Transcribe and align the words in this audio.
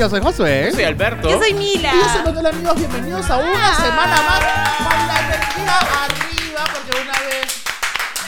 yo 0.00 0.08
soy 0.08 0.20
Josué. 0.22 0.64
Yo 0.70 0.76
soy 0.76 0.84
Alberto. 0.84 1.28
Yo 1.28 1.38
soy 1.38 1.52
Mila. 1.52 1.92
Y 1.92 2.24
Manuel 2.24 2.46
amigos, 2.46 2.74
bienvenidos 2.76 3.28
a 3.28 3.36
una 3.36 3.76
semana 3.76 4.22
más 4.22 4.40
con 4.78 5.06
la 5.06 5.20
energía 5.20 5.78
arriba, 5.78 6.64
porque 6.72 7.02
una 7.02 7.18
vez 7.20 7.62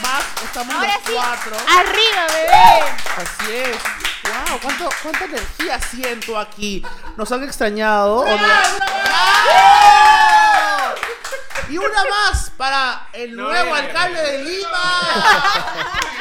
más 0.03 0.23
estamos 0.43 0.75
Ahora 0.75 0.93
los 0.93 1.03
sí, 1.03 1.13
cuatro. 1.15 1.57
arriba, 1.67 2.27
bebé. 2.27 2.83
Así 3.17 3.51
es. 3.55 3.77
Wow, 4.49 4.59
¿cuánto, 4.61 4.89
cuánta 5.01 5.25
energía 5.25 5.79
siento 5.81 6.37
aquí. 6.37 6.85
¿Nos 7.17 7.31
han 7.31 7.43
extrañado? 7.43 8.19
o 8.19 8.25
no? 8.25 8.47
Y 11.69 11.77
una 11.79 12.03
más 12.03 12.51
para 12.55 13.07
el 13.13 13.35
No, 13.35 13.45
nuevo 13.45 13.73
alcalde 13.73 14.21
de 14.21 14.43
Lima. 14.43 15.09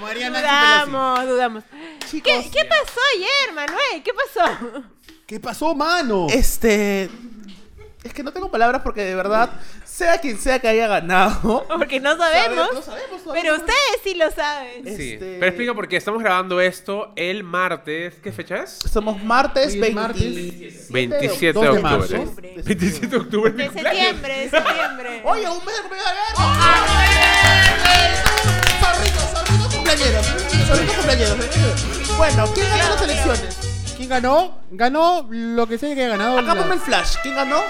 Dudamos, 0.00 1.26
dudamos. 1.26 1.64
Chicos, 2.10 2.32
¿Qué, 2.44 2.50
¿Qué 2.50 2.64
pasó 2.64 3.00
ayer, 3.16 3.54
Manuel? 3.54 4.02
¿Qué 4.04 4.10
pasó? 4.12 4.82
¿Qué 5.26 5.40
pasó, 5.40 5.74
mano? 5.74 6.26
este. 6.30 7.08
Es 8.02 8.14
que 8.14 8.22
no 8.22 8.32
tengo 8.32 8.50
palabras 8.50 8.80
porque 8.82 9.04
de 9.04 9.14
verdad, 9.14 9.50
sea 9.84 10.18
quien 10.22 10.38
sea 10.38 10.58
que 10.58 10.66
haya 10.68 10.88
ganado. 10.88 11.66
Porque 11.68 12.00
no 12.00 12.16
sabemos. 12.16 12.70
No 12.72 12.80
sabemos 12.82 13.22
todavía. 13.22 13.42
Pero 13.42 13.56
ustedes 13.56 13.78
sí 14.02 14.14
lo 14.14 14.30
saben. 14.30 14.84
Sí. 14.96 15.12
Este- 15.12 15.36
Pero 15.38 15.46
explica 15.46 15.74
por 15.74 15.86
qué 15.86 15.96
estamos 15.98 16.22
grabando 16.22 16.62
esto 16.62 17.12
el 17.14 17.44
martes. 17.44 18.14
¿Qué 18.22 18.32
fecha 18.32 18.62
es? 18.62 18.78
Somos 18.90 19.22
martes 19.22 19.66
Hoy 19.66 19.72
es 19.74 19.80
20 19.80 19.94
martes 20.00 20.88
27 20.90 21.46
de 21.46 21.52
2 21.52 21.62
de 21.62 21.68
octubre. 21.68 21.82
marzo. 21.82 22.14
27 22.64 23.06
de 23.06 23.16
octubre. 23.18 23.52
De 23.52 23.58
mi 23.58 23.64
cumpleaños. 23.68 23.98
septiembre, 24.00 24.38
de 24.38 24.48
septiembre. 24.50 25.22
Oye, 25.26 25.48
un 25.50 25.64
mes 25.66 25.76
de 25.76 25.80
cumpleaños 25.82 26.06
de 26.06 26.10
Alberto. 26.10 26.40
Zorritos, 28.80 29.24
zorritos 29.34 29.74
cumpleañeros. 29.74 30.26
Bueno, 32.16 32.44
¿quién 32.54 32.66
ganó 32.68 32.88
las 32.94 33.02
elecciones? 33.02 33.56
¿Quién 33.96 34.08
ganó? 34.08 34.58
Ganó 34.70 35.26
lo 35.30 35.66
que 35.66 35.78
sea 35.78 35.94
que 35.94 36.00
haya 36.04 36.10
ganado. 36.16 36.38
Acá 36.38 36.54
la- 36.54 36.60
ponme 36.62 36.74
el 36.74 36.80
flash. 36.80 37.16
¿Quién 37.22 37.34
ganó? 37.34 37.60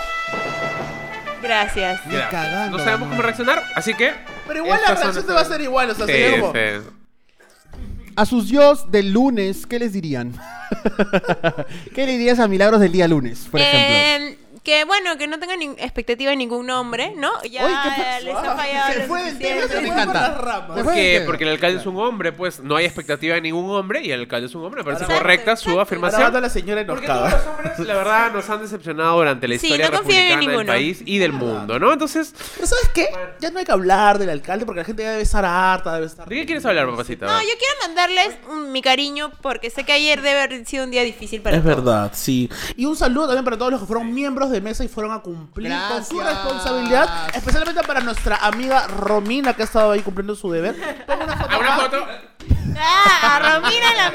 Gracias. 1.43 2.01
Ni 2.07 2.15
Gracias. 2.15 2.31
cagando, 2.31 2.79
No 2.79 2.85
sabemos 2.85 3.09
cómo 3.09 3.23
reaccionar, 3.23 3.63
así 3.75 3.95
que. 3.95 4.13
Pero 4.47 4.65
igual 4.65 4.81
la 4.81 4.93
estas 4.93 4.99
son 4.99 5.03
reacción 5.15 5.27
te 5.27 5.33
va 5.33 5.39
a 5.41 5.43
nuestras- 5.43 5.59
ser 5.59 5.61
igual. 5.63 5.91
O 5.91 5.95
sea, 5.95 6.07
Sí, 6.07 6.13
sería 6.13 6.41
como... 6.41 6.53
sí. 6.53 6.59
A 8.17 8.27
sus 8.27 8.49
dios 8.51 8.91
del 8.91 9.13
lunes, 9.13 9.67
¿qué 9.67 9.79
les 9.79 9.93
dirían? 9.93 10.35
¿Qué 11.95 12.07
le 12.07 12.13
dirías 12.13 12.39
a 12.39 12.49
Milagros 12.49 12.81
del 12.81 12.93
día 12.93 13.09
lunes, 13.09 13.47
por 13.51 13.61
ejemplo? 13.61 13.81
Eh, 13.81 14.39
que 14.63 14.85
bueno, 14.85 15.17
que 15.17 15.27
no 15.27 15.39
tengan 15.39 15.59
ni- 15.59 15.71
expectativa 15.79 16.31
de 16.31 16.37
ningún 16.37 16.67
nombre, 16.67 17.15
¿no? 17.17 17.31
Ya 17.45 17.65
Oye, 17.65 17.75
¿qué 17.83 18.03
pasó? 18.03 18.25
les 18.27 18.37
ha 18.37 18.57
fallado. 18.57 18.93
Se 18.93 19.01
fue 19.07 19.23
del 19.25 19.39
tema, 19.39 19.63
suficiente. 19.63 19.69
se 19.69 19.81
Me 19.81 19.87
fue 19.89 19.97
por 19.97 20.03
encanta. 20.03 20.29
las 20.29 20.39
ramas. 20.39 20.69
Me 20.69 20.75
¿Por 20.75 20.85
fue 20.85 20.95
qué? 20.95 21.21
de- 21.21 21.27
Porque 21.27 21.45
el 21.45 21.51
alcalde 21.51 21.81
es 21.81 21.87
un 21.87 21.97
hombre, 21.97 22.33
pues 22.33 22.61
no 22.61 22.77
hay 22.77 22.85
expectativa 22.85 23.35
de 23.37 23.41
ningún 23.41 23.71
hombre 23.71 24.03
y 24.03 24.13
el 24.13 24.21
alcalde 24.21 24.47
es 24.49 24.55
un 24.55 24.63
hombre. 24.65 24.81
Me 24.81 24.85
parece 24.85 25.05
Exacto, 25.05 25.23
correcta 25.23 25.57
su 25.57 25.61
exacto. 25.63 25.71
Ahora 25.73 25.83
afirmación. 25.85 26.23
manda 26.25 26.41
la 26.43 26.51
señora 26.51 26.85
Porque 26.87 27.07
todos 27.07 27.31
los 27.33 27.47
hombres, 27.47 27.79
la 27.79 27.95
verdad, 27.95 28.33
nos 28.33 28.51
han 28.51 28.61
decepcionado 28.61 29.17
durante 29.17 29.49
la 29.49 29.59
Sí, 29.59 29.67
historia 29.67 29.89
no 29.91 29.97
confíen 29.99 30.19
en 30.21 30.29
republicana 30.41 30.59
del 30.59 30.67
país 30.67 31.03
y 31.07 31.19
del 31.19 31.33
mundo, 31.33 31.79
¿no? 31.79 31.93
Entonces, 31.93 32.35
Pero 32.55 32.67
¿sabes 32.67 32.91
qué? 32.95 33.09
Ya 33.41 33.51
no 33.51 33.59
hay 33.61 33.65
que 33.65 33.73
hablar 33.73 34.19
del 34.19 34.29
alcalde 34.29 34.67
porque 34.67 34.81
la 34.81 34.85
gente 34.85 35.03
ya 35.03 35.11
debe 35.13 35.23
estar 35.23 35.45
harta, 35.45 35.95
debe 35.95 36.07
estar... 36.07 36.29
¿de 36.29 36.35
qué 36.37 36.45
quieres 36.47 36.67
hablar, 36.67 36.87
papacita? 36.91 37.25
No, 37.27 37.41
yo 37.41 37.49
quiero 37.59 37.75
mandarles 37.87 38.37
mi 38.71 38.83
cariño 38.83 39.31
porque 39.41 39.71
sé 39.71 39.85
que 39.85 39.93
ayer 39.93 40.21
debe 40.21 40.43
haber 40.43 40.67
sido 40.67 40.85
un 40.85 40.91
día 40.91 41.03
difícil 41.03 41.41
para 41.41 41.57
Es 41.57 41.63
todos. 41.63 41.77
verdad, 41.77 42.11
sí. 42.15 42.51
Y 42.77 42.85
un 42.85 42.95
saludo 42.97 43.27
también 43.29 43.45
para 43.45 43.57
todos 43.57 43.71
los 43.73 43.81
que 43.81 43.87
fueron 43.87 44.13
miembros 44.13 44.50
de 44.51 44.61
mesa 44.61 44.85
y 44.85 44.89
fueron 44.89 45.13
a 45.13 45.21
cumplir 45.21 45.73
con 45.89 46.05
su 46.05 46.21
responsabilidad. 46.21 47.29
Especialmente 47.35 47.83
para 47.83 48.01
nuestra 48.01 48.37
amiga 48.37 48.87
Romina, 48.89 49.55
que 49.55 49.63
ha 49.63 49.65
estado 49.65 49.93
ahí 49.93 50.01
cumpliendo 50.01 50.35
su 50.35 50.51
deber. 50.51 50.75
Pongo 51.07 51.25
una 51.25 51.37
foto. 51.37 51.55
¿A 51.55 51.59
una 51.59 51.75
acá. 51.75 51.83
foto? 51.85 52.07
Ah, 52.77 53.37
a 53.37 53.39
Romina 53.61 53.95
la 53.97 54.10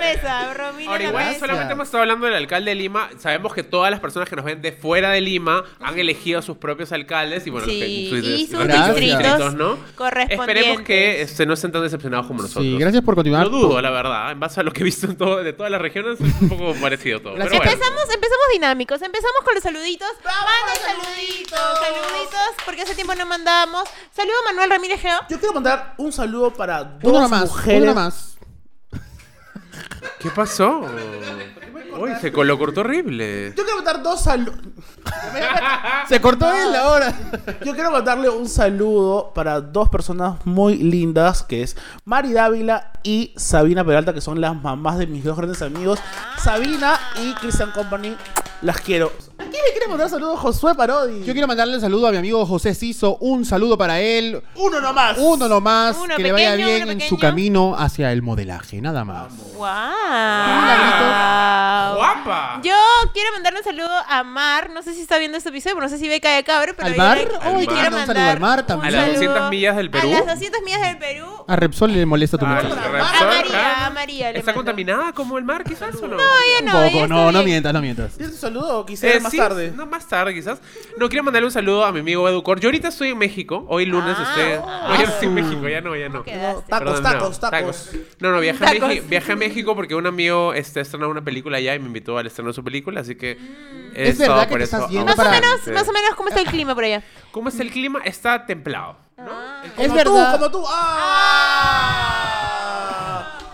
Ahora, 0.88 1.04
igual 1.04 1.36
solamente 1.40 1.74
hemos 1.74 1.88
estado 1.88 2.02
hablando 2.04 2.26
del 2.26 2.36
alcalde 2.36 2.72
de 2.72 2.76
Lima. 2.76 3.10
Sabemos 3.20 3.54
que 3.54 3.64
todas 3.64 3.92
las 3.92 4.00
personas 4.00 4.30
que 4.30 4.36
nos 4.36 4.46
ven 4.46 4.62
de 4.62 4.72
fuera 4.72 5.12
de 5.12 5.22
Lima 5.22 5.64
han 5.80 5.98
elegido 6.00 6.40
a 6.40 6.42
sus 6.42 6.58
propios 6.58 6.92
alcaldes 6.92 7.46
y 7.48 7.50
bueno, 7.50 7.68
Sí, 7.68 8.10
los 8.12 8.22
que- 8.22 8.28
y 8.28 8.48
sus 8.48 8.60
respectivos 8.60 9.00
distritos 9.00 9.54
¿no? 9.56 9.78
correspondientes. 9.96 10.40
Esperemos 10.40 10.82
que 10.82 11.22
este, 11.22 11.46
no 11.46 11.54
estén 11.54 11.72
tan 11.72 11.82
decepcionados 11.84 12.28
como 12.28 12.42
nosotros. 12.42 12.64
Sí, 12.64 12.78
gracias 12.78 13.04
por 13.04 13.16
continuar. 13.16 13.44
Lo 13.44 13.50
dudo, 13.50 13.82
la 13.82 13.90
verdad. 13.92 14.32
En 14.32 14.40
base 14.40 14.60
a 14.60 14.64
lo 14.64 14.72
que 14.72 14.82
he 14.82 14.84
visto 14.84 15.06
en 15.08 15.18
todo, 15.18 15.44
de 15.44 15.54
todas 15.54 15.72
las 15.72 15.82
regiones, 15.82 16.20
es 16.22 16.42
un 16.42 16.50
poco 16.50 16.74
parecido 16.82 17.20
todo. 17.22 17.34
Pero 17.34 17.46
Gracias. 17.46 17.60
bueno. 17.62 17.72
Empezamos, 17.72 18.04
empezamos 18.14 18.46
dinámicos, 18.54 19.02
empezamos 19.02 19.42
con 19.44 19.54
los 19.56 19.64
saluditos. 19.64 20.08
¡Vamos 20.24 20.46
Manden 20.46 20.84
con 20.86 20.98
los 20.98 21.06
saluditos, 21.06 21.60
saluditos! 21.60 22.66
porque 22.66 22.82
hace 22.82 22.96
tiempo 22.96 23.16
no 23.16 23.26
mandamos. 23.26 23.84
Saludo 24.16 24.34
a 24.44 24.52
Manuel 24.52 24.70
Ramírez 24.70 25.02
Geo. 25.02 25.20
Yo 25.30 25.40
quiero 25.40 25.54
mandar 25.54 25.94
un 25.98 26.12
saludo 26.12 26.52
para 26.54 26.84
dos 26.84 27.04
Uno 27.04 27.28
mujeres. 27.30 27.82
uno 27.84 27.94
más. 27.94 28.35
¿Qué 30.20 30.30
pasó? 30.32 30.82
Uy, 31.98 32.12
se 32.20 32.32
co- 32.32 32.44
lo 32.44 32.58
cortó 32.58 32.82
horrible. 32.82 33.54
Yo 33.56 33.64
quiero 33.64 33.78
mandar 33.78 34.04
dos 34.04 34.22
saludos. 34.22 34.60
Se 36.10 36.20
cortó 36.20 36.52
él 36.52 36.76
ahora. 36.76 37.14
Yo 37.64 37.74
quiero 37.74 37.92
mandarle 37.92 38.30
un 38.30 38.50
saludo 38.50 39.32
para 39.34 39.62
dos 39.62 39.88
personas 39.90 40.46
muy 40.46 40.78
lindas, 40.78 41.44
que 41.44 41.64
es 41.64 41.78
Mari 42.04 42.34
Dávila 42.34 42.92
y 43.04 43.34
Sabina 43.38 43.86
Peralta, 43.86 44.14
que 44.14 44.22
son 44.22 44.42
las 44.42 44.62
mamás 44.62 44.98
de 44.98 45.08
mis 45.08 45.24
dos 45.24 45.38
grandes 45.38 45.62
amigos, 45.62 46.00
Sabina 46.38 47.00
y 47.24 47.34
Christian 47.36 47.72
Company. 47.72 48.16
Las 48.62 48.80
quiero. 48.82 49.12
¿A 49.56 49.58
quién 49.58 49.66
le 49.68 49.72
quiere 49.72 49.88
mandar 49.88 50.10
saludos 50.10 50.38
Josué 50.42 50.76
Parodi? 50.76 51.24
Yo 51.24 51.32
quiero 51.32 51.48
mandarle 51.48 51.76
un 51.76 51.82
saludo 51.82 52.08
a 52.08 52.12
mi 52.12 52.18
amigo 52.18 52.46
José 52.46 52.76
Ciso. 52.76 53.16
Un 53.22 53.46
saludo 53.46 53.78
para 53.78 54.02
él. 54.02 54.42
Uno 54.56 54.82
nomás. 54.82 55.18
Uno 55.18 55.48
nomás. 55.48 55.96
Uno 55.98 56.14
que 56.18 56.24
le 56.24 56.32
vaya 56.34 56.56
bien 56.56 56.90
en 56.90 57.00
su 57.02 57.18
camino 57.18 57.74
hacia 57.78 58.12
el 58.12 58.22
modelaje. 58.22 58.82
Nada 58.82 59.06
más. 59.06 59.28
¡Wow! 59.56 59.66
¡Guapa! 61.96 62.60
Yo 62.64 62.74
quiero 63.14 63.32
mandarle 63.32 63.60
un 63.60 63.64
saludo 63.66 63.90
a 64.10 64.24
Mar. 64.24 64.70
No 64.72 64.82
sé 64.84 64.94
si 64.94 65.02
está 65.02 65.18
viendo 65.20 65.38
este 65.38 65.50
episodio, 65.50 65.76
pero 65.78 65.86
no 65.88 65.90
sé 65.90 65.98
si 66.00 66.08
ve 66.10 66.20
Calle 66.20 66.44
Cabro. 66.44 66.74
Pero 66.76 66.88
¿Al 66.90 66.98
Mar? 66.98 67.18
qué 67.18 67.26
quiero 67.30 67.50
lindo, 67.82 67.98
un 67.98 68.06
saludo 68.06 68.30
al 68.30 68.40
Mar 68.42 68.66
también. 68.66 68.94
A 68.94 68.98
las 68.98 69.06
saludo 69.06 69.20
200 69.30 69.50
millas 69.52 69.76
del 69.78 69.90
Perú. 69.92 70.10
A 70.10 70.12
las 70.18 70.26
200 70.36 70.62
millas 70.64 70.82
del 70.82 70.98
Perú. 70.98 71.28
A 71.48 71.56
Repsol 71.56 71.94
le 71.94 72.06
molesta 72.06 72.38
tu 72.38 72.46
Ah, 72.46 72.50
mensaje. 72.62 72.74
A 72.82 72.92
Repsol, 72.92 73.28
María, 73.28 73.86
a 73.86 73.90
María 73.92 74.32
le 74.34 74.40
¿Está 74.40 74.52
mando. 74.52 74.60
contaminada 74.60 75.14
como 75.14 75.38
el 75.38 75.44
mar, 75.46 75.64
quizás 75.64 75.96
o 76.02 76.08
no? 76.08 76.18
No, 76.18 76.24
ella 76.24 76.60
Un 76.60 76.66
no. 76.66 76.72
poco, 76.72 76.84
ella 76.88 77.02
está 77.04 77.08
no, 77.08 77.26
no 77.26 77.32
bien. 77.40 77.46
mientas, 77.46 77.74
no 77.74 77.82
mientas. 77.82 78.12
¿Tienes 78.18 78.36
un 78.36 78.42
saludo 78.42 78.80
o 78.80 78.86
quisiera 78.86 79.16
Eh, 79.16 79.20
más 79.20 79.32
sí, 79.32 79.38
tarde? 79.50 79.74
No, 79.76 79.86
más 79.86 80.08
tarde 80.08 80.34
quizás. 80.34 80.60
No, 80.98 81.10
quiero 81.10 81.24
mandarle 81.24 81.46
un 81.48 81.52
saludo 81.52 81.86
a 81.86 81.92
mi 81.92 82.00
amigo 82.00 82.28
Edu 82.28 82.44
Cor. 82.44 82.60
Yo 82.60 82.68
ahorita 82.70 82.88
estoy 82.90 83.10
en 83.10 83.18
México. 83.18 83.66
Hoy 83.70 83.86
lunes 83.86 84.16
Ah, 84.18 84.24
estoy... 84.30 84.54
oh. 84.62 84.88
No, 84.90 84.96
yo 84.96 85.08
no 85.08 85.14
estoy 85.14 85.28
en 85.28 85.34
México, 85.34 85.68
ya 85.68 85.82
no, 85.82 85.96
ya 85.96 86.10
no. 86.10 86.24
Tacos, 86.24 86.64
Perdón, 86.68 86.96
no, 86.96 87.02
tacos, 87.02 87.40
tacos. 87.40 87.90
No, 88.20 88.32
no, 88.32 88.40
viajé, 88.40 88.64
a 88.66 88.68
Tacos. 88.72 88.88
México, 88.90 89.06
viajé 89.10 89.32
a 89.32 89.36
México 89.36 89.76
porque 89.76 89.96
un 89.96 90.08
amigo 90.08 90.54
este, 90.54 90.82
estrenó 90.82 91.10
una 91.10 91.24
película 91.24 91.58
allá 91.58 91.76
y 91.76 91.80
me 91.80 91.88
invitó 91.88 92.18
al 92.18 92.28
estreno 92.28 92.50
de 92.50 92.54
su 92.54 92.64
película, 92.64 93.02
así 93.02 93.16
que... 93.16 93.38
he 93.94 94.04
¿Es 94.04 94.20
estado 94.20 94.34
verdad 94.34 94.44
que 94.48 94.50
por 94.52 94.58
te 94.60 94.64
eso 94.66 94.76
estás 94.78 94.92
yendo 94.92 95.06
Más 95.16 95.20
o 95.20 95.30
menos, 95.32 95.68
más 95.68 95.88
o 95.90 95.92
menos, 95.94 96.16
¿cómo 96.16 96.30
está 96.30 96.42
el 96.42 96.48
clima 96.48 96.74
por 96.76 96.84
allá? 96.84 97.04
¿Cómo 97.32 97.50
está 97.50 97.64
el 97.64 97.72
clima? 97.72 98.02
Está 98.04 98.46
templado. 98.46 98.98
Ah. 99.18 99.64
Como 99.76 99.82
Es 99.86 99.90
tú, 99.90 99.96
verdad. 99.96 100.32
como 100.34 100.52
tú. 100.52 100.64
¡Ah! 100.68 102.25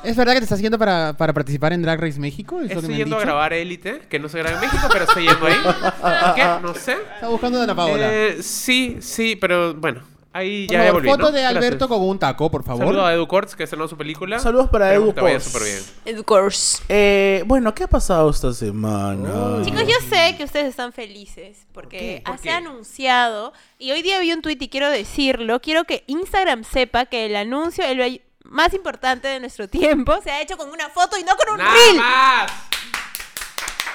¿Es 0.04 0.16
verdad 0.18 0.34
que 0.34 0.40
te 0.40 0.46
estás 0.46 0.60
yendo 0.60 0.80
para, 0.80 1.14
para 1.14 1.32
participar 1.34 1.74
en 1.74 1.82
Drag 1.84 2.00
Race 2.02 2.20
México? 2.20 2.58
¿Es 2.62 2.70
lo 2.74 2.82
que 2.82 2.88
Estoy 2.88 2.96
yendo 2.98 3.18
a 3.18 3.22
grabar 3.22 3.54
Élite, 3.54 4.00
que 4.10 4.18
no 4.20 4.30
se 4.30 4.40
graba 4.40 4.56
en 4.56 4.62
México, 4.62 4.88
pero 4.92 5.06
estoy 5.06 5.28
yendo 5.28 5.46
ahí. 5.46 5.56
¿Por 5.64 6.36
qué? 6.36 6.44
No 6.62 6.74
sé. 6.74 6.94
Está 7.16 7.28
buscando 7.28 7.60
a 7.60 7.64
Ana 7.64 7.76
Paola. 7.76 8.08
Eh, 8.12 8.38
sí, 8.42 8.98
sí, 9.00 9.36
pero 9.36 9.76
bueno, 9.76 10.02
ahí 10.34 10.66
Por 10.66 10.74
ya, 10.74 10.80
favor, 10.86 10.94
volví, 10.94 11.10
foto 11.10 11.24
¿no? 11.24 11.32
de 11.32 11.46
Alberto 11.46 11.88
Gracias. 11.88 11.90
con 11.90 12.02
un 12.10 12.18
taco, 12.18 12.50
por 12.50 12.64
favor. 12.64 12.86
Saludo 12.86 13.06
a 13.06 13.14
Edu 13.14 13.28
Cortz, 13.28 13.56
que 13.56 13.64
estrenó 13.64 13.88
su 13.88 13.96
película. 13.96 14.40
Saludos 14.40 14.70
para 14.72 14.92
Edu 14.92 15.14
que 15.14 15.22
vaya 15.22 15.36
Cortz. 15.36 15.52
súper 15.52 15.68
bien. 16.06 16.18
Of 16.20 16.26
course. 16.26 16.84
Eh, 16.90 17.44
bueno, 17.46 17.76
¿qué 17.76 17.84
ha 17.84 17.88
pasado 17.88 18.30
esta 18.32 18.52
semana? 18.54 19.64
Chicos, 19.64 19.84
yo 19.84 19.96
sé 20.10 20.36
que 20.36 20.44
ustedes 20.46 20.66
están 20.66 20.94
felices 20.94 21.68
porque 21.74 22.24
¿Por 22.26 22.40
se 22.40 22.50
ha 22.50 22.58
anunciado 22.58 23.54
y 23.78 23.92
hoy 23.92 24.02
día 24.02 24.20
vi 24.20 24.34
un 24.34 24.42
tweet 24.42 24.58
y 24.62 24.70
quiero 24.70 24.90
decirlo, 24.90 25.60
quiero 25.62 25.84
que 25.84 26.04
Instagram 26.08 26.64
sepa 26.64 27.06
que 27.06 27.28
el 27.28 27.36
anuncio 27.36 27.84
el 27.86 28.22
más 28.46 28.74
importante 28.74 29.28
de 29.28 29.40
nuestro 29.40 29.68
tiempo 29.68 30.20
se 30.22 30.32
ha 30.32 30.42
hecho 30.42 30.58
con 30.58 30.70
una 30.70 30.90
foto 30.90 31.18
y 31.18 31.24
no 31.24 31.36
con 31.36 31.50
un 31.52 31.58
¡Nada 31.58 31.74
reel. 31.74 31.98
más! 31.98 32.52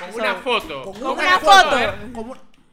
Con 0.00 0.20
una 0.20 0.34
foto. 0.36 0.82
Con 0.82 0.92
Con 1.00 1.18
una 1.18 1.38
foto. 1.38 1.76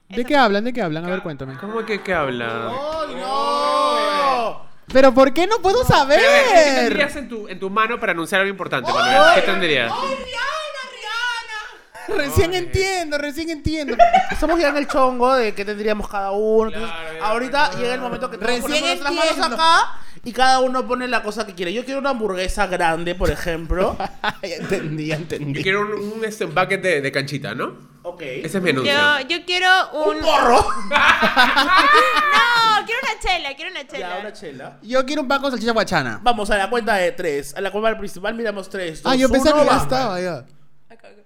¿De 0.10 0.26
qué 0.26 0.38
hablan? 0.38 0.64
¿De 0.64 0.74
qué 0.74 0.82
hablan? 0.82 1.06
A 1.06 1.10
ver, 1.10 1.22
cuéntame. 1.22 1.58
¿Cómo 1.58 1.84
que 1.86 2.02
qué 2.02 2.14
habla? 2.14 2.70
¡Ay, 2.70 3.16
no! 3.16 4.62
Pero 4.92 5.14
¿por 5.14 5.34
qué 5.34 5.48
no 5.48 5.60
puedo 5.60 5.84
Pero, 5.88 6.00
a 6.00 6.06
ver, 6.06 6.20
¿Qué 6.20 6.26
saber? 6.26 6.76
tendrías 6.76 7.16
en 7.16 7.30
tu, 7.30 7.48
en 7.48 7.60
tu 7.60 7.70
mano 7.70 8.00
para 8.00 8.12
anunciar 8.12 8.42
algo 8.42 8.52
importante, 8.52 8.92
Manuel? 8.92 9.36
¿Qué 9.36 9.42
tendrías? 9.42 9.92
Recién 12.08 12.54
entiendo, 12.54 13.18
recién 13.18 13.50
entiendo. 13.50 13.96
Estamos 14.30 14.60
ya 14.60 14.70
en 14.70 14.78
el 14.78 14.88
chongo 14.88 15.34
de 15.36 15.56
qué 15.56 15.64
tendríamos 15.64 16.08
cada 16.10 16.32
uno. 16.32 16.68
Entonces, 16.68 16.92
Claro, 16.92 17.18
ya, 17.18 17.26
ahorita 17.26 17.72
llega 17.80 17.94
el 17.94 18.02
momento 18.02 18.30
que 18.30 18.38
todos 18.38 18.50
Recién 18.50 18.62
ponemos 18.64 18.88
nuestras 18.90 19.14
manos 19.14 19.54
acá 19.54 20.00
y 20.24 20.32
cada 20.32 20.60
uno 20.60 20.88
pone 20.88 21.08
la 21.08 21.22
cosa 21.24 21.46
que 21.46 21.54
quiere. 21.54 21.74
Yo 21.74 21.84
quiero 21.86 22.00
una 22.00 22.12
hamburguesa 22.12 22.68
grande, 22.68 23.16
por 23.16 23.30
ejemplo. 23.30 23.98
ya 24.42 24.56
entendí, 24.56 25.08
ya 25.08 25.16
Yo 25.16 25.22
entendí. 25.22 25.62
quiero 25.64 25.82
un, 25.82 26.20
un, 26.20 26.26
este, 26.26 26.46
bucket 26.46 26.82
de, 26.82 27.02
de 27.02 27.12
canchita, 27.12 27.54
¿no? 27.56 27.92
ok. 28.04 28.22
Ese 28.22 28.58
es 28.58 28.64
mi 28.64 28.70
anuncio. 28.72 28.94
Yo, 28.94 29.28
yo 29.28 29.46
quiero 29.46 29.68
un... 30.06 30.18
¡Un 30.18 30.22
porro! 30.22 30.66
No, 32.34 32.86
quiero 32.86 33.00
una 33.04 33.20
chela, 33.22 33.56
quiero 33.56 33.72
una 33.72 33.88
chela. 33.88 34.10
Ya, 34.10 34.20
una 34.20 34.34
chela. 34.34 34.78
Yo 34.82 35.06
quiero 35.06 35.22
un 35.22 35.28
pan 35.28 35.42
con 35.42 35.52
salchicha 35.52 35.72
guachana. 35.72 36.20
Vamos 36.22 36.50
a 36.50 36.58
la 36.58 36.70
cuenta 36.70 36.96
de 36.96 37.12
tres. 37.12 37.56
A 37.56 37.62
la 37.62 37.72
cuenta 37.72 37.98
principal 37.98 38.34
miramos 38.36 38.70
tres. 38.70 39.02
Ah, 39.06 39.12
dos, 39.12 39.20
yo 39.20 39.30
pensé 39.30 39.50
uno, 39.50 39.60
que 39.60 39.66
ya 39.66 39.72
vamos. 39.72 39.84
estaba, 39.84 40.20
ya. 40.22 40.46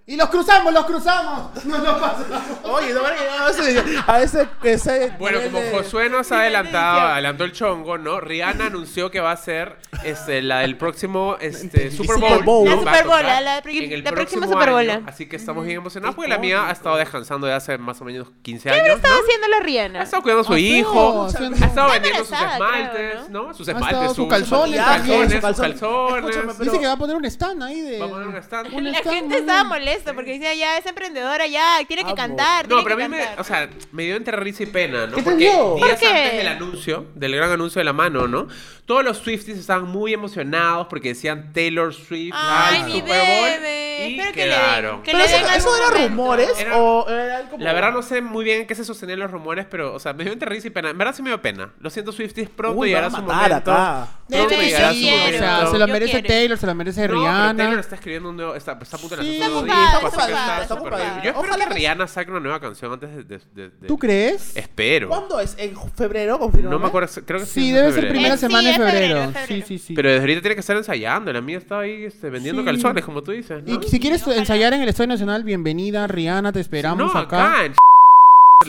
Y 0.10 0.16
los 0.16 0.30
cruzamos, 0.30 0.74
los 0.74 0.86
cruzamos. 0.86 1.52
No 1.66 1.78
nos 1.80 2.00
pasa. 2.00 2.24
Oye, 2.64 2.94
no 2.94 3.02
a 3.06 3.50
ese, 3.50 3.84
a 4.08 4.22
ese, 4.22 4.48
ese 4.64 5.14
Bueno, 5.20 5.40
como 5.44 5.60
de- 5.60 5.72
Josué 5.72 6.10
nos 6.10 6.32
ha 6.32 6.40
adelantado, 6.42 7.00
adelantó 7.02 7.44
el 7.44 7.52
chongo, 7.52 7.98
¿no? 7.98 8.22
Rihanna 8.22 8.68
anunció 8.68 9.12
que 9.12 9.20
va 9.20 9.32
a 9.32 9.38
ser 9.38 9.76
este, 10.06 10.42
la 10.42 10.60
del 10.60 10.78
próximo 10.78 11.36
este, 11.42 11.92
Super 11.98 12.18
Bowl. 12.20 12.30
Super 12.32 12.46
Bowl. 12.46 12.66
¿no? 12.70 12.72
La 12.76 12.92
Super 12.94 13.06
Bowl, 13.08 13.24
la 13.24 13.42
la 13.42 13.62
próxima 13.62 14.12
próximo 14.16 14.48
Super 14.48 14.70
Bowl. 14.72 14.90
Así 15.08 15.28
que 15.28 15.36
estamos 15.36 15.66
bien 15.66 15.78
emocionados 15.78 16.16
porque 16.16 16.30
la 16.30 16.38
mía 16.38 16.68
ha 16.68 16.72
estado 16.72 16.96
descansando 16.96 17.46
de 17.46 17.54
hace 17.54 17.78
más 17.78 18.00
o 18.00 18.06
menos 18.06 18.30
15 18.44 18.70
años, 18.72 18.96
estaba 18.96 19.14
¿no? 19.16 19.22
haciendo 19.22 19.48
la 19.50 19.58
Ha 19.58 19.60
Rihanna? 19.60 20.04
estado 20.04 20.24
cuidando 20.24 20.42
a 20.44 20.46
su 20.46 20.54
Ah, 20.54 20.60
hijo, 20.60 21.24
ha 21.26 21.28
estado 21.66 21.92
vendiendo 21.92 22.24
sus 22.24 22.40
esmaltes, 22.40 23.30
¿no? 23.30 23.44
¿no? 23.48 23.54
Sus 23.54 23.68
Ha 23.68 23.72
esmaltes, 23.74 24.14
sus 24.14 24.28
calzones 24.30 24.78
sus 24.78 24.86
también, 24.86 25.42
calzones, 25.42 26.60
Dice 26.60 26.80
que 26.80 26.86
va 26.88 26.94
a 26.94 26.98
poner 26.98 27.16
un 27.18 27.26
stand 27.26 27.62
ahí 27.64 27.82
de. 27.82 28.00
Va 28.00 28.06
a 28.06 28.10
poner 28.10 28.28
un 28.28 28.38
stand. 28.38 28.70
La 28.72 28.94
gente 29.12 29.38
estaba 29.40 29.67
molesta 29.68 30.14
porque 30.14 30.32
decía, 30.34 30.54
ya, 30.56 30.78
es 30.78 30.86
emprendedora, 30.86 31.46
ya, 31.48 31.78
tiene 31.88 32.04
que 32.04 32.08
Amo. 32.10 32.16
cantar, 32.16 32.68
No, 32.68 32.76
tiene 32.78 32.84
pero 32.84 32.96
a 32.96 32.98
que 32.98 33.10
mí 33.10 33.16
me, 33.16 33.42
o 33.42 33.44
sea, 33.44 33.70
me 33.92 34.04
dio 34.04 34.16
entre 34.16 34.36
risa 34.38 34.64
y 34.64 34.68
pena, 34.68 35.08
¿no? 35.08 35.16
¿Qué 35.16 35.22
te 35.22 35.30
Porque 35.30 35.38
dio? 35.44 35.76
días 35.76 35.90
¿Por 35.90 36.00
qué? 36.00 36.08
antes 36.08 36.38
del 36.38 36.48
anuncio, 36.48 37.06
del 37.16 37.36
gran 37.36 37.52
anuncio 37.52 37.80
de 37.80 37.86
la 37.86 37.94
mano, 37.94 38.28
¿no? 38.28 38.48
Todos 38.86 39.04
los 39.04 39.18
Swifties 39.18 39.58
estaban 39.58 39.86
muy 39.90 40.14
emocionados 40.14 40.88
porque 40.90 41.10
decían 41.10 41.52
Taylor 41.54 41.94
Swift 41.94 42.34
Ay, 42.38 42.78
al 42.80 42.86
mi 42.86 42.92
Super 43.00 43.18
Bowl 43.18 43.50
bebé. 43.62 44.08
y 44.08 44.12
Espero 44.20 44.32
que 44.34 44.46
le 44.46 44.46
den- 44.52 44.56
quedaron. 44.62 45.04
que 45.04 45.12
Pero 45.12 45.18
le 45.18 45.26
eso, 45.26 45.36
den 45.36 45.46
eso 45.56 45.70
algún 45.74 45.76
eran 45.78 45.92
momento. 45.92 46.08
rumores 46.10 46.60
Era- 46.60 46.78
o 46.78 47.10
eran 47.10 47.48
como... 47.50 47.64
La 47.66 47.74
verdad 47.74 47.92
no 47.92 48.02
sé 48.02 48.22
muy 48.22 48.46
bien 48.46 48.62
en 48.62 48.68
qué 48.68 48.76
se 48.76 48.86
sostenían 48.86 49.20
los 49.20 49.30
rumores, 49.30 49.66
pero, 49.70 49.94
o 49.94 50.00
sea, 50.00 50.14
me 50.14 50.24
dio 50.24 50.32
entre 50.32 50.48
risa 50.50 50.68
y 50.68 50.70
pena. 50.70 50.90
En 50.92 50.98
verdad 50.98 51.14
sí 51.14 51.22
me 51.22 51.30
dio 51.32 51.42
pena. 51.42 51.70
Lo 51.82 51.90
siento, 51.90 52.14
Swifties, 52.14 52.48
pronto 52.50 52.80
Uy, 52.80 52.88
llegará 52.90 53.10
van 53.10 53.16
a 53.16 53.20
su 53.20 53.24
matar 53.26 53.50
momento. 53.50 53.72
acá. 53.74 54.08
Pronto 54.30 54.56
llegará 54.62 54.94
su 54.94 55.00
quiero. 55.00 55.18
o 55.36 55.40
sea, 55.40 55.52
momento. 55.52 55.72
se 55.72 55.80
lo 55.80 55.88
Yo 55.88 55.94
merece 55.94 56.12
quiero. 56.14 56.28
Taylor, 56.28 56.58
se 56.58 56.66
lo 56.68 56.76
merece 56.76 57.02
No, 57.02 57.08
pero 57.08 57.20
Rihanna. 57.22 57.58
Taylor 57.58 57.80
está 57.80 57.96
escribiendo 57.96 58.30
un 58.30 58.38
nuevo, 58.38 58.56
está, 58.56 58.78
está 58.82 58.96
a 58.96 59.00
punto 59.00 59.16
de 59.18 59.22
Sí, 59.24 59.28
lanzar 59.28 59.36
un 59.38 59.42
está 59.42 59.48
nuevo 59.50 59.57
ocupada, 59.60 59.86
está 59.86 60.08
ocupada, 60.08 60.62
está 60.62 60.74
ocupada. 60.74 61.04
Yo 61.24 61.30
espero 61.32 61.40
Ojalá 61.40 61.64
que 61.66 61.70
que- 61.70 61.76
Rihanna 61.80 62.08
saque 62.08 62.32
una 62.32 62.40
nueva 62.40 62.60
canción 62.60 62.94
antes 62.94 63.10
de... 63.16 63.24
de- 63.24 63.42
de- 63.56 63.70
de- 63.70 63.88
¿Tú 63.88 63.98
crees? 63.98 64.56
Espero. 64.56 65.10
¿Cuándo 65.10 65.40
es? 65.40 65.56
¿En 65.58 65.76
febrero? 65.96 66.40
No 66.64 66.80
me 66.80 66.88
acuerdo, 66.88 67.10
creo 67.26 67.40
que 67.40 67.46
Sí, 67.46 67.70
en 67.70 67.76
debe 67.76 67.86
ser 67.88 67.94
febrero. 67.96 68.14
primera 68.14 68.34
Eh, 68.34 68.38
sí, 68.38 68.42
semana 68.42 68.64
de 68.64 68.70
es 68.72 68.78
febrero, 68.78 68.98
febrero. 68.98 69.20
es 69.22 69.28
Sí, 69.28 69.34
febrero. 69.48 69.66
sí, 69.68 69.78
sí. 69.80 69.94
Pero 69.94 70.10
desde 70.10 70.22
ahorita 70.22 70.42
tiene 70.42 70.56
que 70.56 70.62
estar 70.62 70.78
ensayando. 70.78 71.34
La 71.34 71.42
mía 71.42 71.58
está 71.58 71.80
ahí 71.80 72.06
este, 72.06 72.30
vendiendo 72.30 72.62
Sí. 72.62 72.66
calzones, 72.66 73.04
como 73.06 73.22
tú 73.24 73.32
dices. 73.32 73.64
¿no? 73.64 73.74
Y 73.82 73.88
si 73.88 74.00
quieres 74.00 74.26
ensayar 74.28 74.74
en 74.74 74.82
el 74.82 74.90
Estadio 74.90 75.08
Nacional, 75.10 75.44
bienvenida, 75.44 76.08
Rihanna, 76.08 76.52
te 76.52 76.60
esperamos 76.60 77.14
no, 77.14 77.20
acá. 77.20 77.66
en 77.66 77.74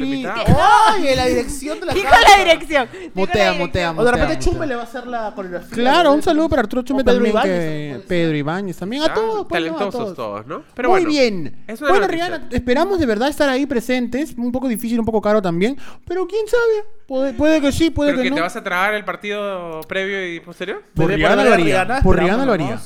Sí. 0.04 0.22
la. 0.22 0.94
Oye, 0.96 1.16
la 1.16 1.26
dirección 1.26 1.80
de 1.80 1.86
la 1.86 1.94
Dijo 1.94 2.08
la 2.10 2.44
dirección. 2.44 2.88
la 2.92 3.10
motea, 3.14 3.52
dirección. 3.52 3.98
O 3.98 4.04
de 4.04 4.12
repente 4.12 4.38
Chumbe 4.38 4.66
le 4.66 4.74
va 4.74 4.82
a 4.82 4.84
hacer 4.84 5.06
la 5.06 5.32
coreografía. 5.34 5.74
Claro, 5.74 6.12
un 6.12 6.22
saludo 6.22 6.48
para 6.48 6.62
Arturo 6.62 6.82
Chumbe 6.82 7.04
también. 7.04 7.34
Que-. 7.42 8.00
Pedro 8.06 8.36
Ibáñez 8.36 8.76
también. 8.76 9.02
A 9.02 9.12
todos, 9.14 9.46
pues, 9.48 9.62
no, 9.62 9.68
a 9.68 9.76
talentosos 9.76 10.14
todos. 10.14 10.16
todos, 10.16 10.46
¿no? 10.46 10.62
Pero 10.74 10.90
Muy 10.90 11.00
bueno, 11.04 11.10
bien. 11.10 11.64
Bueno. 11.80 12.06
Rihanna, 12.06 12.48
esperamos 12.50 12.98
de 12.98 13.06
verdad 13.06 13.28
estar 13.28 13.48
ahí 13.48 13.66
presentes. 13.66 14.34
Un 14.36 14.52
poco 14.52 14.68
difícil, 14.68 14.98
un 14.98 15.06
poco 15.06 15.20
caro 15.20 15.42
también. 15.42 15.76
Pero 16.06 16.26
quién 16.26 16.46
sabe. 16.46 16.84
Puede, 17.06 17.32
puede 17.32 17.62
que 17.62 17.72
sí, 17.72 17.88
puede 17.88 18.10
¿Pero 18.10 18.18
que 18.22 18.24
que 18.24 18.30
no. 18.30 18.36
te 18.36 18.42
vas 18.42 18.56
a 18.56 18.62
tragar 18.62 18.92
el 18.92 19.02
partido 19.02 19.80
previo 19.88 20.34
y 20.34 20.40
posterior? 20.40 20.82
Por 20.94 21.06
Rihanna 21.10 21.36
por 21.36 21.44
lo 21.46 21.52
haría. 21.54 22.00
Por 22.02 22.18
Rihanna 22.18 22.44
lo 22.44 22.52
haría. 22.52 22.78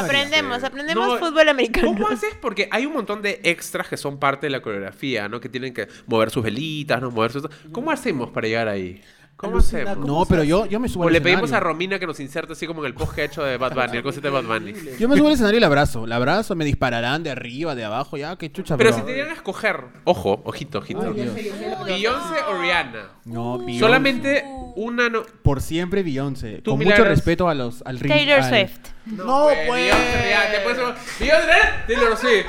Aprendemos, 0.00 0.64
aprendemos 0.64 1.18
fútbol 1.20 1.48
americano. 1.50 1.88
¿Cómo 1.88 2.08
haces? 2.08 2.34
Porque 2.40 2.68
hay 2.70 2.86
un 2.86 2.94
montón 2.94 3.20
de 3.20 3.40
extras 3.44 3.88
que 3.88 3.98
son 3.98 4.18
parte 4.18 4.46
de 4.46 4.50
la 4.50 4.62
coreografía, 4.62 5.28
¿no? 5.28 5.38
Que 5.40 5.50
tienen 5.50 5.74
que 5.74 5.86
mover 6.06 6.30
sus 6.30 6.46
velitas, 6.50 7.00
¿no? 7.00 7.10
Mover 7.10 7.32
sus... 7.32 7.44
¿Cómo 7.72 7.90
hacemos 7.90 8.30
para 8.30 8.46
llegar 8.48 8.68
ahí? 8.68 9.00
¿Cómo 9.36 9.52
Alucina, 9.52 9.82
hacemos? 9.82 10.04
¿cómo 10.04 10.18
No, 10.20 10.26
pero 10.26 10.42
yo, 10.42 10.66
yo 10.66 10.80
me 10.80 10.88
subo 10.88 11.04
O 11.04 11.06
al 11.06 11.12
le 11.12 11.20
pedimos 11.20 11.52
a. 11.52 11.60
Romina 11.60 12.00
que 12.00 12.08
nos 12.08 12.18
inserte 12.18 12.54
así 12.54 12.66
como 12.66 12.80
en 12.80 12.86
el 12.88 12.94
post 12.94 13.14
que 13.14 13.20
ha 13.20 13.24
hecho 13.24 13.44
de 13.44 13.56
Bad 13.56 13.72
Bunny, 13.72 13.98
el 13.98 14.02
cosito 14.02 14.26
de 14.26 14.30
Bad 14.30 14.42
Bunny. 14.42 14.74
Yo 14.98 15.08
me 15.08 15.16
subo 15.16 15.28
al 15.28 15.34
escenario 15.34 15.58
y 15.58 15.60
la 15.60 15.68
abrazo. 15.68 16.08
La 16.08 16.16
abrazo, 16.16 16.56
me 16.56 16.64
dispararán 16.64 17.22
de 17.22 17.30
arriba, 17.30 17.76
de 17.76 17.84
abajo, 17.84 18.16
ya, 18.16 18.34
qué 18.36 18.50
chucha. 18.50 18.76
Pero 18.76 18.92
si 18.92 19.02
te 19.02 19.12
dieran 19.14 19.30
a 19.30 19.34
escoger, 19.34 19.80
ojo, 20.02 20.42
ojito, 20.44 20.78
ojito. 20.78 21.14
Beyoncé 21.84 22.36
o 22.50 22.60
Rihanna. 22.60 23.10
No, 23.26 23.58
Beyoncé. 23.58 23.78
Solamente 23.78 24.44
una 24.74 25.08
no. 25.08 25.22
Por 25.44 25.62
siempre 25.62 26.02
Beyoncé. 26.02 26.60
Tú, 26.62 26.72
Con 26.72 26.78
mucho 26.78 26.88
Milagros. 26.88 27.08
respeto 27.08 27.48
a 27.48 27.54
los 27.54 27.82
al 27.86 28.00
ring. 28.00 28.12
Taylor 28.12 28.40
al- 28.40 28.48
Swift. 28.50 28.80
No, 29.06 29.44
pues. 29.44 29.70
Beyoncé, 29.70 30.22
Rihanna. 30.24 30.50
Te 30.50 30.60
puedes- 30.64 31.18
Beyoncé, 31.20 31.58
Taylor 31.86 32.16
Swift. 32.16 32.46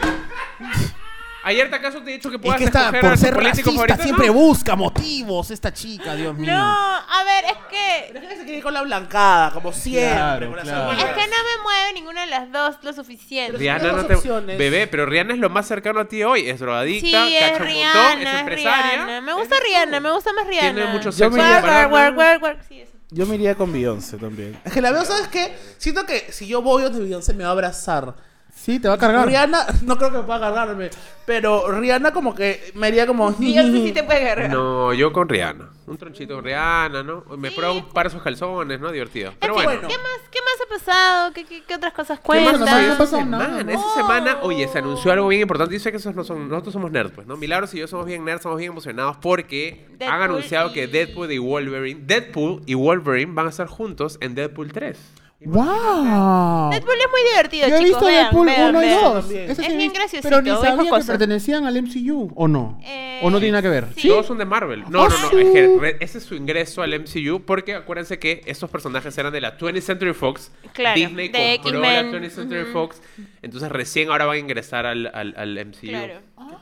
Ayer 1.44 1.70
te 1.70 1.76
acaso 1.76 2.02
te 2.02 2.10
he 2.12 2.14
dicho 2.14 2.30
que 2.30 2.36
Es 2.36 2.42
puedas 2.42 2.58
que 2.58 2.66
está, 2.66 2.90
a 2.90 2.92
por 2.92 3.18
ser 3.18 3.34
político 3.34 3.70
racista, 3.70 3.72
favorito, 3.72 4.04
siempre 4.04 4.28
¿no? 4.28 4.34
busca 4.34 4.76
motivos 4.76 5.52
esta 5.52 5.74
chica, 5.74 6.16
Dios 6.16 6.36
mío. 6.38 6.52
No, 6.52 6.60
a 6.60 7.24
ver, 7.24 7.46
es 7.46 7.58
que... 7.70 8.10
Pero 8.12 8.26
es 8.26 8.30
que 8.32 8.38
se 8.38 8.44
quiere 8.44 8.58
ir 8.58 8.64
con 8.64 8.74
la 8.74 8.82
blancada, 8.82 9.52
como 9.52 9.72
siempre. 9.72 10.48
Claro, 10.48 10.52
claro. 10.52 10.92
Es 10.92 11.04
que 11.06 11.28
no 11.28 11.38
me 11.38 11.64
mueve 11.64 11.94
ninguna 11.94 12.22
de 12.22 12.28
las 12.28 12.52
dos 12.52 12.76
lo 12.84 12.94
suficiente. 12.94 13.58
Rihanna 13.58 13.92
no 13.94 14.06
te... 14.06 14.16
opciones. 14.16 14.58
Bebé, 14.58 14.88
pero 14.88 15.06
Rihanna 15.06 15.34
es 15.34 15.40
lo 15.40 15.50
más 15.50 15.68
cercano 15.68 16.02
a 16.02 16.06
ti 16.06 16.24
hoy. 16.24 16.50
Es 16.50 16.60
drogadicta, 16.60 17.26
Sí, 17.28 17.36
es 17.36 17.60
un 17.60 17.66
Rihanna, 17.66 18.22
es 18.22 18.28
es 18.34 18.40
empresaria. 18.42 18.92
Rihanna. 19.06 19.22
Me 19.22 19.34
gusta 19.34 19.56
Rihanna, 19.64 20.00
me 20.00 20.12
gusta 20.12 20.34
más 20.34 20.48
Rihanna. 20.48 20.74
Tiene 20.74 20.92
mucho 20.92 21.12
sexo. 21.12 21.38
work, 21.38 22.18
work, 22.18 22.42
work. 22.44 22.60
Sí, 22.68 22.82
eso. 22.82 22.94
Yo 23.12 23.26
me 23.26 23.36
iría 23.36 23.56
con 23.56 23.72
Beyoncé 23.74 24.18
también. 24.18 24.60
Es 24.64 24.72
que 24.72 24.82
la 24.82 24.92
veo, 24.92 25.04
¿sabes 25.04 25.28
qué? 25.30 25.58
Siento 25.78 26.06
que 26.06 26.32
si 26.32 26.48
yo 26.48 26.62
voy 26.62 26.84
donde 26.84 27.00
Beyoncé 27.00 27.34
me 27.34 27.44
va 27.44 27.50
a 27.50 27.54
abrazar. 27.54 28.29
Sí, 28.62 28.78
te 28.80 28.88
va 28.90 28.96
a 28.96 28.98
cargar. 28.98 29.26
Rihanna, 29.26 29.66
no 29.84 29.98
creo 29.98 30.12
que 30.12 30.18
me 30.18 30.24
pueda 30.24 30.40
cargarme. 30.42 30.90
Pero 31.26 31.72
Rihanna 31.72 32.12
como 32.12 32.36
que 32.36 32.72
me 32.76 32.88
haría 32.88 33.08
como... 33.08 33.32
Beyoncé 33.32 33.84
sí 33.84 33.92
te 33.94 34.04
puede 34.04 34.20
agarrar. 34.22 34.50
No, 34.52 34.94
yo 34.94 35.14
con 35.14 35.30
Rihanna. 35.30 35.70
Un 35.88 35.98
tronchito 35.98 36.36
con 36.36 36.44
Rihanna, 36.44 37.02
¿no? 37.04 37.24
Me 37.38 37.50
Sí. 37.50 37.56
pruebo 37.56 37.76
un 37.76 37.90
par 37.90 38.06
de 38.06 38.10
esos 38.10 38.22
calzones, 38.22 38.80
¿no? 38.80 38.92
Divertido. 38.92 39.32
En 39.32 39.38
Pero 39.40 39.56
fin, 39.56 39.64
bueno. 39.64 39.82
bueno. 39.82 39.88
¿qué 39.88 39.98
más, 39.98 40.30
¿qué 40.30 40.40
más 40.42 40.54
ha 40.66 40.70
pasado? 40.86 41.34
¿Qué, 41.34 41.46
qué, 41.46 41.64
qué 41.66 41.76
otras 41.76 41.94
cosas 41.94 42.20
¿Qué 42.20 42.42
más 42.42 42.60
no 42.60 42.66
ha 42.66 42.82
Esa 42.84 42.98
pasado 42.98 43.22
esa 43.70 43.94
semana, 43.96 44.40
oye, 44.42 44.68
se 44.68 44.80
anunció 44.80 45.12
algo 45.14 45.28
bien 45.30 45.42
importante. 45.44 45.74
Dice 45.74 45.90
que 45.92 45.98
esos 45.98 46.14
no 46.14 46.24
son, 46.26 46.50
nosotros 46.50 46.74
somos 46.74 46.92
nerds, 46.92 47.12
pues, 47.14 47.26
¿no? 47.28 47.38
Milagros 47.38 47.74
y 47.74 47.80
yo 47.80 47.88
somos 47.88 48.06
bien 48.06 48.26
nerds, 48.26 48.44
somos 48.44 48.58
bien 48.60 48.72
emocionados 48.74 49.18
porque 49.22 49.86
han 49.90 49.98
Deadpool 50.00 50.22
anunciado 50.24 50.74
que 50.74 50.84
y- 50.84 50.88
Deadpool 50.88 51.32
y 51.32 51.38
Wolverine, 51.38 52.02
Deadpool 52.04 52.62
y 52.66 52.74
Wolverine 52.74 53.32
van 53.34 53.48
a 53.48 53.50
estar 53.50 53.68
juntos 53.68 54.18
en 54.22 54.36
Deadpool 54.36 54.72
3. 54.74 54.98
¡Wow! 55.42 56.70
Deadpool 56.72 56.96
es 57.00 57.08
muy 57.12 57.22
divertido, 57.32 57.68
Yo 57.70 57.76
he 57.76 57.80
chicos. 57.80 57.90
visto 57.92 58.06
vean, 58.06 58.24
Deadpool 58.26 58.46
vean, 58.48 58.70
1 58.76 58.84
y 58.84 58.86
vean. 58.88 59.02
2. 59.04 59.14
también. 59.22 59.44
Ese 59.44 59.52
Es 59.52 59.60
he 59.60 59.62
bien 59.68 59.78
visto. 59.80 59.94
graciosito, 59.94 60.30
Pero 60.30 60.42
ni 60.42 60.50
es 60.50 60.56
sabía 60.60 60.84
que 60.84 60.90
jocoso. 60.90 61.08
pertenecían 61.08 61.66
al 61.66 61.82
MCU, 61.82 62.32
¿o 62.36 62.48
no? 62.48 62.80
Eh, 62.84 63.20
¿O 63.24 63.30
no 63.30 63.40
tiene 63.40 63.52
nada 63.54 63.62
que 63.62 63.70
ver? 63.70 63.88
sí. 63.96 64.08
Todos 64.10 64.26
son 64.26 64.38
de 64.38 64.46
Marvel. 64.46 64.84
No, 64.90 65.04
Ah, 65.04 65.08
no, 65.10 65.18
no. 65.22 65.30
sí. 65.30 65.36
Es 65.40 65.50
que 65.52 65.78
re- 65.80 65.98
ese 66.02 66.18
es 66.18 66.24
su 66.26 66.36
ingreso 66.36 66.82
al 66.82 66.94
MCU 66.94 67.42
porque 67.46 67.76
acuérdense 67.76 68.20
que 68.20 68.42
estos 68.46 68.70
personajes 68.70 69.18
eran 69.18 69.32
de 69.32 69.42
la 69.42 69.58
20th 69.58 69.82
Century 69.82 70.14
Fox. 70.14 70.52
Claro, 70.74 70.96
Disney 71.00 71.30
de 71.30 71.60
compró 71.64 71.80
la 71.80 72.00
X-Men. 72.02 72.22
20th 72.24 72.30
Century 72.32 72.66
Fox. 72.74 73.02
Entonces 73.42 73.70
recién 73.72 74.10
ahora 74.10 74.26
van 74.26 74.36
a 74.36 74.40
ingresar 74.40 74.86
al, 74.86 75.08
al, 75.14 75.34
al 75.38 75.66
MCU. 75.66 75.88
Claro. 75.88 76.14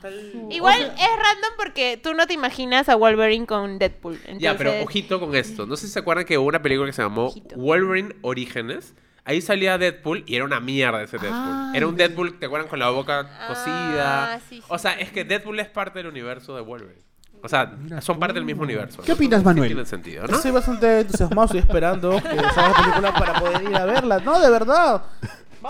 Ah, 0.04 0.08
Igual 0.52 0.82
es 0.82 1.10
random 1.18 1.52
porque 1.58 2.00
tú 2.02 2.14
no 2.14 2.28
te 2.28 2.34
imaginas 2.34 2.90
a 2.90 2.96
Wolverine 2.96 3.46
con 3.46 3.80
Deadpool. 3.80 4.20
Ya, 4.40 4.56
pero 4.58 4.70
entonces- 4.72 4.84
ojito 4.86 5.20
con 5.20 5.36
esto. 5.36 5.66
No 5.66 5.76
sé 5.76 5.88
si 5.88 5.94
se 5.94 6.00
acuerdan 6.00 6.26
que 6.26 6.38
hubo 6.38 6.48
una 6.48 6.62
película 6.62 6.88
que 6.88 6.94
se 6.94 7.02
llamó 7.02 7.28
Ojito. 7.28 7.56
Wolverine 7.56 8.16
Orígenes. 8.22 8.94
Ahí 9.26 9.42
salía 9.42 9.78
Deadpool 9.78 10.24
y 10.26 10.36
era 10.36 10.46
una 10.46 10.60
mierda 10.62 11.04
ese 11.04 11.18
Deadpool. 11.18 11.34
Ah, 11.34 11.72
era 11.76 11.86
un 11.86 11.98
Deadpool, 11.98 12.40
¿te 12.40 12.46
acuerdan? 12.46 12.70
Con 12.70 12.80
la 12.80 12.90
boca 12.92 13.24
cosida. 13.50 14.36
Ah, 14.36 14.40
sí, 14.50 14.58
sí, 14.60 14.64
o 14.70 14.78
sea, 14.78 14.94
es 14.94 15.12
que 15.12 15.26
Deadpool 15.26 15.60
es 15.60 15.68
parte 15.68 16.00
del 16.00 16.08
universo 16.08 16.56
de 16.56 16.62
Wolverine. 16.62 17.02
O 17.44 17.50
sea, 17.50 17.72
son 18.02 18.20
parte 18.20 18.34
del 18.36 18.46
mismo 18.46 18.64
universo. 18.64 19.04
¿Qué 19.04 19.12
opinas, 19.12 19.42
Sí 19.42 19.46
Manuel? 19.46 19.68
tiene 19.70 19.86
sentido, 19.86 20.26
¿no? 20.28 20.36
Estoy 20.38 20.50
bastante 20.52 21.02
entusiasmado, 21.02 21.46
estoy 21.46 21.60
esperando 21.60 22.12
que 22.12 22.22
salga 22.30 22.70
la 22.70 22.74
película 22.84 23.14
para 23.14 23.40
poder 23.40 23.64
ir 23.70 23.76
a 23.76 23.86
verla. 23.86 24.20
No, 24.20 24.40
de 24.40 24.50
verdad. 24.50 25.04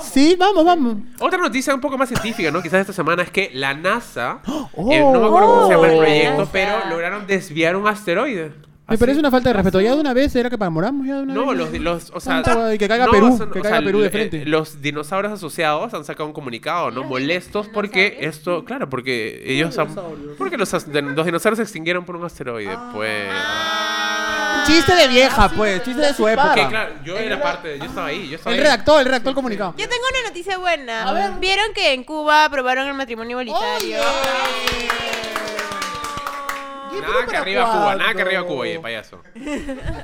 Sí, 0.01 0.35
vamos, 0.39 0.63
vamos. 0.65 0.95
Otra 1.19 1.39
noticia 1.39 1.73
un 1.73 1.81
poco 1.81 1.97
más 1.97 2.09
científica, 2.09 2.51
¿no? 2.51 2.61
Quizás 2.61 2.81
esta 2.81 2.93
semana 2.93 3.23
es 3.23 3.31
que 3.31 3.51
la 3.53 3.73
NASA, 3.73 4.39
Oh. 4.45 4.91
eh, 4.91 4.99
no 4.99 5.19
me 5.19 5.25
acuerdo 5.27 5.47
cómo 5.47 5.67
se 5.67 5.73
llama 5.73 5.87
el 5.87 5.93
Oh, 5.95 5.97
proyecto, 5.99 6.49
pero 6.51 6.71
lograron 6.89 7.25
desviar 7.27 7.75
un 7.75 7.87
asteroide. 7.87 8.51
Me 8.89 8.93
Así. 8.93 9.01
parece 9.01 9.19
una 9.19 9.29
falta 9.31 9.49
de 9.49 9.53
respeto. 9.53 9.81
Ya 9.81 9.93
de 9.95 9.99
una 9.99 10.13
vez 10.13 10.33
era 10.33 10.49
que 10.49 10.57
para 10.57 10.69
moramos 10.71 11.05
ya 11.05 11.17
de 11.17 11.23
una 11.23 11.33
No, 11.33 11.47
vez. 11.47 11.57
los, 11.57 11.73
los 11.73 12.11
o 12.13 12.21
sea, 12.21 12.41
Tanta 12.41 12.77
que 12.77 12.87
caiga 12.87 13.05
no, 13.07 13.11
Perú, 13.11 13.35
son- 13.37 13.51
que 13.51 13.59
o 13.59 13.61
caiga 13.61 13.77
sea, 13.79 13.85
Perú 13.85 13.99
de 13.99 14.07
eh, 14.07 14.09
frente. 14.09 14.45
los 14.45 14.81
dinosaurios 14.81 15.33
asociados 15.33 15.93
han 15.93 16.05
sacado 16.05 16.25
un 16.27 16.31
comunicado, 16.33 16.89
¿no? 16.91 17.03
Molestos 17.03 17.67
porque 17.67 18.19
esto, 18.21 18.63
claro, 18.63 18.87
porque 18.89 19.43
ellos 19.45 19.77
han, 19.77 19.89
porque 20.37 20.57
los, 20.57 20.71
los 20.71 21.25
dinosaurios 21.25 21.57
se 21.57 21.63
extinguieron 21.63 22.05
por 22.05 22.15
un 22.15 22.23
asteroide, 22.23 22.77
pues. 22.93 23.25
Chiste 24.67 24.93
de 24.95 25.07
vieja, 25.07 25.49
pues. 25.49 25.83
Chiste 25.83 26.01
de 26.01 26.13
su 26.13 26.27
época. 26.27 26.53
Que 26.53 26.67
claro, 26.67 26.93
yo 27.03 27.17
era 27.17 27.41
parte, 27.41 27.77
yo 27.79 27.85
estaba 27.85 28.07
ahí, 28.07 28.27
yo 28.29 28.35
estaba 28.37 28.53
Él 28.55 28.59
ahí. 28.61 28.63
redactó, 28.65 28.99
él 28.99 29.05
redactó 29.05 29.29
el 29.29 29.35
comunicado. 29.35 29.73
Yo 29.77 29.87
tengo 29.89 30.03
una 30.11 30.27
noticia 30.29 30.57
buena. 30.57 31.09
A 31.09 31.13
ver. 31.13 31.31
¿Vieron 31.39 31.73
que 31.73 31.93
en 31.93 32.03
Cuba 32.03 32.45
aprobaron 32.45 32.87
el 32.87 32.93
matrimonio 32.93 33.41
igualitario? 33.41 33.97
¿Y 36.97 37.01
Nada 37.01 37.25
que 37.29 37.37
arriba 37.37 37.71
Cuba, 37.71 37.95
nada 37.95 38.13
que 38.13 38.21
arriba 38.21 38.43
Cuba, 38.43 38.59
oye, 38.61 38.79
payaso. 38.79 39.21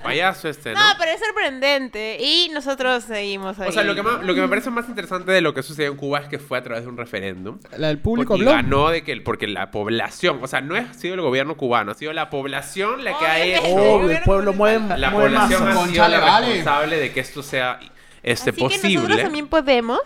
Payaso 0.04 0.50
este, 0.50 0.74
¿no? 0.74 0.80
No, 0.80 0.96
pero 0.98 1.12
es 1.12 1.20
sorprendente. 1.20 2.18
Y 2.20 2.50
nosotros 2.54 3.04
seguimos 3.04 3.60
ahí. 3.60 3.70
O 3.70 3.72
sea, 3.72 3.84
lo 3.84 3.96
que, 3.96 4.04
más- 4.04 4.24
lo 4.24 4.34
que 4.36 4.42
me 4.42 4.48
parece 4.48 4.70
más 4.70 4.88
interesante 4.88 5.32
de 5.32 5.42
lo 5.42 5.54
que 5.54 5.64
sucedió 5.64 5.92
en 5.92 5.98
Cuba 5.98 6.20
es 6.20 6.28
que 6.28 6.40
fue 6.40 6.58
a 6.58 6.64
través 6.64 6.84
de 6.84 6.90
un 6.90 6.98
referéndum. 6.98 7.60
La 7.78 7.88
del 7.88 8.00
público 8.00 8.34
Porque 8.36 8.44
habló. 8.50 8.52
ganó 8.56 8.90
de 8.90 9.04
que 9.04 9.12
el- 9.12 9.24
porque 9.24 9.48
la 9.48 9.72
población, 9.72 10.40
o 10.42 10.48
sea, 10.48 10.62
no 10.62 10.76
ha 10.76 10.94
sido 10.94 11.16
el 11.16 11.22
gobierno 11.22 11.56
cubano, 11.58 11.92
ha 11.92 11.96
sido 11.96 12.14
la 12.14 12.30
población 12.30 13.04
la 13.04 13.18
que 13.18 13.26
ha 13.26 13.44
hecho. 13.44 13.64
Obvio, 13.66 14.12
el 14.12 14.22
pueblo 14.24 14.54
mueve, 14.54 14.98
La 14.98 15.10
mueve 15.10 15.30
población 15.30 15.68
ha 15.68 15.88
sido 15.88 16.08
la 16.08 16.20
vale. 16.20 16.48
responsable 16.48 16.98
de 16.98 17.12
que 17.12 17.20
esto 17.20 17.44
sea 17.44 17.80
este 18.22 18.52
Así 18.52 18.58
que 18.60 18.64
nosotros 18.64 18.82
posible. 18.82 19.24
también 19.24 19.48
podemos. 19.48 20.00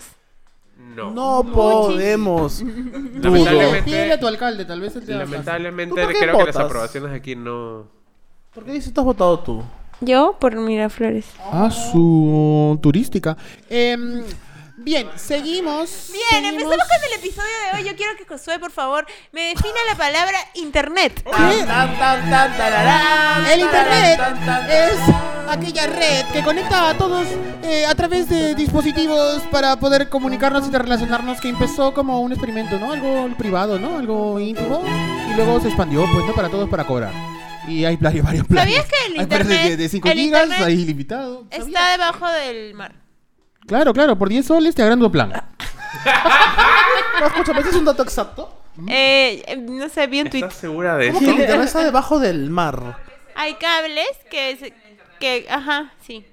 No. 0.98 1.12
No 1.12 1.44
podemos. 1.54 2.62
Lamentablemente- 3.22 3.84
Pídele 3.84 4.14
a 4.14 4.20
tu 4.20 4.28
alcalde, 4.28 4.66
tal 4.66 4.82
vez 4.82 4.96
él 4.96 5.06
te. 5.06 5.14
Lamentablemente 5.14 5.96
¿Tú 5.96 6.02
por 6.02 6.14
qué 6.14 6.20
creo 6.20 6.38
que 6.40 6.46
las 6.46 6.56
aprobaciones 6.56 7.12
aquí 7.14 7.36
no... 7.36 7.86
¿Por 8.54 8.64
qué 8.66 8.72
dices 8.72 8.92
tú 8.92 9.02
has 9.02 9.06
votado 9.06 9.40
tú? 9.40 9.64
Yo 10.02 10.36
por 10.40 10.56
Miraflores. 10.56 11.26
Ah, 11.52 11.70
su 11.72 12.80
turística. 12.82 13.38
Em, 13.70 14.24
bien, 14.78 15.08
seguimos. 15.16 16.10
Bien, 16.12 16.24
seguimos. 16.30 16.52
empezamos 16.64 16.88
con 16.88 17.12
el 17.12 17.20
episodio 17.20 17.50
de 17.72 17.78
hoy. 17.80 17.88
Yo 17.90 17.96
quiero 17.96 18.12
que 18.18 18.26
Josué, 18.26 18.60
por 18.60 18.72
favor, 18.72 19.06
me 19.32 19.50
defina 19.50 19.76
la 19.90 19.96
palabra 19.96 20.38
internet. 20.56 21.24
El 23.54 23.60
internet 23.62 24.20
es 24.70 25.00
aquella 25.50 25.88
red 25.88 26.26
que 26.34 26.44
conecta 26.44 26.90
a 26.90 26.98
todos 26.98 27.28
eh, 27.64 27.86
a 27.86 27.96
través 27.96 28.30
de 28.30 28.56
dispositivos 28.56 29.42
para 29.52 29.76
poder 29.78 30.10
comunicarnos 30.10 30.68
y 30.68 30.72
relacionarnos 30.72 31.40
que 31.42 31.50
empezó 31.50 31.94
como 31.94 32.22
un 32.22 32.32
experimento, 32.32 32.78
¿no? 32.80 32.92
Algo 32.94 33.30
privado, 33.38 33.80
¿no? 33.80 33.98
Algo 33.98 34.40
íntimo 34.40 34.84
y 35.32 35.36
luego 35.36 35.60
se 35.60 35.68
expandió, 35.68 36.06
pues, 36.14 36.26
¿no? 36.26 36.34
Para 36.34 36.50
todos 36.50 36.70
para 36.70 36.84
cobrar. 36.86 37.12
Y 37.68 37.84
hay 37.86 37.98
varios, 37.98 38.26
varios 38.26 38.48
planes. 38.48 38.74
¿Sabías 38.76 38.86
que 38.90 39.08
el 39.08 39.14
Hay 39.20 39.24
internet- 39.24 39.64
de, 39.70 39.78
de 39.78 39.90
5 39.90 40.08
el 40.10 40.14
gigas, 40.18 40.50
hay 40.52 40.74
ilimitado. 40.82 41.46
Está 41.52 41.92
debajo 41.92 42.28
del 42.30 42.74
mar. 42.74 42.94
Claro, 43.68 43.94
claro, 43.94 44.18
por 44.18 44.30
10 44.30 44.46
soles 44.46 44.74
te 44.76 44.82
agrando 44.84 45.12
plan. 45.12 45.34
No, 47.20 47.26
escúchame, 47.28 47.62
¿ese 47.62 47.70
es 47.70 47.76
un 47.76 47.86
dato 47.86 48.04
exacto? 48.04 48.62
Eh, 48.88 49.58
no 49.68 49.90
sé, 49.90 50.06
vi 50.08 50.22
un 50.22 50.30
tweet. 50.30 50.44
¿Estás 50.44 50.60
segura 50.60 50.96
de 50.98 51.08
¿Cómo 51.08 51.20
esto? 51.20 51.32
que 51.32 51.36
el 51.36 51.42
internet 51.42 51.68
está 51.68 51.84
debajo 51.84 52.20
del 52.20 52.50
mar? 52.52 52.98
Hay 53.36 53.56
cables 53.56 54.06
que, 54.30 54.74
que, 55.20 55.46
ajá, 55.50 55.94
sí. 56.02 56.26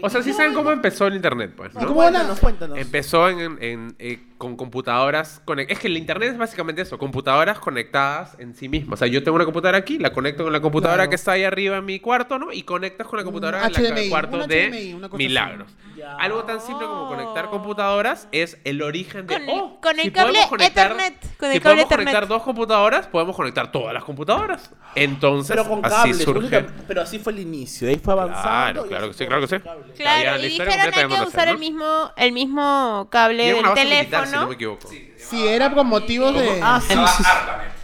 O 0.00 0.08
sea, 0.08 0.22
sí 0.22 0.32
saben 0.32 0.54
cómo 0.54 0.70
empezó 0.70 1.08
el 1.08 1.16
internet, 1.16 1.52
pues, 1.56 1.74
¿no? 1.74 1.80
¿Cómo 1.80 1.94
van 1.96 2.14
a- 2.14 2.18
Cuéntanos, 2.20 2.38
cuéntanos. 2.40 2.78
Empezó 2.78 3.28
en, 3.28 3.40
en- 3.40 3.58
en, 3.62 3.96
eh, 3.98 4.20
con 4.38 4.56
computadoras. 4.56 5.42
conec- 5.46 5.66
Es 5.70 5.78
que 5.78 5.86
el 5.86 5.96
internet 5.96 6.30
es 6.32 6.38
básicamente 6.38 6.82
eso: 6.82 6.98
computadoras 6.98 7.58
conectadas 7.58 8.36
en 8.38 8.54
sí 8.54 8.68
mismas. 8.68 8.94
O 8.94 8.96
sea, 8.98 9.08
yo 9.08 9.22
tengo 9.22 9.36
una 9.36 9.44
computadora 9.44 9.78
aquí, 9.78 9.98
la 9.98 10.12
conecto 10.12 10.44
con 10.44 10.52
la 10.52 10.60
computadora 10.60 10.98
Claro. 10.98 11.10
que 11.10 11.16
está 11.16 11.32
ahí 11.32 11.44
arriba 11.44 11.78
en 11.78 11.84
mi 11.84 12.00
cuarto, 12.00 12.38
¿no? 12.38 12.52
Y 12.52 12.62
conectas 12.62 13.06
con 13.06 13.18
la 13.18 13.24
computadora 13.24 13.64
en 13.66 13.72
la- 13.72 13.78
HDMI, 13.78 14.00
el 14.04 14.10
cuarto 14.10 14.46
de 14.46 14.66
HDMI, 14.68 14.92
cosa 15.00 15.16
Milagros. 15.16 15.72
Ya. 15.96 16.16
Algo 16.16 16.44
tan 16.44 16.60
simple 16.60 16.86
como 16.86 17.08
conectar 17.08 17.48
computadoras 17.48 18.28
es 18.30 18.58
el 18.64 18.82
origen 18.82 19.26
de. 19.26 19.34
Con 19.34 19.42
el- 19.44 19.50
oh, 19.58 19.80
con 19.80 19.96
el 19.98 20.02
si 20.04 20.10
cable 20.10 20.32
podemos 20.32 20.48
conectar- 20.50 20.86
Ethernet, 20.92 21.36
con 21.38 21.48
el 21.48 21.54
si 21.54 21.60
cable 21.60 21.60
podemos 21.60 21.84
Ethernet. 21.86 22.04
conectar 22.06 22.28
dos 22.28 22.42
computadoras, 22.42 23.06
podemos 23.06 23.34
conectar 23.36 23.72
todas 23.72 23.94
las 23.94 24.04
computadoras. 24.04 24.70
Entonces, 24.94 25.56
Pero 25.56 25.68
con 25.68 25.84
así 25.84 25.94
cables, 25.94 26.22
surge. 26.22 26.66
pero 26.86 27.00
así 27.02 27.18
fue 27.18 27.32
el 27.32 27.40
inicio, 27.40 27.88
ahí 27.88 27.96
fue 27.96 28.12
avanzando. 28.12 28.82
Claro, 28.86 28.88
claro 28.88 29.08
que 29.08 29.14
sí, 29.14 29.26
claro 29.26 29.40
que 29.42 29.48
sí. 29.48 29.56
Claro, 29.96 30.30
la 30.32 30.38
y 30.38 30.42
dijeron 30.42 30.72
completa 30.72 31.00
hay 31.00 31.08
que 31.08 31.14
la 31.14 31.22
usar 31.26 31.46
¿no? 31.46 31.52
el 31.52 31.58
mismo, 31.58 32.12
el 32.16 32.32
mismo 32.32 33.08
cable 33.10 33.44
del 33.46 33.62
base 33.62 34.25
si 34.26 34.36
no 34.36 34.46
me 34.48 34.54
equivoco. 34.54 34.88
Si 35.16 35.46
era 35.46 35.72
con 35.72 35.86
motivos 35.86 36.34
de... 36.34 36.60
Ah, 36.62 36.80
sí, 36.80 36.94
sí, 36.94 37.22
sí. 37.24 37.30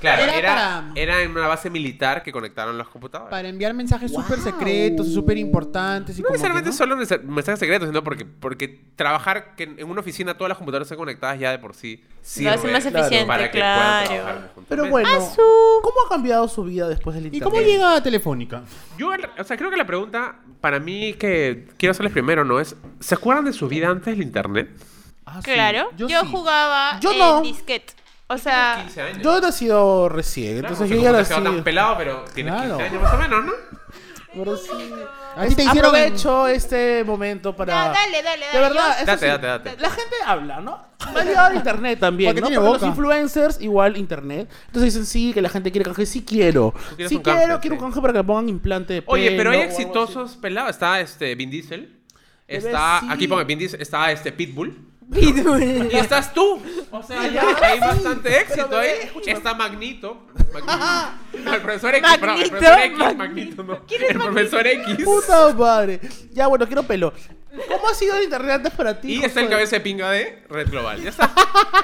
Claro, 0.00 0.22
Era 0.24 0.34
era, 0.36 0.48
para- 0.54 0.92
era 0.96 1.22
en 1.22 1.30
una 1.30 1.46
base 1.46 1.70
militar 1.70 2.24
que 2.24 2.32
conectaron 2.32 2.76
las 2.76 2.88
computadoras. 2.88 3.30
Para 3.30 3.48
enviar 3.48 3.72
mensajes 3.72 4.10
súper 4.10 4.38
Wow. 4.40 4.50
secretos, 4.52 5.12
súper 5.12 5.38
importantes. 5.38 6.18
Y 6.18 6.22
no 6.22 6.26
como 6.26 6.32
necesariamente 6.34 6.70
¿no? 6.70 6.76
solo 6.76 6.96
mensajes 6.96 7.60
secretos, 7.60 7.88
sino 7.88 8.02
porque, 8.02 8.24
porque 8.26 8.80
trabajar 8.96 9.54
que 9.54 9.62
en 9.62 9.88
una 9.88 10.00
oficina 10.00 10.36
todas 10.36 10.48
las 10.48 10.58
computadoras 10.58 10.86
estén 10.86 10.98
conectadas 10.98 11.38
ya 11.38 11.52
de 11.52 11.60
por 11.60 11.74
sí 11.76 12.02
sirve 12.20 12.50
Lo 12.50 12.56
hace 12.56 12.70
más 12.72 12.86
eficiente, 12.86 13.26
para 13.26 13.50
que 13.52 13.58
claro. 13.58 14.40
Pero 14.68 14.86
bueno. 14.88 15.08
¿cómo 15.36 15.94
ha 16.06 16.08
cambiado 16.08 16.48
su 16.48 16.64
vida 16.64 16.88
después 16.88 17.14
del 17.14 17.26
¿Y 17.26 17.28
internet? 17.28 17.48
cómo 17.52 17.62
llega 17.64 17.94
a 17.96 18.02
Telefónica? 18.02 18.62
Yo, 18.98 19.10
o 19.38 19.44
sea, 19.44 19.56
creo 19.56 19.70
que 19.70 19.76
la 19.76 19.86
pregunta 19.86 20.34
para 20.60 20.80
mí 20.80 21.14
que 21.14 21.68
quiero 21.76 21.92
hacerles 21.92 22.12
primero, 22.12 22.44
¿no? 22.44 22.58
Es, 22.58 22.74
¿se 22.98 23.14
acuerdan 23.14 23.44
de 23.44 23.52
su 23.52 23.68
vida 23.68 23.88
antes 23.88 24.06
del 24.06 24.22
internet? 24.22 24.68
Ah, 25.34 25.40
sí. 25.42 25.50
Claro, 25.52 25.90
yo, 25.96 26.08
sí. 26.08 26.14
jugaba 26.30 27.00
Yo 27.00 27.12
en 27.12 27.18
no. 27.18 27.40
disquete. 27.42 27.94
O 28.28 28.38
sea, 28.38 28.78
15 28.82 29.02
años. 29.02 29.18
Yo 29.22 29.38
he 29.38 29.40
nacido 29.40 30.08
recién, 30.08 30.60
Claro, 30.60 30.74
entonces 30.74 30.96
yo 30.96 31.02
ya 31.02 31.12
nací. 31.12 31.34
tan 31.34 31.64
pelado, 31.64 31.96
pero 31.98 32.24
tienes 32.34 32.54
Claro. 32.54 32.76
15 32.78 32.82
años 32.90 33.02
más 33.02 33.14
o 33.14 33.16
menos, 33.18 33.44
¿no? 33.44 33.52
Pero 34.34 34.56
sí. 34.56 34.70
A 35.36 35.46
ti 35.46 35.54
te 35.54 35.62
hicieron... 35.64 35.94
Aprovecho 35.94 36.46
este 36.48 37.04
momento 37.04 37.54
para. 37.54 37.72
ya, 37.74 37.92
dale, 37.92 38.22
dale, 38.22 38.46
dale. 38.46 38.52
De 38.52 38.60
verdad, 38.60 38.96
yo- 39.00 39.04
Date, 39.06 39.20
sí, 39.20 39.26
date, 39.26 39.46
date. 39.46 39.76
La 39.78 39.90
gente 39.90 40.16
habla, 40.24 40.60
¿no? 40.60 40.86
Me 41.12 41.20
ha 41.20 41.24
llegado 41.24 41.50
el 41.50 41.56
internet 41.56 41.98
también, 42.00 42.30
Porque 42.30 42.40
¿no? 42.40 42.46
tiene 42.46 42.60
Porque 42.60 42.72
boca. 42.72 42.86
los 42.86 42.96
influencers, 42.96 43.60
igual 43.60 43.96
internet. 43.98 44.50
Entonces 44.68 44.94
dicen, 44.94 45.04
sí, 45.04 45.32
que 45.34 45.42
la 45.42 45.50
gente 45.50 45.70
quiere 45.70 45.84
canje. 45.84 46.06
Sí 46.06 46.24
quiero. 46.26 46.72
Sí 46.96 47.16
un 47.16 47.22
quiero, 47.22 47.22
canje, 47.22 47.60
quiero 47.60 47.74
un 47.76 47.80
sí. 47.80 47.84
canje 47.86 48.00
para 48.00 48.12
que 48.14 48.24
pongan 48.24 48.48
implante 48.48 48.94
de 48.94 49.02
Oye, 49.06 49.32
pero 49.36 49.50
hay 49.50 49.58
pelo 49.58 49.70
así. 49.70 49.82
exitosos 49.82 50.36
pelados. 50.36 50.70
Está 50.70 51.00
este 51.00 51.34
Vin 51.34 51.50
Diesel. 51.50 52.00
Está, 52.48 53.00
sí. 53.00 53.06
aquí 53.10 53.28
pongo 53.28 53.44
Vin 53.44 53.58
Diesel, 53.58 53.82
está 53.82 54.10
este 54.12 54.32
Pitbull. 54.32 54.91
Pitbull. 55.10 55.88
Y 55.92 55.96
estás 55.96 56.32
tú. 56.32 56.60
O 56.90 57.02
sea, 57.02 57.26
ya 57.28 57.56
hay 57.60 57.80
bastante 57.80 58.40
éxito 58.40 58.78
ahí. 58.78 58.90
escúchame. 59.02 59.38
Está 59.38 59.54
Magnito. 59.54 60.26
Magnito. 60.52 61.54
el 61.54 61.60
profesor 61.60 61.94
X, 61.94 62.10
perdón, 62.18 62.40
el 62.40 62.50
Magnito, 62.50 62.50
profesor 62.50 62.78
X, 62.80 62.98
Magnito. 62.98 63.14
Magnito, 63.16 63.62
no. 63.64 63.80
El 64.08 64.18
profesor 64.18 64.66
X. 64.66 65.04
Puta 65.04 65.52
madre. 65.54 66.00
Ya, 66.32 66.46
bueno, 66.46 66.66
quiero 66.66 66.82
pelo. 66.82 67.12
¿Cómo 67.68 67.88
ha 67.88 67.94
sido 67.94 68.16
el 68.16 68.24
internet 68.24 68.52
antes 68.56 68.72
para 68.72 69.00
ti? 69.00 69.14
Y 69.14 69.24
está 69.24 69.40
el 69.40 69.48
cabeza 69.50 69.76
de 69.76 69.80
pinga 69.80 70.10
de 70.10 70.42
Red 70.48 70.70
Global. 70.70 71.02
Ya 71.02 71.10
está. 71.10 71.30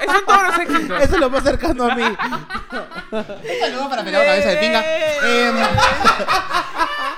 Esos 0.01 0.15
son 0.15 0.25
todos 0.25 0.43
los 0.47 0.59
éxitos. 0.59 1.01
Eso 1.03 1.13
es 1.15 1.19
lo 1.19 1.29
más 1.29 1.43
cercano 1.43 1.91
a 1.91 1.95
mí. 1.95 2.03
Un 2.03 3.59
saludo 3.59 3.89
para 3.89 4.03
pelado 4.03 4.25
cabeza 4.25 4.49
de 4.49 4.57
pinga. 4.57 4.83
Em, 5.23 5.55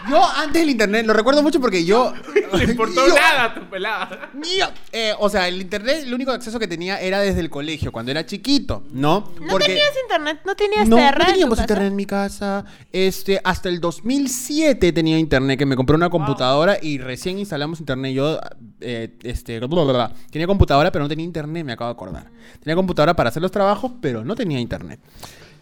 yo 0.10 0.24
antes 0.36 0.62
del 0.62 0.70
internet, 0.72 1.06
lo 1.06 1.14
recuerdo 1.14 1.44
mucho 1.44 1.60
porque 1.62 1.86
yo... 1.86 2.14
No 2.52 2.58
le 2.58 2.64
importó 2.66 3.08
yo- 3.08 3.16
nada 3.16 3.44
a 3.46 3.54
tu 3.54 3.70
pelada. 3.70 4.30
yo, 4.34 4.66
eh, 4.92 5.14
o 5.20 5.30
sea, 5.30 5.48
el 5.48 5.62
internet, 5.62 6.04
el 6.04 6.14
único 6.14 6.32
acceso 6.32 6.60
que 6.60 6.68
tenía 6.68 7.00
era 7.00 7.20
desde 7.20 7.40
el 7.40 7.50
colegio, 7.50 7.92
cuando 7.94 8.12
era 8.12 8.26
chiquito, 8.26 8.84
¿no? 8.92 9.32
¿No 9.40 9.58
tenías 9.58 9.92
internet? 10.04 10.42
¿No 10.44 10.56
tenías 10.56 10.90
no, 10.90 10.98
no 10.98 11.08
en 11.08 11.14
tu 11.14 11.26
teníamos 11.26 11.56
casa? 11.56 11.64
internet 11.64 11.88
en 11.92 11.96
mi 11.96 12.06
casa. 12.06 12.66
Este, 12.92 13.40
hasta 13.44 13.70
el 13.70 13.80
2007 13.80 14.92
tenía 14.92 15.18
internet, 15.18 15.58
que 15.58 15.66
me 15.66 15.76
compré 15.78 15.96
una 15.96 16.10
computadora 16.10 16.78
y 16.82 16.98
recién 16.98 17.40
instalamos 17.40 17.80
internet. 17.80 18.14
Yo, 18.14 18.41
eh, 18.80 19.18
este, 19.24 19.60
bla, 19.60 19.68
bla, 19.68 19.84
bla. 19.84 20.14
tenía 20.30 20.48
computadora, 20.48 20.92
pero 20.92 21.04
no 21.04 21.10
tenía 21.10 21.26
internet, 21.26 21.66
me 21.66 21.74
acabo 21.74 21.90
de 21.90 21.94
acordar. 21.94 22.32
Tenía 22.62 22.76
computadora 22.76 23.16
para 23.16 23.30
hacer 23.30 23.42
los 23.42 23.52
trabajos, 23.52 23.92
pero 24.02 24.24
no 24.24 24.36
tenía 24.36 24.60
internet. 24.60 25.00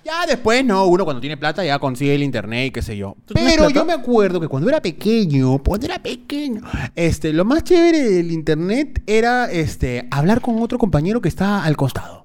Ya 0.03 0.25
después, 0.25 0.63
no, 0.65 0.85
uno 0.87 1.03
cuando 1.03 1.19
tiene 1.19 1.37
plata 1.37 1.63
ya 1.63 1.77
consigue 1.77 2.15
el 2.15 2.23
internet 2.23 2.67
y 2.67 2.71
qué 2.71 2.81
sé 2.81 2.97
yo. 2.97 3.15
¿Tú 3.25 3.33
tienes 3.33 3.57
Pero 3.57 3.69
yo 3.69 3.85
me 3.85 3.93
acuerdo 3.93 4.39
que 4.39 4.47
cuando 4.47 4.69
era 4.69 4.81
pequeño, 4.81 5.59
cuando 5.59 5.85
era 5.85 6.01
pequeño, 6.01 6.61
este, 6.95 7.33
lo 7.33 7.45
más 7.45 7.63
chévere 7.63 8.01
del 8.01 8.31
internet 8.31 9.03
era 9.05 9.51
este, 9.51 10.07
hablar 10.09 10.41
con 10.41 10.61
otro 10.61 10.79
compañero 10.79 11.21
que 11.21 11.29
está 11.29 11.63
al 11.63 11.75
costado. 11.75 12.18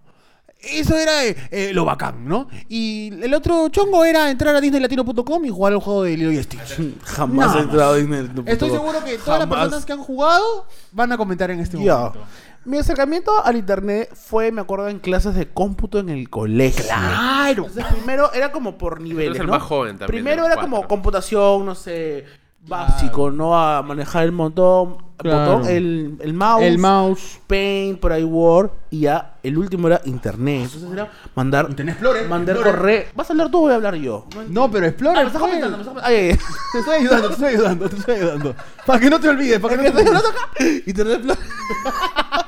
Eso 0.73 0.97
era 0.99 1.25
eh, 1.25 1.37
eh, 1.51 1.71
lo 1.73 1.85
bacán, 1.85 2.27
¿no? 2.27 2.49
Y 2.69 3.13
el 3.23 3.33
otro 3.35 3.69
chongo 3.69 4.05
era 4.05 4.31
entrar 4.31 4.55
a 4.57 4.61
disneylatino.com 4.61 5.45
y 5.45 5.51
jugar 5.51 5.73
el 5.73 5.79
juego 5.81 6.03
de 6.05 6.17
Lilo 6.17 6.33
y 6.33 6.43
Stitch. 6.43 6.79
Jamás 7.05 7.49
Nada 7.49 7.59
he 7.61 7.63
entrado 7.63 7.97
en 7.97 8.15
el. 8.15 8.31
Estoy 8.47 8.71
seguro 8.71 9.05
que 9.05 9.19
todas 9.19 9.41
las 9.41 9.49
Jamás. 9.49 9.59
personas 9.61 9.85
que 9.87 9.93
han 9.93 9.99
jugado 10.03 10.67
van 10.93 11.13
a 11.13 11.17
comentar 11.17 11.51
en 11.51 11.61
este 11.61 11.83
Ya. 11.83 11.97
momento. 11.97 12.21
Mi 12.67 12.79
acercamiento 12.79 13.45
al 13.45 13.57
internet 13.57 14.09
fue, 14.15 14.51
me 14.51 14.63
acuerdo, 14.63 14.89
en 14.89 14.99
clases 14.99 15.35
de 15.35 15.47
cómputo 15.51 15.99
en 15.99 16.09
el 16.09 16.31
colegio. 16.31 16.83
Claro. 16.87 17.67
Entonces, 17.67 17.85
primero 17.95 18.33
era 18.33 18.53
como 18.53 18.79
por 18.79 19.03
niveles. 19.03 19.33
eres 19.33 19.41
el 19.41 19.47
¿no? 19.49 19.53
más 19.53 19.63
joven 19.63 19.99
también, 19.99 20.09
Primero 20.09 20.45
de 20.45 20.49
los 20.49 20.53
era 20.55 20.63
como 20.63 20.77
cuatro. 20.79 20.89
computación, 20.89 21.67
no 21.67 21.75
sé, 21.75 22.25
básico, 22.67 23.31
¿no? 23.31 23.57
A 23.59 23.83
manejar 23.83 24.25
el 24.25 24.33
montón, 24.33 24.99
Claro. 25.17 25.59
botón, 25.59 25.69
el, 25.71 26.17
el 26.21 26.35
mouse, 26.35 26.63
El 26.65 26.79
mouse. 26.79 27.39
Paint, 27.47 28.01
por 28.01 28.13
ahí 28.13 28.25
Word, 28.25 28.71
y 28.91 29.01
ya 29.01 29.35
el 29.45 29.57
último 29.57 29.87
era 29.87 30.01
internet. 30.07 30.65
Entonces 30.65 30.91
era 30.93 31.09
mandar, 31.37 31.67
Internet 31.71 31.95
Explorer, 31.95 32.29
mandar 32.29 32.57
Explorer. 32.57 32.81
correo. 32.81 33.05
¿Vas 33.15 33.31
a 33.31 33.33
hablar 33.33 33.51
tú 33.51 33.59
o 33.59 33.61
voy 33.63 33.73
a 33.73 33.75
hablar 33.77 33.95
yo? 33.95 34.27
No, 34.49 34.69
pero 34.71 34.87
Ah, 34.87 34.89
explora. 34.89 35.21
me 35.21 35.27
estás 35.27 35.41
comentando, 35.41 35.77
me 35.77 35.83
estás 35.85 36.03
comentando. 36.03 36.45
Te 36.73 36.79
estoy 36.79 36.95
ayudando, 36.97 37.29
te 37.29 37.33
estoy 37.35 37.49
ayudando, 37.55 37.89
te 37.89 37.97
estoy 37.97 38.15
ayudando. 38.17 38.55
Para 38.85 38.99
que 39.01 39.11
no 39.11 39.21
te 39.21 39.29
olvides, 39.29 39.61
para 39.61 39.77
que 39.79 39.91
no 39.91 39.97
te 39.97 40.05
¿Qué 40.05 40.11
olvides. 40.11 40.83
Internet 40.89 41.17
Explorer. 41.25 42.44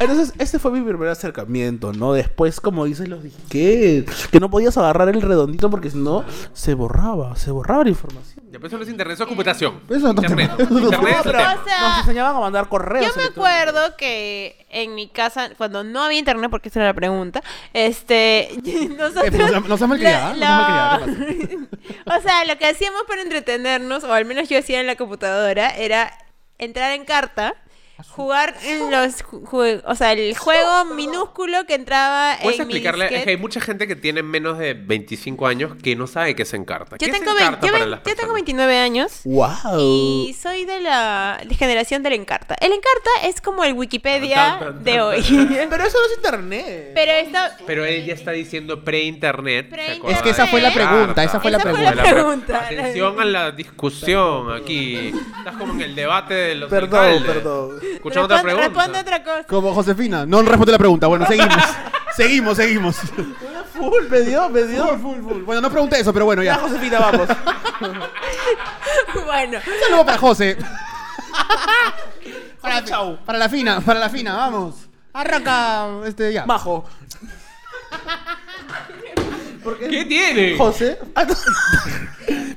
Entonces, 0.00 0.32
este 0.38 0.58
fue 0.58 0.70
mi 0.70 0.80
primer 0.80 1.08
acercamiento, 1.08 1.92
¿no? 1.92 2.12
Después, 2.12 2.60
como 2.60 2.84
dices, 2.84 3.08
los 3.08 3.22
disquetes, 3.22 4.28
que 4.28 4.40
no 4.40 4.50
podías 4.50 4.76
agarrar 4.78 5.08
el 5.08 5.20
redondito 5.22 5.70
porque 5.70 5.90
si 5.90 5.98
no, 5.98 6.24
se 6.52 6.74
borraba, 6.74 7.36
se 7.36 7.50
borraba 7.50 7.84
la 7.84 7.90
información. 7.90 8.44
Ya, 8.50 8.58
pero 8.58 8.68
eso 8.68 8.76
no 8.78 8.82
es 8.84 8.88
internet, 8.88 9.14
eso 9.14 9.24
es 9.24 9.28
computación. 9.28 9.80
Eso 9.88 9.96
es 9.96 10.04
otro 10.04 10.22
internet. 10.22 10.50
Internet 10.70 10.90
tema. 10.90 11.18
otro 11.20 11.32
tema. 11.32 11.54
O 11.60 11.64
sea, 11.64 11.88
Nos 11.88 11.98
enseñaban 12.00 12.36
a 12.36 12.40
mandar 12.40 12.68
correos. 12.68 13.06
Yo 13.06 13.20
me 13.20 13.24
acuerdo 13.28 13.96
que 13.96 14.66
en 14.70 14.94
mi 14.94 15.08
casa, 15.08 15.50
cuando 15.58 15.84
no 15.84 16.02
había 16.02 16.18
internet, 16.18 16.50
porque 16.50 16.68
esa 16.68 16.80
era 16.80 16.88
la 16.90 16.94
pregunta, 16.94 17.42
este, 17.72 18.50
nosotros... 18.98 19.24
Eh, 19.26 19.30
nos 19.38 19.52
ha- 19.52 19.60
nos 19.60 19.82
ha 19.82 19.86
malcriado, 19.86 20.34
o 22.06 22.20
sea, 22.22 22.44
lo 22.46 22.56
que 22.58 22.66
hacíamos 22.66 23.02
para 23.08 23.22
entretenernos, 23.22 24.04
o 24.04 24.12
al 24.12 24.24
menos 24.24 24.48
yo 24.48 24.58
hacía 24.58 24.80
en 24.80 24.86
la 24.86 24.96
computadora, 24.96 25.70
era 25.70 26.12
entrar 26.58 26.92
en 26.92 27.04
carta, 27.04 27.54
jugar 28.10 28.54
en 28.64 28.90
los 28.90 29.24
o 29.84 29.94
sea, 29.94 30.12
el 30.12 30.36
juego 30.36 30.84
minúsculo 30.94 31.64
que 31.66 31.74
entraba 31.74 32.36
¿Puedes 32.42 32.60
en 32.60 32.68
mi 32.68 32.74
explicarle? 32.74 33.06
Es 33.16 33.24
que 33.24 33.30
hay 33.30 33.36
mucha 33.36 33.60
gente 33.60 33.86
que 33.88 33.96
tiene 33.96 34.22
menos 34.22 34.58
de 34.58 34.74
25 34.74 35.46
años 35.46 35.72
que 35.82 35.96
no 35.96 36.06
sabe 36.06 36.34
qué 36.36 36.42
es 36.42 36.54
Encarta. 36.54 36.96
Yo 36.96 36.98
¿Qué 36.98 37.06
es 37.06 37.12
tengo, 37.18 37.32
vein- 37.34 37.46
Encarta 37.48 37.66
yo 37.66 37.72
para 37.72 37.86
las 37.86 37.98
yo 38.00 38.04
tengo 38.04 38.14
personas? 38.16 38.34
29 38.34 38.78
años. 38.78 39.20
¡Wow! 39.24 39.78
Y 40.28 40.36
soy 40.40 40.64
de 40.64 40.80
la 40.80 41.40
generación 41.58 42.02
del 42.02 42.12
Encarta. 42.14 42.54
El 42.60 42.72
Encarta 42.72 43.10
es 43.24 43.40
como 43.40 43.64
el 43.64 43.72
Wikipedia 43.74 44.36
Tan, 44.36 44.58
tan, 44.58 44.74
tan, 44.74 44.84
de 44.84 45.00
hoy. 45.00 45.22
Pero 45.70 45.84
eso 45.84 45.98
no 45.98 46.06
es 46.06 46.16
internet. 46.16 46.92
Pero 46.94 47.12
está... 47.12 47.56
Pero 47.66 47.84
él 47.84 48.04
ya 48.06 48.14
está 48.14 48.30
diciendo 48.32 48.84
pre-internet. 48.84 49.66
¿se 49.68 49.74
Pre-internet. 49.74 49.98
acuerda 49.98 50.16
Es 50.18 50.22
que 50.22 50.30
esa 50.30 50.46
fue 50.46 50.60
la 50.60 50.72
pregunta, 50.72 51.24
esa 51.24 51.40
fue 51.40 51.50
la 51.50 51.58
Esa 51.58 51.70
fue 51.70 51.78
pregunta. 51.78 52.02
la 52.04 52.10
pregunta. 52.14 52.58
Atención 52.66 53.20
a 53.20 53.24
la 53.24 53.50
discusión 53.52 54.52
aquí. 54.52 55.12
Estás 55.38 55.56
como 55.56 55.74
en 55.74 55.80
el 55.82 55.94
debate 55.94 56.34
de 56.34 56.54
los 56.54 56.70
Perdón, 56.70 57.00
alcaldes. 57.04 57.32
perdón. 57.34 57.80
Escuchando 57.94 58.24
otra 58.26 58.42
pregunta. 58.42 58.68
responde 58.68 58.98
otra 59.00 59.22
cosa. 59.24 59.44
Como 59.44 59.74
Josefina. 59.74 60.26
No 60.26 60.42
responde 60.42 60.72
la 60.72 60.78
pregunta. 60.78 61.06
Bueno, 61.06 61.26
seguimos. 61.26 61.54
seguimos, 62.16 62.56
seguimos. 62.56 62.96
Full, 63.74 64.08
me 64.10 64.20
dio, 64.20 64.48
me 64.48 64.62
dio. 64.64 64.86
Full, 64.86 65.00
full, 65.00 65.22
full. 65.22 65.42
Bueno, 65.42 65.60
no 65.60 65.70
pregunté 65.70 66.00
eso, 66.00 66.12
pero 66.12 66.24
bueno, 66.24 66.42
Ya, 66.42 66.56
ya. 66.56 66.62
Josefina, 66.62 66.98
vamos. 66.98 67.28
bueno, 69.26 69.58
Un 69.58 69.80
saludo 69.84 70.06
para 70.06 70.18
José. 70.18 70.56
para, 72.60 72.84
Chau. 72.84 73.18
para 73.24 73.38
la 73.38 73.48
fina, 73.48 73.80
para 73.80 74.00
la 74.00 74.08
fina, 74.08 74.36
vamos. 74.36 74.88
Arranca, 75.12 75.86
este, 76.06 76.32
ya. 76.32 76.46
Majo. 76.46 76.84
¿Por 79.62 79.78
qué? 79.78 79.88
¿Qué 79.88 80.04
tiene? 80.04 80.56
José. 80.56 80.98
Ah, 81.14 81.24
no. 81.24 81.34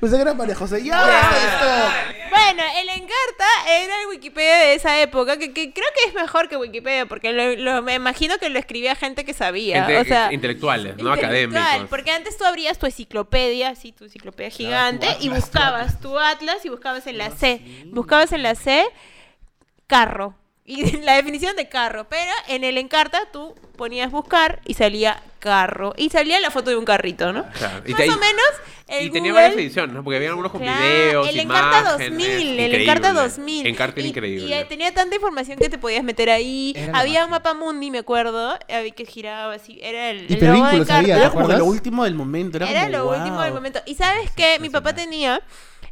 Pensé 0.02 0.16
que 0.18 0.22
era 0.24 0.34
María 0.34 0.56
José. 0.56 0.84
Ya, 0.84 1.00
esto. 1.00 2.28
Bueno, 2.32 2.64
el 2.80 2.90
Encarta 2.90 3.46
era 3.70 4.02
el 4.02 4.08
Wikipedia 4.10 4.58
de 4.58 4.74
esa 4.74 5.00
época, 5.00 5.38
que, 5.38 5.54
que 5.54 5.72
creo 5.72 5.88
que 5.94 6.10
es 6.10 6.16
mejor 6.16 6.50
que 6.50 6.58
Wikipedia, 6.58 7.06
porque 7.06 7.32
lo, 7.32 7.56
lo- 7.56 7.82
me 7.84 7.94
imagino 7.94 8.38
que 8.40 8.50
lo 8.50 8.58
escribía 8.58 8.96
gente 8.96 9.24
que 9.26 9.34
sabía. 9.34 9.86
Gente- 9.86 10.00
o 10.00 10.04
sea, 10.06 10.34
intelectuales, 10.34 10.98
no 10.98 11.14
intelectual, 11.14 11.20
académicos. 11.64 11.90
Porque 11.90 12.12
antes 12.12 12.38
tú 12.38 12.46
abrías 12.46 12.80
tu 12.80 12.88
enciclopedia, 12.88 13.70
así, 13.70 13.92
tu 13.92 14.06
enciclopedia 14.06 14.50
gigante, 14.50 15.08
y 15.20 15.30
buscabas 15.30 16.00
tu 16.02 16.18
atlas 16.18 16.66
y 16.66 16.70
buscabas 16.70 17.06
en 17.08 17.18
la 17.20 17.30
C. 17.30 17.62
Buscabas 17.88 18.32
en 18.32 18.42
la 18.44 18.56
C 18.56 18.84
carro. 19.88 20.36
Y 20.66 20.98
la 21.02 21.16
definición 21.16 21.56
de 21.56 21.70
carro. 21.70 22.08
Pero 22.10 22.32
en 22.48 22.64
el 22.64 22.78
Encarta 22.78 23.24
tú 23.32 23.56
ponías 23.76 24.12
buscar 24.12 24.62
y 24.66 24.74
salía 24.76 25.22
carro. 25.42 25.94
Y 25.98 26.10
salía 26.10 26.40
la 26.40 26.50
foto 26.52 26.70
de 26.70 26.78
un 26.78 26.86
carrito, 26.86 27.34
¿no? 27.34 27.46
Claro, 27.50 27.84
y 27.86 27.92
Más 27.92 28.02
te- 28.02 28.10
o 28.10 28.18
menos. 28.18 28.46
El 28.88 29.08
y 29.08 29.10
tenía 29.10 29.32
Google- 29.32 29.44
varias 29.48 29.62
ediciones, 29.62 29.96
¿no? 29.96 30.04
Porque 30.04 30.18
había 30.18 30.30
algunos 30.30 30.52
con 30.52 30.62
Claro, 30.62 30.82
videos, 30.82 31.30
el 31.30 31.40
Encarta 31.40 31.80
imágenes. 31.80 32.10
2000, 32.10 32.26
el 32.32 32.50
Increíble. 32.52 32.84
Encarta 32.84 33.14
2000. 33.14 33.68
Encarta 33.68 34.00
era 34.00 34.06
Y- 34.06 34.10
increíble. 34.10 34.46
Y, 34.48 34.54
eh, 34.54 34.66
tenía 34.68 34.94
tanta 34.94 35.16
información 35.16 35.58
que 35.58 35.70
te 35.70 35.78
podías 35.78 36.04
meter 36.04 36.30
ahí. 36.30 36.74
Era 36.76 36.92
la 36.94 37.00
había 37.00 37.24
un 37.26 37.32
mapa 37.32 37.54
mundi, 37.54 37.90
me 37.90 38.00
acuerdo, 38.00 38.58
eh, 38.68 38.92
que 38.92 39.06
giraba 39.06 39.54
así. 39.54 39.80
Era 39.82 40.10
el, 40.10 40.20
el 40.26 40.32
Hipervínculos 40.32 40.74
logo 40.80 40.86
de 40.86 40.94
había, 40.94 41.16
¿te 41.16 41.22
Era 41.22 41.30
como 41.30 41.42
acuerdas? 41.42 41.60
lo 41.60 41.66
último 41.66 42.04
del 42.04 42.16
momento. 42.16 42.58
Era, 42.58 42.70
Era 42.70 42.82
como, 42.84 42.92
lo 42.98 43.04
wow. 43.06 43.18
último 43.18 43.42
del 43.42 43.54
momento. 43.54 43.80
Y 43.86 43.96
sabes 43.96 44.30
que 44.32 44.60
mi 44.60 44.70
papá 44.70 44.94
tenía, 44.94 45.42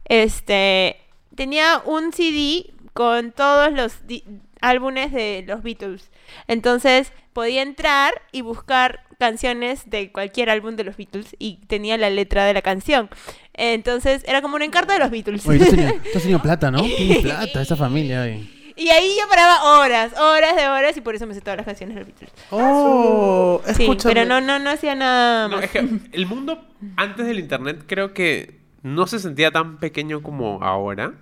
este, 0.05 0.97
tenía 1.35 1.81
un 1.85 2.11
CD 2.11 2.71
con 2.93 3.31
todos 3.31 3.71
los 3.71 4.05
di- 4.07 4.23
álbumes 4.61 5.11
de 5.11 5.43
los 5.47 5.63
Beatles. 5.63 6.09
Entonces 6.47 7.11
podía 7.33 7.61
entrar 7.61 8.13
y 8.31 8.41
buscar 8.41 9.01
canciones 9.19 9.89
de 9.89 10.11
cualquier 10.11 10.49
álbum 10.49 10.75
de 10.75 10.83
los 10.83 10.97
Beatles 10.97 11.35
y 11.39 11.57
tenía 11.67 11.97
la 11.97 12.09
letra 12.09 12.45
de 12.45 12.53
la 12.53 12.61
canción. 12.61 13.09
Entonces 13.53 14.23
era 14.27 14.41
como 14.41 14.55
una 14.55 14.65
encarta 14.65 14.93
de 14.93 14.99
los 14.99 15.11
Beatles. 15.11 15.45
Oye, 15.47 15.99
tú 16.13 16.17
has 16.35 16.41
plata, 16.41 16.71
¿no? 16.71 16.81
Tienes 16.83 17.19
plata, 17.19 17.61
esa 17.61 17.75
familia. 17.75 18.21
oye. 18.23 18.49
Y 18.77 18.87
ahí 18.91 19.13
yo 19.21 19.27
paraba 19.27 19.77
horas, 19.77 20.13
horas 20.17 20.55
de 20.55 20.69
horas 20.69 20.95
y 20.95 21.01
por 21.01 21.13
eso 21.13 21.27
me 21.27 21.33
sé 21.33 21.41
todas 21.41 21.57
las 21.57 21.65
canciones 21.65 21.95
de 21.95 22.01
los 22.01 22.07
Beatles. 22.07 22.31
Oh, 22.49 23.61
Sí, 23.75 23.83
escúchame. 23.83 24.13
pero 24.13 24.25
no, 24.25 24.39
no, 24.39 24.57
no 24.57 24.69
hacía 24.69 24.95
nada 24.95 25.49
No, 25.49 25.57
más. 25.57 25.65
es 25.65 25.71
que 25.71 25.79
el 26.13 26.25
mundo 26.27 26.65
antes 26.95 27.25
del 27.25 27.39
internet 27.39 27.83
creo 27.87 28.13
que 28.13 28.59
no 28.81 29.05
se 29.07 29.19
sentía 29.19 29.51
tan 29.51 29.79
pequeño 29.79 30.23
como 30.23 30.63
ahora. 30.63 31.13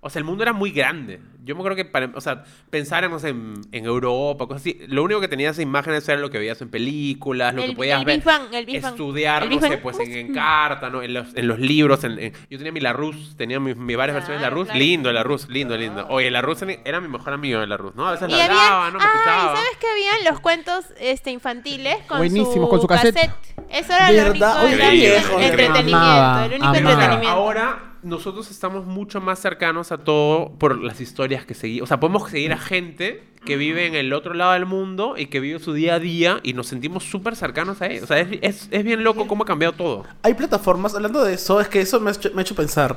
O 0.00 0.08
sea, 0.08 0.20
el 0.20 0.24
mundo 0.24 0.42
era 0.44 0.54
muy 0.54 0.70
grande. 0.70 1.20
Yo 1.44 1.54
me 1.54 1.60
acuerdo 1.60 1.76
que, 1.76 1.84
para, 1.84 2.10
o 2.14 2.20
sea, 2.20 2.44
pensar 2.70 3.08
no 3.10 3.18
sé, 3.18 3.28
en, 3.28 3.54
en 3.72 3.84
Europa, 3.84 4.46
cosas 4.46 4.62
así. 4.62 4.80
Lo 4.88 5.02
único 5.02 5.20
que 5.20 5.28
tenías 5.28 5.58
imágenes 5.58 6.08
era 6.08 6.18
lo 6.20 6.30
que 6.30 6.38
veías 6.38 6.60
en 6.62 6.70
películas, 6.70 7.54
lo 7.54 7.62
El- 7.62 7.70
que 7.70 7.76
podías 7.76 7.98
el 8.00 8.04
ver. 8.06 8.16
Big 8.16 8.24
Bang, 8.24 8.42
el 8.52 8.66
Big 8.66 8.76
estudiar, 8.76 9.42
El 9.42 9.50
no 9.50 9.56
Big 9.56 9.60
sé, 9.62 9.68
Bang. 9.68 9.80
pues 9.82 9.98
en, 10.00 10.12
en 10.12 10.32
carta, 10.34 10.88
¿no? 10.90 11.02
En 11.02 11.12
los, 11.14 11.34
en 11.34 11.46
los 11.46 11.58
libros. 11.58 12.02
en- 12.04 12.18
en- 12.18 12.32
yo 12.50 12.58
tenía 12.58 12.72
mi 12.72 12.80
Larus, 12.80 13.36
tenía 13.36 13.60
mis, 13.60 13.76
mis 13.76 13.96
varias 13.96 14.14
versiones 14.14 14.40
de 14.40 14.44
Claro, 14.46 14.56
Larus. 14.56 14.66
claro. 14.68 14.78
Lindo 14.80 15.08
el 15.10 15.14
Larus, 15.16 15.48
lindo, 15.48 15.76
lindo. 15.76 16.06
Oye, 16.08 16.28
el 16.28 16.32
Larus 16.32 16.62
era 16.84 17.00
mi 17.00 17.08
mejor 17.08 17.32
amigo 17.34 17.60
de 17.60 17.66
Larus, 17.66 17.94
¿no? 17.94 18.08
A 18.08 18.12
veces 18.12 18.28
Y 18.30 18.32
habían, 18.32 18.50
hablaba, 18.50 18.90
¿no? 18.90 18.98
Me 18.98 19.04
ah. 19.04 19.52
¿y 19.52 19.56
sabes 19.56 19.76
que 19.80 19.86
habían 19.88 20.24
los 20.32 20.40
cuentos 20.40 20.84
este, 20.98 21.30
infantiles 21.30 21.98
con 22.08 22.18
Buenísimos, 22.18 22.54
su 22.54 22.68
con 22.68 22.80
su 22.80 22.86
cassette. 22.86 23.30
Eso 23.70 23.92
era 23.92 24.10
lo 24.12 24.30
único 24.30 24.44
¿Verdad? 24.46 24.64
Oye, 24.64 24.74
era 24.74 24.90
viejo, 24.90 25.40
entretenimiento, 25.40 25.96
amaba, 25.96 26.44
el 26.46 26.50
único 26.52 26.64
amaba. 26.66 26.78
entretenimiento. 26.92 27.28
Ahora 27.28 27.90
nosotros 28.02 28.50
estamos 28.50 28.84
mucho 28.84 29.20
más 29.22 29.38
cercanos 29.38 29.90
a 29.90 29.96
todo 29.98 30.52
por 30.58 30.78
las 30.78 31.00
historias 31.00 31.33
que 31.42 31.54
seguimos. 31.54 31.86
O 31.86 31.88
sea, 31.88 32.00
podemos 32.00 32.30
seguir 32.30 32.52
a 32.52 32.58
gente 32.58 33.22
que 33.44 33.56
vive 33.56 33.86
en 33.86 33.94
el 33.94 34.12
otro 34.12 34.34
lado 34.34 34.52
del 34.52 34.66
mundo 34.66 35.14
y 35.18 35.26
que 35.26 35.40
vive 35.40 35.58
su 35.58 35.72
día 35.72 35.96
a 35.96 35.98
día 35.98 36.40
y 36.42 36.54
nos 36.54 36.68
sentimos 36.68 37.04
súper 37.04 37.36
cercanos 37.36 37.82
a 37.82 37.86
ellos. 37.86 38.04
O 38.04 38.06
sea, 38.06 38.20
es, 38.20 38.38
es, 38.40 38.68
es 38.70 38.84
bien 38.84 39.04
loco 39.04 39.26
cómo 39.26 39.42
ha 39.42 39.46
cambiado 39.46 39.74
todo. 39.74 40.04
Hay 40.22 40.34
plataformas, 40.34 40.94
hablando 40.94 41.22
de 41.24 41.34
eso, 41.34 41.60
es 41.60 41.68
que 41.68 41.80
eso 41.80 42.00
me 42.00 42.10
ha 42.10 42.14
hecho, 42.14 42.30
me 42.32 42.40
ha 42.40 42.42
hecho 42.42 42.54
pensar. 42.54 42.96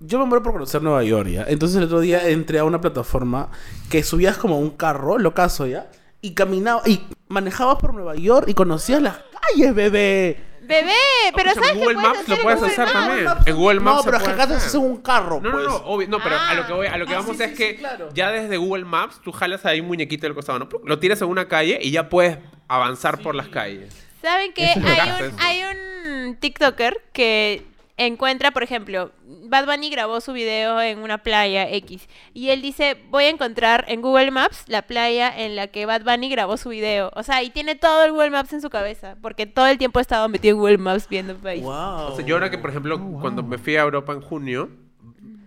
Yo 0.00 0.18
me 0.18 0.24
muero 0.24 0.42
por 0.42 0.54
conocer 0.54 0.82
Nueva 0.82 1.04
York, 1.04 1.28
¿ya? 1.28 1.44
Entonces 1.46 1.76
el 1.76 1.84
otro 1.84 2.00
día 2.00 2.26
entré 2.28 2.58
a 2.58 2.64
una 2.64 2.80
plataforma 2.80 3.50
que 3.90 4.02
subías 4.02 4.38
como 4.38 4.58
un 4.58 4.70
carro, 4.70 5.18
locazo, 5.18 5.66
¿ya? 5.66 5.90
Y 6.22 6.32
caminaba, 6.32 6.82
y 6.86 7.02
manejabas 7.28 7.76
por 7.76 7.92
Nueva 7.92 8.16
York 8.16 8.48
y 8.48 8.54
conocías 8.54 9.02
las 9.02 9.18
calles, 9.18 9.74
bebé. 9.74 10.49
Bebé, 10.70 10.92
pero 11.36 11.50
Escucha, 11.50 11.66
¿sabes 11.66 11.72
en 11.72 11.78
Google 11.80 11.96
Maps 12.02 12.28
lo 12.28 12.36
puedes 12.38 12.62
hacer 12.62 12.90
también. 12.92 13.26
En 13.46 13.56
Google 13.56 13.80
Maps 13.80 13.96
No, 13.96 14.02
pero 14.04 14.16
es 14.16 14.22
que 14.22 14.30
acá 14.30 14.46
te 14.46 14.54
haces 14.54 14.74
un 14.74 14.96
carro, 15.02 15.40
No, 15.42 15.50
no, 15.50 15.52
pues. 15.56 15.64
no, 15.66 15.76
obvio, 15.76 16.08
no, 16.08 16.18
pero 16.22 16.36
a 16.38 16.54
lo 16.54 16.66
que 16.66 16.72
voy, 16.72 16.86
a 16.86 16.96
lo 16.96 17.06
que 17.06 17.14
Ah, 17.14 17.18
vamos 17.18 17.36
sí, 17.36 17.42
es 17.42 17.50
sí, 17.50 17.56
que 17.56 17.70
sí, 17.72 17.76
claro. 17.78 18.08
ya 18.14 18.30
desde 18.30 18.56
Google 18.56 18.84
Maps 18.84 19.20
tú 19.22 19.32
jalas 19.32 19.66
ahí 19.66 19.80
un 19.80 19.88
muñequito 19.88 20.26
del 20.26 20.34
costado, 20.34 20.58
¿no? 20.60 20.68
Lo 20.84 20.98
tiras 20.98 21.20
en 21.22 21.28
una 21.28 21.48
calle 21.48 21.78
y 21.82 21.90
ya 21.90 22.08
puedes 22.08 22.38
avanzar 22.68 23.18
por 23.20 23.34
las 23.34 23.48
calles. 23.48 23.94
¿Saben 24.22 24.52
que 24.52 24.64
Eso 24.72 24.78
es 24.80 24.84
lo 24.84 24.94
que 24.94 25.00
hay 25.00 25.08
hace 25.10 25.22
un, 25.24 25.28
eso. 25.30 25.36
hay 25.40 25.62
un 25.64 26.36
TikToker 26.36 27.02
que 27.12 27.66
encuentra, 28.06 28.50
por 28.50 28.62
ejemplo, 28.62 29.12
Bad 29.24 29.66
Bunny 29.66 29.90
grabó 29.90 30.20
su 30.20 30.32
video 30.32 30.80
en 30.80 31.00
una 31.00 31.18
playa 31.18 31.68
X 31.70 32.08
y 32.32 32.48
él 32.48 32.62
dice, 32.62 32.96
voy 33.10 33.24
a 33.24 33.28
encontrar 33.28 33.84
en 33.88 34.00
Google 34.00 34.30
Maps 34.30 34.64
la 34.68 34.82
playa 34.82 35.30
en 35.36 35.54
la 35.56 35.66
que 35.66 35.86
Bad 35.86 36.04
Bunny 36.04 36.30
grabó 36.30 36.56
su 36.56 36.70
video. 36.70 37.10
O 37.14 37.22
sea, 37.22 37.42
y 37.42 37.50
tiene 37.50 37.74
todo 37.74 38.04
el 38.04 38.12
Google 38.12 38.30
Maps 38.30 38.52
en 38.52 38.62
su 38.62 38.70
cabeza, 38.70 39.16
porque 39.20 39.46
todo 39.46 39.66
el 39.66 39.78
tiempo 39.78 39.98
ha 39.98 40.02
estado 40.02 40.28
metido 40.28 40.54
en 40.54 40.60
Google 40.60 40.78
Maps 40.78 41.08
viendo 41.08 41.32
el 41.32 41.38
país. 41.38 41.62
Wow. 41.62 41.72
O 41.72 42.16
sea, 42.16 42.24
yo 42.24 42.36
ahora 42.36 42.50
que, 42.50 42.58
por 42.58 42.70
ejemplo, 42.70 42.98
cuando 43.20 43.42
me 43.42 43.58
fui 43.58 43.76
a 43.76 43.82
Europa 43.82 44.12
en 44.12 44.20
junio, 44.20 44.70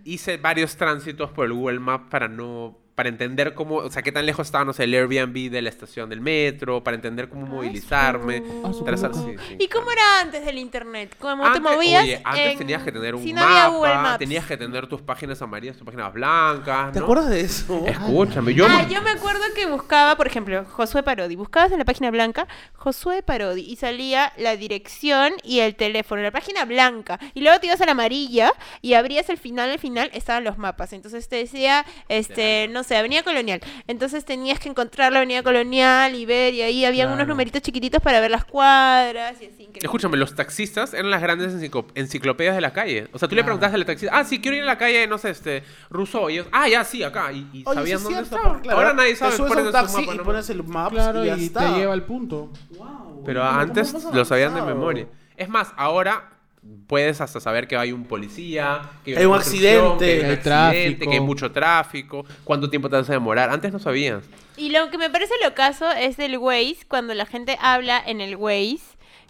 hice 0.04 0.38
varios 0.38 0.76
tránsitos 0.76 1.32
por 1.32 1.46
el 1.46 1.54
Google 1.54 1.80
Maps 1.80 2.06
para 2.10 2.28
no 2.28 2.83
para 2.96 3.10
entender 3.10 3.54
cómo, 3.56 3.78
o 3.78 3.90
sea, 3.90 4.02
qué 4.04 4.12
tan 4.12 4.26
lejos 4.26 4.48
estaba, 4.48 4.66
no 4.66 4.74
sé, 4.74 4.84
el 4.84 4.94
Airbnb 4.94 5.50
de 5.52 5.62
la 5.62 5.70
estación 5.70 6.10
del 6.10 6.22
metro, 6.22 6.84
para 6.84 6.96
entender 6.96 7.28
cómo 7.30 7.46
movilizarme. 7.48 8.44
Ah, 8.64 8.72
trazar- 8.86 9.12
loco. 9.16 9.26
sí, 9.30 9.36
sí. 9.48 9.56
¿Y 9.60 9.68
cómo 9.68 9.92
era 9.92 10.20
antes 10.22 10.46
del 10.46 10.58
internet? 10.60 11.16
¿Cómo 11.20 11.52
te 11.52 11.60
movías? 11.60 12.04
Oye, 12.04 12.22
antes 12.24 12.52
en- 12.54 12.58
tenías 12.60 12.84
que 12.84 12.92
tener 12.92 13.16
un 13.16 13.24
si 13.24 13.34
no 13.34 13.42
había 13.44 13.68
Google 13.68 13.90
mapa, 13.90 14.02
Maps. 14.04 14.20
tenías 14.20 14.46
que 14.46 14.58
tener 14.58 14.88
tus 14.88 15.02
páginas 15.02 15.42
amarillas, 15.42 15.76
tus 15.78 15.86
páginas 15.86 16.14
blancas, 16.14 16.92
¿Te 16.94 17.00
acuerdas 17.00 17.30
de 17.30 17.42
eso? 17.42 17.84
Escúchame, 17.88 18.54
yo... 18.54 18.66
Ah, 18.70 18.88
yo 18.88 19.02
me 19.02 19.12
acuerdo 19.12 19.42
que 19.56 19.66
buscaba, 19.66 20.16
por 20.16 20.28
ejemplo, 20.28 20.64
Josué 20.66 21.02
Parodi. 21.04 21.36
Buscabas 21.36 21.72
en 21.72 21.80
la 21.80 21.86
página 21.86 22.12
blanca 22.12 22.48
Josué 22.74 23.24
Parodi 23.24 23.62
y 23.62 23.76
salía 23.78 24.32
la 24.38 24.56
dirección 24.56 25.34
y 25.44 25.60
el 25.62 25.76
teléfono, 25.76 26.22
la 26.22 26.32
página 26.32 26.66
blanca. 26.66 27.20
Y 27.34 27.42
luego 27.42 27.60
te 27.60 27.68
ibas 27.68 27.82
a 27.82 27.86
la 27.86 27.94
amarilla 27.94 28.52
y 28.82 28.94
abrías 28.94 29.30
el 29.30 29.38
final, 29.38 29.70
al 29.72 29.80
final 29.80 30.10
estaban 30.14 30.44
los 30.44 30.58
mapas. 30.58 30.94
Entonces 30.94 31.28
te 31.28 31.38
decía, 31.38 31.86
este, 32.10 32.68
no 32.70 32.83
sé, 32.84 32.96
Avenida 32.98 33.24
Colonial. 33.24 33.62
Entonces 33.88 34.26
tenías 34.26 34.60
que 34.60 34.70
encontrar 34.70 35.12
la 35.12 35.20
Avenida 35.20 35.44
Colonial 35.44 36.16
y 36.16 36.26
ver, 36.26 36.54
y 36.54 36.62
ahí 36.62 36.86
habían 36.86 37.12
unos 37.12 37.28
numeritos 37.28 37.62
chiquititos 37.62 38.02
para 38.02 38.20
ver 38.20 38.32
las 38.32 38.46
cuadras 38.46 39.34
y 39.42 39.46
así. 39.46 39.64
increíble. 39.64 39.80
Escúchame, 39.84 40.18
los 40.18 40.36
taxistas 40.36 40.94
eran 40.94 41.10
las 41.12 41.22
grandes 41.22 41.54
enciclo- 41.54 41.88
enciclopedias 41.96 42.56
de 42.56 42.62
la 42.62 42.74
calle. 42.74 43.08
O 43.14 43.20
sea, 43.20 43.28
tú 43.28 43.36
le 43.36 43.44
preguntabas 43.44 43.74
al 43.76 43.86
taxista, 43.86 44.18
ah, 44.18 44.24
sí, 44.24 44.40
quiero 44.40 44.58
ir 44.58 44.64
a 44.64 44.68
la 44.68 44.78
calle, 44.78 45.08
no 45.08 45.18
sé, 45.18 45.30
este, 45.32 45.64
Rousseau. 45.90 46.30
Y 46.30 46.34
ellos, 46.34 46.48
ah, 46.52 46.68
ya, 46.68 46.84
sí, 46.84 47.04
acá. 47.04 47.32
Y, 47.32 47.48
y 47.54 47.64
Oye, 47.66 47.76
sabían 47.76 47.98
sí, 48.00 48.04
dónde 48.06 48.20
cierto, 48.20 48.36
estaba. 48.38 48.62
claro. 48.62 48.78
Ahora 48.80 48.94
nadie 48.94 49.16
sabe. 49.16 49.32
Te 49.32 49.38
subes 49.38 49.52
a 49.52 49.54
un 49.56 49.60
en 49.60 49.66
su 49.66 49.72
taxi 49.72 50.02
mapa, 50.02 50.14
y 50.14 50.18
¿no? 50.18 50.24
pones 50.24 50.50
el 50.50 50.64
maps 50.64 50.94
Claro, 50.94 51.24
y 51.24 51.28
ya 51.28 51.38
y 51.38 51.46
está. 51.46 51.60
te 51.74 51.80
lleva 51.80 51.94
al 51.94 52.04
punto. 52.04 52.52
Wow, 52.78 53.24
Pero 53.26 53.42
¿cómo 53.42 53.60
antes 53.60 53.94
lo 54.14 54.26
sabían 54.26 54.54
de 54.56 54.62
memoria. 54.62 55.08
Es 55.38 55.50
más, 55.50 55.74
ahora 55.78 56.33
puedes 56.88 57.22
hasta 57.22 57.40
saber 57.40 57.68
que 57.68 57.76
hay 57.76 57.92
un 57.92 58.06
policía, 58.06 58.82
que 59.04 59.18
Hay 59.18 59.26
un 59.26 59.36
accidente. 59.36 60.06
que 60.06 60.14
hay, 60.14 60.20
un 60.20 60.32
accidente, 60.32 61.06
que 61.08 61.14
hay 61.14 61.20
mucho 61.20 61.52
tráfico, 61.52 62.26
cuánto 62.44 62.70
tiempo 62.70 62.90
te 62.90 62.96
vas 62.96 63.10
a 63.10 63.14
demorar. 63.14 63.50
Antes 63.50 63.72
no 63.74 63.80
sabías. 63.80 64.24
Y 64.56 64.70
lo 64.70 64.90
que 64.92 64.98
me 64.98 65.10
parece 65.10 65.34
lo 65.44 65.56
caso 65.56 65.92
es 65.92 66.20
el 66.20 66.38
Waze, 66.38 66.86
cuando 66.88 67.14
la 67.14 67.26
gente 67.26 67.58
habla 67.60 68.02
en 68.06 68.22
el 68.22 68.36
Waze, 68.36 68.82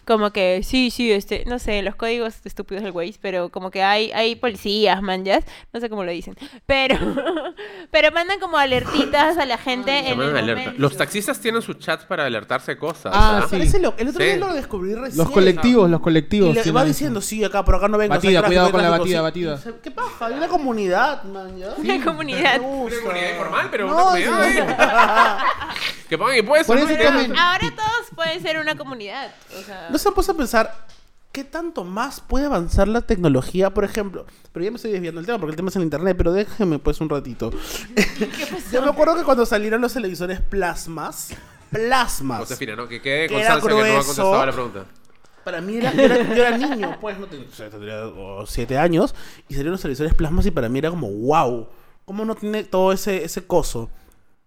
como 0.06 0.30
que 0.32 0.62
sí, 0.62 0.90
sí, 0.90 1.10
este, 1.12 1.44
no 1.46 1.58
sé, 1.58 1.82
los 1.82 1.94
códigos 1.96 2.34
estúpidos 2.44 2.82
del 2.84 2.92
Waze, 2.92 3.18
pero 3.20 3.48
como 3.50 3.70
que 3.70 3.82
hay, 3.82 4.12
hay 4.12 4.36
policías, 4.36 5.00
manjas, 5.02 5.44
no 5.72 5.80
sé 5.80 5.88
cómo 5.90 6.04
lo 6.04 6.10
dicen, 6.12 6.36
pero, 6.66 6.96
pero 7.90 8.10
mandan 8.12 8.38
como 8.40 8.56
alertitas 8.58 9.38
a 9.38 9.46
la 9.46 9.58
gente 9.58 9.90
Se 10.02 10.10
en 10.10 10.20
el 10.20 10.36
alerta. 10.36 10.74
Los 10.78 10.96
taxistas 10.96 11.40
tienen 11.40 11.62
sus 11.62 11.78
chats 11.78 12.04
para 12.04 12.26
alertarse 12.26 12.76
cosas. 12.76 13.12
Ah, 13.14 13.40
¿ah? 13.42 13.46
sí. 13.48 13.56
Parece 13.56 13.78
lo- 13.80 13.94
el 13.96 14.08
otro 14.08 14.20
Sí. 14.20 14.26
día 14.26 14.36
lo 14.36 14.52
descubrí 14.54 14.94
recién. 14.94 15.16
Los 15.18 15.30
colectivos, 15.30 15.90
los 15.90 16.00
Y 16.00 16.02
colectivos. 16.02 16.54
le 16.54 16.62
tienen 16.62 16.76
va 16.76 16.80
eso. 16.82 16.88
diciendo, 16.88 17.20
sí, 17.20 17.42
acá, 17.44 17.64
por 17.64 17.76
acá 17.76 17.88
no 17.88 17.98
vengo. 17.98 18.14
Batida, 18.14 18.42
cuidado 18.42 18.70
con 18.70 18.82
la 18.82 18.90
batida, 18.90 19.20
batida. 19.22 19.60
¿Qué 19.82 19.90
pasa? 19.90 20.26
Hay 20.26 20.34
una 20.34 20.48
comunidad, 20.48 21.22
man. 21.24 21.56
¿ya? 21.58 21.74
Una 21.76 22.04
comunidad. 22.04 22.60
Una 22.60 22.94
comunidad 23.00 23.30
informal, 23.32 23.68
pero 23.70 23.86
No, 23.88 24.10
una 24.12 24.24
comunidad. 24.24 25.38
que 26.08 26.18
pongan 26.18 26.36
eso 26.36 26.74
Ya. 26.74 27.10
tomen- 27.12 27.36
Ahora 27.38 27.70
todos 27.74 28.06
pueden 28.14 28.40
ser 28.42 28.58
una 28.58 28.74
comunidad. 28.76 29.32
O 29.58 29.62
sea, 29.62 29.88
¿No 29.94 29.98
se 29.98 30.08
han 30.08 30.14
puesto 30.14 30.32
a 30.32 30.36
pensar 30.36 30.74
qué 31.30 31.44
tanto 31.44 31.84
más 31.84 32.20
puede 32.20 32.46
avanzar 32.46 32.88
la 32.88 33.02
tecnología, 33.02 33.72
por 33.72 33.84
ejemplo? 33.84 34.26
Pero 34.50 34.64
ya 34.64 34.72
me 34.72 34.74
estoy 34.74 34.90
desviando 34.90 35.20
del 35.20 35.26
tema 35.26 35.38
porque 35.38 35.52
el 35.52 35.56
tema 35.56 35.68
es 35.68 35.76
en 35.76 35.82
internet, 35.82 36.16
pero 36.16 36.32
déjenme 36.32 36.80
pues 36.80 37.00
un 37.00 37.08
ratito. 37.08 37.52
Yo 38.72 38.82
me 38.82 38.88
acuerdo 38.90 39.14
que 39.14 39.22
cuando 39.22 39.46
salieron 39.46 39.80
los 39.80 39.92
televisores 39.92 40.40
plasmas, 40.40 41.28
plasmas. 41.70 42.40
Josefina, 42.40 42.74
¿no? 42.74 42.88
Que 42.88 43.00
quede 43.00 43.28
Que 43.28 43.40
era 43.40 43.52
constancia 43.52 43.68
que 43.68 43.74
no 43.76 43.80
ha 43.80 43.84
grueso. 43.84 43.98
contestado 44.06 44.34
a 44.42 44.46
la 44.46 44.52
pregunta. 44.52 44.84
Para 45.44 45.60
mí 45.60 45.76
era, 45.76 45.94
yo 45.94 46.02
era, 46.02 46.34
yo 46.34 46.44
era 46.44 46.58
niño, 46.58 46.98
pues, 47.00 47.16
no 47.20 47.26
tenía, 47.28 47.46
o 47.46 47.52
sea, 47.54 47.70
tendría 47.70 48.04
oh, 48.04 48.44
siete 48.48 48.76
años, 48.76 49.14
y 49.48 49.52
salieron 49.54 49.72
los 49.74 49.82
televisores 49.82 50.14
plasmas 50.14 50.44
y 50.46 50.50
para 50.50 50.68
mí 50.68 50.80
era 50.80 50.90
como, 50.90 51.08
wow, 51.08 51.68
¿cómo 52.04 52.24
no 52.24 52.34
tiene 52.34 52.64
todo 52.64 52.90
ese, 52.90 53.22
ese 53.22 53.46
coso? 53.46 53.90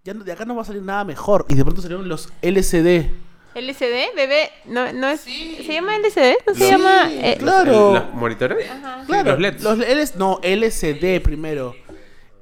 Ya 0.04 0.14
no- 0.14 0.26
de 0.26 0.32
acá 0.34 0.44
no 0.44 0.58
va 0.58 0.64
a 0.64 0.66
salir 0.66 0.82
nada 0.82 1.06
mejor. 1.06 1.46
Y 1.48 1.56
de 1.56 1.64
pronto 1.64 1.82
salieron 1.82 2.10
los 2.10 2.34
LCD. 2.42 3.27
LCD, 3.58 4.16
bebé, 4.16 4.52
no, 4.66 4.92
no 4.94 5.08
es. 5.10 5.22
¿Se 5.22 5.64
llama 5.74 5.96
LCD? 5.96 6.36
¿No 6.48 6.54
se 6.54 6.60
Sí, 6.66 6.72
llama? 6.72 7.10
eh, 7.12 7.36
claro. 7.40 7.94
¿Los 7.94 8.14
monitores? 8.14 8.68
Claro, 9.08 9.32
los 9.32 9.40
LEDs. 9.40 9.64
Los 9.64 9.80
LS, 9.80 10.16
no, 10.18 10.40
LCD 10.44 11.20
primero. 11.22 11.76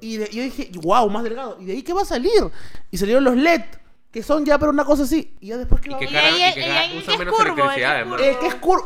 Y 0.01 0.17
de- 0.17 0.29
yo 0.31 0.43
dije, 0.43 0.69
wow, 0.81 1.09
más 1.09 1.23
delgado. 1.23 1.57
¿Y 1.59 1.65
de 1.65 1.73
ahí 1.73 1.81
qué 1.83 1.93
va 1.93 2.01
a 2.03 2.05
salir? 2.05 2.31
Y 2.91 2.97
salieron 2.97 3.23
los 3.23 3.35
LED, 3.35 3.61
que 4.11 4.21
son 4.21 4.45
ya 4.45 4.59
para 4.59 4.71
una 4.71 4.85
cosa 4.85 5.03
así. 5.03 5.33
Y 5.39 5.47
ya 5.47 5.57
después 5.57 5.81
que 5.81 5.91
Y 5.91 5.95
que 5.97 6.05
Y 6.05 6.07
cara- 6.07 6.29
y 6.31 6.41
el- 6.43 6.53
que 6.53 6.59
y 6.59 6.63
cara- 6.63 6.85
es 6.85 7.19
menos 7.19 7.35
curvo, 7.35 7.53
electricidad, 7.53 7.95
además. 7.95 8.21
Eh, 8.21 8.37
que 8.39 8.47
es 8.47 8.55
cur... 8.55 8.83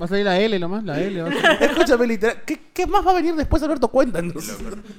Va 0.00 0.06
a 0.06 0.08
salir 0.08 0.24
la 0.24 0.38
L 0.40 0.58
nomás, 0.58 0.82
la 0.84 0.98
L. 0.98 1.22
va 1.22 1.28
a 1.28 1.32
salir. 1.32 1.62
Escúchame, 1.70 2.06
literal. 2.06 2.42
¿Qué, 2.46 2.58
qué 2.72 2.86
más 2.86 3.06
va 3.06 3.10
a 3.10 3.14
venir 3.14 3.34
después, 3.34 3.62
Alberto? 3.62 3.88
Cuéntanos. 3.88 4.42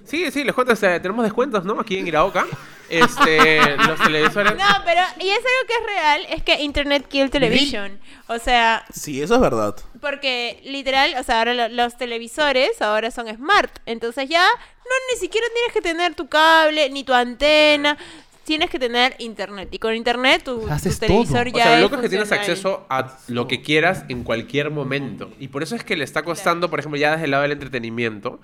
Sí, 0.05 0.29
sí, 0.31 0.43
les 0.43 0.53
cuento, 0.53 0.75
tenemos 0.75 1.23
descuentos, 1.23 1.65
¿no? 1.65 1.79
Aquí 1.79 1.97
en 1.97 2.07
Iraoka. 2.07 2.45
Este, 2.89 3.75
los 3.87 3.99
televisores. 3.99 4.53
No, 4.55 4.65
pero, 4.85 5.01
y 5.19 5.29
es 5.29 5.37
algo 5.37 5.67
que 5.67 5.73
es 5.73 5.85
real, 5.95 6.21
es 6.29 6.43
que 6.43 6.61
Internet 6.61 7.07
kill 7.07 7.29
television. 7.31 7.99
O 8.27 8.37
sea, 8.37 8.85
Sí, 8.93 9.21
eso 9.21 9.35
es 9.35 9.41
verdad. 9.41 9.75
porque 9.99 10.61
literal, 10.63 11.15
o 11.19 11.23
sea, 11.23 11.39
ahora 11.39 11.53
lo- 11.55 11.69
los 11.69 11.97
televisores 11.97 12.81
ahora 12.81 13.09
son 13.09 13.27
smart. 13.35 13.71
Entonces 13.87 14.29
ya 14.29 14.43
no 14.45 14.91
ni 15.11 15.19
siquiera 15.19 15.47
tienes 15.53 15.73
que 15.73 15.81
tener 15.81 16.13
tu 16.13 16.27
cable 16.27 16.89
ni 16.91 17.03
tu 17.03 17.13
antena. 17.13 17.97
Tienes 18.43 18.69
que 18.69 18.79
tener 18.79 19.15
internet. 19.19 19.69
Y 19.71 19.79
con 19.79 19.95
internet 19.95 20.43
tu, 20.43 20.61
tu 20.61 20.69
Haces 20.69 20.99
televisor 20.99 21.45
todo. 21.47 21.55
O 21.55 21.57
ya 21.57 21.63
sea, 21.63 21.73
es 21.75 21.79
lo 21.79 21.85
loco 21.85 21.95
es 21.95 22.01
que 22.01 22.09
tienes 22.09 22.31
acceso 22.31 22.85
a 22.89 23.17
lo 23.27 23.47
que 23.47 23.61
quieras 23.61 24.05
en 24.09 24.23
cualquier 24.23 24.69
momento. 24.71 25.31
Y 25.39 25.47
por 25.47 25.63
eso 25.63 25.75
es 25.75 25.83
que 25.83 25.95
le 25.95 26.03
está 26.03 26.23
costando, 26.23 26.69
por 26.69 26.79
ejemplo, 26.79 26.99
ya 26.99 27.11
desde 27.11 27.25
el 27.25 27.31
lado 27.31 27.43
del 27.43 27.53
entretenimiento. 27.53 28.39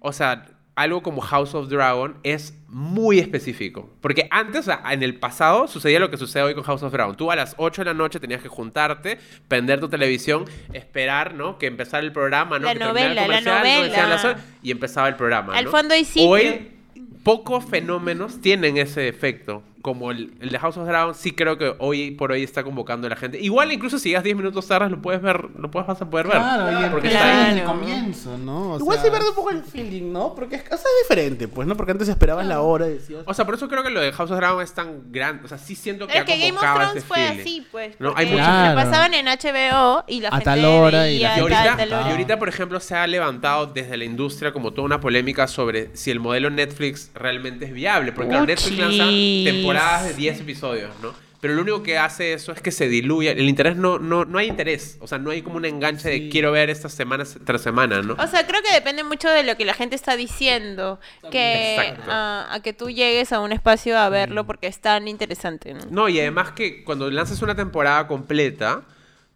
O 0.00 0.12
sea, 0.12 0.46
algo 0.74 1.02
como 1.02 1.20
House 1.20 1.54
of 1.54 1.68
Dragon 1.68 2.16
es 2.22 2.54
muy 2.68 3.18
específico. 3.18 3.90
Porque 4.00 4.26
antes, 4.30 4.60
o 4.60 4.62
sea, 4.62 4.82
en 4.90 5.02
el 5.02 5.16
pasado 5.16 5.68
sucedía 5.68 5.98
lo 6.00 6.10
que 6.10 6.16
sucede 6.16 6.42
hoy 6.44 6.54
con 6.54 6.64
House 6.64 6.82
of 6.82 6.92
Dragon. 6.92 7.16
Tú 7.16 7.30
a 7.30 7.36
las 7.36 7.54
8 7.58 7.82
de 7.82 7.86
la 7.86 7.94
noche 7.94 8.20
tenías 8.20 8.40
que 8.40 8.48
juntarte, 8.48 9.18
prender 9.48 9.80
tu 9.80 9.88
televisión, 9.88 10.46
esperar, 10.72 11.34
¿no? 11.34 11.58
Que 11.58 11.66
empezara 11.66 12.02
el 12.02 12.12
programa, 12.12 12.58
¿no? 12.58 12.66
La 12.66 12.72
que 12.72 12.78
novela, 12.78 13.14
la 13.14 13.22
comercial, 13.22 13.44
¿no? 13.44 13.60
Las 13.62 13.96
novela. 13.96 14.30
horas, 14.30 14.44
y 14.62 14.70
empezaba 14.70 15.08
el 15.08 15.16
programa, 15.16 15.54
Al 15.54 15.66
¿no? 15.66 15.70
fondo 15.70 15.94
hay 15.94 16.04
sitio. 16.04 16.28
Hoy 16.28 16.71
pocos 17.22 17.64
fenómenos 17.64 18.40
tienen 18.40 18.76
ese 18.76 19.08
efecto. 19.08 19.62
Como 19.82 20.12
el, 20.12 20.32
el 20.40 20.50
de 20.50 20.58
House 20.60 20.76
of 20.76 20.86
Dragon, 20.86 21.12
sí 21.14 21.32
creo 21.32 21.58
que 21.58 21.74
hoy 21.80 22.12
por 22.12 22.30
hoy 22.30 22.44
está 22.44 22.62
convocando 22.62 23.08
a 23.08 23.10
la 23.10 23.16
gente.Igual, 23.16 23.72
incluso 23.72 23.98
si 23.98 24.10
llegas 24.10 24.22
10 24.22 24.36
minutos 24.36 24.68
tarde, 24.68 24.88
lo 24.88 25.02
puedes 25.02 25.20
ver, 25.20 25.48
lo 25.58 25.70
puedes, 25.72 25.88
vas 25.88 26.00
a 26.00 26.08
poder 26.08 26.28
ver. 26.28 26.36
Claro, 26.36 26.70
y 26.86 26.90
porque 26.90 27.08
empieza 27.08 27.18
está 27.18 27.44
ahí. 27.46 27.50
en 27.52 27.58
el 27.58 27.64
Claro. 27.64 27.78
comienzo, 27.80 28.38
¿no? 28.38 28.72
O 28.74 28.78
Igual 28.78 28.98
sea, 28.98 29.04
se 29.06 29.10
pierde 29.10 29.28
un 29.30 29.34
poco 29.34 29.50
el 29.50 29.62
feeling, 29.64 30.12
¿no? 30.12 30.34
Porque 30.36 30.54
es, 30.56 30.62
o 30.62 30.68
sea, 30.68 30.76
es 30.76 31.08
diferente, 31.08 31.48
pues, 31.48 31.66
¿no? 31.66 31.76
Porque 31.76 31.90
antes 31.92 32.08
esperabas 32.08 32.46
la 32.46 32.60
hora 32.60 32.86
y 32.86 32.94
decías... 32.94 33.22
O 33.26 33.34
sea, 33.34 33.44
por 33.44 33.54
eso 33.56 33.68
creo 33.68 33.82
que 33.82 33.90
lo 33.90 34.00
de 34.00 34.12
House 34.12 34.30
of 34.30 34.36
Dragon 34.36 34.62
es 34.62 34.72
tan 34.72 35.10
grande. 35.10 35.44
O 35.44 35.48
sea, 35.48 35.58
sí 35.58 35.74
siento 35.74 36.06
que 36.06 36.12
Pero 36.12 36.26
que 36.26 36.38
Game 36.38 36.52
of 36.56 36.60
Thrones 36.62 37.04
fue 37.04 37.16
feeling. 37.18 37.40
así, 37.40 37.66
pues. 37.72 37.94
No, 37.98 38.12
hay 38.16 38.26
mucho- 38.26 38.38
lo 38.38 38.44
Claro. 38.44 38.76
pasaban 38.76 39.14
en 39.14 39.26
HBO 39.26 40.04
y 40.06 40.20
la 40.20 40.28
A 40.28 40.32
gente 40.32 40.44
tal 40.44 40.64
hora 40.64 41.10
y 41.10 41.18
la 41.18 41.26
Y 41.32 41.40
gente 41.40 41.40
ahorita, 41.40 41.76
tal 41.76 41.92
hora. 41.92 42.08
y 42.08 42.10
ahorita, 42.12 42.38
por 42.38 42.48
ejemplo, 42.48 42.78
se 42.78 42.94
ha 42.94 43.04
levantado 43.08 43.66
desde 43.66 43.96
la 43.96 44.04
industria 44.04 44.52
como 44.52 44.70
toda 44.70 44.84
una 44.86 45.00
polémica 45.00 45.48
sobre 45.48 45.90
si 45.96 46.12
el 46.12 46.20
modelo 46.20 46.50
Netflix 46.50 47.10
realmente 47.16 47.64
es 47.64 47.72
viable. 47.72 48.12
Porque 48.12 48.30
claro, 48.30 48.46
Netflix 48.46 48.78
lanza 48.78 49.04
Uchis. 49.06 49.44
Temporadas 49.72 50.08
de 50.08 50.14
10 50.14 50.40
episodios, 50.40 50.90
¿no? 51.02 51.14
Pero 51.42 51.54
lo 51.54 51.62
único 51.62 51.82
que 51.82 51.98
hace 51.98 52.34
eso 52.34 52.52
es 52.52 52.62
que 52.62 52.70
se 52.70 52.88
diluye. 52.88 53.32
El 53.32 53.48
interés 53.48 53.74
no, 53.74 53.98
no, 53.98 54.24
no 54.24 54.38
hay 54.38 54.46
interés. 54.46 54.96
O 55.00 55.08
sea, 55.08 55.18
no 55.18 55.30
hay 55.32 55.42
como 55.42 55.56
un 55.56 55.64
enganche 55.64 56.08
de 56.08 56.28
quiero 56.28 56.52
ver 56.52 56.70
estas 56.70 56.92
semanas 56.92 57.36
tras 57.44 57.60
semana, 57.60 58.00
¿no? 58.00 58.14
O 58.14 58.26
sea, 58.28 58.46
creo 58.46 58.62
que 58.62 58.72
depende 58.72 59.02
mucho 59.02 59.28
de 59.28 59.42
lo 59.42 59.56
que 59.56 59.64
la 59.64 59.74
gente 59.74 59.96
está 59.96 60.16
diciendo. 60.16 61.00
Que 61.32 61.74
Exacto. 61.74 62.12
a, 62.12 62.54
a 62.54 62.62
que 62.62 62.72
tú 62.72 62.90
llegues 62.90 63.32
a 63.32 63.40
un 63.40 63.50
espacio 63.50 63.98
a 63.98 64.08
verlo 64.08 64.46
porque 64.46 64.68
es 64.68 64.78
tan 64.80 65.08
interesante. 65.08 65.74
¿no? 65.74 65.80
No, 65.90 66.08
y 66.08 66.20
además 66.20 66.52
que 66.52 66.84
cuando 66.84 67.10
lanzas 67.10 67.42
una 67.42 67.56
temporada 67.56 68.06
completa, 68.06 68.82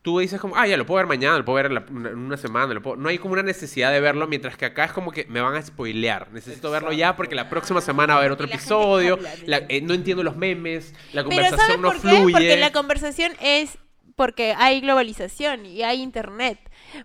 tú 0.07 0.21
dices 0.21 0.41
como, 0.41 0.55
ah, 0.57 0.69
ya 0.69 0.77
lo 0.77 0.87
puedo 0.87 0.99
ver 0.99 1.09
mañana, 1.09 1.37
lo 1.37 1.45
puedo 1.45 1.57
ver 1.57 1.67
en, 1.67 1.75
la- 1.75 1.85
una- 1.91 2.11
en 2.11 2.19
una 2.19 2.37
semana, 2.37 2.73
lo 2.73 2.81
puedo-". 2.81 2.95
no 2.97 3.09
hay 3.09 3.19
como 3.19 3.33
una 3.33 3.43
necesidad 3.43 3.91
de 3.91 3.99
verlo, 4.01 4.29
mientras 4.29 4.57
que 4.57 4.65
acá 4.65 4.85
es 4.85 4.93
como 4.93 5.11
que 5.11 5.25
me 5.25 5.41
van 5.41 5.57
a 5.57 5.63
spoilear. 5.63 6.31
Necesito 6.31 6.71
verlo 6.71 6.93
ya 6.93 7.17
porque 7.17 7.35
la 7.35 7.49
próxima 7.51 7.81
semana 7.81 8.13
va 8.15 8.19
a 8.19 8.21
haber 8.21 8.31
otro 8.31 8.47
episodio, 8.47 9.19
la- 9.47 9.63
eh, 9.69 9.81
no 9.81 9.95
entiendo 9.95 10.23
los 10.23 10.37
memes, 10.37 10.95
la 11.13 11.25
Pero 11.25 11.35
¿sabes 11.35 11.51
conversación 11.51 11.83
no 11.83 11.89
por 11.89 12.01
qué? 12.01 12.09
fluye. 12.09 12.33
Porque 12.33 12.57
la 12.57 12.71
conversación 12.71 13.33
es 13.41 13.79
porque 14.15 14.55
hay 14.57 14.81
globalización 14.81 15.67
y 15.67 15.83
hay 15.83 16.01
internet. 16.01 16.59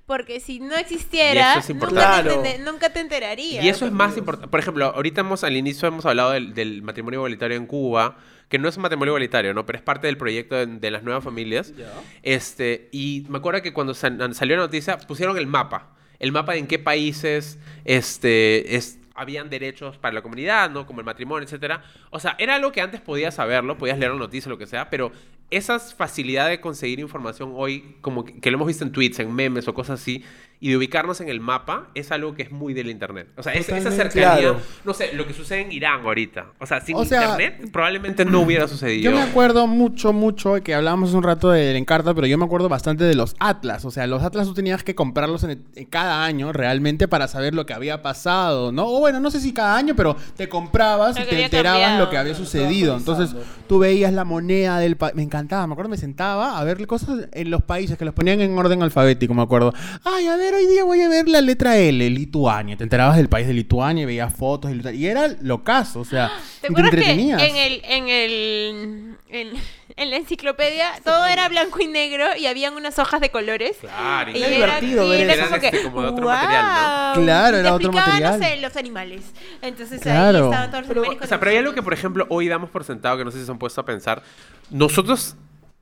Porque 0.05 0.39
si 0.39 0.59
no 0.59 0.75
existiera, 0.77 1.55
es 1.55 1.69
nunca, 1.75 2.23
te 2.23 2.59
nunca 2.59 2.93
te 2.93 2.99
enterarías. 2.99 3.63
Y 3.65 3.67
eso 3.67 3.85
es 3.85 3.91
más 3.91 4.15
importante. 4.15 4.47
Por 4.49 4.59
ejemplo, 4.59 4.85
ahorita 4.85 5.21
hemos, 5.21 5.43
al 5.43 5.57
inicio 5.57 5.87
hemos 5.87 6.05
hablado 6.05 6.31
del, 6.31 6.53
del 6.53 6.83
matrimonio 6.83 7.17
igualitario 7.19 7.57
en 7.57 7.65
Cuba, 7.65 8.17
que 8.51 8.59
no 8.59 8.67
es 8.69 8.75
un 8.75 8.83
matrimonio 8.83 9.13
igualitario, 9.13 9.53
¿no? 9.55 9.65
Pero 9.65 9.77
es 9.77 9.83
parte 9.83 10.05
del 10.05 10.17
proyecto 10.17 10.55
de, 10.55 10.67
de 10.67 10.91
las 10.91 11.01
nuevas 11.01 11.23
familias. 11.23 11.73
Este, 12.21 12.89
y 12.91 13.25
me 13.29 13.37
acuerdo 13.39 13.61
que 13.63 13.71
cuando 13.73 13.93
sal- 13.93 14.35
salió 14.35 14.57
la 14.57 14.63
noticia, 14.63 14.97
pusieron 14.99 15.37
el 15.37 15.47
mapa. 15.47 15.95
El 16.19 16.31
mapa 16.33 16.51
de 16.51 16.59
en 16.59 16.67
qué 16.67 16.77
países 16.77 17.57
este, 17.85 18.75
es, 18.75 18.99
habían 19.15 19.49
derechos 19.49 19.97
para 19.97 20.13
la 20.13 20.21
comunidad, 20.21 20.69
¿no? 20.69 20.85
Como 20.85 20.99
el 20.99 21.05
matrimonio, 21.05 21.45
etcétera. 21.45 21.83
O 22.09 22.19
sea, 22.19 22.35
era 22.37 22.55
algo 22.55 22.71
que 22.71 22.81
antes 22.81 23.01
podías 23.01 23.35
saberlo, 23.35 23.77
podías 23.77 23.97
leer 23.97 24.11
la 24.11 24.17
noticia, 24.19 24.49
lo 24.49 24.57
que 24.57 24.67
sea, 24.67 24.89
pero 24.89 25.11
esas 25.51 25.93
facilidades 25.93 26.57
de 26.57 26.61
conseguir 26.61 26.99
información 26.99 27.53
hoy, 27.55 27.95
como 28.01 28.25
que, 28.25 28.39
que 28.39 28.49
lo 28.51 28.57
hemos 28.57 28.67
visto 28.67 28.83
en 28.83 28.91
tweets, 28.91 29.19
en 29.19 29.33
memes 29.33 29.67
o 29.67 29.73
cosas 29.73 29.99
así, 30.01 30.23
y 30.63 30.69
de 30.69 30.77
ubicarnos 30.77 31.19
en 31.21 31.27
el 31.29 31.39
mapa, 31.39 31.89
es 31.95 32.11
algo 32.11 32.35
que 32.35 32.43
es 32.43 32.51
muy 32.51 32.75
del 32.75 32.89
internet. 32.91 33.27
O 33.35 33.41
sea, 33.41 33.53
es- 33.53 33.67
esa 33.67 33.89
cercanía, 33.91 34.37
Claro. 34.37 34.61
no 34.85 34.93
sé, 34.93 35.11
lo 35.13 35.25
que 35.25 35.33
sucede 35.33 35.61
en 35.61 35.71
Irán 35.71 36.01
ahorita. 36.05 36.51
O 36.59 36.67
sea, 36.67 36.79
sin 36.81 36.95
O 36.95 37.03
sea, 37.03 37.21
internet 37.31 37.69
probablemente 37.73 38.25
no 38.25 38.41
hubiera 38.41 38.67
sucedido. 38.67 39.09
Yo 39.09 39.17
me 39.17 39.23
acuerdo 39.23 39.65
mucho, 39.65 40.13
mucho, 40.13 40.53
que 40.63 40.75
hablábamos 40.75 41.09
hace 41.09 41.17
un 41.17 41.23
rato 41.23 41.49
del 41.49 41.75
Encarta, 41.77 42.13
pero 42.13 42.27
yo 42.27 42.37
me 42.37 42.45
acuerdo 42.45 42.69
bastante 42.69 43.03
de 43.05 43.15
los 43.15 43.35
Atlas. 43.39 43.85
O 43.85 43.91
sea, 43.91 44.05
los 44.05 44.21
Atlas 44.21 44.45
tú 44.47 44.53
tenías 44.53 44.83
que 44.83 44.93
comprarlos 44.93 45.43
en, 45.45 45.63
en 45.75 45.85
cada 45.85 46.23
año 46.23 46.53
realmente 46.53 47.07
para 47.07 47.27
saber 47.27 47.55
lo 47.55 47.65
que 47.65 47.73
había 47.73 48.03
pasado, 48.03 48.71
¿no? 48.71 48.85
O 48.87 48.99
bueno, 48.99 49.19
no 49.19 49.31
sé 49.31 49.39
si 49.41 49.53
cada 49.53 49.75
año, 49.75 49.95
pero 49.95 50.15
te 50.37 50.47
comprabas 50.47 51.17
Lo 51.17 51.23
y 51.23 51.27
te 51.27 51.43
enterabas 51.43 51.79
cambiado. 51.81 52.05
lo 52.05 52.11
que 52.11 52.17
había 52.17 52.35
sucedido. 52.35 52.95
Entonces 52.95 53.35
tú 53.67 53.79
veías 53.79 54.13
la 54.13 54.25
moneda 54.25 54.77
del 54.77 54.95
país. 54.95 55.15
Me 55.15 55.23
me 55.49 55.73
acuerdo, 55.73 55.89
me 55.89 55.97
sentaba 55.97 56.57
a 56.57 56.63
ver 56.63 56.85
cosas 56.87 57.27
en 57.31 57.51
los 57.51 57.63
países 57.63 57.97
que 57.97 58.05
los 58.05 58.13
ponían 58.13 58.41
en 58.41 58.57
orden 58.57 58.81
alfabético, 58.83 59.33
me 59.33 59.41
acuerdo. 59.41 59.73
Ay, 60.03 60.27
a 60.27 60.35
ver, 60.35 60.53
hoy 60.53 60.67
día 60.67 60.83
voy 60.83 61.01
a 61.01 61.09
ver 61.09 61.27
la 61.27 61.41
letra 61.41 61.77
L, 61.77 62.09
Lituania. 62.09 62.77
Te 62.77 62.83
enterabas 62.83 63.17
del 63.17 63.29
país 63.29 63.47
de 63.47 63.53
Lituania 63.53 64.03
y 64.03 64.05
veías 64.05 64.33
fotos. 64.33 64.71
Y 64.93 65.05
era 65.07 65.27
lo 65.41 65.63
caso, 65.63 65.99
o 65.99 66.05
sea, 66.05 66.31
¿Te 66.61 66.67
acuerdas 66.67 66.91
que 66.91 67.11
en 67.11 67.55
el, 67.57 67.81
en 67.83 68.07
el 68.07 69.17
en, 69.29 69.51
en 69.97 70.09
la 70.09 70.15
enciclopedia 70.15 70.91
todo 71.03 71.25
era 71.25 71.47
blanco 71.49 71.79
y 71.81 71.87
negro 71.87 72.25
y 72.37 72.45
habían 72.45 72.75
unas 72.75 72.99
hojas 72.99 73.19
de 73.21 73.29
colores? 73.31 73.77
Claro, 73.81 74.31
y 74.31 74.37
Y 74.37 74.43
Era 74.43 74.49
divertido 74.51 75.09
ver 75.09 75.21
era 75.21 75.33
eso. 75.33 75.43
como 75.45 75.55
este, 75.55 75.83
como 75.83 76.01
de 76.03 76.07
otro 76.09 76.25
material, 76.27 77.15
¿no? 77.15 77.23
Claro, 77.23 77.57
Y 77.57 77.59
era 77.61 77.69
te 77.69 77.75
otro 77.75 77.91
material. 77.91 78.39
no 78.39 78.45
sé, 78.45 78.57
los 78.61 78.75
animales. 78.77 79.21
Entonces 79.61 80.01
Claro. 80.01 80.37
ahí 80.37 80.43
estaban 80.45 80.69
todos 80.71 80.81
los 80.83 80.87
Pero, 80.89 81.01
animales 81.01 81.25
o 81.25 81.27
sea, 81.27 81.39
pero 81.39 81.51
hay 81.51 81.57
algo 81.57 81.73
que, 81.73 81.81
por 81.83 81.93
ejemplo, 81.93 82.25
hoy 82.29 82.47
damos 82.47 82.69
por 82.69 82.83
sentado, 82.83 83.17
que 83.17 83.25
no 83.25 83.31
sé 83.31 83.39
si 83.39 83.45
se 83.45 83.51
han 83.51 83.59
puesto 83.59 83.81
a 83.81 83.85
pensar. 83.85 84.21
Nosotros, 84.69 85.35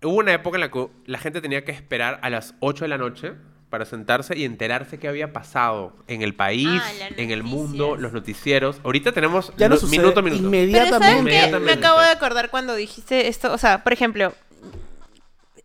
hubo 0.03 0.15
una 0.15 0.33
época 0.33 0.57
en 0.57 0.61
la 0.61 0.71
que 0.71 0.87
la 1.05 1.17
gente 1.17 1.41
tenía 1.41 1.65
que 1.65 1.71
esperar 1.71 2.19
a 2.21 2.29
las 2.29 2.55
8 2.61 2.85
de 2.85 2.89
la 2.89 2.97
noche 2.97 3.33
para 3.69 3.85
sentarse 3.85 4.37
y 4.37 4.45
enterarse 4.45 4.97
qué 4.99 5.07
había 5.07 5.31
pasado 5.31 5.93
en 6.07 6.21
el 6.21 6.33
país, 6.35 6.67
Ah, 6.83 6.91
en 7.17 7.31
el 7.31 7.43
mundo, 7.43 7.95
los 7.95 8.11
noticieros. 8.13 8.81
Ahorita 8.83 9.11
tenemos 9.11 9.53
Ya 9.57 9.69
no 9.69 9.75
lo- 9.75 9.81
sucede 9.81 9.99
minuto 9.99 10.19
a 10.19 10.23
minuto. 10.23 10.49
Pero 10.49 10.61
¿sabes 10.61 10.69
inmediatamente. 10.71 11.07
qué? 11.07 11.13
Me 11.13 11.19
Inmediatamente. 11.19 11.73
acabo 11.85 11.99
de 12.01 12.09
acordar 12.09 12.49
cuando 12.49 12.75
dijiste 12.75 13.27
esto. 13.27 13.53
O 13.53 13.57
sea, 13.57 13.83
por 13.83 13.93
ejemplo, 13.93 14.33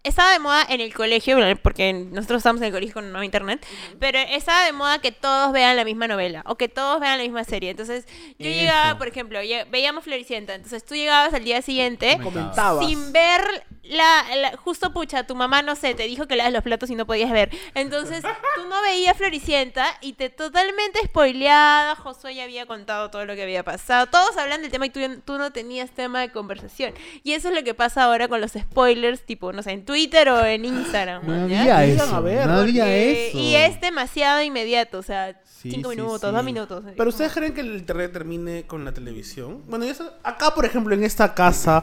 estaba 0.02 0.32
de 0.32 0.38
moda 0.38 0.66
en 0.68 0.82
el 0.82 0.92
colegio, 0.92 1.38
porque 1.62 1.94
nosotros 1.94 2.38
estábamos 2.38 2.60
en 2.60 2.66
el 2.66 2.72
colegio 2.74 2.92
con 2.92 3.10
no 3.10 3.22
internet, 3.24 3.64
pero 3.98 4.18
estaba 4.18 4.66
de 4.66 4.72
moda 4.72 4.98
que 4.98 5.12
todos 5.12 5.50
vean 5.52 5.76
la 5.76 5.84
misma 5.84 6.06
novela 6.06 6.42
o 6.46 6.56
que 6.56 6.68
todos 6.68 7.00
vean 7.00 7.16
la 7.16 7.24
misma 7.24 7.44
serie. 7.44 7.70
Entonces, 7.70 8.04
yo 8.38 8.50
Eso. 8.50 8.60
llegaba, 8.60 8.98
por 8.98 9.08
ejemplo, 9.08 9.38
veíamos 9.70 10.04
Floricienta, 10.04 10.54
entonces 10.54 10.84
tú 10.84 10.94
llegabas 10.94 11.32
al 11.32 11.42
día 11.44 11.62
siguiente 11.62 12.18
Comentabas. 12.22 12.86
sin 12.86 13.12
ver 13.14 13.40
la, 13.88 14.24
la- 14.36 14.56
justo 14.56 14.92
pucha, 14.92 15.26
tu 15.26 15.34
mamá 15.34 15.62
no 15.62 15.76
sé, 15.76 15.94
te 15.94 16.04
dijo 16.04 16.26
que 16.26 16.36
lavas 16.36 16.52
los 16.52 16.62
platos 16.62 16.88
y 16.90 16.94
no 16.94 17.06
podías 17.06 17.30
ver. 17.30 17.50
Entonces, 17.74 18.22
tú 18.22 18.68
no 18.68 18.80
veías 18.82 19.16
Floricienta 19.16 19.86
y 20.00 20.14
te 20.14 20.30
totalmente 20.30 21.00
spoileada, 21.04 21.94
Josué 21.96 22.34
ya 22.34 22.44
había 22.44 22.66
contado 22.66 23.10
todo 23.10 23.24
lo 23.26 23.34
que 23.34 23.42
había 23.42 23.62
pasado. 23.62 24.06
Todos 24.06 24.36
hablan 24.36 24.62
del 24.62 24.70
tema 24.70 24.86
y 24.86 24.90
tú, 24.90 25.00
tú 25.24 25.38
no 25.38 25.52
tenías 25.52 25.90
tema 25.90 26.20
de 26.20 26.32
conversación. 26.32 26.94
Y 27.22 27.32
eso 27.32 27.48
es 27.48 27.54
lo 27.54 27.62
que 27.62 27.74
pasa 27.74 28.04
ahora 28.04 28.28
con 28.28 28.40
los 28.40 28.52
spoilers, 28.52 29.22
tipo, 29.26 29.52
no 29.52 29.62
sé, 29.62 29.72
en 29.72 29.84
Twitter 29.84 30.28
o 30.30 30.44
en 30.44 30.64
Instagram. 30.64 31.26
No 31.26 31.46
¿ya? 31.48 31.60
había 31.60 31.84
eso. 31.84 32.14
a 32.16 32.20
ver, 32.20 32.46
no 32.46 32.54
había 32.54 32.84
Porque- 32.84 33.28
eso. 33.28 33.38
Y 33.38 33.54
es 33.54 33.80
demasiado 33.80 34.42
inmediato, 34.42 34.98
o 34.98 35.02
sea, 35.02 35.40
Sí, 35.44 35.70
cinco 35.70 35.90
sí, 35.90 35.96
minutos, 35.96 36.28
sí. 36.30 36.34
dos 36.36 36.44
minutos. 36.44 36.84
Pero 36.96 37.08
ustedes 37.08 37.32
creen 37.32 37.54
que 37.54 37.60
el 37.62 37.76
internet 37.76 38.12
termine 38.12 38.66
con 38.66 38.84
la 38.84 38.92
televisión? 38.92 39.62
Bueno, 39.66 39.86
acá, 40.22 40.54
por 40.54 40.64
ejemplo, 40.66 40.94
en 40.94 41.04
esta 41.04 41.34
casa, 41.34 41.82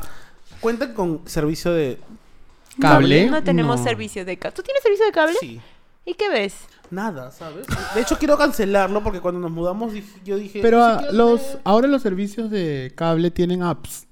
cuentan 0.62 0.94
con 0.94 1.22
servicio 1.28 1.72
de. 1.74 1.98
¿Cable? 2.80 3.30
No 3.30 3.44
tenemos 3.44 3.80
No. 3.80 3.84
servicio 3.84 4.24
de 4.24 4.38
cable. 4.38 4.56
¿Tú 4.56 4.62
tienes 4.64 4.82
servicio 4.82 5.06
de 5.06 5.12
cable? 5.12 5.36
Sí. 5.40 5.60
¿Y 6.06 6.14
qué 6.14 6.30
ves? 6.30 6.56
Nada, 6.90 7.32
¿sabes? 7.32 7.68
De 7.96 8.02
hecho, 8.02 8.18
quiero 8.18 8.38
cancelarlo 8.38 9.04
porque 9.04 9.20
cuando 9.22 9.40
nos 9.40 9.52
mudamos 9.52 9.94
yo 10.26 10.38
dije. 10.38 10.60
Pero 10.62 10.78
"Ni 10.80 10.84
ah, 10.84 10.94
siquiera 10.96 11.14
los 11.14 11.42
sé". 11.42 11.60
ahora 11.64 11.88
los 11.88 12.02
servicios 12.02 12.50
de 12.50 12.92
cable 12.96 13.30
tienen 13.32 13.62
apps 13.64 14.08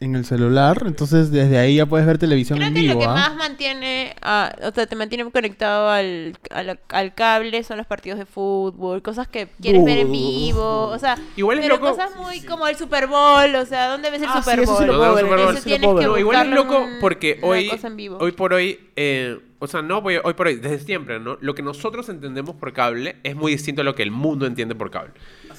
en 0.00 0.16
el 0.16 0.24
celular, 0.26 0.82
entonces 0.86 1.30
desde 1.30 1.56
ahí 1.56 1.76
ya 1.76 1.86
puedes 1.86 2.06
ver 2.06 2.18
televisión 2.18 2.58
Creo 2.58 2.68
en 2.68 2.74
que 2.74 2.82
lo 2.82 2.98
que 2.98 3.04
¿ah? 3.06 3.14
más 3.14 3.36
mantiene, 3.36 4.14
ah, 4.22 4.52
o 4.62 4.70
sea, 4.72 4.86
te 4.86 4.96
mantiene 4.96 5.30
conectado 5.30 5.88
al, 5.88 6.36
al, 6.50 6.78
al 6.88 7.14
cable 7.14 7.62
son 7.62 7.78
los 7.78 7.86
partidos 7.86 8.18
de 8.18 8.26
fútbol, 8.26 9.00
cosas 9.02 9.28
que 9.28 9.48
quieres 9.62 9.84
ver 9.84 9.98
en 9.98 10.12
vivo, 10.12 10.88
o 10.88 10.98
sea, 10.98 11.16
Igual 11.36 11.58
es 11.58 11.64
pero 11.64 11.76
loco- 11.76 11.90
cosas 11.90 12.10
muy 12.16 12.42
como 12.42 12.66
el 12.66 12.76
Super 12.76 13.06
Bowl, 13.06 13.54
o 13.54 13.64
sea, 13.66 13.88
¿dónde 13.88 14.10
ves 14.10 14.20
el 14.22 14.28
Ah, 14.28 14.34
sí, 14.34 14.40
Super 14.42 14.60
eso 14.60 14.72
Bowl? 14.72 14.80
sí 14.82 14.86
lo. 14.86 14.94
Super 14.94 15.24
Bowl. 15.26 15.40
eso 15.40 15.52
lo 15.52 15.60
tienes 15.62 15.80
puedo 15.90 16.14
que 16.14 16.20
igual 16.20 16.46
es 16.48 16.52
loco 16.54 16.86
porque 17.00 17.38
hoy, 17.42 17.70
hoy 18.18 18.32
por 18.32 18.52
hoy, 18.52 18.80
eh, 18.96 19.38
o 19.60 19.66
sea, 19.66 19.80
no 19.80 20.02
voy- 20.02 20.18
hoy 20.22 20.34
por 20.34 20.48
hoy, 20.48 20.56
desde 20.56 20.80
siempre, 20.80 21.18
¿no? 21.20 21.38
Lo 21.40 21.54
que 21.54 21.62
nosotros 21.62 22.08
entendemos 22.10 22.56
por 22.56 22.72
cable 22.74 23.16
es 23.22 23.34
muy 23.36 23.52
distinto 23.52 23.80
a 23.80 23.84
lo 23.84 23.94
que 23.94 24.02
el 24.02 24.10
mundo 24.10 24.44
entiende 24.44 24.74
por 24.74 24.90
cable. 24.90 25.12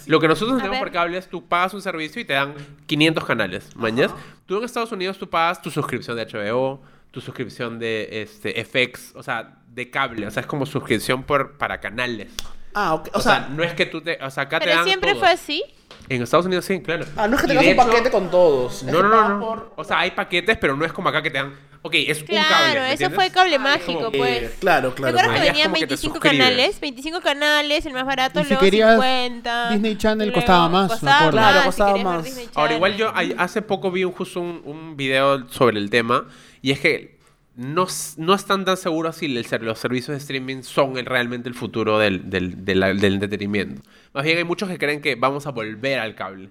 Lo 0.08 0.20
que 0.20 0.28
nosotros 0.28 0.52
entendemos 0.58 0.80
ver. 0.84 0.92
por 0.92 0.94
cable 0.94 1.18
es 1.18 1.28
tú 1.30 1.48
pagas 1.48 1.74
un 1.74 1.82
servicio 1.82 2.22
y 2.22 2.26
te 2.26 2.34
dan 2.34 2.54
500 2.86 3.26
canales, 3.26 3.76
¿mañas? 3.76 4.12
Tú 4.46 4.58
en 4.58 4.64
Estados 4.64 4.92
Unidos 4.92 5.18
tú 5.18 5.30
pagas 5.30 5.62
tu 5.62 5.72
suscripción 5.72 6.16
de 6.18 6.26
HBO, 6.26 6.82
tu 7.12 7.22
suscripción 7.22 7.80
de 7.80 8.22
este, 8.22 8.64
FX, 8.64 9.14
o 9.16 9.24
sea, 9.24 9.58
de 9.68 9.90
cable, 9.90 10.28
o 10.28 10.32
sea, 10.32 10.42
es 10.42 10.48
como 10.48 10.66
suscripción 10.66 11.24
por, 11.24 11.58
para 11.58 11.80
canales. 11.80 12.32
Ah, 12.74 12.94
ok. 12.94 13.10
O, 13.14 13.22
sea, 13.22 13.48
no 13.52 13.64
es 13.64 13.74
que 13.74 13.86
tú 13.86 14.02
te, 14.02 14.18
o 14.22 14.30
sea, 14.30 14.44
acá 14.44 14.60
te 14.60 14.66
Pero 14.66 14.78
dan 14.78 14.86
siempre 14.86 15.16
fue 15.16 15.30
así. 15.30 15.64
En 16.10 16.22
Estados 16.22 16.46
Unidos 16.46 16.66
sí, 16.66 16.82
claro. 16.82 17.06
ah, 17.16 17.28
no 17.28 17.36
es 17.36 17.42
que 17.42 17.48
tengas 17.48 17.64
un 17.66 17.72
hecho- 17.72 17.86
paquete 17.86 18.12
con 18.12 18.30
todos. 18.30 18.84
no, 18.84 18.92
no, 19.02 19.04
no, 19.04 19.10
pagas 19.12 19.30
no. 19.30 19.40
por- 19.40 19.74
O 19.78 19.84
sea, 19.84 20.00
hay 20.00 20.12
paquetes, 20.12 20.58
pero 20.58 20.76
no 20.76 20.84
es 20.86 20.92
como 20.92 21.08
acá 21.10 21.22
que 21.22 21.32
te 21.32 21.38
dan. 21.38 21.54
Ok, 21.88 21.94
es 21.96 22.22
un 22.22 22.26
cable. 22.28 22.42
Claro, 22.48 22.82
¿me 22.82 22.94
eso 22.94 23.10
fue 23.12 23.30
cable 23.30 23.56
Ah, 23.58 23.60
mágico, 23.60 24.00
como- 24.00 24.12
pues. 24.12 24.42
Eh, 24.44 24.52
claro, 24.60 24.96
claro. 24.96 25.16
¿Te 25.16 25.22
acuerdas 25.22 25.40
Ahí 25.42 25.46
que 25.48 25.52
venían 25.52 25.66
como 25.70 25.74
que 25.76 25.80
te 25.82 25.86
25 25.88 26.14
suscribes. 26.16 26.38
canales? 26.48 26.80
25 26.80 27.22
canales, 27.22 27.86
el 27.86 27.94
más 27.94 28.06
barato, 28.08 28.40
Y 28.40 28.44
si 28.44 28.50
luego 28.50 28.64
querías 28.64 28.92
50. 28.94 29.70
Disney 29.72 29.96
Channel 29.96 30.28
luego 30.30 30.42
costaba 30.42 30.68
más, 30.70 30.84
me 30.84 30.90
costaba 30.90 31.18
acuerdo. 31.20 31.38
Claro, 31.38 31.60
si 31.60 31.66
costaba 31.68 31.98
más. 31.98 32.28
Ahora, 32.56 32.74
igual 32.76 32.98
yo 32.98 33.14
hace 33.38 33.62
poco 33.62 33.92
vi 33.92 34.04
un, 34.04 34.12
justo 34.14 34.42
un, 34.42 34.62
un 34.66 34.98
video 34.98 35.48
sobre 35.50 35.78
el 35.78 35.92
tema. 35.92 36.26
Y 36.64 36.72
es 36.72 36.80
que 36.80 37.20
no, 37.56 37.86
no 38.18 38.34
están 38.34 38.66
tan 38.66 38.78
seguros 38.78 39.18
si 39.18 39.28
el 39.28 39.46
ser- 39.46 39.62
los 39.62 39.78
servicios 39.78 40.10
de 40.10 40.18
streaming 40.18 40.64
son 40.64 40.98
el- 40.98 41.06
realmente 41.06 41.48
el 41.50 41.56
futuro 41.56 42.00
del, 42.00 42.32
del, 42.32 42.66
del- 42.66 43.00
del 43.00 43.14
entretenimiento. 43.14 43.84
Más 44.12 44.24
bien 44.24 44.40
hay 44.40 44.44
muchos 44.44 44.68
que 44.70 44.80
creen 44.80 45.02
que 45.02 45.14
vamos 45.14 45.46
a 45.46 45.52
volver 45.52 46.00
al 46.00 46.16
cable. 46.16 46.50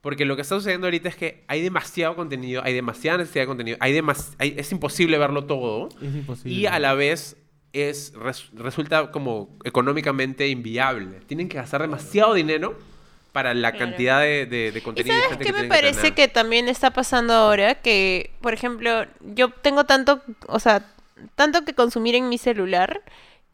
Porque 0.00 0.24
lo 0.24 0.36
que 0.36 0.42
está 0.42 0.54
sucediendo 0.54 0.86
ahorita 0.86 1.08
es 1.08 1.16
que 1.16 1.44
hay 1.48 1.62
demasiado 1.62 2.14
contenido, 2.14 2.62
hay 2.64 2.74
demasiada 2.74 3.18
necesidad 3.18 3.42
de 3.42 3.46
contenido, 3.48 3.76
hay 3.80 3.92
demas- 3.92 4.34
hay- 4.38 4.54
es 4.56 4.70
imposible 4.70 5.18
verlo 5.18 5.44
todo. 5.46 5.88
Es 6.00 6.14
imposible. 6.14 6.52
Y 6.56 6.66
a 6.66 6.78
la 6.78 6.94
vez 6.94 7.36
es, 7.72 8.12
res- 8.14 8.50
resulta 8.54 9.10
como 9.10 9.56
económicamente 9.64 10.48
inviable. 10.48 11.20
Tienen 11.26 11.48
que 11.48 11.56
gastar 11.56 11.82
demasiado 11.82 12.34
dinero 12.34 12.78
para 13.32 13.52
la 13.52 13.72
Claro. 13.72 13.86
cantidad 13.86 14.20
de, 14.20 14.46
de, 14.46 14.70
de 14.72 14.78
¿Y 14.78 14.82
contenido. 14.82 15.16
y 15.16 15.20
sabes 15.22 15.38
qué 15.38 15.44
que 15.44 15.52
me 15.52 15.64
parece 15.64 16.00
tener. 16.00 16.14
que 16.14 16.28
también 16.28 16.68
está 16.68 16.92
pasando 16.92 17.34
ahora? 17.34 17.74
Que, 17.82 18.30
por 18.40 18.54
ejemplo, 18.54 19.06
yo 19.34 19.50
tengo 19.50 19.84
tanto, 19.84 20.22
o 20.46 20.58
sea, 20.60 20.86
tanto 21.34 21.64
que 21.64 21.74
consumir 21.74 22.14
en 22.14 22.28
mi 22.28 22.38
celular 22.38 23.02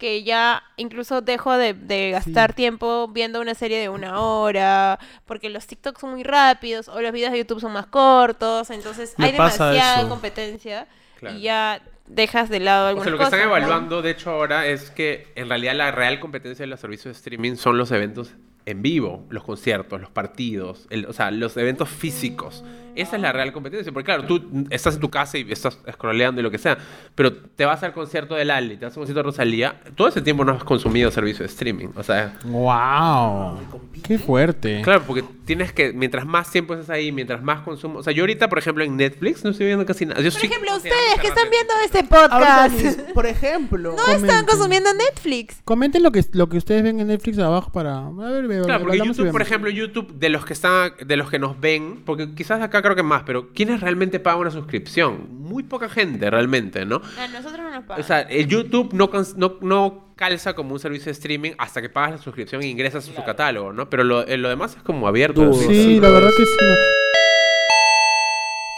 que 0.02 0.24
ya 0.24 0.64
incluso 0.76 1.20
dejo 1.20 1.56
de, 1.56 1.74
de 1.74 2.10
gastar 2.10 2.54
tiempo 2.54 3.06
viendo 3.06 3.40
una 3.40 3.54
serie 3.54 3.78
de 3.78 3.88
una 3.88 4.20
hora, 4.20 4.98
porque 5.26 5.48
los 5.48 5.64
TikToks 5.68 6.00
son 6.00 6.10
muy 6.10 6.24
rápidos 6.24 6.88
o 6.88 7.00
los 7.00 7.12
videos 7.12 7.30
de 7.30 7.38
YouTube 7.38 7.60
son 7.60 7.72
más 7.72 7.86
cortos, 7.86 8.70
entonces 8.70 9.14
Me 9.16 9.26
hay 9.26 9.32
demasiada 9.32 10.00
eso. 10.00 10.08
competencia 10.08 10.88
Claro. 11.20 11.36
y 11.36 11.42
ya 11.42 11.80
dejas 12.08 12.48
de 12.48 12.58
lado 12.58 12.86
O 12.86 12.88
algunas 12.88 13.04
sea, 13.04 13.12
lo 13.12 13.18
que 13.18 13.24
están 13.24 13.38
cosas, 13.38 13.50
¿no? 13.52 13.56
evaluando, 13.56 14.02
de 14.02 14.10
hecho, 14.10 14.30
ahora 14.32 14.66
es 14.66 14.90
que 14.90 15.28
en 15.36 15.48
realidad 15.48 15.76
la 15.76 15.92
real 15.92 16.18
competencia 16.18 16.64
de 16.64 16.66
los 16.66 16.80
servicios 16.80 17.14
de 17.14 17.18
streaming 17.18 17.54
son 17.54 17.78
los 17.78 17.92
eventos 17.92 18.32
en 18.66 18.82
vivo, 18.82 19.24
los 19.30 19.44
conciertos, 19.44 20.00
los 20.00 20.10
partidos, 20.10 20.86
el- 20.90 21.06
o 21.06 21.12
sea, 21.12 21.30
los 21.30 21.56
eventos 21.56 21.88
físicos. 21.88 22.64
Esa 22.94 23.16
es 23.16 23.22
la 23.22 23.32
real 23.32 23.52
competencia. 23.54 23.90
Porque 23.90 24.04
claro, 24.04 24.24
tú 24.26 24.66
estás 24.68 24.96
en 24.96 25.00
tu 25.00 25.08
casa 25.10 25.38
y 25.38 25.50
estás 25.50 25.78
scrolleando 25.92 26.40
y 26.42 26.44
lo 26.44 26.50
que 26.50 26.58
sea, 26.58 26.76
pero 27.14 27.32
te 27.32 27.64
vas 27.64 27.82
al 27.82 27.94
concierto 27.94 28.34
de 28.34 28.44
Lali, 28.44 28.76
te 28.76 28.84
vas 28.84 28.92
al 28.92 29.00
concierto 29.00 29.20
de 29.20 29.22
Rosalía, 29.22 29.80
todo 29.96 30.08
ese 30.08 30.20
tiempo 30.20 30.44
no 30.44 30.52
has 30.52 30.62
consumido 30.62 31.10
servicio 31.10 31.42
de 31.42 31.46
streaming. 31.50 31.88
O 31.96 32.02
sea, 32.02 32.36
¡Wow! 32.44 33.58
¡Qué 34.02 34.18
fuerte! 34.18 34.82
claro, 34.82 35.02
porque 35.06 35.24
tienes 35.46 35.72
que, 35.72 35.92
mientras 35.94 36.26
más 36.26 36.50
tiempo 36.50 36.74
estás 36.74 36.90
ahí, 36.90 37.12
mientras 37.12 37.42
más 37.42 37.60
consumo. 37.62 37.98
O 38.00 38.02
sea, 38.02 38.12
yo 38.12 38.22
ahorita, 38.24 38.48
por 38.50 38.58
ejemplo, 38.58 38.84
en 38.84 38.96
Netflix 38.96 39.42
no 39.42 39.50
estoy 39.50 39.66
viendo 39.66 39.86
casi 39.86 40.04
nada. 40.04 40.20
Yo 40.20 40.30
Por 40.30 40.44
ejemplo, 40.44 40.76
ustedes 40.76 40.94
que 41.20 41.28
están 41.28 41.48
viendo 41.50 41.72
este 41.84 42.04
podcast, 42.04 43.10
por 43.14 43.24
ejemplo. 43.26 43.96
no 43.96 44.12
están 44.12 44.44
consumiendo 44.44 44.90
Netflix. 44.92 45.62
Comenten 45.64 46.02
lo 46.02 46.12
que, 46.12 46.24
lo 46.32 46.48
que 46.50 46.58
ustedes 46.58 46.82
ven 46.82 47.00
en 47.00 47.06
Netflix 47.06 47.38
abajo 47.38 47.72
para... 47.72 48.06
A 48.06 48.10
ver, 48.10 48.46
Claro, 48.64 48.84
porque 48.84 48.98
YouTube, 48.98 49.30
por 49.30 49.42
ejemplo, 49.42 49.70
YouTube, 49.70 50.12
de 50.14 50.28
los 50.28 50.44
que 50.44 50.52
están, 50.52 50.92
de 51.04 51.16
los 51.16 51.30
que 51.30 51.38
nos 51.38 51.58
ven, 51.60 52.02
porque 52.04 52.34
quizás 52.34 52.60
acá 52.60 52.82
creo 52.82 52.94
que 52.94 53.02
más, 53.02 53.22
pero 53.24 53.52
¿quiénes 53.52 53.80
realmente 53.80 54.20
pagan 54.20 54.40
una 54.40 54.50
suscripción? 54.50 55.28
Muy 55.30 55.62
poca 55.62 55.88
gente 55.88 56.30
realmente, 56.30 56.84
¿no? 56.84 57.02
A 57.18 57.28
nosotros 57.28 57.60
no 57.60 57.70
nos 57.70 57.84
pagan. 57.84 58.02
O 58.02 58.06
sea, 58.06 58.20
el 58.20 58.46
YouTube 58.46 58.92
no, 58.92 59.10
no, 59.36 59.58
no 59.60 60.14
calza 60.16 60.54
como 60.54 60.74
un 60.74 60.80
servicio 60.80 61.06
de 61.06 61.12
streaming 61.12 61.52
hasta 61.58 61.80
que 61.82 61.88
pagas 61.88 62.12
la 62.12 62.18
suscripción 62.18 62.62
e 62.62 62.68
ingresas 62.68 63.08
a 63.08 63.14
su 63.14 63.24
catálogo, 63.24 63.72
¿no? 63.72 63.90
Pero 63.90 64.04
lo, 64.04 64.26
eh, 64.26 64.36
lo 64.36 64.48
demás 64.48 64.76
es 64.76 64.82
como 64.82 65.08
abierto. 65.08 65.50
Así. 65.50 65.66
Sí, 65.66 66.00
la 66.00 66.10
verdad 66.10 66.30
que 66.36 66.44
sí. 66.44 66.52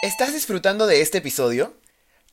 ¿Estás 0.02 0.34
disfrutando 0.34 0.86
de 0.86 1.00
este 1.00 1.18
episodio? 1.18 1.72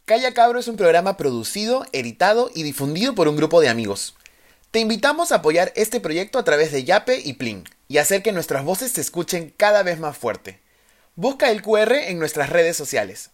Calla 0.06 0.34
Cabro 0.34 0.60
es 0.60 0.67
un 0.67 0.75
programa 0.75 1.15
producido, 1.15 1.86
editado 1.93 2.49
y 2.54 2.63
difundido 2.63 3.15
por 3.15 3.27
un 3.27 3.38
grupo 3.38 3.62
de 3.62 3.69
amigos. 3.69 4.15
Te 4.71 4.79
invitamos 4.79 5.31
a 5.31 5.36
apoyar 5.36 5.71
este 5.75 5.99
proyecto 5.99 6.39
a 6.39 6.43
través 6.45 6.71
de 6.71 6.86
Yape 6.86 7.19
y 7.19 7.34
Plin 7.34 7.65
y 7.89 7.97
hacer 7.97 8.23
que 8.23 8.31
nuestras 8.31 8.63
voces 8.63 8.93
se 8.93 9.01
escuchen 9.01 9.53
cada 9.57 9.84
vez 9.84 9.99
más 9.99 10.17
fuerte. 10.17 10.62
Busca 11.17 11.51
el 11.51 11.62
QR 11.62 11.93
en 11.93 12.19
nuestras 12.19 12.49
redes 12.49 12.77
sociales. 12.77 13.31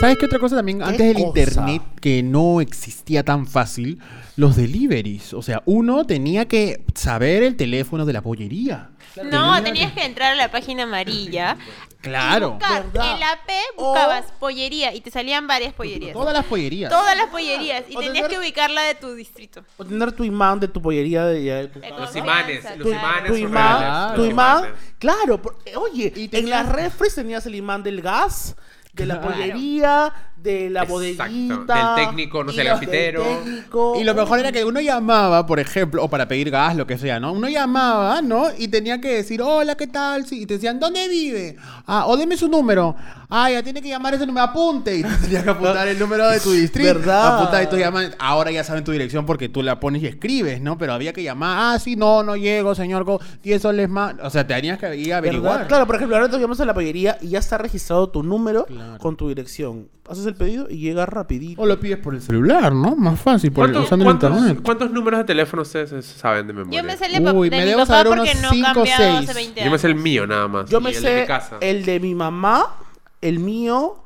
¿Sabes 0.00 0.16
qué 0.18 0.26
otra 0.26 0.38
cosa 0.38 0.56
también? 0.56 0.82
Antes 0.82 0.98
del 0.98 1.14
cosa? 1.14 1.26
internet 1.28 1.82
que 2.00 2.22
no 2.22 2.60
existía 2.60 3.22
tan 3.22 3.46
fácil, 3.46 4.00
los 4.36 4.56
deliveries. 4.56 5.34
O 5.34 5.42
sea, 5.42 5.62
uno 5.66 6.04
tenía 6.06 6.46
que 6.48 6.82
saber 6.94 7.42
el 7.42 7.56
teléfono 7.56 8.06
de 8.06 8.12
la 8.14 8.22
pollería. 8.22 8.90
No, 9.24 9.60
tenías 9.62 9.92
que 9.92 10.04
entrar 10.04 10.32
a 10.32 10.36
la 10.36 10.50
página 10.50 10.84
amarilla. 10.84 11.56
Claro. 12.00 12.50
Y 12.50 12.52
buscar. 12.52 12.84
En 12.94 13.20
la 13.20 13.38
P 13.46 13.52
buscabas 13.76 14.26
pollería 14.38 14.94
y 14.94 15.00
te 15.00 15.10
salían 15.10 15.46
varias 15.46 15.74
pollerías. 15.74 16.12
Todas 16.14 16.32
las 16.32 16.46
pollerías. 16.46 16.90
Todas 16.90 17.16
las 17.16 17.26
pollerías. 17.26 17.82
Y 17.90 17.96
O 17.96 18.00
tenías 18.00 18.14
tener- 18.14 18.30
que 18.30 18.38
ubicarla 18.38 18.82
de 18.82 18.94
tu 18.94 19.12
distrito. 19.14 19.62
O 19.76 19.84
tener 19.84 20.12
tu 20.12 20.24
imán 20.24 20.60
de 20.60 20.68
tu 20.68 20.80
pollería 20.80 21.26
de, 21.26 21.40
de 21.40 21.68
tu. 21.68 21.80
Los 21.80 22.14
imanes, 22.16 22.64
los 22.78 22.86
imanes 22.88 23.30
tu 23.30 23.36
imán, 23.36 24.14
tu 24.14 24.24
imán, 24.24 24.64
claro, 24.98 25.42
por- 25.42 25.58
oye, 25.74 26.12
Y 26.16 26.34
en 26.34 26.48
las 26.48 26.68
refres 26.68 27.14
tenías 27.16 27.44
el 27.46 27.56
imán 27.56 27.82
del 27.82 28.00
gas, 28.00 28.56
de 28.92 29.06
la 29.06 29.20
Claro. 29.20 29.30
pollería, 29.34 30.12
de 30.42 30.70
la 30.70 30.80
Exacto, 30.84 30.92
bodeguita. 30.94 31.96
del 31.96 32.06
técnico, 32.06 32.44
no 32.44 32.50
y 32.52 32.54
sé, 32.54 32.62
el 32.62 32.80
técnico. 32.80 33.94
Y 34.00 34.04
lo 34.04 34.14
mejor 34.14 34.38
era 34.40 34.52
que 34.52 34.64
uno 34.64 34.80
llamaba, 34.80 35.46
por 35.46 35.60
ejemplo, 35.60 36.02
o 36.04 36.08
para 36.08 36.26
pedir 36.28 36.50
gas, 36.50 36.76
lo 36.76 36.86
que 36.86 36.98
sea, 36.98 37.20
¿no? 37.20 37.32
Uno 37.32 37.48
llamaba, 37.48 38.22
¿no? 38.22 38.46
Y 38.56 38.68
tenía 38.68 39.00
que 39.00 39.16
decir, 39.16 39.42
hola, 39.42 39.74
¿qué 39.76 39.86
tal? 39.86 40.26
Sí, 40.26 40.42
y 40.42 40.46
te 40.46 40.54
decían, 40.54 40.80
¿dónde 40.80 41.08
vive? 41.08 41.56
Ah, 41.86 42.06
o 42.06 42.16
deme 42.16 42.36
su 42.36 42.48
número. 42.48 42.96
Ah, 43.32 43.48
ya 43.50 43.62
tiene 43.62 43.80
que 43.80 43.88
llamar 43.88 44.14
ese 44.14 44.26
número, 44.26 44.44
apunte. 44.46 44.96
Y 44.96 45.02
tú 45.02 45.08
tenías 45.22 45.44
que 45.44 45.50
apuntar 45.50 45.86
el 45.86 45.98
número 45.98 46.28
de 46.28 46.40
tu 46.40 46.50
distrito. 46.52 46.94
¿Verdad? 46.94 47.36
Apuntar 47.38 47.62
y 47.62 47.66
tú 47.68 47.76
llamas. 47.76 48.10
Ahora 48.18 48.50
ya 48.50 48.64
saben 48.64 48.82
tu 48.82 48.90
dirección 48.92 49.24
porque 49.26 49.48
tú 49.48 49.62
la 49.62 49.78
pones 49.78 50.02
y 50.02 50.06
escribes, 50.06 50.60
¿no? 50.60 50.76
Pero 50.78 50.92
había 50.94 51.12
que 51.12 51.22
llamar, 51.22 51.74
ah, 51.74 51.78
sí, 51.78 51.94
no, 51.96 52.22
no 52.22 52.34
llego, 52.36 52.74
señor, 52.74 53.04
co- 53.04 53.20
10 53.42 53.62
soles 53.62 53.88
más. 53.88 54.14
O 54.22 54.30
sea, 54.30 54.46
tenías 54.46 54.78
que 54.78 54.96
ir 54.96 55.12
a 55.14 55.20
¿Verdad? 55.20 55.36
averiguar. 55.38 55.68
Claro, 55.68 55.86
por 55.86 55.96
ejemplo, 55.96 56.16
ahora 56.16 56.28
tú 56.28 56.38
llamas 56.38 56.58
a 56.60 56.64
la 56.64 56.74
pollería 56.74 57.18
y 57.20 57.28
ya 57.28 57.38
está 57.38 57.56
registrado 57.58 58.08
tu 58.08 58.22
número 58.22 58.64
Claro. 58.64 58.98
con 58.98 59.16
tu 59.16 59.28
dirección. 59.28 59.88
Haces 60.10 60.26
el 60.26 60.34
pedido 60.34 60.66
y 60.68 60.78
llega 60.78 61.06
rapidito. 61.06 61.62
O 61.62 61.66
lo 61.66 61.78
pides 61.78 61.98
por 61.98 62.14
el 62.14 62.20
celular, 62.20 62.72
¿no? 62.74 62.96
Más 62.96 63.20
fácil, 63.20 63.52
por 63.52 63.66
el, 63.66 63.72
¿Cuántos, 63.72 63.86
usando 63.86 64.04
el 64.06 64.10
internet. 64.12 64.58
cuántos 64.62 64.90
números 64.90 65.18
de 65.18 65.24
teléfono 65.24 65.62
ustedes 65.62 66.04
saben 66.04 66.46
de 66.48 66.52
memoria? 66.52 66.80
Yo 66.80 66.86
me 66.86 66.96
sé 66.96 67.06
el 67.06 67.24
de, 67.24 67.30
Uy, 67.30 67.48
de 67.48 67.56
me 67.56 67.62
mi 67.62 67.68
debo 67.70 67.80
papá 67.82 67.92
saber 68.02 68.06
porque 68.08 68.30
unos 68.32 68.42
no 68.42 68.50
cinco, 68.50 68.68
ha 68.68 68.74
cambiado 68.74 69.02
seis. 69.18 69.30
hace 69.30 69.34
20 69.34 69.54
Yo 69.54 69.60
años. 69.62 69.72
me 69.72 69.78
sé 69.78 69.86
el 69.86 69.94
mío 69.94 70.26
nada 70.26 70.48
más. 70.48 70.68
Yo 70.68 70.78
y 70.78 70.82
me 70.82 70.88
el 70.90 70.94
de 70.96 71.00
sé 71.00 71.20
mi 71.20 71.26
casa. 71.26 71.56
el 71.60 71.84
de 71.84 72.00
mi 72.00 72.14
mamá, 72.16 72.74
el 73.20 73.38
mío, 73.38 74.02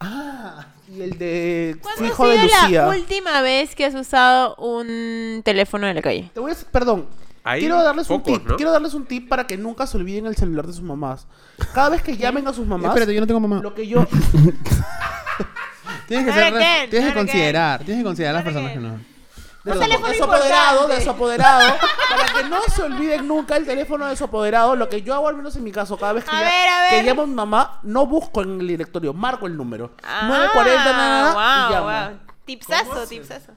ah, 0.00 0.66
y 0.88 1.00
el 1.02 1.18
de 1.18 1.76
su 1.76 1.82
¿Cuándo 1.82 2.04
hijo 2.06 2.24
ha 2.24 2.28
de 2.28 2.34
sido 2.48 2.60
Lucía. 2.62 2.82
la 2.82 2.88
última 2.88 3.42
vez 3.42 3.74
que 3.74 3.84
has 3.84 3.94
usado 3.94 4.54
un 4.56 5.42
teléfono 5.44 5.86
de 5.86 5.94
la 5.94 6.02
calle? 6.02 6.30
Te 6.34 6.40
voy 6.40 6.52
a, 6.52 6.54
perdón. 6.70 7.06
Hay 7.44 7.60
quiero 7.60 7.82
darles 7.82 8.08
un 8.08 8.20
pocos, 8.22 8.38
tip. 8.38 8.48
¿no? 8.48 8.56
Quiero 8.56 8.70
darles 8.72 8.94
un 8.94 9.04
tip 9.04 9.28
para 9.28 9.46
que 9.46 9.56
nunca 9.56 9.86
se 9.86 9.96
olviden 9.96 10.26
el 10.26 10.36
celular 10.36 10.66
de 10.66 10.72
sus 10.72 10.82
mamás. 10.82 11.26
Cada 11.74 11.88
vez 11.90 12.02
que 12.02 12.16
llamen 12.16 12.46
a 12.46 12.52
sus 12.52 12.66
mamás, 12.66 12.88
Espérate, 12.90 13.14
yo 13.14 13.20
no 13.20 13.26
tengo 13.26 13.40
mamá. 13.40 13.60
lo 13.62 13.74
que 13.74 13.86
yo 13.86 14.06
Tienes 16.06 16.26
que, 16.26 16.32
ser, 16.32 16.52
qué, 16.54 16.86
tienes 16.90 17.08
que 17.12 17.18
considerar, 17.18 17.80
tienes 17.84 18.02
que 18.02 18.04
considerar 18.04 18.34
a 18.34 18.38
las 18.38 18.44
personas 18.44 18.68
qué. 18.72 18.74
que 18.78 18.80
no. 18.84 18.90
de 19.64 19.70
Un 19.70 19.74
su, 19.74 19.80
teléfono 19.80 20.08
de 20.08 20.14
su 20.16 20.24
apoderado, 20.24 20.88
de 20.88 21.00
su 21.00 21.10
apoderado, 21.10 21.76
para 22.10 22.32
que 22.42 22.48
no 22.48 22.60
se 22.62 22.82
olviden 22.82 23.26
nunca 23.28 23.56
el 23.56 23.64
teléfono 23.64 24.06
de 24.06 24.16
su 24.16 24.24
apoderado, 24.24 24.76
lo 24.76 24.88
que 24.88 25.02
yo 25.02 25.14
hago 25.14 25.28
al 25.28 25.36
menos 25.36 25.56
en 25.56 25.64
mi 25.64 25.72
caso, 25.72 25.96
cada 25.96 26.12
vez 26.12 26.24
que, 26.24 26.30
A 26.30 26.40
ya- 26.40 26.44
ver, 26.44 26.68
a 26.68 26.80
ver. 26.82 26.90
que 26.90 27.02
llamo 27.08 27.22
a 27.22 27.26
mi 27.26 27.34
mamá, 27.34 27.78
no 27.82 28.06
busco 28.06 28.42
en 28.42 28.60
el 28.60 28.66
directorio, 28.68 29.14
marco 29.14 29.46
el 29.46 29.56
número. 29.56 29.92
Ah, 30.02 30.26
940 30.28 30.92
nada, 30.92 31.32
wow, 31.32 31.70
y 31.70 31.74
llamo. 31.74 32.08
wow. 32.10 32.18
Tipsazo, 32.44 33.06
tipsazo. 33.06 33.52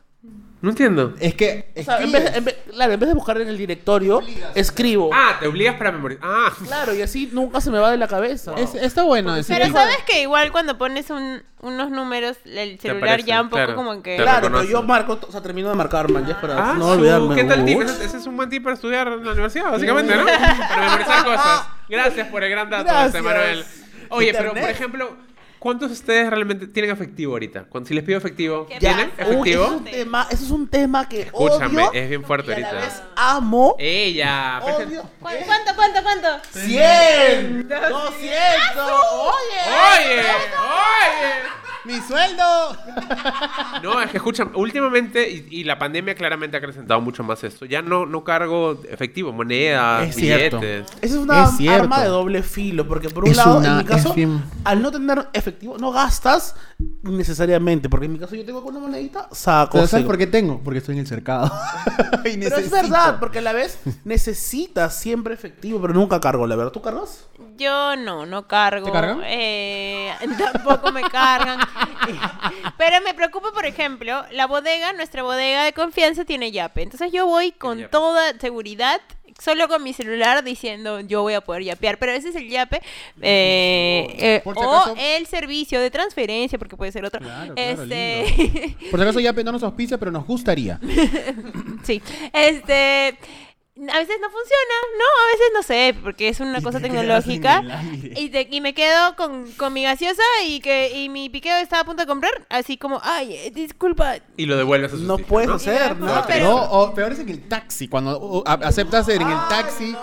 No 0.66 0.72
entiendo. 0.72 1.14
Es 1.20 1.36
que. 1.36 1.72
O 1.78 1.84
sea, 1.84 2.00
en 2.02 2.12
vez, 2.12 2.36
en 2.36 2.44
vez- 2.44 2.58
claro, 2.72 2.94
en 2.94 3.00
vez 3.00 3.08
de 3.10 3.14
buscar 3.14 3.40
en 3.40 3.48
el 3.48 3.56
directorio, 3.56 4.20
escribo. 4.56 5.12
Ah, 5.14 5.38
te 5.40 5.46
obligas 5.48 5.76
para 5.76 5.92
memorizar. 5.92 6.24
Ah, 6.28 6.52
Claro, 6.66 6.96
y 6.96 7.04
así 7.04 7.30
nunca 7.32 7.62
se 7.62 7.70
me 7.70 7.78
va 7.78 7.92
de 7.92 7.98
la 7.98 8.08
cabeza. 8.08 8.54
es- 8.58 8.74
está 8.74 9.04
bueno 9.04 9.36
ese 9.36 9.54
Pero 9.54 9.66
tipo. 9.68 9.78
sabes 9.78 9.98
que 10.08 10.24
igual 10.24 10.52
cuando 10.52 10.76
pones 10.80 11.12
un- 11.12 11.44
unos 11.62 11.92
números, 11.92 12.38
el 12.46 12.80
celular 12.80 13.04
aparece, 13.10 13.28
ya 13.28 13.42
un 13.44 13.50
poco 13.50 13.58
claro. 13.58 13.76
como 13.76 14.02
que... 14.02 14.18
Te 14.18 14.24
Claro, 14.24 14.38
pero 14.42 14.48
reconoce. 14.54 14.72
yo 14.72 14.82
marco, 14.82 15.20
o 15.28 15.32
sea, 15.32 15.42
termino 15.42 15.70
de 15.70 15.76
marcar, 15.76 16.10
man, 16.12 16.26
ya 16.26 16.34
es 16.34 16.40
para 16.40 16.72
Ah, 16.72 16.74
no 16.74 16.86
su, 16.86 16.92
olvidarme. 17.00 17.36
¿Qué 17.36 17.44
tal 17.44 17.64
tip? 17.64 17.82
Ese, 17.82 18.04
ese 18.06 18.18
es 18.18 18.26
un 18.26 18.36
buen 18.36 18.50
tip 18.50 18.64
para 18.64 18.74
estudiar 18.74 19.08
en 19.08 19.24
la 19.24 19.32
universidad, 19.34 19.70
básicamente, 19.72 20.16
¿no? 20.16 20.26
Para 20.26 20.82
memorizar 20.82 21.26
cosas. 21.26 21.68
Gracias 21.90 22.28
por 22.30 22.44
el 22.44 22.50
gran 22.50 22.72
dato, 22.72 22.86
Gracias. 22.86 23.12
José 23.12 23.22
Manuel. 23.22 23.66
Oye, 24.10 24.32
pero 24.34 24.50
por 24.50 24.58
Internet. 24.58 24.76
ejemplo, 24.76 25.18
¿cuántos 25.66 25.90
de 25.90 25.94
ustedes 25.96 26.30
realmente 26.30 26.68
tienen 26.68 26.92
efectivo 26.92 27.34
ahorita? 27.34 27.64
Cuando, 27.64 27.88
si 27.88 27.96
les 27.96 28.04
pido 28.04 28.20
efectivo, 28.20 28.68
¿Qué 28.68 28.78
¿tienen 28.78 29.10
pasa? 29.10 29.30
Uy, 29.32 29.50
efectivo? 29.50 29.64
eso 29.64 29.74
es 29.74 29.78
un 29.80 29.84
tema, 29.86 30.28
eso 30.30 30.46
es 30.46 30.52
un 30.52 30.68
tema 30.68 31.10
que 31.10 31.22
Escúchame, 31.24 31.82
odio 31.88 31.92
es 31.94 32.10
bien 32.10 32.24
fuerte 32.24 32.52
y 32.52 32.54
a 32.54 32.60
la 32.60 32.68
ahorita. 32.70 32.86
vez 32.86 33.02
amo. 33.16 33.76
Ella. 33.80 34.62
pero 34.64 34.78
es 34.78 34.86
que- 34.86 34.92
Odio. 34.92 35.02
¿Cu- 35.02 35.10
¿Cuánto, 35.48 35.76
cuánto, 35.76 36.04
cuánto? 36.04 36.28
100, 36.52 37.68
200, 37.68 38.92
oye. 38.92 39.62
Oye, 39.66 40.20
oye. 40.22 41.65
¡Mi 41.86 42.00
sueldo! 42.02 42.44
No, 43.84 44.02
es 44.02 44.10
que 44.12 44.18
escucha, 44.18 44.48
últimamente, 44.56 45.30
y, 45.30 45.48
y 45.52 45.64
la 45.64 45.78
pandemia 45.78 46.16
claramente 46.16 46.58
ha 46.58 46.60
acrecentado 46.60 47.00
mucho 47.02 47.24
más 47.24 47.44
esto, 47.44 47.66
ya 47.66 47.82
no, 47.82 48.06
no 48.06 48.24
cargo 48.24 48.80
efectivo, 48.90 49.32
monedas, 49.32 50.10
Es 50.10 50.16
cierto. 50.16 50.60
billetes. 50.60 50.88
Esa 51.02 51.16
es 51.16 51.22
una 51.22 51.44
Es 51.46 51.58
cierto. 51.58 51.84
arma 51.84 52.02
de 52.02 52.08
doble 52.08 52.42
filo, 52.44 52.88
porque 52.88 53.10
por 53.10 53.26
un 53.26 53.32
Es 53.32 53.38
lado, 53.38 53.58
una- 53.60 53.72
en 53.72 53.78
mi 53.78 53.84
caso, 53.84 54.14
bien- 54.14 54.44
al 54.64 54.82
no 54.82 54.92
tener 54.92 55.28
efectivo, 55.34 55.78
no 55.78 55.92
gastas 55.92 56.56
necesariamente, 57.04 57.90
porque 57.90 58.06
en 58.08 58.14
mi 58.14 58.20
caso 58.20 58.36
yo 58.36 58.46
tengo 58.46 58.64
con 58.64 58.76
una 58.76 58.86
monedita, 58.88 59.28
saco. 59.32 59.74
¿Pero 59.74 59.88
¿Sabes 59.88 60.06
por 60.06 60.18
qué 60.18 60.28
tengo? 60.28 60.62
Porque 60.64 60.80
estoy 60.80 60.96
en 60.96 61.02
el 61.02 61.08
cercado. 61.08 61.52
y 62.26 62.38
Pero 62.38 62.58
es 62.58 62.72
verdad, 62.72 63.18
porque 63.20 63.40
a 63.40 63.42
la 63.42 63.54
vez 63.54 63.80
necesitas 64.04 64.98
siempre 65.00 65.34
efectivo, 65.34 65.80
pero 65.82 65.94
nunca 65.94 66.20
cargo, 66.20 66.48
la 66.48 66.56
verdad. 66.56 66.72
¿Tú 66.72 66.82
cargas? 66.82 67.28
Yo 67.58 67.96
no, 67.96 68.26
no 68.26 68.48
cargo. 68.48 68.86
¿Te 68.88 68.92
cargan? 68.92 69.22
Eh, 69.26 70.12
tampoco 70.54 70.92
me 70.92 71.02
cargan. 71.04 71.60
Pero 72.78 73.02
me 73.02 73.14
preocupa, 73.14 73.52
por 73.52 73.66
ejemplo, 73.66 74.26
la 74.32 74.48
bodega, 74.48 74.94
nuestra 74.94 75.24
bodega 75.24 75.64
de 75.64 75.74
confianza 75.74 76.26
tiene 76.26 76.52
yape. 76.52 76.82
Entonces 76.84 77.12
yo 77.12 77.26
voy 77.26 77.52
con 77.52 77.80
yape. 77.80 77.90
toda 77.90 78.38
seguridad, 78.40 79.02
solo 79.40 79.68
con 79.68 79.84
mi 79.84 79.94
celular 79.94 80.44
diciendo 80.44 81.02
yo 81.02 81.22
voy 81.22 81.34
a 81.34 81.42
poder 81.42 81.64
yapear. 81.64 81.98
Pero 81.98 82.12
ese 82.12 82.30
es 82.30 82.36
el 82.36 82.50
yape. 82.50 82.82
eh, 83.22 84.16
eh, 84.18 84.42
o 84.46 84.96
el 84.98 85.26
servicio 85.28 85.80
de 85.80 85.92
transferencia, 85.92 86.58
porque 86.58 86.78
puede 86.78 86.92
ser 86.92 87.06
otro. 87.06 87.22
Claro, 87.22 87.54
claro, 87.54 87.82
este. 87.84 88.76
Por 88.92 89.00
si 89.00 89.04
acaso 89.04 89.20
ya 89.20 89.34
no 89.34 89.52
nos 89.52 89.64
auspicia, 89.64 89.98
pero 89.98 90.12
nos 90.12 90.26
gustaría. 90.26 90.80
sí. 91.84 92.02
Este. 92.34 93.18
A 93.78 93.98
veces 94.00 94.16
no 94.22 94.30
funciona, 94.30 94.76
¿no? 94.98 95.04
A 95.04 95.32
veces 95.34 95.48
no 95.54 95.62
sé, 95.64 95.96
porque 96.02 96.30
es 96.30 96.40
una 96.40 96.60
Y 96.60 96.62
cosa 96.64 96.80
te 96.80 96.84
tecnológica. 96.86 97.58
en 97.58 97.66
el 97.66 97.72
aire. 97.72 98.22
Y, 98.22 98.30
te- 98.30 98.48
y 98.50 98.62
me 98.62 98.74
quedo 98.74 99.18
con, 99.18 99.52
con 99.54 99.74
mi 99.74 99.84
gaseosa 99.84 100.24
y 100.48 100.62
que 100.62 100.92
y 100.98 101.10
mi 101.10 101.30
piqueo 101.30 101.58
estaba 101.58 101.82
a 101.82 101.86
punto 101.86 102.04
de 102.04 102.08
comprar. 102.08 102.32
Así 102.50 102.78
como, 102.78 103.02
ay, 103.04 103.36
eh, 103.36 103.52
disculpa. 103.54 104.16
Y 104.38 104.46
lo 104.46 104.56
devuelves 104.56 104.94
a 104.94 104.96
su 104.98 105.04
No 105.04 105.18
puedes 105.18 105.50
¿no? 105.50 105.56
hacer, 105.56 105.98
No, 105.98 106.06
¿no? 106.16 106.24
pero- 106.26 106.46
No, 106.46 106.56
o 106.72 106.94
peor 106.94 107.12
es 107.12 107.20
en 107.20 107.28
el 107.28 107.50
taxi. 107.50 107.90
Cuando 107.90 108.18
uh, 108.18 108.44
aceptas 108.46 109.10
en 109.10 109.22
el 109.24 109.38
taxi, 109.50 109.94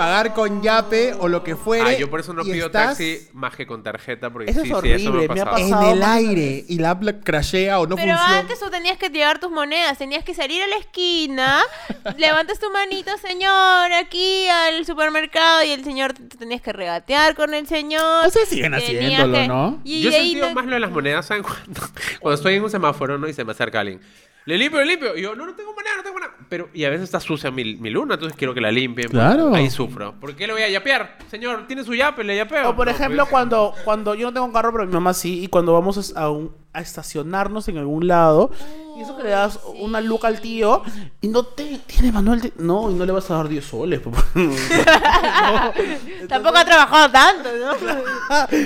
pagar 0.00 0.32
con 0.32 0.62
yape 0.62 1.12
o 1.18 1.28
lo 1.28 1.44
que 1.44 1.56
fuere. 1.56 1.90
Ah, 1.90 1.98
yo 1.98 2.08
por 2.08 2.20
eso 2.20 2.32
no 2.32 2.42
pido 2.42 2.66
estás 2.66 2.96
taxi 2.96 3.28
más 3.34 3.54
que 3.54 3.66
con 3.66 3.82
tarjeta, 3.82 4.30
porque 4.30 4.50
Eso 4.50 4.62
sí, 4.62 4.70
es 4.72 4.80
sí, 4.82 4.88
eso 4.92 5.12
me 5.12 5.18
horrible, 5.18 5.24
ha 5.30 5.34
me 5.34 5.40
ha 5.42 5.44
pasado. 5.44 5.90
En 5.90 5.96
el 5.98 6.02
aire 6.02 6.64
y 6.66 6.78
la 6.78 6.90
app 6.92 7.02
crashea 7.22 7.78
o 7.80 7.86
no 7.86 7.96
Pero 7.96 8.16
funciona. 8.16 8.38
antes 8.38 8.58
tú 8.58 8.70
tenías 8.70 8.96
que 8.96 9.10
llevar 9.10 9.40
tus 9.40 9.50
monedas, 9.50 9.98
tenías 9.98 10.24
que 10.24 10.32
salir 10.32 10.62
a 10.62 10.68
la 10.68 10.76
esquina, 10.76 11.60
levantas 12.16 12.58
tu 12.58 12.70
manito, 12.70 13.10
señor, 13.18 13.92
aquí 13.92 14.48
al 14.48 14.86
supermercado 14.86 15.64
y 15.64 15.70
el 15.70 15.84
señor 15.84 16.14
te 16.14 16.38
tenías 16.38 16.62
que 16.62 16.72
regatear 16.72 17.34
con 17.34 17.52
el 17.52 17.66
señor. 17.66 18.26
O 18.26 18.30
sea, 18.30 18.46
siguen 18.46 18.72
haciéndolo, 18.72 19.34
que- 19.34 19.48
¿no? 19.48 19.80
Y 19.84 20.00
Yo 20.00 20.08
he 20.08 20.12
sentido 20.12 20.50
más 20.54 20.64
lo 20.64 20.72
de 20.72 20.80
las 20.80 20.90
monedas, 20.90 21.26
¿saben 21.26 21.42
cuándo? 21.42 21.80
Cuando 22.20 22.34
estoy 22.36 22.54
en 22.54 22.62
un 22.64 22.70
semáforo, 22.70 23.18
¿no? 23.18 23.28
Y 23.28 23.34
se 23.34 23.44
me 23.44 23.52
acerca 23.52 23.80
alguien. 23.80 24.00
Le 24.46 24.56
limpio, 24.58 24.80
le 24.80 24.86
limpio. 24.86 25.16
Y 25.16 25.22
yo, 25.22 25.34
no, 25.36 25.46
no 25.46 25.54
tengo 25.54 25.72
moneda, 25.74 25.96
no 25.96 26.02
tengo 26.02 26.14
moneda. 26.18 26.34
Pero, 26.48 26.68
y 26.72 26.84
a 26.84 26.90
veces 26.90 27.04
está 27.04 27.20
sucia 27.20 27.50
mi, 27.50 27.76
mi 27.76 27.90
luna, 27.90 28.14
entonces 28.14 28.36
quiero 28.36 28.54
que 28.54 28.60
la 28.60 28.72
limpien. 28.72 29.08
Claro. 29.10 29.54
Ahí 29.54 29.70
sufro. 29.70 30.14
¿Por 30.18 30.34
qué 30.34 30.46
le 30.46 30.52
voy 30.54 30.62
a 30.62 30.68
yapear? 30.68 31.18
Señor, 31.30 31.66
tiene 31.66 31.84
su 31.84 31.94
yape, 31.94 32.24
le 32.24 32.36
yapeo. 32.36 32.70
O 32.70 32.76
por 32.76 32.86
No, 32.86 32.92
ejemplo, 32.92 33.18
pues, 33.24 33.30
cuando, 33.30 33.74
cuando 33.84 34.14
yo 34.14 34.28
no 34.28 34.32
tengo 34.32 34.46
un 34.46 34.52
carro, 34.52 34.72
pero 34.72 34.86
mi 34.86 34.92
mamá 34.92 35.14
sí, 35.14 35.44
y 35.44 35.48
cuando 35.48 35.72
vamos 35.74 36.14
a, 36.16 36.30
un- 36.30 36.52
a 36.72 36.80
estacionarnos 36.80 37.68
en 37.68 37.78
algún 37.78 38.06
lado, 38.06 38.50
y 38.96 39.02
eso 39.02 39.16
que 39.16 39.24
le 39.24 39.30
das 39.30 39.60
una 39.78 40.00
luca 40.00 40.28
al 40.28 40.40
tío, 40.40 40.82
y 41.20 41.28
no 41.28 41.42
te, 41.42 41.80
tiene 41.86 42.12
manual 42.12 42.40
de... 42.40 42.52
No, 42.58 42.90
y 42.90 42.94
no 42.94 43.04
le 43.04 43.12
vas 43.12 43.30
a 43.30 43.36
dar 43.36 43.48
10 43.48 43.64
soles. 43.64 44.00
po. 44.00 44.10
Tampoco 46.28 46.58
ha 46.58 46.64
trabajado 46.64 47.10
tanto, 47.10 47.48
¿no? 47.58 47.72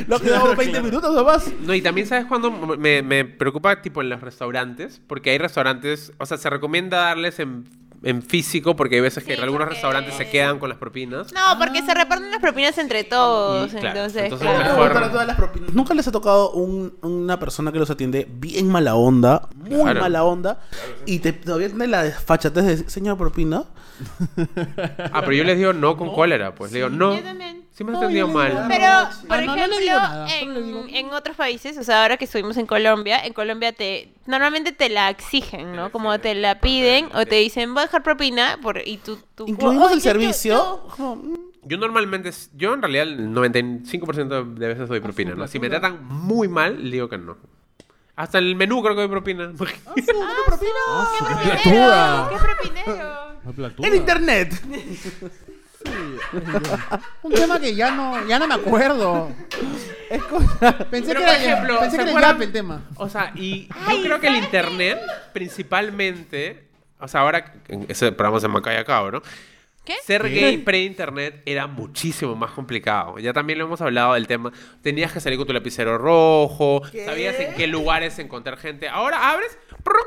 Lo 0.06 0.20
que 0.20 0.30
damos 0.30 0.56
20 0.56 0.82
minutos 0.82 1.14
nomás. 1.14 1.50
No, 1.60 1.74
y 1.74 1.82
también 1.82 2.06
sabes 2.06 2.26
cuando 2.26 2.50
me, 2.50 3.02
me 3.02 3.24
preocupa, 3.24 3.80
tipo 3.80 4.00
en 4.00 4.08
los 4.08 4.20
restaurantes, 4.20 5.00
porque 5.06 5.30
hay 5.30 5.38
restaurantes, 5.38 6.12
o 6.18 6.26
sea, 6.26 6.36
se 6.36 6.50
recomienda 6.50 6.98
darles 6.98 7.38
en, 7.38 7.64
en 8.04 8.22
físico, 8.22 8.76
porque 8.76 8.96
hay 8.96 9.00
veces 9.00 9.24
que 9.24 9.34
Sí, 9.34 9.40
algunos 9.40 9.62
porque- 9.64 9.74
restaurantes 9.74 10.14
se 10.14 10.28
quedan 10.30 10.58
con 10.58 10.68
las 10.68 10.78
propinas. 10.78 11.32
No, 11.32 11.40
porque 11.58 11.82
se 11.82 11.94
reparten 11.94 12.30
las 12.30 12.40
propinas 12.40 12.76
entre 12.78 13.04
todos. 13.04 13.72
Y, 13.72 13.76
claro, 13.76 13.88
entonces, 13.88 14.22
entonces 14.24 14.46
claro. 14.48 14.64
mejor- 14.64 14.92
Para 14.92 15.10
todas 15.10 15.26
las 15.26 15.36
propinas. 15.36 15.72
Nunca 15.72 15.94
les 15.94 16.06
ha 16.06 16.12
tocado 16.12 16.50
un- 16.52 16.94
una 17.02 17.38
persona 17.40 17.72
que 17.72 17.78
los 17.78 17.90
atiende 17.90 18.28
bien 18.30 18.68
mala 18.68 18.94
onda, 18.94 19.48
muy 19.54 19.80
Claro. 19.82 20.00
mala 20.00 20.22
onda, 20.24 20.60
y 21.06 21.18
te, 21.20 21.32
todavía 21.32 21.68
tiene 21.68 21.86
la 21.86 22.02
desfachatez 22.04 22.62
de 22.64 22.70
decir, 22.70 22.90
señor 22.90 23.16
propina. 23.18 23.64
Ah, 25.12 25.20
pero 25.20 25.32
yo 25.32 25.44
les 25.44 25.56
digo 25.58 25.72
no 25.72 25.96
con 25.96 26.12
cólera, 26.12 26.54
pues. 26.54 26.72
Le 26.72 26.78
digo, 26.78 26.90
no. 26.90 27.14
Yo 27.16 27.22
también. 27.22 27.63
Sí 27.76 27.82
me 27.82 27.90
has 27.90 27.98
No, 27.98 28.02
entendido 28.08 28.28
yo 28.28 28.38
le 28.38 28.44
digo 28.48 28.58
mal. 28.58 28.68
Pero, 28.68 28.86
por 29.26 29.36
Ah, 29.36 29.40
no, 29.40 29.46
no 29.46 29.54
le 29.56 29.62
ejemplo, 29.62 29.78
digo 29.80 29.96
nada, 29.98 30.28
solo 30.28 30.52
le 30.52 30.62
digo- 30.62 30.84
en, 30.88 30.94
en 30.94 31.12
otros 31.12 31.36
países, 31.36 31.76
o 31.76 31.82
sea, 31.82 32.02
ahora 32.02 32.16
que 32.16 32.24
estuvimos 32.26 32.56
en 32.56 32.66
Colombia, 32.66 33.18
en 33.26 33.32
Colombia 33.32 33.72
te 33.72 34.12
normalmente 34.26 34.70
te 34.70 34.88
la 34.88 35.10
exigen, 35.10 35.74
¿no? 35.74 35.90
Como 35.90 36.18
te 36.20 36.34
la 36.36 36.60
piden 36.60 37.08
o 37.14 37.26
te 37.26 37.34
dicen, 37.34 37.74
voy 37.74 37.82
a 37.82 37.86
dejar 37.86 38.02
propina 38.04 38.58
por, 38.62 38.80
y 38.86 38.98
tú... 38.98 39.18
tú 39.34 39.46
Incluimos 39.48 39.86
"Oye, 39.86 39.94
el 39.96 40.00
servicio. 40.02 40.56
tú". 40.86 40.96
como, 40.96 41.16
mm, 41.16 41.34
Yo 41.64 41.76
normalmente, 41.78 42.30
yo 42.54 42.74
en 42.74 42.80
realidad 42.82 43.08
el 43.08 43.28
95% 43.34 44.54
de 44.54 44.68
veces 44.68 44.88
doy 44.88 45.00
propina, 45.00 45.34
¿no? 45.34 45.48
Si 45.48 45.58
me 45.58 45.68
tratan 45.68 46.04
muy 46.06 46.46
mal, 46.46 46.76
le 46.84 46.90
digo 46.92 47.08
que 47.08 47.18
no. 47.18 47.36
Hasta 48.16 48.38
en 48.38 48.44
el 48.44 48.54
menú 48.54 48.80
creo 48.82 48.94
que 48.94 49.00
doy 49.00 49.10
propina. 49.10 49.50
¡Qué 49.94 50.02
propinero! 50.46 52.28
¡Qué 52.30 52.36
propinero! 52.38 53.78
En 53.78 53.94
internet. 53.96 54.54
Un 57.22 57.32
tema 57.32 57.60
que 57.60 57.74
ya 57.74 57.90
no, 57.90 58.26
ya 58.26 58.38
no 58.38 58.46
me 58.46 58.54
acuerdo. 58.54 59.30
Escucha. 60.10 60.78
Pensé 60.90 61.14
Pero, 61.14 61.20
que 61.20 61.26
por 61.26 61.34
era, 61.34 61.36
ejemplo, 61.36 61.78
pensé 61.80 61.90
¿se 61.90 61.96
que 61.96 62.02
era 62.02 62.10
acuerdan? 62.10 62.32
Yape 62.32 62.44
el 62.44 62.52
tema. 62.52 62.82
O 62.96 63.08
sea, 63.08 63.32
y 63.34 63.66
yo 63.68 63.74
Ay, 63.86 64.02
creo 64.02 64.20
que 64.20 64.26
el 64.28 64.34
¿sabes 64.34 64.44
internet, 64.46 65.00
principalmente, 65.32 66.64
o 67.00 67.08
sea, 67.08 67.20
ahora 67.20 67.52
en 67.68 67.86
ese 67.88 68.12
programa 68.12 68.40
se 68.40 68.48
me 68.48 68.62
cae 68.62 68.78
acá, 68.78 69.02
¿no? 69.10 69.22
¿Qué? 69.84 69.94
Ser 70.02 70.22
gay 70.30 70.56
pre-internet 70.58 71.42
era 71.44 71.66
muchísimo 71.66 72.34
más 72.34 72.52
complicado. 72.52 73.18
Ya 73.18 73.34
también 73.34 73.58
lo 73.58 73.66
hemos 73.66 73.82
hablado 73.82 74.14
del 74.14 74.26
tema. 74.26 74.50
Tenías 74.82 75.12
que 75.12 75.20
salir 75.20 75.36
con 75.38 75.46
tu 75.46 75.52
lapicero 75.52 75.98
rojo, 75.98 76.80
sabías 77.04 77.38
en 77.38 77.54
qué 77.54 77.66
lugares 77.66 78.18
encontrar 78.18 78.56
gente. 78.56 78.88
Ahora 78.88 79.30
abres, 79.30 79.58
¡pruc! 79.82 80.06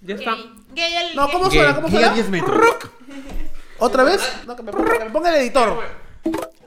ya 0.00 0.14
está. 0.14 0.34
Gay. 0.36 0.52
Gay 0.76 0.94
al- 0.94 1.16
No. 1.16 1.28
¿cómo 1.28 1.48
Gay. 1.48 1.58
suena? 1.58 1.74
¿Cómo 1.74 1.88
Gay 1.88 1.96
a 1.96 2.00
suena? 2.00 2.14
10 2.14 2.30
metros. 2.30 2.76
¿Otra 3.78 4.04
vez? 4.04 4.20
No, 4.46 4.56
que 4.56 4.62
me 4.62 4.72
ponga, 4.72 4.98
que 4.98 5.04
me 5.04 5.10
ponga 5.10 5.28
el 5.30 5.36
editor. 5.42 5.82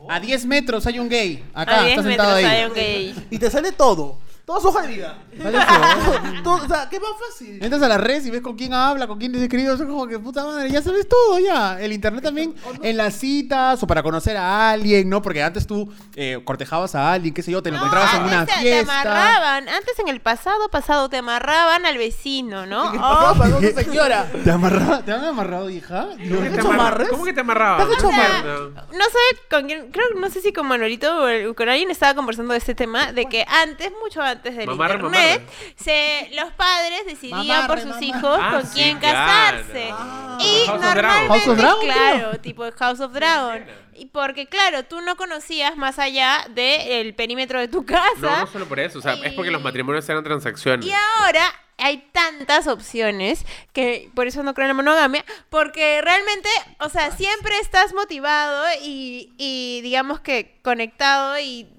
A 0.10 0.20
10 0.20 0.46
metros 0.46 0.86
hay 0.88 1.00
un 1.00 1.10
gay. 1.10 1.44
A 1.54 1.62
Acá, 1.62 1.84
10 1.84 1.90
está 1.98 2.04
sentado 2.10 2.36
metros 2.36 2.52
ahí. 2.52 2.58
hay 2.60 2.66
un 2.66 2.74
gay. 2.74 3.28
Y 3.30 3.40
te 3.40 3.50
sale 3.50 3.72
todo. 3.72 4.18
Toda 4.50 4.62
su 4.62 4.68
hoja 4.70 4.82
de 4.82 4.88
vida. 4.88 5.16
Vale, 5.44 5.60
feo. 5.62 6.42
Todo- 6.44 6.66
o 6.66 6.68
sea, 6.68 6.90
¿qué 6.90 7.00
más 7.00 7.12
fácil? 7.30 7.64
Entras 7.64 7.84
a 7.84 7.88
la 7.88 8.00
red 8.00 8.26
y 8.26 8.32
ves 8.32 8.42
con 8.42 8.56
quién 8.56 8.74
habla, 8.74 9.06
con 9.06 9.20
quién 9.20 9.36
es 9.36 9.44
escrito, 9.44 9.74
es 9.74 9.82
como 9.84 10.08
que 10.08 10.18
puta 10.18 10.44
madre, 10.44 10.72
ya 10.72 10.82
sabes 10.82 11.08
todo 11.08 11.38
ya. 11.38 11.80
El 11.80 11.94
internet 11.94 12.24
también 12.24 12.56
en 12.82 12.98
las 12.98 13.14
citas 13.14 13.84
o 13.84 13.86
para 13.86 14.02
conocer 14.02 14.36
a 14.38 14.72
alguien, 14.72 15.08
¿no? 15.08 15.22
Porque 15.22 15.44
antes 15.44 15.68
tú 15.68 15.94
eh, 16.16 16.42
cortejabas 16.44 16.96
a 16.96 17.14
alguien, 17.14 17.32
qué 17.32 17.44
sé 17.44 17.52
yo, 17.52 17.62
te 17.62 17.70
lo 17.70 17.78
No, 17.78 17.84
encontrabas 17.84 18.16
en 18.16 18.24
una 18.24 18.40
antes 18.40 18.56
te, 18.56 18.62
fiesta. 18.62 18.86
te 19.04 19.08
amarraban. 19.08 19.70
Antes 19.70 20.00
en 20.00 20.08
el 20.08 20.20
pasado, 20.20 20.68
pasado, 20.72 21.10
te 21.10 21.18
amarraban 21.18 21.86
al 21.86 22.00
vecino, 22.00 22.66
¿no? 22.66 22.92
¿Qué 22.92 22.98
Oh, 23.00 23.82
señora? 23.84 24.26
¿Te 24.44 24.50
amarraba? 24.50 25.04
¿Te 25.04 25.12
han 25.12 25.26
amarrado, 25.26 25.70
hija? 25.70 26.08
¿Cómo 26.10 26.18
que 26.42 26.50
¿Te 26.50 26.50
te 26.50 26.60
hecho 26.60 26.72
amarres? 26.72 27.10
¿Cómo 27.10 27.24
que 27.24 27.34
te 27.34 27.42
amarraban? 27.42 27.88
¿Te 27.88 27.94
has 27.94 28.00
hecho 28.00 28.08
O 28.08 28.12
sea, 28.12 28.42
No. 28.44 28.70
no 28.98 29.06
sé 29.06 29.40
con 29.52 29.68
quién, 29.68 29.92
creo, 29.92 30.06
no 30.18 30.28
sé 30.32 30.42
si 30.42 30.52
con 30.54 30.66
Manuelito 30.66 31.08
o 31.24 31.54
con 31.54 31.70
alguien 31.70 31.92
estaba 31.92 32.16
conversando 32.16 32.54
de 32.54 32.58
este 32.58 32.74
tema, 32.74 33.12
de 33.14 33.28
que 33.28 33.46
antes, 33.48 33.92
mucho 34.04 34.24
antes 34.24 34.39
del 34.44 34.68
Mamarre, 34.68 34.96
internet, 34.96 35.50
se, 35.76 36.30
los 36.34 36.52
padres 36.54 37.06
decidían 37.06 37.48
Mamarre, 37.48 37.68
por 37.68 37.94
sus 37.94 38.02
hijos 38.02 38.40
Ah, 38.42 38.52
con 38.54 38.66
sí, 38.66 38.74
quién 38.82 38.98
claro. 39.00 39.58
casarse. 39.58 39.90
Ah. 39.92 40.38
y 40.42 40.66
House 40.66 40.70
of 40.70 40.82
Dragon. 40.94 41.28
normalmente, 41.28 41.28
House 41.28 41.48
of 41.48 41.58
Dragon, 41.58 41.80
claro, 41.86 42.40
tipo 42.40 42.66
de 42.66 42.72
House 42.74 43.00
of 43.00 43.12
Dragon. 43.14 43.66
Y 43.96 44.06
porque, 44.06 44.46
claro, 44.48 44.84
tú 44.86 45.02
no 45.02 45.18
conocías 45.18 45.76
más 45.76 46.00
allá 46.00 46.46
del 46.52 47.14
perímetro 47.16 47.60
de 47.60 47.68
tu 47.68 47.86
casa. 47.86 48.08
No, 48.22 48.40
no 48.40 48.48
solo 48.48 48.66
por 48.66 48.80
eso. 48.80 49.00
O 49.00 49.02
sea, 49.02 49.14
es 49.16 49.34
porque 49.34 49.52
los 49.52 49.62
matrimonios 49.62 50.08
eran 50.08 50.24
transacciones. 50.24 50.86
Y 50.86 50.92
ahora 51.20 51.44
hay 51.78 52.10
tantas 52.14 52.68
opciones 52.68 53.46
que 53.74 54.10
por 54.16 54.28
eso 54.28 54.42
no 54.44 54.54
creo 54.54 54.66
en 54.66 54.70
la 54.70 54.74
monogamia, 54.74 55.26
porque 55.50 56.02
realmente, 56.02 56.48
o 56.80 56.88
sea, 56.90 57.12
siempre 57.12 57.58
estás 57.60 57.94
motivado 57.94 58.66
y, 58.82 59.34
y 59.38 59.82
digamos 59.82 60.20
que 60.22 60.58
conectado 60.62 61.38
y, 61.40 61.68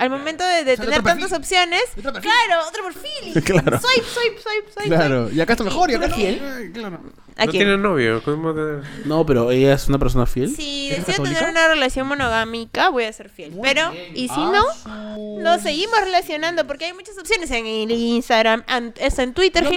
al 0.00 0.10
momento 0.10 0.44
de, 0.44 0.64
tener 0.64 0.76
perfil. 0.76 1.04
tantas 1.04 1.32
opciones, 1.32 1.82
Otro 1.98 2.12
claro, 2.20 2.66
otro 2.68 2.84
perfil. 2.84 3.42
Claro. 3.44 3.78
Soy, 3.80 3.96
soy, 4.02 4.24
soy, 4.42 4.56
soy. 4.76 4.86
Claro, 4.88 5.30
y 5.30 5.40
acá 5.40 5.52
está 5.52 5.64
mejor, 5.64 5.90
y 5.90 5.94
acá 5.94 6.06
¿Tú 6.08 6.10
no. 6.10 6.16
eres 6.16 6.38
fiel? 6.38 6.52
Ay, 6.56 6.72
Claro. 6.72 7.00
¿A 7.36 7.46
¿No 7.46 7.50
quién? 7.52 7.62
tiene 7.64 7.78
novio? 7.78 8.22
¿Cómo 8.22 8.52
te- 8.54 8.80
No, 9.06 9.24
pero 9.24 9.50
ella 9.50 9.72
es 9.74 9.88
una 9.88 9.98
persona 9.98 10.26
fiel. 10.26 10.54
Si 10.54 10.88
¿Eres 10.88 11.06
decido 11.06 11.22
católica? 11.24 11.38
tener 11.38 11.50
una 11.52 11.68
relación 11.68 12.06
monogámica, 12.06 12.88
voy 12.90 13.04
a 13.04 13.12
ser 13.12 13.28
fiel. 13.30 13.58
Pero, 13.62 13.92
y 14.14 14.28
si 14.28 14.34
Ah, 14.36 15.16
no, 15.16 15.38
nos 15.40 15.62
seguimos 15.62 15.98
relacionando 16.00 16.66
porque 16.66 16.86
hay 16.86 16.92
muchas 16.92 17.16
opciones 17.18 17.50
en 17.50 17.66
el 17.66 17.90
Instagram, 17.90 18.62
eso 18.98 19.22
en 19.22 19.32
Twitter, 19.34 19.64
Yo 19.64 19.70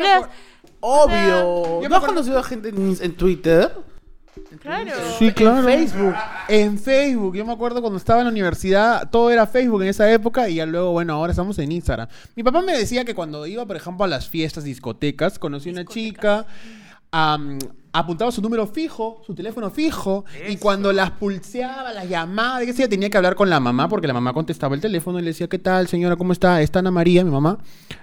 Obvio. 0.82 1.80
me 1.82 1.90
¿No 1.90 1.96
has 1.98 2.04
conocido 2.04 2.40
a 2.40 2.44
gente 2.44 2.70
en, 2.70 2.98
en 3.00 3.16
Twitter? 3.16 3.72
Claro. 4.60 4.92
Sí, 5.20 5.32
claro. 5.32 5.60
En 5.60 5.66
Facebook. 5.66 6.16
En 6.48 6.80
Facebook. 6.80 7.36
Yo 7.36 7.46
me 7.46 7.54
acuerdo 7.54 7.82
cuando 7.82 7.98
estaba 7.98 8.22
en 8.22 8.26
la 8.26 8.32
universidad, 8.32 9.10
todo 9.10 9.30
era 9.30 9.46
Facebook 9.48 9.82
en 9.84 9.90
esa 9.90 10.12
época 10.12 10.50
y 10.50 10.56
ya 10.56 10.66
luego, 10.66 10.92
bueno, 10.92 11.14
ahora 11.14 11.32
estamos 11.32 11.58
en 11.60 11.72
Instagram. 11.72 12.08
Mi 12.36 12.44
papá 12.44 12.62
me 12.62 12.78
decía 12.78 13.06
que 13.06 13.16
cuando 13.16 13.46
iba, 13.46 13.66
por 13.66 13.76
ejemplo, 13.76 14.06
a 14.06 14.08
las 14.08 14.28
fiestas, 14.28 14.64
discotecas, 14.64 15.40
conocí 15.40 15.70
una 15.70 15.86
chica, 15.86 16.46
am, 17.12 17.60
apuntaba 17.96 18.32
su 18.32 18.42
número 18.42 18.66
fijo, 18.66 19.22
su 19.26 19.36
teléfono 19.36 19.70
fijo, 19.70 20.26
y 20.50 20.58
cuando 20.58 20.92
las 20.92 21.12
pulseaba, 21.12 21.94
las 21.94 22.10
llamaba, 22.10 22.60
qué 22.62 22.74
sé 22.74 22.82
yo, 22.84 22.90
tenía 22.90 23.10
que 23.10 23.18
hablar 23.18 23.36
con 23.36 23.50
la 23.50 23.60
mamá 23.60 23.88
porque 23.88 24.08
la 24.08 24.14
mamá 24.16 24.34
contestaba 24.34 24.74
el 24.74 24.82
teléfono 24.82 25.20
y 25.20 25.22
le 25.22 25.28
decía, 25.30 25.48
¿qué 25.48 25.60
tal, 25.60 25.88
señora? 25.88 26.16
¿Cómo 26.16 26.34
está? 26.34 26.62
¿Está 26.62 26.80
Ana 26.80 26.90
María, 26.92 27.24
mi 27.24 27.30
mamá? 27.32 27.60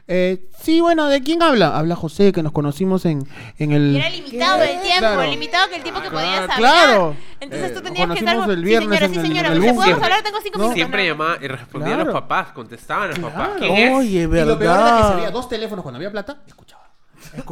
"Eh, 0.07 0.49
sí, 0.63 0.81
bueno, 0.81 1.07
¿de 1.07 1.23
quién 1.23 1.43
habla? 1.43 1.77
Habla 1.77 1.95
José, 1.97 2.33
que 2.33 2.43
nos 2.43 2.53
conocimos 2.53 3.05
en, 3.05 3.27
en 3.59 3.73
el... 3.73 3.93
Y 3.93 3.97
era 3.99 4.11
limitado 4.11 4.63
el 4.63 4.81
tiempo, 4.81 4.99
Claro. 5.01 5.31
limitado 5.31 5.69
que 5.69 5.77
el 5.77 5.83
tiempo 5.83 6.01
que 6.03 6.11
podías 6.11 6.41
hablar. 6.41 6.57
claro. 6.59 7.17
Entonces 7.41 7.71
Eh, 7.71 7.75
tú 7.75 7.81
tenías 7.81 8.09
que 8.13 8.19
estar 8.19 8.51
el 8.51 8.65
viernes 8.65 8.99
sí, 9.01 9.05
señora, 9.05 9.07
en 9.07 9.13
sí, 9.13 9.19
el- 9.21 9.27
señora, 9.27 9.49
en 9.49 9.55
el 9.55 9.61
¿se 9.61 9.67
podemos 9.69 9.85
búnker. 9.87 10.05
hablar? 10.05 10.23
Tengo 10.23 10.39
cinco 10.43 10.59
No. 10.59 10.65
minutos. 10.65 10.75
Siempre 10.77 11.03
no. 11.03 11.09
llamaban 11.13 11.45
y 11.45 11.49
respondían 11.49 11.95
Claro. 11.97 12.13
los 12.13 12.21
papás, 12.21 12.49
contestaban 12.53 13.09
los 13.11 13.19
papás. 13.19 13.49
Claro. 13.57 13.59
¿Quién 13.75 13.89
es? 13.89 13.99
Oye, 13.99 14.11
Y 14.21 14.23
lo 14.25 14.31
peor 14.31 14.43
era 14.49 14.57
que 14.59 14.65
¿verdad? 15.17 15.33
dos 15.33 15.49
teléfonos 15.49 15.83
cuando 15.83 15.97
había 15.97 16.11
plata, 16.11 16.43
escuchaba. 16.47 16.80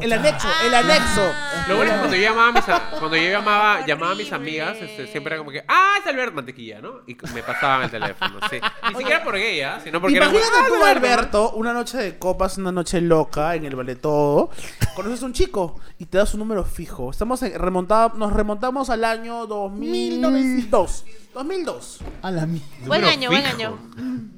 El 0.01 0.13
anexo, 0.13 0.49
el 0.67 0.75
anexo. 0.75 1.23
Lo 1.69 1.77
bueno 1.77 1.91
es 1.91 1.95
que 1.95 1.99
cuando 2.01 2.17
yo 2.17 2.23
llamaba 2.23 2.49
a 2.49 2.53
mis, 2.53 2.69
a- 2.69 2.91
cuando 2.99 3.17
yo 3.17 3.31
llamaba, 3.31 3.87
llamaba 3.87 4.13
a 4.13 4.15
mis 4.15 4.33
amigas, 4.33 4.77
este, 4.81 5.07
siempre 5.07 5.35
era 5.35 5.39
como 5.39 5.51
que, 5.51 5.65
ah, 5.69 5.95
es 6.01 6.07
Albert 6.07 6.35
Mantequilla, 6.35 6.81
¿no? 6.81 7.01
Y 7.07 7.17
me 7.35 7.43
pasaban 7.43 7.83
el 7.85 7.91
teléfono, 7.91 8.39
sí. 8.51 8.57
Ni 8.91 8.95
siquiera 8.97 9.23
por 9.23 9.35
gay, 9.37 9.61
¿ah? 9.61 9.81
Sino 9.83 10.01
porque 10.01 10.17
era 10.17 10.27
como, 10.27 10.39
Imagínate 10.39 10.65
"Ah, 10.65 10.69
tú, 10.69 10.75
Alberto". 10.85 11.09
Alberto, 11.09 11.51
una 11.53 11.73
noche 11.73 11.99
de 11.99 12.19
copas, 12.19 12.59
una 12.59 12.73
noche 12.73 13.01
loca 13.01 13.55
en 13.55 13.65
el 13.65 13.77
Vale 13.77 13.97
Todo. 13.97 14.51
Conoces 14.97 15.23
a 15.23 15.27
un 15.27 15.33
chico 15.33 15.81
y 15.99 16.07
te 16.07 16.19
da 16.19 16.27
su 16.27 16.39
número 16.39 16.65
fijo. 16.65 17.11
Estamos 17.11 17.43
en- 17.43 17.55
remontada- 17.59 18.13
nos 18.17 18.33
remontamos 18.33 18.91
al 18.91 19.05
año 19.05 19.47
2002. 19.47 21.05
2002. 21.39 21.99
A 22.23 22.31
la 22.31 22.47
mierda. 22.47 22.67
Buen 22.87 23.01
Número 23.01 23.09
año, 23.17 23.31
buen 23.31 23.43
fijo. 23.45 23.55
año. 23.57 23.79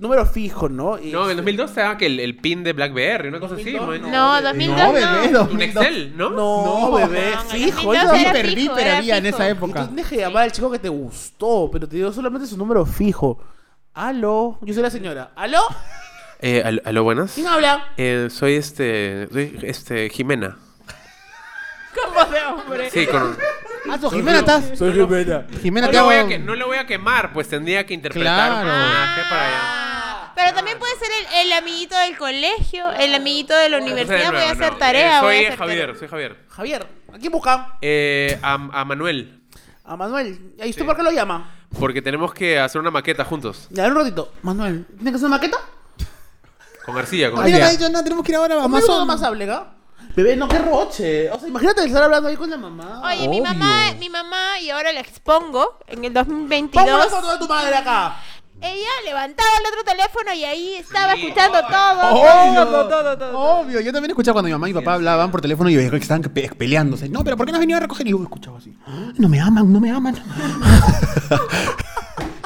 Número 0.01 0.27
fijo, 0.27 0.69
¿no? 0.69 0.99
Y- 0.99 1.13
No, 1.13 1.29
en 1.31 1.37
2002 1.37 1.73
te 1.75 1.81
daba 1.81 1.97
que 1.99 2.07
el, 2.07 2.21
el 2.21 2.37
pin 2.37 2.63
de 2.63 2.73
BlackBerry, 2.73 3.29
una 3.29 3.41
cosa 3.41 3.55
así, 3.55 3.73
2002 3.73 4.01
man. 4.03 4.11
No, 4.11 4.43
2002 4.43 4.77
No, 4.79 4.87
no. 4.87 4.93
bebé, 4.93 5.27
Un 5.29 5.33
2002. 5.33 5.85
Excel, 5.87 6.17
¿no? 6.17 6.31
No, 6.31 6.65
No, 6.91 6.93
bebé, 6.93 7.31
no, 7.35 7.41
fijo. 7.43 7.83
2002 7.93 7.93
ya- 7.93 8.03
era 8.31 8.33
fijo, 8.49 8.73
había 8.75 9.17
en 9.19 9.25
fijo. 9.25 9.37
esa 9.37 9.51
Y 9.51 9.55
tú 9.55 9.65
época. 9.65 9.87
tienes 9.87 10.07
que 10.07 10.17
llamar 10.17 10.43
al 10.45 10.53
chico 10.53 10.71
que 10.71 10.79
te 10.79 10.89
gustó, 10.89 11.69
pero 11.73 11.89
te 11.89 11.97
dio 11.97 12.13
solamente 12.13 12.47
su 12.47 12.57
número 12.57 12.85
fijo. 12.87 13.43
Aló, 13.95 14.59
yo 14.63 14.73
soy 14.75 14.83
la 14.83 14.91
señora. 14.91 15.33
¿Aló? 15.37 15.61
Eh, 16.43 16.63
al- 16.65 16.81
aló, 16.87 17.03
buenas. 17.05 17.33
¿Quién 17.35 17.47
habla? 17.49 17.93
Eh, 17.99 18.29
soy 18.31 18.55
este, 18.55 19.29
soy 19.31 19.59
este, 19.63 20.09
Jimena. 20.09 20.57
¿Cómo 21.95 22.25
de 22.33 22.41
hombre? 22.47 22.91
Sí, 22.91 23.07
con... 23.07 23.37
Ah, 23.93 23.99
tú, 24.01 24.11
Jimena, 24.11 24.39
¿estás? 24.41 24.79
Soy 24.79 24.93
Jimena. 24.93 25.47
Jimena, 25.63 25.87
No 25.87 25.91
te 25.93 25.99
lo, 25.99 26.05
voy 26.05 26.15
hago- 26.17 26.27
a 26.27 26.29
que- 26.29 26.39
no 26.39 26.55
lo 26.55 26.67
voy 26.67 26.77
a 26.79 26.87
quemar, 26.87 27.33
pues 27.33 27.49
tendría 27.49 27.85
que 27.87 27.95
interpretar 27.95 28.53
un 28.53 28.61
Claro. 28.63 28.71
personaje 28.71 29.21
para 29.31 29.47
allá. 29.47 29.59
Ah, 29.63 30.33
Pero 30.37 30.55
también 30.55 30.79
puede 30.79 30.93
ser 30.99 31.09
el, 31.19 31.47
el 31.47 31.53
amiguito 31.53 31.99
del 31.99 32.17
colegio, 32.17 32.91
el 32.93 33.15
amiguito 33.15 33.55
de 33.55 33.69
la 33.69 33.79
universidad. 33.79 34.17
Entonces, 34.19 34.41
Voy 34.41 34.49
a 34.49 34.53
hacer 34.53 34.73
no. 34.73 34.79
tarea. 34.79 35.19
Eh, 35.19 35.21
voy 35.23 35.35
a 35.35 35.37
soy 35.39 35.45
hacer 35.47 35.59
Javier, 35.59 35.81
tarea. 35.81 35.99
soy 35.99 36.09
Javier. 36.09 36.37
Javier, 36.49 36.87
¿a 37.13 37.19
quién 37.19 37.33
buscan? 37.33 37.67
Eh, 37.83 38.39
a, 38.43 38.55
a 38.55 38.85
Manuel, 38.85 39.41
A 39.85 39.97
Manuel. 39.97 40.55
¿Y 40.65 40.71
usted 40.71 40.85
por 40.87 40.97
qué 40.97 41.03
lo 41.03 41.11
llama? 41.11 41.51
porque 41.79 42.03
tenemos 42.03 42.33
que 42.35 42.59
hacer 42.59 42.81
una 42.81 42.91
maqueta 42.91 43.25
juntos. 43.25 43.67
Ya, 43.71 43.87
un 43.87 43.95
ratito. 43.95 44.33
Manuel, 44.43 44.87
¿tienes 44.87 45.13
que 45.13 45.17
hacer 45.17 45.27
una 45.27 45.37
maqueta? 45.37 45.59
Con 46.85 46.97
arcilla, 46.97 47.31
con 47.31 47.45
mira, 47.45 47.67
ha 47.67 47.71
dicho, 47.71 47.89
no, 47.91 48.03
tenemos 48.03 48.25
que 48.25 48.33
ir 48.33 48.37
ahora 48.37 48.55
a 48.55 48.65
Amazon. 48.65 49.03
Amazon. 49.03 49.07
más 49.07 49.23
hable, 49.23 49.51
¿ah? 49.51 49.67
Bebé, 50.17 50.37
no, 50.37 50.49
qué 50.49 50.59
roche. 50.59 51.31
O 51.31 51.39
sea, 51.39 51.49
imagínate 51.49 51.85
estar 51.85 52.03
hablando 52.03 52.29
ahí 52.29 52.37
con 52.37 52.51
la 52.51 52.57
mamá. 52.57 53.03
Oye, 53.05 53.29
mi 53.29 53.41
Obvio. 53.41 53.53
mamá, 53.55 53.95
mi 53.99 54.09
mamá, 54.11 54.59
y 54.61 54.71
ahora 54.71 54.93
la 54.93 55.01
expongo, 55.01 55.79
en 55.87 56.05
el 56.05 56.13
2022, 56.13 56.85
Pongo 56.85 56.99
la 56.99 57.05
foto 57.11 57.33
de 57.33 57.39
tu 57.39 57.47
madre 57.49 57.77
acá. 57.77 58.17
ella 58.61 58.89
levantaba 59.05 59.49
el 59.61 59.67
otro 59.73 59.85
teléfono 59.85 60.33
y 60.35 60.45
ahí 60.45 60.75
estaba 60.75 61.15
Sí, 61.15 61.23
escuchando 61.27 61.61
todo, 61.63 62.11
Obvio, 62.13 62.67
todo, 62.67 62.89
todo, 62.89 63.19
todo. 63.19 63.39
Obvio, 63.39 63.81
yo 63.81 63.93
también 63.93 64.11
escuchaba 64.11 64.35
cuando 64.35 64.49
mi 64.49 64.53
mamá 64.53 64.69
y 64.69 64.75
mi 64.75 64.81
papá 64.81 64.95
hablaban 64.95 65.31
por 65.31 65.41
teléfono 65.41 65.71
y 65.71 65.77
veía 65.77 65.91
que 65.91 65.97
estaban 65.97 66.23
pe- 66.23 66.51
peleándose. 66.59 67.09
No, 67.09 67.23
pero 67.25 67.37
¿por 67.37 67.47
qué 67.47 67.53
no 67.53 67.57
has 67.57 67.61
venido 67.61 67.77
a 67.79 67.81
recoger? 67.81 68.07
Y 68.07 68.11
yo 68.11 68.23
escuchaba 68.23 68.59
así. 68.59 68.77
No 69.17 69.29
me 69.29 69.41
aman, 69.41 69.73
no 69.73 69.81
me 69.81 69.91
aman. 69.91 70.17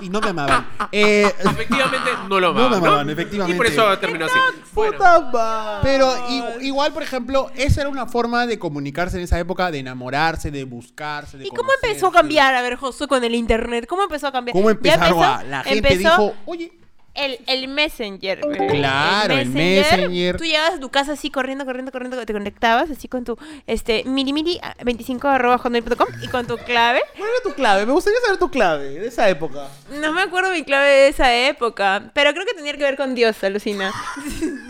y 0.05 0.09
no 0.11 0.21
me 0.21 0.29
amaban. 0.31 0.67
Eh, 0.93 1.33
Efectivamente 1.41 2.11
no 2.29 2.39
lo 2.39 2.53
No 2.53 2.55
me 2.55 2.61
amaban, 2.67 2.81
¿no? 2.83 2.87
amaban, 2.89 3.11
efectivamente. 3.11 3.55
Y 3.55 3.57
por 3.57 3.67
eso 3.67 3.99
terminó 3.99 4.27
así. 4.27 4.39
Bueno, 4.73 4.93
Puta 4.93 5.21
madre. 5.33 5.81
pero 5.83 6.15
igual, 6.61 6.93
por 6.93 7.03
ejemplo, 7.03 7.51
esa 7.57 7.81
era 7.81 7.91
una 7.91 8.07
forma 8.07 8.47
de 8.47 8.59
comunicarse 8.59 9.17
en 9.17 9.25
esa 9.25 9.39
época, 9.39 9.71
de 9.71 9.79
enamorarse, 9.81 10.51
de 10.51 10.65
buscarse. 10.65 11.39
De 11.39 11.47
¿Y 11.47 11.51
cómo 11.51 11.71
empezó 11.83 12.09
a 12.09 12.13
cambiar, 12.13 12.55
a 12.55 12.63
ver, 12.63 12.77
Josué, 12.77 13.09
con 13.09 13.25
el 13.25 13.35
internet? 13.35 13.87
¿Cómo 13.89 14.03
empezó 14.03 14.29
a 14.29 14.33
cambiar? 14.33 14.55
¿Cómo 14.55 14.71
empezaron 14.71 15.07
empezó- 15.09 15.25
a.? 15.25 15.43
La 15.45 15.63
gente 15.65 15.93
empezó 15.93 15.99
dijo, 16.11 16.35
oye. 16.47 16.73
El, 17.15 17.39
el 17.47 17.69
Messenger. 17.69 18.41
Claro, 18.71 19.35
el 19.35 19.49
Messenger. 19.49 20.37
Tú 20.37 20.45
llegabas 20.45 20.75
a 20.75 20.81
tu 20.81 20.91
casa 20.91 21.13
así 21.13 21.31
corriendo, 21.31 21.65
corriendo, 21.65 21.93
corriendo, 21.93 22.25
te 22.27 22.33
conectabas 22.33 22.91
así 22.91 23.07
con 23.09 23.25
tu 23.25 23.39
este 23.67 24.03
mili 24.05 24.33
mili 24.33 24.61
25 24.85 25.29
arroba 25.29 25.59
hotmail.com 25.59 26.09
y 26.23 26.29
con 26.29 26.47
tu 26.47 26.57
clave. 26.59 27.01
¿Cuál 27.17 27.29
era 27.31 27.43
tu 27.43 27.55
clave? 27.55 27.87
Me 27.87 27.93
gustaría 27.93 28.19
saber 28.21 28.39
tu 28.39 28.51
clave 28.51 28.99
de 28.99 29.07
esa 29.07 29.29
época. 29.29 29.69
No 30.01 30.13
me 30.13 30.23
acuerdo 30.23 30.51
mi 30.51 30.65
clave 30.65 30.89
de 30.89 31.09
esa 31.09 31.33
época, 31.35 32.11
pero 32.15 32.33
creo 32.33 32.45
que 32.47 32.55
tenía 32.55 32.73
que 32.73 32.83
ver 32.83 32.97
con 32.97 33.15
Dios, 33.15 33.43
alucina. 33.45 33.93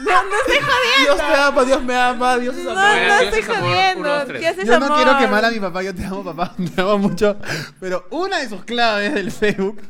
Dios 0.05 1.17
te 1.17 1.35
ama, 1.35 1.65
Dios 1.65 1.83
me 1.83 1.95
ama, 1.95 2.39
Dios 2.39 2.57
es 2.57 2.65
No, 2.65 2.71
amor. 2.73 2.85
no 2.85 3.21
Dios 3.21 3.35
estoy 3.37 3.43
jodiendo. 3.57 4.25
Dios 4.27 4.59
es 4.59 4.67
Yo 4.67 4.79
no 4.79 4.87
amor. 4.87 4.97
quiero 4.99 5.19
quemar 5.19 5.45
a 5.45 5.51
mi 5.51 5.61
papá, 5.61 5.83
yo 5.83 5.95
te 5.95 6.05
amo 6.05 6.23
papá, 6.25 6.55
te 6.75 6.81
amo 6.81 6.99
mucho. 6.99 7.37
Pero 7.81 8.07
una 8.11 8.39
de 8.39 8.49
sus 8.49 8.65
claves 8.65 9.15
del 9.15 9.31
Facebook 9.33 9.81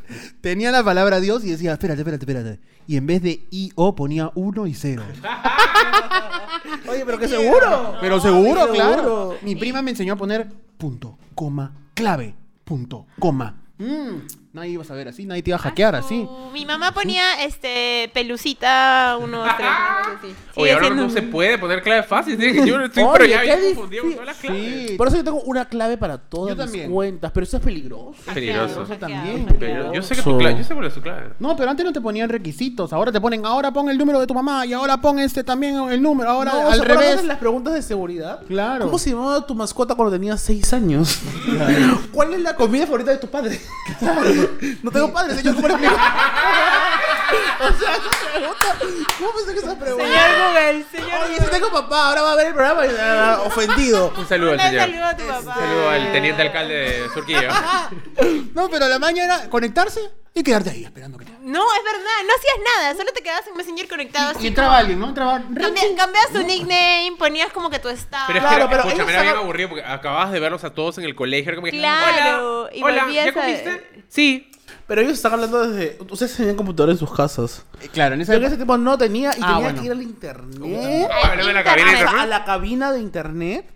tenía 0.40 0.70
la 0.70 0.82
palabra 0.84 1.20
Dios 1.20 1.44
y 1.44 1.50
decía, 1.50 1.72
espérate, 1.72 2.00
espérate, 2.00 2.22
espérate. 2.24 2.43
Y 2.86 2.96
en 2.96 3.06
vez 3.06 3.22
de 3.22 3.44
I 3.50 3.72
o 3.74 3.94
ponía 3.94 4.30
1 4.34 4.66
y 4.66 4.74
0. 4.74 5.02
Oye, 6.88 7.04
pero 7.04 7.18
que 7.18 7.28
seguro. 7.28 7.96
Pero 8.00 8.20
seguro, 8.20 8.68
claro. 8.72 9.02
seguro. 9.02 9.36
Mi 9.42 9.56
prima 9.56 9.82
me 9.82 9.90
enseñó 9.90 10.14
a 10.14 10.16
poner 10.16 10.48
punto, 10.76 11.18
coma, 11.34 11.72
clave, 11.94 12.34
punto, 12.64 13.06
coma. 13.18 13.62
Mm, 13.78 14.43
nadie 14.54 14.70
iba 14.70 14.82
a 14.82 14.86
saber 14.86 15.08
así, 15.08 15.26
nadie 15.26 15.42
te 15.42 15.50
iba 15.50 15.56
a 15.56 15.60
hackear 15.60 15.94
así. 15.96 16.20
Uh, 16.26 16.50
Mi 16.52 16.64
mamá 16.64 16.92
ponía 16.92 17.42
este 17.44 18.10
pelucita 18.14 19.18
uno, 19.20 19.38
dos, 19.40 19.48
tres, 19.56 19.68
una 19.68 19.98
cosa 20.04 20.18
así. 20.22 20.34
Oye, 20.56 20.72
ahora 20.72 20.90
no 20.90 21.10
se 21.10 21.22
puede 21.22 21.58
poner 21.58 21.82
clave 21.82 22.04
fácil. 22.04 22.38
tiene 22.38 22.52
que- 22.62 22.66
Yo 22.68 22.80
estoy 22.80 23.02
Oye, 23.02 23.12
pero 23.18 23.44
ya 23.44 23.60
confundido 23.60 24.02
con 24.04 24.12
todas 24.12 24.26
las 24.26 24.36
claves. 24.38 24.88
Sí. 24.90 24.96
Por 24.96 25.08
eso 25.08 25.16
yo 25.18 25.24
tengo 25.24 25.40
una 25.42 25.64
clave 25.68 25.98
para 25.98 26.16
todas 26.18 26.50
Yo 26.50 26.56
mis 26.62 26.64
también. 26.64 26.90
cuentas, 26.90 27.30
pero 27.34 27.44
eso 27.44 27.56
es 27.58 27.62
peligroso. 27.62 28.14
Peligroso. 28.32 28.84
También. 28.98 29.46
Hackeado. 29.46 29.58
Pero 29.58 29.92
yo 29.92 30.02
sé 30.02 30.14
que 30.14 30.22
tu 30.22 30.38
clave, 30.38 30.56
yo 30.58 30.64
sé 30.64 30.72
cuál 30.74 30.86
es 30.86 30.94
tu 30.94 31.00
clave. 31.02 31.30
No, 31.40 31.56
pero 31.56 31.70
antes 31.70 31.84
no 31.84 31.92
te 31.92 32.00
ponían 32.00 32.28
requisitos. 32.28 32.92
Ahora 32.92 33.10
te 33.10 33.20
ponen, 33.20 33.44
ahora 33.44 33.72
pon 33.72 33.88
el 33.90 33.98
número 33.98 34.20
de 34.20 34.26
tu 34.26 34.34
mamá 34.34 34.64
y 34.64 34.72
ahora 34.72 34.96
pon 35.00 35.18
este 35.18 35.42
también 35.42 35.74
el 35.90 36.00
número. 36.00 36.30
Ahora 36.30 36.52
No, 36.52 36.68
al 36.68 36.74
¿se 36.76 36.82
acuerdan 36.82 36.98
revés. 37.08 37.24
las 37.24 37.38
preguntas 37.38 37.74
de 37.74 37.82
seguridad? 37.82 38.40
Claro. 38.46 38.84
¿Cómo 38.86 38.98
se 38.98 39.10
llamaba 39.10 39.44
tu 39.44 39.54
mascota 39.54 39.94
cuando 39.96 40.12
tenías 40.12 40.40
6 40.40 40.72
años? 40.74 41.18
¿Cuál 42.12 42.34
es 42.34 42.40
la 42.40 42.54
comida 42.54 42.84
favorita 42.86 43.10
de 43.10 43.18
tu 43.18 43.28
padre? 43.28 43.60
No 44.82 44.90
tengo 44.90 45.12
padre, 45.12 45.34
señor, 45.36 45.54
¿cómo 45.56 45.68
le 45.68 45.74
explico? 45.74 45.94
o 47.60 47.72
sea, 47.78 47.96
esa 47.96 48.10
pregunta, 48.32 48.76
¿cómo 49.18 49.32
pensé 49.32 49.52
que 49.54 49.58
esa 49.60 49.78
pregunta? 49.78 50.04
Señor 50.04 50.30
Google, 50.48 50.84
señor 50.92 51.20
Oye, 51.26 51.38
si 51.40 51.46
tengo 51.50 51.70
papá, 51.72 52.08
ahora 52.08 52.22
va 52.22 52.32
a 52.32 52.36
ver 52.36 52.46
el 52.48 52.54
programa 52.54 52.86
y 52.86 52.90
ah, 53.00 53.40
ofendido. 53.44 54.12
Un 54.16 54.26
saludo 54.28 54.52
al 54.52 54.56
Un 54.56 54.62
señor. 54.62 54.80
saludo 54.82 55.04
a 55.04 55.16
tu 55.16 55.24
papá. 55.26 55.38
Un 55.58 55.64
saludo 55.64 55.90
al 55.90 56.12
teniente 56.12 56.42
alcalde 56.42 56.74
de 56.74 57.08
Surquillo. 57.12 57.48
No, 58.54 58.68
pero 58.68 58.86
la 58.88 58.98
maña 59.00 59.24
era 59.24 59.50
conectarse 59.50 60.00
y 60.36 60.42
quedarte 60.42 60.70
ahí 60.70 60.84
esperando 60.84 61.16
que 61.16 61.24
te... 61.26 61.30
No, 61.42 61.60
es 61.62 61.84
verdad, 61.84 62.16
no 62.26 62.32
hacías 62.34 62.56
nada, 62.76 62.94
solo 62.96 63.12
te 63.12 63.22
quedabas 63.22 63.46
en 63.46 63.56
Messenger 63.56 63.86
conectado 63.88 64.30
así. 64.30 64.42
Y 64.44 64.46
entraba 64.48 64.78
alguien, 64.78 64.98
¿no? 64.98 65.08
Entraba... 65.10 65.38
Cambia- 65.40 65.96
cambiabas 65.96 66.32
tu 66.32 66.42
nickname, 66.42 67.12
ponías 67.18 67.52
como 67.52 67.70
que 67.70 67.78
tu 67.78 67.88
estado. 67.88 68.24
Pero 68.26 68.40
es 68.40 68.44
Claro, 68.44 68.68
que 68.68 68.74
era, 68.74 68.84
ellos 68.92 69.08
era 69.08 69.22
bien 69.22 69.36
aburrido 69.36 69.68
porque 69.68 69.84
acababas 69.84 70.32
de 70.32 70.40
verlos 70.40 70.64
a 70.64 70.70
todos 70.74 70.98
en 70.98 71.04
el 71.04 71.14
colegio. 71.14 71.52
Era 71.52 71.56
como 71.56 71.70
que, 71.70 71.78
Claro, 71.78 72.62
hola, 72.62 72.70
y 72.76 72.82
hola, 72.82 73.06
¿ya 73.12 73.28
a- 73.28 73.32
comiste? 73.32 74.04
Sí. 74.08 74.50
Pero 74.86 75.00
ellos 75.00 75.14
están 75.14 75.32
hablando 75.34 75.66
desde. 75.66 75.96
Ustedes 76.10 76.36
tenían 76.36 76.56
computador 76.56 76.90
en 76.90 76.98
sus 76.98 77.14
casas. 77.14 77.64
Eh, 77.80 77.88
Claro, 77.90 78.14
en 78.16 78.20
esa 78.22 78.32
Yo 78.32 78.38
en 78.38 78.44
ese 78.44 78.56
tiempo 78.56 78.76
no 78.76 78.98
tenía 78.98 79.30
y 79.30 79.40
Ah, 79.40 79.46
tenía 79.46 79.54
bueno. 79.58 79.80
que 79.80 79.86
ir 79.86 79.92
al 79.92 80.02
internet. 80.02 81.08
La 81.54 81.64
cabina 81.64 81.86
O 81.92 81.96
sea, 81.96 81.96
a 81.96 81.98
internet. 82.00 82.28
la 82.28 82.44
cabina 82.44 82.92
de 82.92 82.98
internet. 83.00 83.70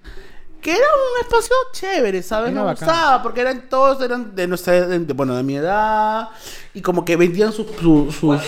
Que 0.60 0.72
era 0.72 0.80
un 0.86 1.24
espacio 1.24 1.54
chévere, 1.72 2.22
¿sabes? 2.22 2.50
Era 2.50 2.60
Me 2.60 2.66
bacán. 2.66 2.88
gustaba, 2.88 3.22
porque 3.22 3.40
eran 3.42 3.68
todos 3.68 4.02
eran 4.02 4.34
de 4.34 4.46
nuestra, 4.46 4.72
de- 4.86 4.98
de- 5.00 5.12
bueno, 5.12 5.34
de 5.36 5.42
mi 5.42 5.56
edad. 5.56 6.28
Y 6.74 6.82
como 6.82 7.04
que 7.04 7.16
vendían 7.16 7.52
sus, 7.52 7.66
sus, 7.80 8.14
sus, 8.16 8.40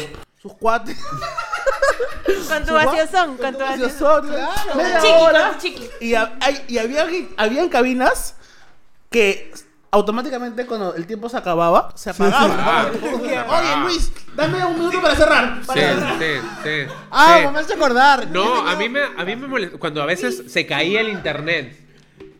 sus 0.42 0.54
cuates. 0.54 0.96
Con 2.48 2.60
tu 2.62 2.68
Su 2.68 2.74
vaciosón, 2.74 3.36
gua- 3.38 3.40
con 3.40 3.52
tu 3.54 3.58
vaciosón, 3.60 4.26
vaciosón. 4.26 4.28
claro. 4.28 4.68
Con 4.72 4.76
Media 4.78 4.98
tu 5.00 5.06
chiqui, 5.06 5.20
hora. 5.22 5.42
con 5.42 5.52
tu 5.52 5.58
chiqui. 5.60 5.90
Y, 6.00 6.14
hay- 6.14 6.64
y 6.68 6.78
había, 6.78 7.06
habían 7.36 7.68
cabinas 7.68 8.34
que 9.08 9.52
automáticamente 9.92 10.66
cuando 10.66 10.94
el 10.94 11.06
tiempo 11.06 11.28
se 11.28 11.36
acababa, 11.36 11.92
se 11.96 12.10
apagaban. 12.10 12.56
Ah. 12.58 12.86
Oye, 13.12 13.76
Luis, 13.84 14.12
dame 14.34 14.64
un 14.64 14.78
minuto 14.78 15.00
para 15.02 15.14
cerrar. 15.16 15.60
Sí, 15.64 15.72
cerrar. 15.72 16.18
sí, 16.18 16.24
sí. 16.64 16.92
Ah, 17.10 17.38
sí. 17.42 17.48
me 17.52 17.58
hace 17.60 17.74
acordar. 17.74 18.26
No, 18.28 18.66
a 18.68 18.74
mí 18.76 18.88
me, 18.88 19.00
a 19.02 19.24
mí 19.24 19.36
me 19.36 19.46
molesta 19.46 19.78
cuando 19.78 20.02
a 20.02 20.06
veces 20.06 20.42
se 20.48 20.66
caía 20.66 21.00
el 21.00 21.08
internet. 21.08 21.88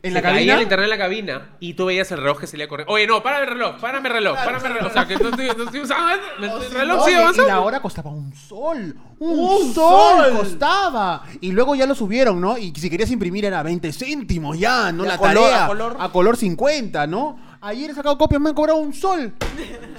¿En 0.03 0.11
se 0.13 0.15
la 0.15 0.23
caía 0.23 0.35
cabina? 0.39 0.55
el 0.55 0.63
internet 0.63 0.85
en 0.85 0.91
la 0.91 0.99
cabina 0.99 1.49
y 1.61 1.75
tú 1.75 1.85
veías 1.87 2.11
el 2.11 2.19
reloj 2.19 2.41
que 2.41 2.47
salía 2.47 2.67
corriendo. 2.69 2.93
Oye, 2.93 3.07
no, 3.07 3.23
para 3.23 3.41
el 3.41 3.47
reloj, 3.47 3.79
párame 3.81 4.09
el 4.09 4.15
reloj, 4.15 4.35
párame 4.37 4.69
el 4.69 4.75
reloj. 4.75 4.91
O 4.91 4.93
sea, 4.95 5.07
que 5.07 5.17
no 5.17 5.29
estoy, 5.29 5.47
no 5.57 5.65
estoy 5.65 5.81
usando 5.81 6.11
el, 6.39 6.45
el 6.65 6.71
reloj 6.71 7.05
sigue 7.05 7.17
Oye, 7.17 7.19
y 7.19 7.23
avanzando. 7.23 7.49
la 7.51 7.61
hora 7.61 7.81
costaba 7.83 8.11
un 8.11 8.35
sol. 8.35 8.97
Un, 9.19 9.39
Un 9.39 9.75
sol, 9.75 10.25
sol. 10.25 10.37
costaba. 10.39 11.23
Y 11.43 11.53
luego 11.53 11.75
ya 11.75 11.85
lo 11.87 11.95
subieron, 11.95 12.41
¿no? 12.41 12.57
Y 12.57 12.73
si 12.75 12.89
querías 12.89 13.11
imprimir 13.11 13.45
era 13.45 13.63
20 13.63 13.93
céntimos 13.93 14.59
ya, 14.59 14.91
¿no? 14.93 15.05
Y 15.05 15.09
a 15.09 15.11
la 15.11 15.19
color, 15.19 15.35
tarea. 15.35 15.65
a 15.65 15.69
color. 15.69 15.97
A 16.01 16.09
color 16.09 16.37
50, 16.39 17.07
¿no? 17.07 17.39
Ayer 17.61 17.91
he 17.91 17.95
sacado 17.95 18.17
copias, 18.17 18.41
me 18.41 18.49
han 18.49 18.55
cobrado 18.55 18.79
un 18.79 18.95
sol. 18.95 19.35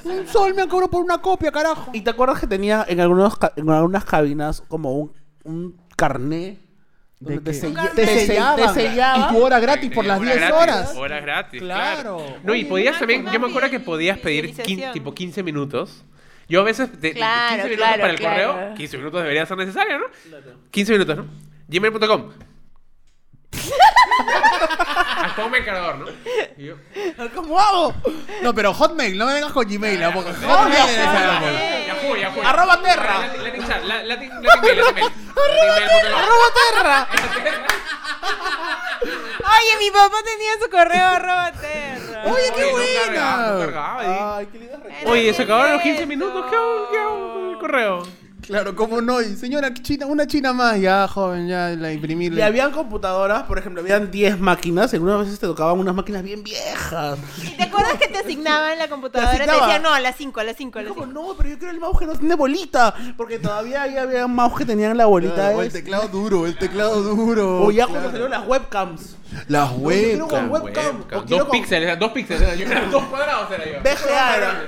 Un 0.04 0.28
sol 0.28 0.56
me 0.56 0.64
han 0.64 0.68
cobrado 0.70 0.90
por 0.90 1.04
una 1.04 1.20
copia, 1.20 1.52
carajo. 1.52 1.92
¿Y 1.94 2.02
te 2.02 2.10
acuerdas 2.10 2.40
que 2.40 2.48
tenía 2.48 2.84
en, 2.88 3.00
algunos, 3.00 3.38
en 3.56 3.70
algunas 3.70 4.04
cabinas 4.04 4.64
como 4.68 4.94
un, 4.98 5.12
un 5.44 5.78
carné? 5.96 6.58
¿De 7.22 7.40
te, 7.40 7.54
sella- 7.54 7.92
Te 7.96 8.02
te 8.02 8.08
se- 8.08 8.26
sellaban. 8.26 8.74
te 8.74 8.82
sellaba. 8.82 9.18
Y 9.30 9.34
tu 9.34 9.44
hora 9.44 9.60
gratis 9.60 9.92
por 9.92 10.04
las 10.06 10.20
Hora 10.20 10.26
10 10.32 10.38
gratis, 10.38 10.62
horas. 10.62 10.96
Horas 10.96 11.22
gratis, 11.22 11.62
Claro. 11.62 12.18
claro. 12.18 12.38
No, 12.44 12.56
y 12.56 12.66
podías 12.66 12.98
también, 12.98 13.26
yo 13.32 13.40
me 13.40 13.48
acuerdo 13.48 13.70
que 13.70 13.80
podías 13.80 14.18
pedir 14.18 14.54
quin- 14.56 14.92
tipo 14.92 15.14
15 15.14 15.44
minutos. 15.44 16.04
Yo 16.50 16.62
a 16.62 16.64
veces, 16.64 16.92
de, 17.00 17.10
de 17.10 17.14
Claro, 17.14 17.50
15 17.56 17.64
minutos 17.70 17.86
claro, 17.88 18.02
para 18.02 18.14
el 18.14 18.20
claro. 18.20 18.54
correo, 18.54 18.74
15 18.76 18.98
minutos 18.98 19.22
debería 19.22 19.46
ser 19.46 19.58
necesario, 19.58 20.00
¿no? 20.00 20.06
15 20.72 20.92
minutos, 20.94 21.16
¿no? 21.18 21.26
Gmail.com. 21.68 22.32
Hasta 23.52 25.46
un 25.46 25.52
cargador, 25.52 25.98
¿no? 25.98 26.06
Y 26.58 26.66
yo, 26.66 26.76
¿Cómo 27.36 27.60
hago? 27.60 27.94
No, 28.42 28.54
pero 28.54 28.74
Hotmail, 28.74 29.18
no 29.18 29.26
me 29.26 29.34
vengas 29.34 29.52
con 29.52 29.68
Gmail, 29.68 30.04
¿ah? 30.04 30.12
porque 30.14 30.32
No, 30.42 30.48
Hotmail 30.58 30.90
esa. 30.90 31.42
Yahoo, 31.88 32.16
Yahoo. 32.16 32.42
Arroba 32.44 32.82
Terra. 32.82 33.20
Latin- 33.20 33.44
Latin 33.44 33.68
chat, 33.68 33.84
la- 33.84 34.04
Latin 34.04 34.30
Latin 34.42 34.62
mail, 34.62 34.78
Latin 34.78 34.96
mail. 34.96 35.06
Latin 35.06 36.02
mail, 36.04 36.14
¡Arroba 36.16 36.46
Terra! 36.72 37.08
Oye, 39.04 39.78
mi 39.80 39.92
papá 39.92 40.18
tenía 40.24 40.52
su 40.64 40.70
correo 40.70 41.06
arroba 41.08 41.52
terra. 41.54 42.24
Oye, 42.26 42.54
qué 42.56 42.64
Oye, 42.66 42.96
no 43.00 43.06
cargaba, 43.14 43.52
no 43.54 43.60
cargaba, 43.60 44.04
y- 44.04 44.08
Ay, 44.40 44.48
qué 44.52 44.60
lindo. 44.60 44.78
Ah, 44.84 44.94
Oye, 45.06 45.34
se 45.34 45.44
acabaron 45.44 45.74
los 45.74 45.82
15 45.82 46.00
Eso. 46.02 46.08
minutos. 46.08 46.46
¿Qué 46.50 46.56
hago, 46.56 46.90
qué 46.92 46.98
hago 47.00 47.34
con 47.34 47.50
el 47.50 47.58
correo? 47.58 48.04
Claro, 48.52 48.76
¿cómo 48.76 49.02
no? 49.02 49.22
Y 49.22 49.36
señora, 49.36 49.74
china, 49.74 50.06
una 50.08 50.28
china 50.28 50.52
más, 50.54 50.80
ya, 50.80 51.08
joven, 51.08 51.48
ya, 51.48 51.70
la 51.70 51.92
imprimirle. 51.94 52.40
Y 52.40 52.44
habían 52.44 52.72
computadoras, 52.72 53.44
por 53.44 53.58
ejemplo, 53.58 53.82
habían 53.82 54.12
10 54.12 54.40
máquinas, 54.40 54.92
y 54.94 54.98
algunas 54.98 55.20
veces 55.20 55.40
te 55.40 55.48
tocaban 55.48 55.80
unas 55.80 55.96
máquinas 55.96 56.22
bien 56.24 56.44
viejas. 56.44 57.18
¿Y 57.44 57.52
te 57.56 57.64
acuerdas 57.64 57.94
que 57.94 58.08
te 58.08 58.18
asignaban 58.18 58.78
la 58.78 58.88
computadora? 58.90 59.32
Te, 59.32 59.38
asignaba. 59.38 59.66
decían, 59.66 59.84
no, 59.84 59.94
a 59.94 60.00
las 60.02 60.16
5, 60.18 60.40
a 60.40 60.44
las 60.44 60.58
5, 60.58 60.80
a 60.80 60.82
las 60.84 60.94
Como, 60.94 61.06
5. 61.08 61.14
no, 61.22 61.34
pero 61.38 61.50
yo 61.50 61.58
quiero 61.58 61.74
el 61.74 61.80
mouse 61.80 61.98
que 62.00 62.06
no 62.06 62.14
tiene 62.16 62.36
bolita. 62.36 62.94
Porque 63.16 63.40
todavía 63.40 63.84
ahí 63.84 63.98
había 63.98 64.28
mouse 64.28 64.58
que 64.58 64.66
tenían 64.66 64.98
la 64.98 65.06
bolita. 65.06 65.34
Claro, 65.36 65.62
el 65.62 65.72
teclado 65.72 66.08
duro, 66.10 66.46
el 66.46 66.58
teclado 66.58 67.02
duro. 67.02 67.64
O 67.64 67.72
ya 67.72 67.86
Claro. 67.86 67.92
cuando 67.92 68.10
salieron 68.12 68.32
las 68.32 68.48
webcams. 68.48 69.16
Las 69.48 69.72
yo 69.72 69.78
quiero 69.88 70.26
webcams. 70.26 70.30
con 70.30 70.50
webcam. 70.52 70.96
Webcam. 70.98 71.20
o 71.20 71.26
quiero 71.26 71.44
Dos 71.46 71.50
con- 71.52 71.60
píxeles, 71.62 72.00
dos 72.00 72.12
píxeles. 72.12 72.60
yo, 72.60 72.66
dos 72.92 73.04
cuadrados 73.06 73.50
era 73.52 73.66
yo. 73.66 73.72
Era. 73.80 74.64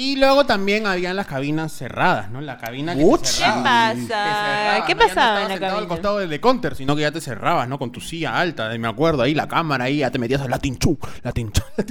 Y 0.00 0.14
luego 0.14 0.46
también 0.46 0.86
habían 0.86 1.16
las 1.16 1.26
cabinas 1.26 1.72
cerradas, 1.72 2.30
¿no? 2.30 2.40
La 2.40 2.56
cabina 2.56 2.94
que 2.94 3.04
Uch. 3.04 3.18
te 3.20 3.26
¿Qué 3.26 3.32
cerraba. 3.32 3.62
pasa? 3.64 4.84
¿Qué 4.86 4.94
¿no? 4.94 5.00
Ya 5.00 5.06
no 5.08 5.08
pasaba 5.08 5.42
en 5.42 5.48
la 5.48 5.54
sentado 5.54 5.72
al 5.72 5.76
cabina? 5.78 5.88
costado 5.88 6.18
del 6.18 6.30
de 6.30 6.40
counter, 6.40 6.76
sino 6.76 6.94
que 6.94 7.02
ya 7.02 7.10
te 7.10 7.20
cerrabas, 7.20 7.68
¿no? 7.68 7.80
Con 7.80 7.90
tu 7.90 8.00
silla 8.00 8.38
alta, 8.38 8.70
me 8.78 8.86
acuerdo 8.86 9.22
ahí, 9.22 9.34
la 9.34 9.48
cámara 9.48 9.84
ahí, 9.86 9.98
ya 9.98 10.10
te 10.12 10.20
metías 10.20 10.40
a 10.42 10.46
Latin 10.48 10.78
Chu, 10.78 10.96
Latin 11.24 11.50
Chat, 11.50 11.90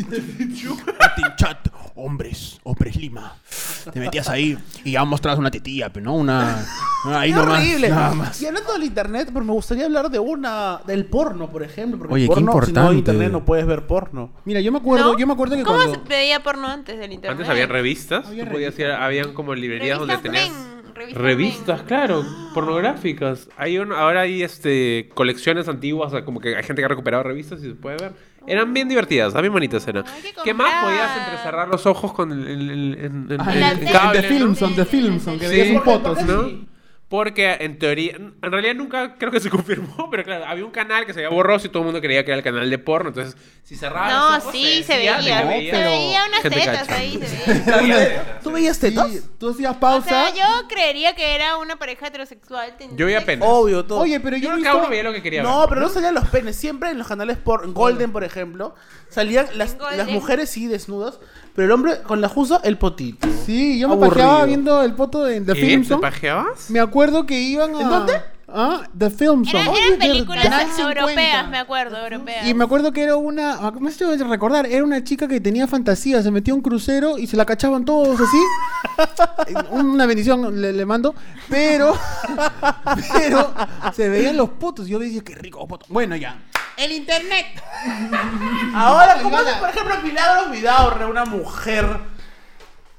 Latin 1.00 1.26
Chat, 1.36 1.68
hombres, 1.96 2.60
hombres 2.64 2.96
Lima. 2.96 3.36
Te 3.92 4.00
metías 4.00 4.30
ahí 4.30 4.58
y 4.86 4.92
ya 4.94 5.04
mostrabas 5.04 5.40
una 5.40 5.52
tetilla, 5.52 5.92
pero 5.92 6.06
no 6.06 6.14
una... 6.16 6.66
Ahí 7.06 7.30
Qué 7.30 7.36
nomás, 7.38 7.60
horrible. 7.60 7.90
nada 7.90 8.14
más. 8.16 8.42
Y 8.42 8.48
hablando 8.48 8.74
del 8.74 8.84
internet, 8.84 9.30
pero 9.32 9.46
me 9.46 9.54
gustaría 9.54 9.86
hablar 9.86 10.10
de 10.10 10.20
una 10.20 10.82
del 10.86 11.06
porno, 11.06 11.50
por 11.50 11.64
ejemplo, 11.64 11.98
porque 12.00 12.16
Oye, 12.16 12.24
el 12.24 12.30
qué 12.30 12.34
porno, 12.36 12.52
si 12.52 12.54
no 12.54 12.60
hay 12.60 12.66
importante. 12.88 12.98
internet 12.98 13.32
no 13.32 13.46
puedes 13.46 13.66
ver 13.66 13.88
porno. 13.88 14.32
Mira, 14.44 14.60
yo 14.60 14.72
me 14.74 14.80
acuerdo, 14.80 15.14
¿No? 15.14 15.18
yo 15.18 15.26
me 15.26 15.32
acuerdo 15.34 15.56
que 15.56 15.64
¿Cómo 15.64 15.78
cuando... 15.78 15.94
se 15.94 16.10
veía 16.10 16.42
porno 16.44 16.68
antes 16.68 16.98
del 17.00 17.14
internet? 17.14 17.38
Antes 17.40 17.50
habían 17.50 17.70
revistas. 17.70 17.97
Había 18.28 18.46
tú 18.46 18.52
podías 18.52 18.78
ir, 18.80 18.88
habían 18.88 19.34
como 19.34 19.54
librerías 19.56 20.00
donde 20.00 20.16
Revistas 20.16 20.32
tenías. 20.34 20.50
men, 20.58 20.96
revistas 20.96 21.22
Revistas, 21.22 21.78
men. 21.80 21.88
claro, 21.88 22.24
pornográficas. 22.54 23.50
Hay 23.58 23.78
un, 23.78 23.92
ahora 23.92 24.22
hay 24.22 24.44
este 24.44 25.10
colecciones 25.14 25.68
antiguas, 25.68 26.08
o 26.14 26.16
sea, 26.18 26.26
como 26.26 26.40
que 26.40 26.56
hay 26.56 26.64
gente 26.64 26.82
que 26.82 26.86
ha 26.86 26.90
recuperado 26.90 27.24
revistas 27.24 27.60
y 27.64 27.70
se 27.70 27.76
puede 27.76 27.98
ver. 27.98 28.12
Eran 28.48 28.74
bien 28.74 28.88
divertidas, 28.88 29.34
bien 29.42 29.52
bonitas 29.52 29.86
eran. 29.88 30.06
¿Qué 30.44 30.54
más 30.54 30.84
podías 30.86 31.18
entrecerrar 31.18 31.68
los 31.68 31.86
ojos 31.86 32.14
con 32.14 32.32
el, 32.32 32.48
el- 32.48 33.28
el- 33.30 33.38
Ah, 33.40 33.54
el 33.54 33.80
tele. 33.80 33.88
en 33.88 33.92
cable, 33.94 34.22
The 34.22 34.28
¿no? 34.30 34.34
Filmson, 34.36 34.76
The 34.76 34.86
Filmson, 34.86 35.40
que 35.40 35.46
Sí. 35.50 35.52
veías 35.52 35.68
sus 35.68 35.82
¿Por 35.84 36.02
fotos, 36.02 36.26
¿no? 36.26 36.67
Porque 37.10 37.56
en 37.62 37.80
teoría, 37.80 38.18
en 38.18 38.36
realidad 38.42 38.76
nunca 38.76 39.16
creo 39.18 39.32
que 39.32 39.40
se 39.40 39.50
confirmó, 39.52 40.10
pero 40.12 40.26
claro, 40.26 40.46
había 40.46 40.66
un 40.66 40.72
canal 40.72 41.06
que 41.06 41.14
se 41.14 41.20
había 41.20 41.30
borroso 41.30 41.68
y 41.68 41.70
todo 41.70 41.80
el 41.84 41.86
mundo 41.86 42.02
creía 42.02 42.26
que 42.26 42.32
era 42.32 42.38
el 42.40 42.44
canal 42.44 42.70
de 42.70 42.78
porno. 42.80 43.10
Entonces, 43.10 43.38
si 43.64 43.78
cerrabas 43.78 44.12
No, 44.12 44.30
los 44.36 44.44
ojos, 44.44 44.52
sí, 44.52 44.84
se 44.84 44.98
veía. 44.98 45.18
No, 45.18 45.24
Se 45.24 45.72
veía 45.72 46.26
unas 46.28 46.42
tetas 46.42 46.88
cacha. 46.88 46.96
ahí, 46.96 47.18
se 47.18 47.72
veía. 47.82 48.40
¿Tú 48.44 48.52
veías 48.52 48.78
tetas? 48.78 49.10
Sí, 49.10 49.22
tú 49.40 49.52
hacías 49.52 49.76
O 49.76 49.80
pausa. 49.80 50.10
sea, 50.10 50.34
yo 50.34 50.68
creería 50.68 51.16
que 51.16 51.34
era 51.36 51.58
una 51.58 51.78
pareja 51.78 52.08
heterosexual. 52.08 52.76
Yo 52.98 53.06
veía 53.06 53.26
penes. 53.26 53.48
Obvio, 53.50 53.86
todo. 53.86 54.00
Oye, 54.02 54.20
pero 54.20 54.36
yo 54.36 54.50
Yo 54.50 54.56
visto... 54.58 54.90
veía 54.90 55.04
lo 55.04 55.14
que 55.14 55.22
quería 55.22 55.44
ver. 55.44 55.50
No, 55.50 55.66
pero 55.70 55.80
no 55.80 55.88
salían 55.90 56.14
los 56.14 56.28
penes. 56.28 56.58
Siempre 56.58 56.90
en 56.90 56.98
los 56.98 57.08
canales 57.08 57.38
por 57.38 57.72
Golden, 57.72 58.12
por 58.12 58.26
ejemplo, 58.26 58.76
salían 59.10 59.48
las 59.56 59.78
mujeres 60.10 60.50
sí 60.50 60.68
desnudas, 60.68 61.22
Pero 61.58 61.66
el 61.66 61.72
hombre 61.72 62.02
con 62.04 62.22
la 62.22 62.30
justa, 62.30 62.62
el 62.64 62.78
potito. 62.78 63.28
Sí, 63.44 63.80
yo 63.80 63.88
me 63.88 63.96
Aburrido. 63.96 64.14
pajeaba 64.14 64.46
viendo 64.46 64.84
el 64.84 64.94
foto 64.94 65.24
de 65.24 65.42
The 65.42 65.54
¿Y 65.54 65.56
Film 65.56 65.82
te 65.82 65.88
Song. 65.88 66.02
pajeabas? 66.02 66.70
Me 66.70 66.80
acuerdo 66.80 67.26
que 67.26 67.40
iban 67.42 67.74
a... 67.74 67.82
¿En 67.82 67.90
dónde? 67.90 68.14
Ah, 68.48 68.88
The 68.96 69.10
Film 69.10 69.44
Song. 69.44 69.62
Eran, 69.62 69.98
películas 69.98 70.44
Canal 70.44 70.68
50. 70.68 71.02
europeas, 71.02 71.50
me 71.50 71.58
acuerdo, 71.58 71.98
europeas. 71.98 72.48
Y 72.48 72.54
me 72.54 72.64
acuerdo 72.64 72.92
que 72.92 73.02
era 73.02 73.16
una, 73.16 73.54
ah, 73.56 73.72
¿cómo 73.74 73.90
se 73.90 74.06
llama? 74.06 74.30
recordar? 74.30 74.68
Era 74.68 74.84
una 74.84 75.04
chica 75.04 75.28
que 75.28 75.42
tenía 75.42 75.66
fantasía, 75.66 76.22
se 76.22 76.30
metía 76.30 76.54
a 76.54 76.56
un 76.58 76.62
crucero 76.62 77.18
y 77.18 77.26
se 77.26 77.36
la 77.36 77.44
cachaban 77.44 77.86
todos 77.86 78.20
así. 78.22 79.56
una 79.72 80.06
bendición 80.06 80.62
le, 80.62 80.72
le 80.74 80.86
mando, 80.86 81.16
pero, 81.50 81.98
pero 83.14 83.52
se 83.94 84.08
veían 84.10 84.38
los 84.38 84.50
potos. 84.52 84.88
Yo 84.88 85.00
decía, 85.00 85.24
qué 85.24 85.34
rico 85.34 85.68
poto. 85.68 85.88
Bueno, 85.90 86.16
ya. 86.16 86.38
El 86.78 86.92
internet. 86.92 87.48
Ahora, 88.76 89.20
¿cómo 89.24 89.40
es, 89.40 89.56
por 89.56 89.70
ejemplo, 89.70 89.98
Milagros 90.04 90.52
Vidaurre, 90.52 91.06
una 91.06 91.26
mujer 91.26 92.00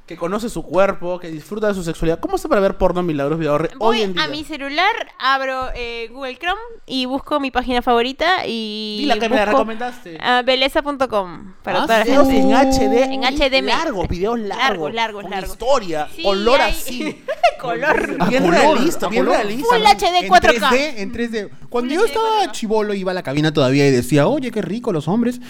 que 0.09 0.16
conoce 0.16 0.48
su 0.48 0.62
cuerpo, 0.64 1.20
que 1.20 1.28
disfruta 1.30 1.68
de 1.68 1.74
su 1.74 1.84
sexualidad? 1.84 2.18
¿Cómo 2.18 2.34
hace 2.36 2.48
para 2.48 2.61
ver 2.61 2.76
porno 2.78 3.02
Milagros 3.04 3.38
Vidaurre 3.38 3.68
hoy 3.78 3.98
Voy 3.98 4.02
en 4.02 4.14
día? 4.14 4.24
a 4.24 4.28
mi 4.28 4.42
celular, 4.42 4.90
abro 5.18 5.68
eh, 5.76 6.09
Google 6.11 6.36
Chrome 6.38 6.61
y 6.86 7.04
busco 7.06 7.38
mi 7.38 7.50
página 7.50 7.82
favorita 7.82 8.46
y. 8.46 8.96
Dila 9.02 9.18
que 9.18 9.28
me 9.28 9.36
la 9.36 9.44
recomendaste. 9.44 10.18
ah, 10.20 10.42
Beleza.com 10.44 11.54
para 11.62 11.80
Ah, 11.80 11.86
toda 11.86 11.98
la 12.00 12.04
sí. 12.06 12.11
gente. 12.11 12.38
en 12.38 12.54
HD. 12.54 13.12
En 13.12 13.22
HDM. 13.24 13.66
Largos, 13.66 14.09
videos 14.09 14.38
largos. 14.40 14.59
Largos, 14.59 14.94
largos, 14.94 15.22
con 15.22 15.30
largos. 15.30 15.50
historia, 15.50 16.09
Sí, 16.16 16.22
olor 16.24 16.61
hay- 16.61 16.72
así. 16.72 17.22
Color. 17.61 18.16
A 18.20 18.26
Bien 18.28 18.44
color, 18.44 18.54
realista, 18.61 19.06
a 19.06 19.09
bien 19.11 19.24
color. 19.24 19.38
realista. 19.40 19.66
Full 19.76 19.84
HD 19.86 20.18
En 20.24 20.28
4K. 20.30 20.68
3D, 20.70 20.92
en 20.98 21.12
3D. 21.12 21.50
Cuando 21.68 21.88
Full 21.90 21.94
yo 21.96 22.00
HD 22.02 22.06
estaba 22.06 22.42
4K. 22.46 22.52
chivolo, 22.52 22.94
iba 22.94 23.11
a 23.11 23.14
la 23.14 23.22
cabina 23.24 23.52
todavía 23.52 23.86
y 23.86 23.90
decía, 23.90 24.26
oye, 24.28 24.50
qué 24.52 24.62
rico 24.62 24.92
los 24.92 25.09
hombres. 25.09 25.40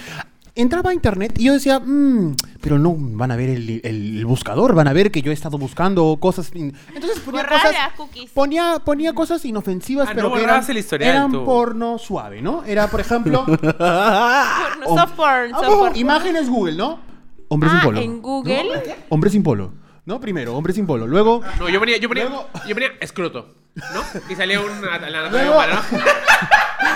Entraba 0.61 0.89
a 0.89 0.93
internet 0.93 1.33
y 1.37 1.45
yo 1.45 1.53
decía, 1.53 1.79
"Mm, 1.79 2.35
pero 2.61 2.77
no 2.77 2.93
van 2.97 3.31
a 3.31 3.35
ver 3.35 3.49
el, 3.49 3.81
el 3.83 4.25
buscador, 4.25 4.75
van 4.75 4.87
a 4.87 4.93
ver 4.93 5.09
que 5.09 5.21
yo 5.21 5.31
he 5.31 5.33
estado 5.33 5.57
buscando 5.57 6.17
cosas. 6.19 6.51
in-". 6.53 6.75
Entonces 6.93 7.19
ponía 7.21 7.43
Borrar 7.43 7.61
cosas. 7.61 8.29
Ponía, 8.33 8.79
ponía 8.83 9.13
cosas 9.13 9.45
inofensivas, 9.45 10.07
Ah, 10.09 10.11
pero 10.13 10.29
no 10.29 10.35
que 10.35 10.43
eran, 10.43 11.31
el 11.31 11.43
porno 11.45 11.97
suave, 11.97 12.41
¿no? 12.41 12.63
Era, 12.65 12.87
por 12.87 12.99
ejemplo, 12.99 13.45
Porno, 13.45 13.71
soft 14.97 15.13
porn, 15.15 15.51
soft 15.51 15.65
porn. 15.65 15.95
imágenes 15.97 16.49
Google, 16.49 16.75
¿no? 16.75 16.99
Hombre 17.47 17.69
Ah, 17.71 17.73
sin 17.75 17.81
polo. 17.81 17.99
en 18.01 18.21
Google. 18.21 18.63
¿No? 18.63 18.93
Hombre 19.09 19.29
sin 19.29 19.43
polo. 19.43 19.71
¿No? 20.05 20.19
Primero, 20.19 20.55
hombre 20.57 20.73
sin 20.73 20.85
polo. 20.85 21.07
Luego, 21.07 21.41
No, 21.59 21.69
yo 21.69 21.79
ponía, 21.79 21.97
yo 21.97 22.07
ponía, 22.09 22.25
Luego- 22.25 22.47
yo 22.67 22.75
ponía 22.75 22.89
escroto, 22.99 23.53
¿no? 23.75 24.03
Y 24.29 24.35
salía 24.35 24.59
un 24.59 24.81
la 24.81 24.95
anatomía 24.95 25.29
Luego- 25.45 25.53
humana, 25.53 25.83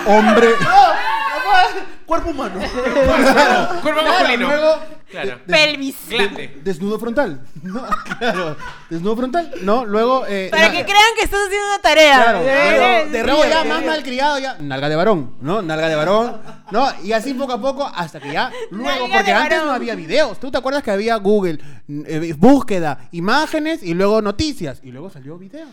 ¿no? 0.06 0.12
hombre. 0.18 0.48
Cuerpo 2.06 2.30
humano. 2.30 2.60
Cuerpo 3.82 4.00
Claro, 4.00 4.02
masculino. 4.04 4.46
luego, 4.48 4.74
Claro. 5.10 5.38
Pelvis. 5.46 5.96
Glande. 6.08 6.60
Desnudo 6.64 6.98
frontal. 6.98 7.40
No, 7.62 7.82
claro. 8.18 8.56
Desnudo 8.90 9.16
frontal. 9.16 9.50
No, 9.62 9.84
luego. 9.84 10.24
eh, 10.26 10.48
Para 10.50 10.70
que 10.70 10.84
crean 10.84 11.14
que 11.16 11.22
estás 11.24 11.40
haciendo 11.46 11.66
una 11.68 11.78
tarea. 11.80 12.22
Claro. 12.22 12.38
Eh, 12.42 12.76
Luego, 12.76 13.16
eh, 13.16 13.24
luego 13.24 13.44
ya 13.48 13.64
más 13.64 13.84
malcriado, 13.84 14.38
ya. 14.38 14.56
Nalga 14.60 14.88
de 14.88 14.96
varón, 14.96 15.34
¿no? 15.40 15.62
Nalga 15.62 15.88
de 15.88 15.94
varón. 15.94 16.40
¿No? 16.72 16.88
Y 17.02 17.12
así 17.12 17.32
poco 17.34 17.52
a 17.52 17.60
poco 17.60 17.86
hasta 17.94 18.20
que 18.20 18.32
ya. 18.32 18.50
Luego, 18.70 19.06
porque 19.08 19.22
de 19.22 19.32
antes 19.32 19.64
no 19.64 19.70
había 19.70 19.94
videos. 19.94 20.38
¿Tú 20.40 20.50
te 20.50 20.58
acuerdas 20.58 20.82
que 20.82 20.90
había 20.90 21.16
Google? 21.16 21.58
eh, 21.88 22.34
búsqueda, 22.36 23.08
imágenes 23.12 23.82
y 23.82 23.94
luego 23.94 24.20
noticias. 24.20 24.80
Y 24.82 24.90
luego 24.90 25.10
salió 25.10 25.38
videos. 25.38 25.70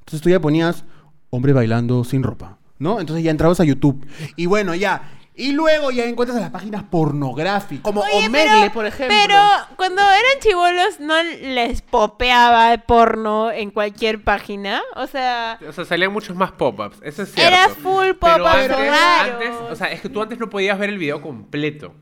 Entonces 0.00 0.20
tú 0.22 0.30
ya 0.30 0.40
ponías 0.40 0.84
hombre 1.30 1.52
bailando 1.52 2.02
sin 2.02 2.22
ropa, 2.22 2.58
¿no? 2.78 2.98
Entonces 2.98 3.22
ya 3.24 3.30
entrabas 3.30 3.60
a 3.60 3.64
YouTube. 3.64 4.04
Y 4.36 4.46
bueno, 4.46 4.74
ya. 4.74 5.02
Y 5.40 5.52
luego 5.52 5.90
ya 5.90 6.04
encuentras 6.04 6.40
las 6.40 6.50
páginas 6.50 6.82
pornográficas. 6.84 7.82
Como 7.82 8.02
Oye, 8.02 8.26
Omegle, 8.26 8.50
pero- 8.60 8.72
por 8.72 8.86
ejemplo. 8.86 9.16
Pero 9.18 9.36
cuando 9.76 10.02
eran 10.02 10.40
chivolos 10.40 11.00
no 11.00 11.22
les 11.22 11.82
popeaba 11.82 12.76
porno 12.86 13.50
en 13.50 13.70
cualquier 13.70 14.22
página. 14.22 14.82
O 14.96 15.06
sea, 15.06 15.58
O 15.66 15.72
sea, 15.72 15.84
salían 15.84 16.12
muchos 16.12 16.36
más 16.36 16.52
pop-ups, 16.52 16.98
eso 17.02 17.22
es 17.22 17.32
cierto. 17.32 17.54
Era 17.54 17.68
full 17.70 18.08
Pero 18.20 18.44
pop-up 18.44 18.46
antes, 18.46 18.68
raro. 18.90 19.32
antes, 19.34 19.50
o 19.70 19.74
sea, 19.76 19.86
es 19.92 20.00
que 20.00 20.08
tú 20.08 20.20
antes 20.22 20.38
no 20.38 20.50
podías 20.50 20.78
ver 20.78 20.90
el 20.90 20.98
video 20.98 21.20
completo. 21.22 21.94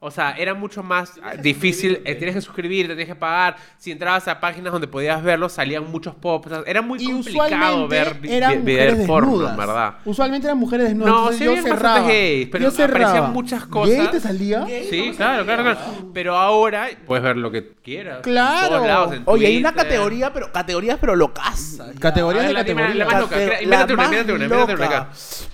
O 0.00 0.12
sea, 0.12 0.30
era 0.38 0.54
mucho 0.54 0.84
más 0.84 1.14
ah, 1.24 1.34
difícil, 1.34 2.00
eh, 2.04 2.14
tienes 2.14 2.36
que 2.36 2.40
suscribirte, 2.40 2.94
tienes 2.94 3.08
que 3.08 3.18
pagar. 3.18 3.56
Si 3.78 3.90
entrabas 3.90 4.28
a 4.28 4.38
páginas 4.38 4.72
donde 4.72 4.86
podías 4.86 5.20
verlo, 5.24 5.48
salían 5.48 5.90
muchos 5.90 6.14
pop. 6.14 6.46
o 6.46 6.48
sea, 6.48 6.62
era 6.66 6.82
muy 6.82 7.02
y 7.02 7.10
complicado 7.10 7.88
ver 7.88 8.16
eran 8.22 8.64
ver 8.64 9.04
porno. 9.08 9.56
¿verdad? 9.56 9.94
Usualmente 10.04 10.46
eran 10.46 10.56
mujeres 10.58 10.86
desnudas. 10.86 11.12
No, 11.12 11.32
sí 11.32 11.44
yo 11.44 11.56
cerraba. 11.60 12.06
gays, 12.06 12.48
pero 12.52 12.62
yo 12.64 12.70
cerraba. 12.70 13.06
aparecían 13.08 13.32
muchas 13.32 13.66
cosas. 13.66 13.96
¿Gay 13.96 14.06
te 14.08 14.20
salía? 14.20 14.64
Sí, 14.88 15.12
claro, 15.16 15.44
claro, 15.44 15.64
claro. 15.64 15.80
Pero 16.14 16.36
ahora 16.36 16.86
puedes 17.04 17.24
ver 17.24 17.36
lo 17.36 17.50
que 17.50 17.72
quieras. 17.82 18.18
en 18.18 18.22
Claro. 18.22 18.68
todos 18.68 18.86
lados, 18.86 19.14
en 19.16 19.22
Oye, 19.24 19.46
hay 19.48 19.56
una 19.56 19.72
categoría, 19.72 20.32
pero 20.32 20.52
categorías, 20.52 20.98
pero 21.00 21.16
locas. 21.16 21.78
Categorías 21.98 22.44
A 22.44 22.48
de 22.48 22.54
categorías. 22.54 22.94
la 22.94 23.04
más 23.04 23.20
loca. 23.20 23.36
Invéntate 23.62 23.94
una, 23.94 24.04
invéntate 24.04 24.32
una, 24.32 24.44
invéntate 24.44 24.74
una 24.74 24.86
acá. 24.86 25.08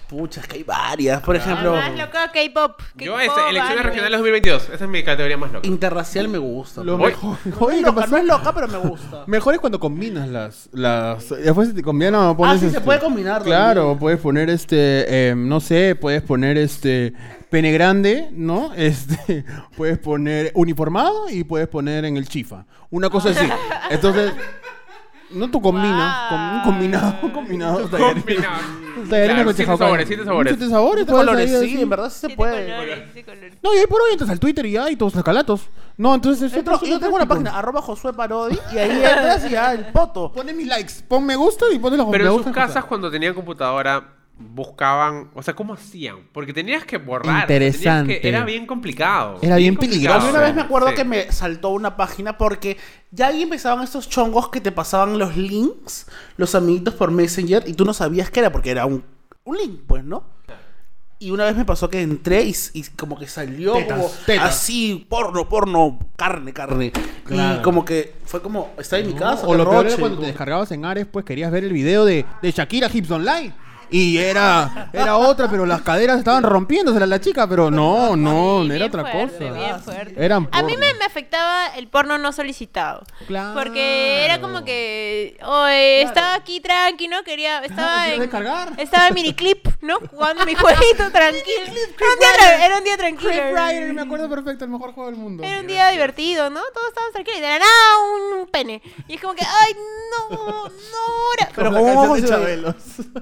Pucha, 0.09 0.40
es 0.42 0.46
que 0.46 0.57
hay 0.57 0.62
varias. 0.62 1.22
Por 1.22 1.34
ejemplo, 1.34 1.72
más 1.72 1.90
loco 1.92 2.12
K-pop. 2.12 2.80
Yo, 2.96 3.14
K-pop, 3.14 3.20
este, 3.20 3.50
elecciones 3.50 3.84
regionales 3.84 4.18
2022. 4.18 4.62
Esa 4.74 4.84
es 4.84 4.90
mi 4.90 5.02
categoría 5.02 5.36
más 5.38 5.50
loca. 5.52 5.66
interracial 5.66 6.28
me 6.28 6.38
gusta. 6.38 6.84
Lo 6.84 6.96
Oye. 6.96 7.07
mejor. 7.07 7.36
No 7.44 7.57
Oye, 7.61 7.76
es 7.76 7.80
¿qué 7.80 7.86
loca, 7.86 8.00
pasó? 8.02 8.11
no 8.12 8.16
es 8.18 8.24
loca, 8.24 8.52
pero 8.55 8.68
me 8.68 8.78
gusta. 8.78 9.24
Mejor 9.26 9.55
es 9.55 9.61
cuando 9.61 9.80
combinas 9.80 10.28
las. 10.28 10.68
las 10.72 11.28
después 11.30 11.74
te 11.74 11.82
combinas, 11.82 12.34
pones. 12.36 12.55
Ah, 12.55 12.59
sí, 12.59 12.61
se 12.61 12.66
este- 12.68 12.80
puede 12.82 13.00
combinar 13.00 13.42
Claro, 13.42 13.80
también. 13.82 13.98
puedes 13.98 14.20
poner 14.20 14.50
este. 14.50 14.76
eh, 15.30 15.34
no 15.36 15.61
sé, 15.61 15.96
puedes 16.00 16.22
poner 16.22 16.59
este. 16.59 17.14
Pene 17.50 17.72
grande, 17.72 18.28
¿no? 18.32 18.72
Este. 18.76 19.44
Puedes 19.76 19.98
poner 19.98 20.52
uniformado 20.55 21.28
y 21.30 21.44
puedes 21.44 21.68
poner 21.68 22.05
en 22.05 22.16
el 22.16 22.28
chifa. 22.28 22.66
Una 22.90 23.09
cosa 23.09 23.30
así. 23.30 23.48
Entonces. 23.90 24.32
No 25.35 25.51
tú 25.51 25.61
combinas. 25.61 26.28
con 26.30 26.41
un 26.41 26.62
combinado. 26.62 27.14
Un 27.22 27.30
combinado. 27.30 27.91
Combinado. 27.91 28.14
Tallarines 28.95 29.09
Claro, 29.09 29.45
con 29.45 29.55
siete 29.55 29.62
chajaucán. 29.64 29.78
sabores, 29.89 30.09
siete 30.09 30.24
sabores. 30.24 30.53
Siete 30.57 30.70
sabores, 30.72 31.05
Siete 31.05 31.12
colores, 31.12 31.55
ahí 31.55 31.68
sí, 31.70 31.82
en 31.82 31.91
verdad 31.91 32.09
sí 32.11 32.14
se 32.14 32.20
Siete 32.28 32.37
puede. 32.37 32.66
colores, 32.70 32.99
siete 33.12 33.24
colores. 33.32 33.59
No, 33.62 33.74
y 33.74 33.78
ahí 33.78 33.87
por 33.89 34.01
hoy 34.03 34.12
entras 34.12 34.30
al 34.30 34.41
Twitter 34.41 34.66
y 34.66 34.70
ya, 34.72 34.91
y 34.91 34.97
todos 34.97 35.14
los 35.14 35.24
calatos. 35.24 35.62
No, 35.97 36.14
entonces 36.14 36.53
es 36.53 36.59
Entro- 36.64 36.76
otro- 36.76 36.87
yo 36.87 37.01
tengo 37.01 37.16
una 37.16 37.26
página, 37.26 37.59
arroba 37.59 37.82
Josué 37.82 38.12
Parodi, 38.12 38.57
y 38.72 38.78
ahí 38.78 38.91
entras 38.91 39.45
y 39.47 39.51
ya 39.51 39.72
el 39.72 39.87
poto. 39.87 40.30
Pone 40.32 40.53
mis 40.53 40.66
likes, 40.68 40.93
pon 41.09 41.26
me 41.26 41.35
gusta 41.37 41.64
y 41.72 41.78
pone 41.78 41.97
los 41.97 42.07
Pero 42.11 42.37
en 42.39 42.45
sus 42.45 42.53
casas, 42.53 42.85
cuando 42.85 43.11
tenían 43.11 43.35
computadora, 43.35 44.03
buscaban. 44.39 45.30
O 45.35 45.43
sea, 45.43 45.55
¿cómo 45.55 45.74
hacían? 45.74 46.28
Porque 46.32 46.53
tenías 46.53 46.85
que 46.85 46.99
borrar. 46.99 47.43
Interesante. 47.43 48.20
que- 48.20 48.28
era 48.28 48.45
bien 48.45 48.66
complicado. 48.66 49.39
Era 49.43 49.57
bien 49.57 49.74
complicado. 49.76 50.20
A 50.20 50.22
mí 50.24 50.28
una 50.30 50.41
vez 50.41 50.55
me 50.55 50.62
acuerdo 50.62 50.89
Sí. 50.91 50.95
que 50.97 51.05
me 51.05 51.30
saltó 51.32 51.70
una 51.70 51.97
página 51.97 52.37
porque 52.37 52.76
ya 53.11 53.28
ahí 53.28 53.43
empezaban 53.43 53.85
estos 53.85 54.09
chongos 54.09 54.49
que 54.49 54.61
te 54.61 54.72
pasaban 54.72 55.18
los 55.18 55.37
links, 55.37 56.07
los 56.37 56.55
amiguitos 56.55 56.95
por 56.95 57.11
Messenger, 57.11 57.62
y 57.66 57.74
tú 57.74 57.85
no 57.85 57.95
sabías 57.95 58.30
qué 58.30 58.41
era 58.41 58.51
porque 58.53 58.70
era 58.70 58.87
un, 58.87 59.05
un 59.45 59.57
link, 59.57 59.80
pues, 59.87 60.05
¿no? 60.05 60.32
Y 61.20 61.30
una 61.30 61.45
vez 61.45 61.57
me 61.57 61.64
pasó 61.64 61.89
que 61.89 62.03
entré 62.03 62.43
y, 62.43 62.55
y 62.74 62.82
como 62.97 63.16
que 63.18 63.26
salió 63.28 63.74
Tetas, 63.74 63.97
como 63.99 64.11
tetas. 64.26 64.51
así, 64.51 65.07
porno, 65.09 65.49
porno, 65.49 65.99
carne, 66.16 66.53
carne. 66.53 66.93
Claro. 67.24 67.61
Y 67.61 67.62
como 67.62 67.85
que 67.85 68.14
fue 68.26 68.43
como, 68.43 68.72
está 68.78 68.99
en 68.99 69.07
mi 69.07 69.14
casa. 69.14 69.47
O 69.47 69.55
lo 69.55 69.66
peor 69.70 69.87
era 69.87 69.97
cuando 69.97 70.18
te 70.18 70.26
descargabas 70.26 70.70
en 70.72 70.85
Ares, 70.85 71.07
pues 71.07 71.24
querías 71.24 71.51
ver 71.51 71.64
el 71.64 71.72
video 71.72 72.05
de, 72.05 72.26
de 72.43 72.51
Shakira 72.51 72.91
Hips 72.93 73.11
Online. 73.12 73.55
Y 73.91 74.18
era, 74.18 74.89
era 74.93 75.16
otra, 75.16 75.49
pero 75.49 75.66
las 75.66 75.82
caderas 75.82 76.18
estaban 76.18 76.43
rompiéndose 76.43 77.05
la 77.07 77.20
chica, 77.20 77.47
pero 77.47 77.70
no, 77.70 78.16
no, 78.16 78.64
Sí, 78.64 78.72
era 78.72 78.87
otra 78.87 79.03
fuerte, 79.05 79.49
cosa. 79.49 79.53
bien 79.61 79.80
fuerte. 79.82 80.24
Eran 80.24 80.49
A 80.53 80.62
mí 80.62 80.76
me, 80.76 80.95
me 80.95 81.05
afectaba 81.05 81.66
el 81.76 81.89
porno 81.89 82.18
no 82.18 82.32
solicitado. 82.32 83.03
Claro. 83.26 83.55
Porque 83.59 84.24
era 84.24 84.41
como 84.41 84.64
que 84.64 85.39
oye, 85.45 86.03
estaba 86.03 86.35
aquí 86.35 86.61
tranqui, 86.61 87.09
¿no? 87.09 87.22
Quería, 87.22 87.61
estaba 87.62 88.03
querías 88.05 88.14
en, 88.14 88.20
descargar. 88.20 88.72
estaba 88.78 89.09
en 89.09 89.14
miniclip, 89.14 89.66
¿no? 89.82 89.99
Jugando 90.11 90.45
mi 90.47 90.55
jueguito 90.57 91.11
tranquilo. 91.12 91.64
Era 91.66 92.12
un 92.12 92.18
día, 92.18 92.66
era 92.66 92.78
un 92.78 92.85
día 92.85 92.97
tranquilo. 92.97 93.32
Rider, 93.32 93.93
me 93.93 94.03
acuerdo 94.03 94.28
perfecto, 94.28 94.64
el 94.64 94.70
mejor 94.70 94.93
juego 94.93 95.11
del 95.11 95.18
mundo. 95.18 95.43
Era 95.45 95.61
un 95.61 95.66
día 95.66 95.89
divertido, 95.91 96.51
¿no? 96.51 96.61
Todos 96.74 96.89
estábamos 96.89 97.12
tranquilos. 97.12 97.39
Y 97.39 97.43
de 97.43 97.49
la 97.49 97.59
nada, 97.59 98.41
un 98.41 98.47
pene. 98.49 98.82
Y 99.09 99.14
es 99.14 99.20
como 99.20 99.35
que, 99.35 99.45
ay, 99.45 99.74
no, 100.30 100.37
no. 100.68 100.70
era- 101.39 101.51
Pero 101.55 101.70
Como 101.72 101.87
la 101.87 101.95
¿cómo 101.95 102.14
canción 102.14 102.22
de? 102.22 102.28
Chabelos. 102.28 102.74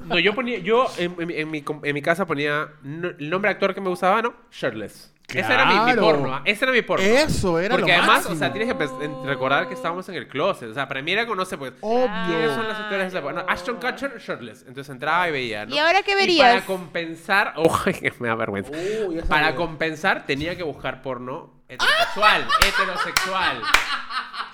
No, 0.07 0.19
yo 0.19 0.35
ponía. 0.35 0.51
Yo 0.61 0.86
en, 0.98 1.14
en 1.18 1.26
mi- 1.28 1.34
en 1.34 1.50
mi, 1.50 1.62
com- 1.62 1.80
en 1.84 1.94
mi 1.94 2.03
casa 2.03 2.26
ponía. 2.26 2.68
no- 2.82 3.09
el 3.09 3.30
nombre 3.30 3.48
de 3.48 3.53
actor 3.55 3.74
que 3.74 3.80
me 3.80 3.88
gustaba, 3.88 4.20
¿no? 4.22 4.34
Shirtless. 4.50 5.11
Ese 5.28 5.50
era 5.55 5.64
mi, 5.64 5.74
mi 5.78 5.92
Claro. 5.92 6.03
porno. 6.03 6.34
¿ah? 6.34 6.42
Ese 6.44 6.64
era 6.66 6.72
mi 6.74 6.82
porno. 6.82 7.07
Eso 7.07 7.59
era 7.59 7.74
Porque 7.76 7.92
lo 7.92 7.98
además, 7.98 8.16
máximo. 8.16 8.34
o 8.34 8.38
sea, 8.38 8.53
tienes 8.53 8.74
que 8.74 9.11
recordar 9.24 9.66
que 9.66 9.72
estábamos 9.72 10.07
en 10.11 10.16
el 10.16 10.28
closet. 10.28 10.68
O 10.68 10.74
sea, 10.74 10.86
para 10.88 11.00
mí 11.00 11.11
era 11.11 11.22
como, 11.24 11.36
no 11.36 11.44
sé, 11.46 11.57
pues. 11.57 11.72
¿Quiénes 11.80 12.50
son 12.50 12.61
Obvio. 12.61 12.68
las 12.68 12.78
actores 12.80 12.98
de 13.05 13.07
esa 13.09 13.18
época? 13.20 13.32
No, 13.32 13.44
Ashton 13.48 13.76
Kutcher, 13.76 14.18
shirtless. 14.18 14.64
Entonces 14.68 14.90
entraba 14.90 15.28
y 15.28 15.32
veía, 15.32 15.64
¿no? 15.64 15.74
¿Y 15.74 15.78
ahora 15.78 16.03
qué 16.03 16.12
Y 16.12 16.16
verías? 16.16 16.48
para 16.55 16.66
compensar. 16.66 17.55
Uy, 17.86 18.12
me 18.18 18.28
da 18.28 18.34
vergüenza. 18.34 18.72
Uy, 18.72 19.16
ya 19.16 19.22
para 19.24 19.55
compensar, 19.55 20.26
tenía 20.26 20.55
que 20.55 20.64
buscar 20.64 21.00
porno 21.00 21.62
heterosexual. 21.66 22.46
heterosexual. 22.68 23.62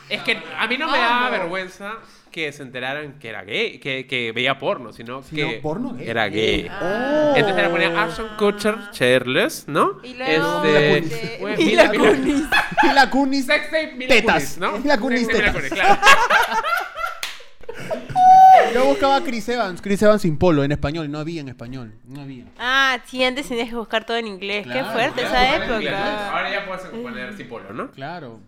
Es 0.08 0.22
que 0.22 0.40
a 0.58 0.66
mí 0.68 0.78
no 0.78 0.88
me 0.90 0.98
daba 0.98 1.28
vergüenza 1.30 1.94
que 2.38 2.52
se 2.52 2.62
enteraran 2.62 3.18
que 3.18 3.28
era 3.28 3.42
gay, 3.42 3.78
que, 3.80 4.06
que 4.06 4.30
veía 4.32 4.58
porno, 4.58 4.92
sino 4.92 5.22
que 5.22 5.56
no, 5.56 5.60
porno 5.62 5.94
gay. 5.94 6.08
era 6.08 6.28
gay. 6.28 6.68
Ah. 6.70 7.32
Entonces 7.34 7.62
le 7.64 7.68
ponían 7.68 7.96
Ashton 7.96 8.28
Kutcher, 8.38 8.76
Shirtless, 8.92 9.64
¿no? 9.66 9.98
Y 10.04 10.14
luego, 10.14 10.62
Este, 10.64 10.98
este, 10.98 11.36
bueno, 11.40 11.56
Mila 11.58 11.90
Mila- 11.90 12.10
Kunis. 12.10 12.42
Y 12.82 12.92
la 12.94 13.10
Kunis. 13.10 13.46
Sex 13.46 13.64
tape, 13.70 13.94
Mila 13.96 14.14
Tetas. 14.14 14.58
¿no? 14.58 14.72
Kunis, 15.00 15.26
Mila 15.26 15.38
tetas. 15.38 15.54
Kunis, 15.54 15.70
claro. 15.72 16.00
Yo 18.74 18.84
buscaba 18.84 19.16
a 19.16 19.20
Chris 19.22 19.48
Evans. 19.48 19.80
Chris 19.80 20.02
Evans 20.02 20.22
sin 20.22 20.38
polo 20.38 20.64
en 20.64 20.72
español. 20.72 21.06
y 21.06 21.08
No 21.08 21.18
había 21.18 21.40
en 21.40 21.48
español. 21.48 21.94
No 22.06 22.20
había. 22.20 22.44
Ah, 22.58 22.98
sí, 23.06 23.22
antes 23.24 23.48
tenías 23.48 23.68
que 23.68 23.74
buscar 23.76 24.04
todo 24.04 24.16
en 24.16 24.26
inglés. 24.26 24.64
Claro, 24.64 24.86
Qué 24.86 24.92
fuerte 24.92 25.20
claro, 25.22 25.36
esa 25.36 25.56
época. 25.56 26.30
Ahora 26.36 26.50
ya 26.52 26.66
puedes 26.66 26.82
poner 26.86 27.36
sin 27.36 27.48
polo, 27.48 27.72
¿no? 27.72 27.90
Claro. 27.92 28.40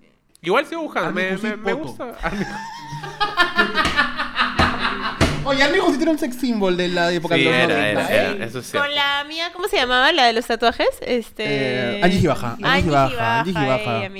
Igual 0.43 0.67
sigo 0.67 0.83
buscando, 0.83 1.13
me, 1.13 1.37
me, 1.37 1.57
me 1.57 1.73
gusta. 1.75 2.17
Oye, 5.45 5.63
amigo, 5.63 5.87
sí 5.91 5.97
tiene 5.97 6.13
un 6.13 6.19
sex 6.19 6.37
symbol 6.37 6.77
de 6.77 6.89
la 6.89 7.11
época 7.13 7.35
Sí, 7.35 7.43
de 7.45 7.51
los 7.51 7.55
era, 7.57 7.67
90, 7.75 7.91
era, 8.13 8.31
era, 8.35 8.45
eso 8.45 8.63
sí. 8.63 8.77
Con 8.77 8.95
la 8.95 9.25
mía, 9.27 9.51
¿cómo 9.53 9.69
se 9.69 9.77
llamaba? 9.77 10.13
La 10.13 10.27
de 10.27 10.33
los 10.35 10.47
tatuajes. 10.47 10.89
Este. 11.01 11.45
Eh, 11.47 12.01
Angie 12.03 12.21
Gibaja, 12.21 12.57
Angie 12.63 12.83
Gibaja, 12.83 13.41
Angie 13.41 13.53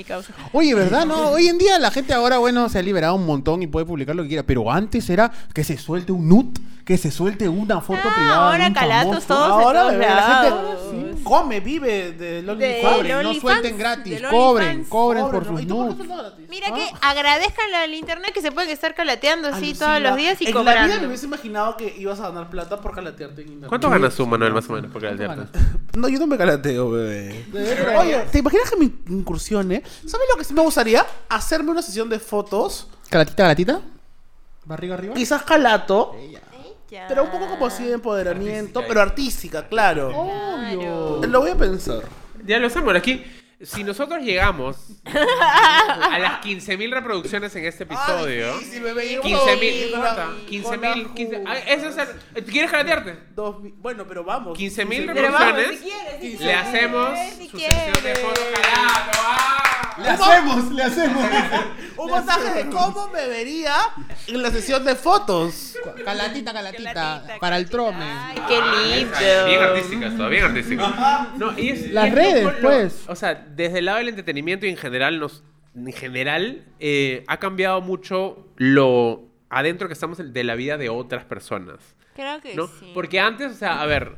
Gibaja. 0.03 0.23
Oye, 0.51 0.73
¿verdad? 0.73 1.05
No, 1.05 1.29
hoy 1.29 1.47
en 1.47 1.57
día 1.57 1.77
la 1.79 1.91
gente 1.91 2.13
ahora, 2.13 2.39
bueno, 2.39 2.67
se 2.69 2.79
ha 2.79 2.81
liberado 2.81 3.15
un 3.15 3.25
montón 3.25 3.61
y 3.61 3.67
puede 3.67 3.85
publicar 3.85 4.15
lo 4.15 4.23
que 4.23 4.29
quiera. 4.29 4.43
Pero 4.43 4.71
antes 4.71 5.09
era 5.09 5.31
que 5.53 5.63
se 5.63 5.77
suelte 5.77 6.11
un 6.11 6.27
nut, 6.27 6.57
que 6.85 6.97
se 6.97 7.11
suelte 7.11 7.47
una 7.47 7.79
foto 7.81 7.99
Ah, 8.03 8.13
privada. 8.15 8.51
ahora 8.51 8.67
un 8.67 8.73
calatos 8.73 9.23
famoso. 9.23 9.27
todos. 9.27 9.63
Ahora, 9.63 9.81
todos 9.81 9.93
la 9.97 10.07
lados. 10.15 10.91
gente 10.91 11.21
come, 11.23 11.59
vive 11.59 12.11
de. 12.13 12.81
Cobren, 12.81 13.23
no 13.23 13.33
suelten 13.35 13.77
gratis, 13.77 14.21
cobren, 14.29 14.83
cobren 14.85 15.29
por 15.29 15.45
sus 15.45 15.61
¿Y 15.61 15.65
tú 15.65 15.77
por 15.77 15.95
qué 15.97 16.03
nudes. 16.03 16.17
gratis? 16.17 16.49
Mira 16.49 16.67
¿Ah? 16.71 16.75
que 16.75 16.89
agradezcan 17.01 17.73
al 17.75 17.93
internet 17.93 18.31
que 18.33 18.41
se 18.41 18.51
pueden 18.51 18.69
estar 18.71 18.95
calateando 18.95 19.47
así 19.49 19.73
todos 19.73 20.01
los 20.01 20.15
días 20.17 20.41
y 20.41 20.51
cobrando. 20.51 21.10
Hubiese 21.11 21.25
imaginado 21.27 21.77
que 21.77 21.93
ibas 21.97 22.19
a 22.19 22.29
ganar 22.29 22.49
plata 22.49 22.79
por 22.81 22.93
calatearte 22.95 23.41
en 23.41 23.47
internet. 23.47 23.69
¿Cuánto 23.69 23.89
ganas 23.89 24.15
tú, 24.15 24.25
Manuel, 24.25 24.53
más 24.53 24.69
o 24.69 24.73
menos, 24.73 24.91
por 24.91 25.01
¿Cuánto 25.01 25.23
caldearte? 25.23 25.59
No, 25.97 26.07
yo 26.09 26.19
no 26.19 26.27
me 26.27 26.37
calateo, 26.37 26.89
bebé. 26.91 27.45
Oye, 27.99 28.25
¿te 28.31 28.39
imaginas 28.39 28.69
que 28.69 28.77
me 28.77 28.85
incursione? 29.09 29.83
¿Sabes 30.05 30.27
lo 30.31 30.37
que 30.37 30.43
sí 30.43 30.53
me 30.53 30.61
gustaría? 30.61 31.05
Hacerme 31.29 31.71
una 31.71 31.81
sesión 31.81 32.09
de 32.09 32.19
fotos, 32.19 32.87
¿Calatita, 33.09 33.35
calatita? 33.43 33.81
¿Barriga 34.65 34.93
arriba? 34.95 35.13
quizás 35.13 35.43
calato, 35.43 36.15
Ya. 36.89 37.07
pero 37.07 37.23
un 37.23 37.29
poco 37.31 37.47
como 37.47 37.65
así 37.67 37.83
de 37.85 37.93
empoderamiento, 37.93 38.79
Artística. 38.79 38.87
pero 38.87 39.01
artística, 39.01 39.67
claro. 39.67 40.09
Claro. 40.09 41.21
Lo 41.27 41.41
voy 41.41 41.51
a 41.51 41.55
pensar. 41.57 42.03
Ya 42.45 42.57
lo 42.59 42.67
hacemos 42.67 42.95
aquí. 42.95 43.23
Si 43.63 43.83
nosotros 43.83 44.21
llegamos 44.23 44.77
a 45.05 46.17
las 46.19 46.41
15.000 46.41 46.91
reproducciones 46.91 47.55
en 47.55 47.65
este 47.65 47.83
episodio, 47.83 48.53
Ay, 48.55 48.59
sí, 48.65 48.71
sí, 48.71 48.79
llegó 48.79 49.23
15.000, 49.23 49.91
con 49.91 49.99
¿cuánto? 50.01 50.21
la- 50.21 50.49
15.000, 50.49 51.03
con 51.03 51.13
15 51.15 51.39
la 51.39 51.51
ah, 51.51 51.57
ese 51.59 51.87
es 51.89 51.97
el- 52.35 52.45
¿Quieres 52.45 52.71
calatearte? 52.71 53.19
Bueno, 53.77 54.05
pero 54.07 54.23
vamos. 54.23 54.57
15.000 54.57 55.11
Pero 55.13 55.31
vamos, 55.31 55.55
reproducciones. 55.55 55.79
si 55.79 55.83
quieres, 55.85 56.21
si 56.21 56.29
le 56.31 56.37
quieres, 56.37 56.57
hacemos 56.57 57.19
si 57.37 57.47
su 57.49 57.59
sesión 57.59 58.03
de 58.03 58.13
calato. 58.13 59.11
¡ah! 59.27 59.70
Le 59.97 60.09
hacemos, 60.09 60.71
le 60.71 60.83
hacemos. 60.83 61.23
Un 61.97 62.09
montaje 62.09 62.63
de 62.63 62.69
cómo 62.69 63.09
me 63.09 63.27
vería 63.27 63.73
en 64.27 64.41
la 64.41 64.49
sesión 64.51 64.83
de 64.85 64.95
fotos. 64.95 65.75
calatita, 66.05 66.53
calatita. 66.53 66.93
Calatita, 66.93 67.39
Para 67.39 67.57
el 67.57 67.69
trome. 67.69 68.03
Ay, 68.05 68.37
qué 68.47 68.59
lindo. 68.97 69.17
Bien 69.47 69.61
artística 69.61 70.07
esto, 70.07 70.29
bien 70.29 70.43
artística. 70.45 71.27
No, 71.37 71.57
y 71.59 71.69
es, 71.69 71.91
Las 71.91 72.05
y 72.05 72.07
es 72.09 72.15
redes, 72.15 72.43
lo- 72.43 72.59
pues. 72.61 73.03
O 73.07 73.15
sea, 73.15 73.35
desde 73.35 73.79
el 73.79 73.85
lado 73.85 73.97
del 73.99 74.09
entretenimiento 74.09 74.65
y 74.65 74.69
en 74.69 74.77
general, 74.77 75.19
nos, 75.19 75.43
en 75.75 75.91
general 75.93 76.65
eh, 76.79 77.23
ha 77.27 77.37
cambiado 77.37 77.81
mucho 77.81 78.47
lo 78.57 79.23
adentro 79.49 79.87
que 79.87 79.93
estamos 79.93 80.17
de 80.33 80.43
la 80.43 80.55
vida 80.55 80.77
de 80.77 80.89
otras 80.89 81.25
personas. 81.25 81.79
Creo 82.15 82.41
que 82.41 82.55
¿no? 82.55 82.67
sí. 82.67 82.91
Porque 82.93 83.19
antes, 83.19 83.51
o 83.51 83.55
sea, 83.55 83.81
a 83.81 83.85
ver, 83.85 84.17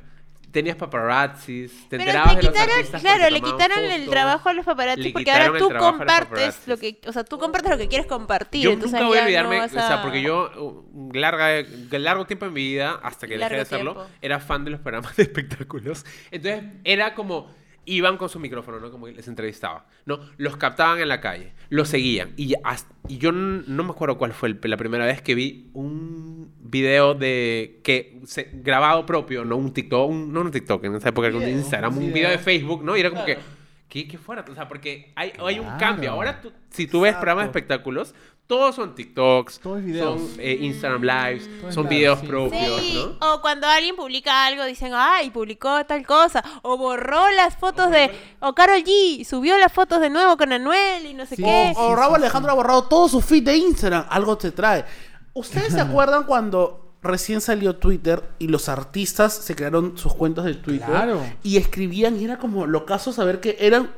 tenías 0.53 0.77
paparazzis, 0.77 1.71
te 1.89 1.97
Pero 1.97 2.03
enterabas 2.03 2.35
le 2.35 2.37
de 2.37 2.43
los 2.43 2.53
quitaron, 2.53 2.75
artistas 2.75 3.01
claro, 3.01 3.29
le 3.29 3.41
quitaron 3.41 3.79
el 3.79 4.09
trabajo 4.09 4.49
a 4.49 4.53
los 4.53 4.63
paparazzi 4.63 5.01
Le 5.01 5.11
porque 5.11 5.31
ahora 5.31 5.57
tú 5.57 5.67
compartes 5.67 6.29
paparazzis. 6.29 6.67
lo 6.67 6.77
que, 6.77 7.01
o 7.07 7.11
sea, 7.11 7.23
tú 7.23 7.39
compartes 7.39 7.71
lo 7.71 7.77
que 7.77 7.87
quieres 7.87 8.07
compartir. 8.07 8.61
Yo 8.61 8.75
nunca 8.75 9.03
voy 9.03 9.17
a 9.17 9.23
olvidarme, 9.23 9.57
no 9.57 9.65
o 9.65 9.69
sea, 9.69 10.01
porque 10.01 10.21
yo 10.21 10.51
uh, 10.55 11.11
larga, 11.13 11.63
largo 11.91 12.25
tiempo 12.25 12.45
en 12.45 12.53
mi 12.53 12.61
vida, 12.61 12.99
hasta 13.01 13.27
que 13.27 13.37
dejé 13.37 13.55
de 13.55 13.61
hacerlo, 13.61 13.95
tiempo. 13.95 14.11
era 14.21 14.39
fan 14.39 14.63
de 14.63 14.71
los 14.71 14.79
programas 14.79 15.15
de 15.17 15.23
espectáculos. 15.23 16.05
Entonces 16.29 16.63
era 16.83 17.15
como, 17.15 17.49
iban 17.85 18.17
con 18.17 18.29
su 18.29 18.39
micrófono, 18.39 18.79
¿no? 18.79 18.91
Como 18.91 19.05
que 19.07 19.11
les 19.13 19.27
entrevistaba, 19.27 19.85
¿no? 20.05 20.19
Los 20.37 20.57
captaban 20.57 20.99
en 20.99 21.07
la 21.09 21.19
calle, 21.21 21.53
los 21.69 21.89
seguían. 21.89 22.33
Y, 22.37 22.53
hasta- 22.63 22.93
y 23.07 23.17
yo 23.17 23.31
no 23.31 23.83
me 23.83 23.91
acuerdo 23.91 24.17
cuál 24.17 24.33
fue 24.33 24.49
el- 24.49 24.59
la 24.63 24.77
primera 24.77 25.05
vez 25.05 25.21
que 25.21 25.35
vi 25.35 25.69
un 25.73 26.51
video 26.61 27.13
de 27.13 27.81
que 27.83 28.19
se- 28.25 28.49
grabado 28.53 29.05
propio, 29.05 29.43
no 29.45 29.57
un 29.57 29.73
TikTok, 29.73 30.09
un- 30.09 30.31
no 30.33 30.41
un 30.41 30.51
TikTok, 30.51 30.83
en 30.85 30.95
esa 30.95 31.09
época 31.09 31.27
era 31.27 31.37
un 31.37 31.47
Instagram, 31.47 31.97
un 31.97 32.13
video. 32.13 32.29
de 32.29 32.37
Facebook, 32.39 32.83
¿no? 32.83 32.95
Y 32.95 33.01
era 33.01 33.09
como 33.09 33.25
Claro. 33.25 33.39
que... 33.41 33.53
¿Qué, 33.89 34.07
qué 34.07 34.17
fuera? 34.17 34.43
O 34.49 34.55
sea, 34.55 34.67
porque 34.67 35.11
hay, 35.15 35.33
hay 35.37 35.59
un 35.59 35.65
Claro. 35.65 35.79
cambio. 35.79 36.11
Ahora, 36.11 36.41
tú- 36.41 36.51
si 36.71 36.87
tú 36.87 37.01
ves 37.01 37.09
Exacto. 37.09 37.21
programas 37.21 37.43
de 37.45 37.49
espectáculos, 37.49 38.15
todos 38.47 38.75
son 38.75 38.93
TikToks, 38.93 39.59
Todo 39.59 39.77
es 39.77 39.85
videos. 39.85 40.19
son 40.21 40.39
eh, 40.39 40.57
Instagram 40.61 41.01
Lives, 41.03 41.49
son 41.73 41.87
videos 41.87 42.19
sí. 42.19 42.27
propios, 42.27 42.81
Sí, 42.81 42.93
¿no? 43.19 43.33
o 43.35 43.41
cuando 43.41 43.67
alguien 43.67 43.95
publica 43.95 44.45
algo 44.45 44.63
dicen, 44.65 44.91
ay, 44.93 45.29
publicó 45.31 45.85
tal 45.85 46.05
cosa, 46.05 46.43
o 46.61 46.77
borró 46.77 47.31
las 47.31 47.55
fotos 47.57 47.89
de, 47.89 48.11
o 48.41 48.53
Carol 48.53 48.83
G 48.83 49.23
subió 49.25 49.57
las 49.57 49.71
fotos 49.71 50.01
de 50.01 50.09
nuevo 50.09 50.37
con 50.37 50.51
Anuel 50.53 51.05
y 51.05 51.13
no 51.13 51.25
sé 51.25 51.35
Sí. 51.37 51.43
qué. 51.43 51.73
O, 51.77 51.87
o 51.87 51.95
Raúl 51.95 52.15
Alejandro 52.15 52.51
ha 52.51 52.55
borrado 52.55 52.83
todo 52.83 53.07
su 53.09 53.21
feed 53.21 53.43
de 53.43 53.55
Instagram. 53.57 54.05
Algo 54.09 54.37
te 54.37 54.51
trae. 54.51 54.85
¿Ustedes 55.33 55.73
se 55.73 55.81
acuerdan 55.81 56.25
cuando 56.25 56.79
recién 57.01 57.41
salió 57.41 57.77
Twitter 57.77 58.23
y 58.39 58.47
los 58.47 58.69
artistas 58.69 59.33
se 59.33 59.55
crearon 59.55 59.97
sus 59.97 60.13
cuentas 60.13 60.45
de 60.45 60.53
Twitter? 60.55 60.87
Claro. 60.87 61.21
Y 61.43 61.57
escribían 61.57 62.19
y 62.19 62.25
era 62.25 62.37
como 62.37 62.67
locazo 62.67 63.11
saber 63.13 63.39
que 63.39 63.55
eran... 63.59 63.89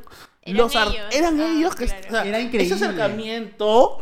Eran 0.47 0.57
los 0.57 0.75
ellos. 0.75 0.95
eran 1.11 1.41
Ah, 1.41 1.51
ellos 1.57 1.75
que 1.75 1.85
claro. 1.87 2.05
o 2.07 2.11
sea, 2.11 2.25
Era 2.25 2.39
increíble. 2.39 2.75
ese 2.75 2.85
acercamiento 2.85 3.97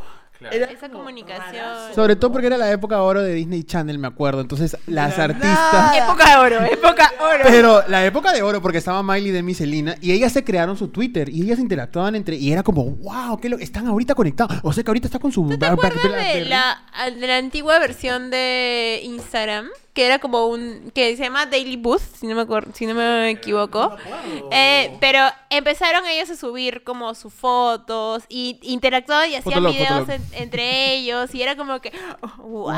Claro. 0.49 0.55
era 0.55 0.71
Esa 0.71 0.89
comunicación. 0.89 1.65
rarazo. 1.65 1.93
Sobre 1.95 2.15
todo 2.15 2.31
porque 2.31 2.47
era 2.47 2.57
la 2.57 2.69
época 2.71 3.01
oro 3.01 3.21
de 3.21 3.33
Disney 3.33 3.63
Channel, 3.63 3.97
me 3.97 4.07
acuerdo. 4.07 4.41
Entonces, 4.41 4.77
las 4.87 5.17
la 5.17 5.23
artistas. 5.23 5.73
nada. 5.73 5.97
Época 5.97 6.29
de 6.29 6.35
oro, 6.35 6.61
época 6.65 7.11
oro. 7.19 7.43
Pero 7.43 7.83
la 7.87 8.05
época 8.05 8.33
de 8.33 8.41
oro, 8.41 8.61
porque 8.61 8.77
estaba 8.77 9.01
Miley 9.03 9.31
de 9.31 9.43
Miselina, 9.43 9.95
y 10.01 10.11
ellas 10.11 10.33
se 10.33 10.43
crearon 10.43 10.77
su 10.77 10.89
Twitter, 10.89 11.29
y 11.29 11.41
ellas 11.43 11.59
interactuaban 11.59 12.15
entre, 12.15 12.35
y 12.35 12.51
era 12.51 12.63
como, 12.63 12.83
wow, 12.83 13.39
que 13.39 13.49
lo, 13.49 13.57
están 13.57 13.87
ahorita 13.87 14.15
conectados. 14.15 14.57
O 14.63 14.73
sea 14.73 14.83
que 14.83 14.89
ahorita 14.89 15.07
está 15.07 15.19
con 15.19 15.31
su... 15.31 15.47
¿Tú 15.47 15.57
te 15.57 15.65
acuerdas 15.65 16.03
de 16.33 16.45
la, 16.45 16.83
de 17.09 17.27
la 17.27 17.37
antigua 17.37 17.79
versión 17.79 18.29
de 18.29 19.01
Instagram? 19.03 19.67
Que 19.93 20.07
era 20.07 20.17
como 20.17 20.47
un... 20.47 20.91
que 20.95 21.15
se 21.15 21.21
llama 21.23 21.45
Daily 21.45 21.75
Boost, 21.77 22.15
si 22.17 22.25
no 22.25 22.35
me, 22.35 22.41
acuerdo, 22.41 22.71
si 22.73 22.87
no 22.87 22.95
me 22.95 23.29
equivoco. 23.29 23.89
No 23.89 23.95
me 23.97 24.01
acuerdo. 24.01 24.49
Eh, 24.51 24.97
pero 24.99 25.19
empezaron 25.51 26.05
ellos 26.07 26.31
a 26.31 26.35
subir 26.35 26.83
como 26.83 27.13
sus 27.13 27.31
fotos 27.31 28.23
y 28.27 28.57
interactuaban 28.63 29.29
y 29.29 29.35
hacían 29.35 29.53
Fotolog, 29.53 29.73
videos 29.73 29.89
Fotolog. 29.99 30.11
en- 30.33 30.41
entre 30.43 30.93
ellos 30.95 31.35
y 31.35 31.43
era 31.43 31.55
como 31.55 31.79
que 31.79 31.91
wow, 32.39 32.71
Wow, 32.71 32.73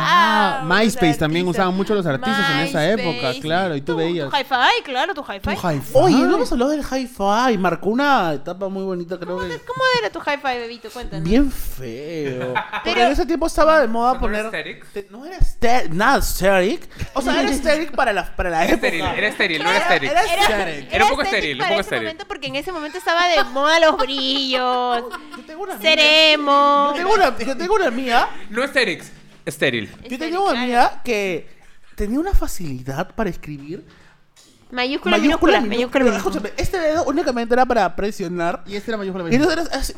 MySpace 0.65 1.07
los 1.07 1.17
también 1.17 1.47
usaban 1.47 1.73
mucho 1.73 1.95
los 1.95 2.05
artistas 2.05 2.49
en 2.51 2.59
esa 2.59 2.89
época, 2.91 3.31
claro, 3.41 3.75
y 3.77 3.81
tú 3.81 3.95
veías. 3.95 4.29
Tu 4.29 4.35
hi-fi, 4.35 4.83
claro, 4.83 5.13
tu 5.13 5.21
hi-fi. 5.21 5.51
Hi-fi. 5.51 5.91
Oye, 5.93 6.17
no 6.17 6.35
hemos 6.35 6.51
hablado 6.51 6.71
del 6.71 6.81
hi-fi. 6.83 7.57
Marcó 7.57 7.89
una 7.91 8.33
etapa 8.33 8.67
muy 8.67 8.83
bonita, 8.83 9.17
creo 9.17 9.37
que. 9.39 9.57
¿Cómo 9.59 9.83
era 9.99 10.09
tu 10.09 10.19
hi-fi, 10.19 10.57
bebito? 10.59 10.89
Cuéntanos. 10.89 11.23
Bien 11.29 11.49
feo. 11.49 12.53
Porque 12.53 12.79
Pero- 12.83 13.01
en 13.05 13.11
ese 13.13 13.25
tiempo 13.25 13.45
estaba 13.47 13.79
de 13.79 13.87
moda 13.87 14.15
¿No 14.15 14.19
poner. 14.19 14.39
era 14.41 14.49
aesthetics? 14.49 14.87
te- 14.91 15.07
No 15.09 15.25
era 15.25 15.37
nada 15.91 16.15
aesthetic. 16.17 16.89
O 17.13 17.21
sea, 17.21 17.39
era 17.41 17.49
aesthetic 17.49 17.91
para 17.95 18.11
la, 18.13 18.35
para 18.35 18.49
la 18.49 18.63
Era 18.65 18.73
época. 18.73 18.87
estéril, 18.87 19.05
era 19.17 19.27
estéril, 19.27 19.63
no 19.63 19.69
era 19.69 19.77
Era- 19.77 19.85
estéril. 19.95 20.09
era 20.11 20.23
Era- 20.25 20.95
Era 20.95 21.03
un 21.05 21.09
poco 21.11 21.21
estéril, 21.23 21.61
un 21.61 21.67
poco 21.67 21.79
estéril. 21.79 22.03
momento 22.03 22.25
porque 22.27 22.47
en 22.47 22.55
ese 22.55 22.71
momento 22.71 22.97
estaba 22.97 23.27
de 23.27 23.43
moda 23.45 23.79
los 23.79 23.97
brillos, 23.97 25.03
Yo 25.37 25.43
tengo 25.45 25.63
una 25.63 25.79
seremos. 25.79 26.89
Yo 26.97 27.03
tengo 27.03 27.13
una, 27.13 27.37
yo 27.37 27.57
tengo 27.57 27.75
una 27.75 27.87
amiga. 27.87 28.29
No 28.49 28.63
estérix, 28.63 29.11
estéril. 29.45 29.89
Yo 30.09 30.17
tenía 30.17 30.39
una 30.39 30.59
amiga 30.61 31.01
que 31.03 31.47
tenía 31.95 32.19
una 32.19 32.33
facilidad 32.33 33.13
para 33.15 33.29
escribir. 33.29 33.85
Mayúscula, 34.71 35.17
minúscula, 35.17 35.61
mayúscula, 35.61 36.03
minúscula. 36.03 36.17
Escúchame, 36.17 36.51
este 36.57 36.79
dedo 36.79 37.03
únicamente 37.05 37.53
era 37.53 37.65
para 37.65 37.95
presionar. 37.95 38.63
Y 38.65 38.75
este 38.75 38.91
era 38.91 38.97
mayúscula. 38.97 39.29
Y 39.31 39.35
entonces 39.35 39.67
era 39.69 39.79
así. 39.79 39.93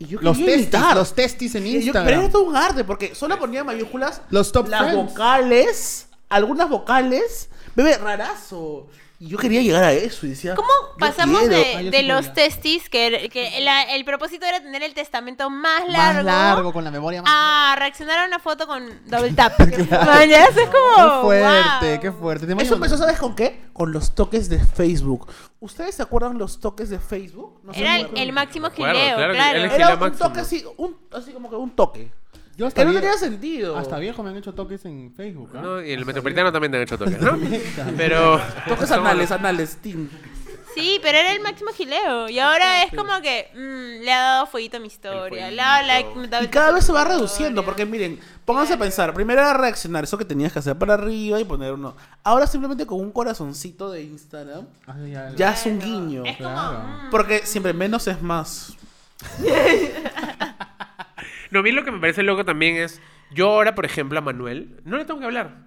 Y 0.00 0.06
yo 0.06 0.18
Los 0.20 0.36
testis, 0.36 0.54
imitar. 0.56 0.96
los 0.96 1.14
testis 1.14 1.54
en 1.54 1.66
Y 1.66 1.72
yo- 1.72 1.78
Instagram. 1.78 2.04
pero 2.06 2.20
era 2.20 2.30
todo 2.30 2.42
un 2.42 2.56
arte, 2.56 2.84
porque 2.84 3.14
solo 3.14 3.38
ponía 3.38 3.64
mayúsculas. 3.64 4.20
Los 4.30 4.52
top 4.52 4.68
Las 4.68 4.80
friends. 4.82 4.96
vocales, 5.10 6.07
algunas 6.28 6.68
vocales. 6.68 7.50
Bebé, 7.74 7.96
rarazo. 7.98 8.88
Y 9.20 9.26
yo 9.30 9.36
quería 9.38 9.60
llegar 9.62 9.82
a 9.82 9.92
eso 9.92 10.26
y 10.26 10.30
decía. 10.30 10.54
¿Cómo 10.54 10.68
pasamos 10.96 11.40
quiero. 11.40 11.90
de, 11.90 12.02
los 12.04 12.32
testis, 12.34 12.88
que, 12.88 13.08
era- 13.08 13.28
que 13.28 13.60
la- 13.62 13.82
el 13.82 14.04
propósito 14.04 14.46
era 14.46 14.60
tener 14.60 14.84
el 14.84 14.94
testamento 14.94 15.50
más 15.50 15.80
Más 15.80 15.90
largo, 15.90 16.22
largo, 16.22 16.72
con 16.72 16.84
la 16.84 16.92
memoria 16.92 17.20
más... 17.22 17.32
a 17.34 17.74
reaccionar 17.76 18.20
a 18.20 18.26
una 18.26 18.38
foto 18.38 18.68
con 18.68 18.84
double 19.06 19.32
tap? 19.36 19.58
Mañas, 20.06 20.56
es 20.56 20.68
como. 20.68 21.20
Qué 21.20 21.22
fuerte, 21.26 21.90
wow. 21.94 22.00
qué 22.00 22.12
fuerte. 22.12 22.46
¿Te 22.46 22.62
Eso 22.62 22.74
empezó, 22.74 22.96
¿sabes 22.96 23.18
con 23.18 23.34
qué? 23.34 23.64
Con 23.72 23.90
los 23.90 24.14
toques 24.14 24.48
de 24.48 24.60
Facebook. 24.64 25.28
¿Ustedes 25.58 25.96
se 25.96 26.02
acuerdan 26.04 26.38
los 26.38 26.60
toques 26.60 26.88
de 26.88 27.00
Facebook? 27.00 27.58
No 27.64 27.72
Era 27.72 27.96
el, 27.96 28.32
máximo 28.32 28.70
Claro, 28.70 28.96
gileo, 28.96 29.16
claro 29.16 29.34
claro. 29.34 29.58
Era 29.58 29.94
un 29.94 30.00
máximo. 30.00 30.28
toque 30.28 30.40
así, 30.40 30.64
un, 30.76 30.96
así 31.12 31.32
como 31.32 31.50
que 31.50 31.56
un 31.56 31.70
toque. 31.70 32.12
Yo 32.58 32.66
hasta 32.66 32.82
Que 32.84 32.92
no 32.92 32.94
tenía 33.00 33.16
sentido. 33.16 33.78
Hasta 33.78 33.98
viejo 34.00 34.20
me 34.24 34.30
han 34.30 34.36
hecho 34.36 34.52
toques 34.52 34.84
en 34.84 35.12
Facebook. 35.14 35.50
¿ah? 35.54 35.60
¿no? 35.62 35.80
Y 35.82 35.92
el 35.92 36.04
Metropolitano 36.04 36.50
también 36.50 36.72
te 36.72 36.78
han 36.78 36.82
hecho 36.82 36.98
toques, 36.98 37.20
¿no? 37.20 37.38
Pero... 37.96 38.40
Toques 38.66 38.90
anales, 38.90 39.30
anales, 39.30 39.78
Tim. 39.80 40.08
Sí, 40.74 40.98
pero 41.02 41.18
era 41.18 41.32
el 41.32 41.40
máximo 41.40 41.72
gileo. 41.72 42.28
Y 42.28 42.38
ahora 42.38 42.84
es 42.84 42.94
como 42.94 43.20
que 43.20 43.48
mm, 43.54 44.04
le 44.04 44.12
ha 44.12 44.20
dado 44.20 44.46
fueguito 44.46 44.76
a 44.76 44.80
mi 44.80 44.86
historia. 44.86 45.50
Le 45.50 45.60
ha 45.60 45.66
dado 45.66 45.86
like. 45.86 46.14
me 46.16 46.28
da 46.28 46.42
Y 46.42 46.48
cada 46.48 46.72
vez 46.72 46.84
se 46.84 46.92
va 46.92 47.04
reduciendo, 47.04 47.64
porque 47.64 47.84
miren, 47.84 48.20
pónganse 48.44 48.74
a 48.74 48.78
pensar, 48.78 49.12
primero 49.14 49.40
era 49.40 49.54
reaccionar, 49.54 50.04
eso 50.04 50.16
que 50.18 50.24
tenías 50.24 50.52
que 50.52 50.60
hacer 50.60 50.76
para 50.76 50.94
arriba 50.94 51.40
y 51.40 51.44
poner 51.44 51.72
uno. 51.72 51.96
Ahora 52.22 52.46
simplemente 52.46 52.86
con 52.86 53.00
un 53.00 53.10
corazoncito 53.10 53.90
de 53.90 54.02
Instagram, 54.02 54.66
Ah, 54.86 54.94
ya, 55.10 55.32
ya 55.34 55.52
es 55.52 55.66
un 55.66 55.80
guiño. 55.80 56.24
Es 56.24 56.36
como. 56.36 56.50
Claro. 56.50 56.78
mm, 56.78 57.10
Porque 57.10 57.44
siempre 57.44 57.72
menos 57.72 58.06
es 58.06 58.20
más. 58.22 58.74
No, 61.50 61.60
a 61.60 61.62
mí 61.62 61.72
lo 61.72 61.84
que 61.84 61.90
me 61.90 61.98
parece 62.00 62.22
loco 62.22 62.44
también 62.44 62.76
es, 62.76 63.00
yo 63.32 63.48
ahora, 63.50 63.74
por 63.74 63.84
ejemplo, 63.84 64.18
a 64.18 64.22
Manuel, 64.22 64.80
no 64.84 64.96
le 64.96 65.04
tengo 65.04 65.20
que 65.20 65.26
hablar. 65.26 65.66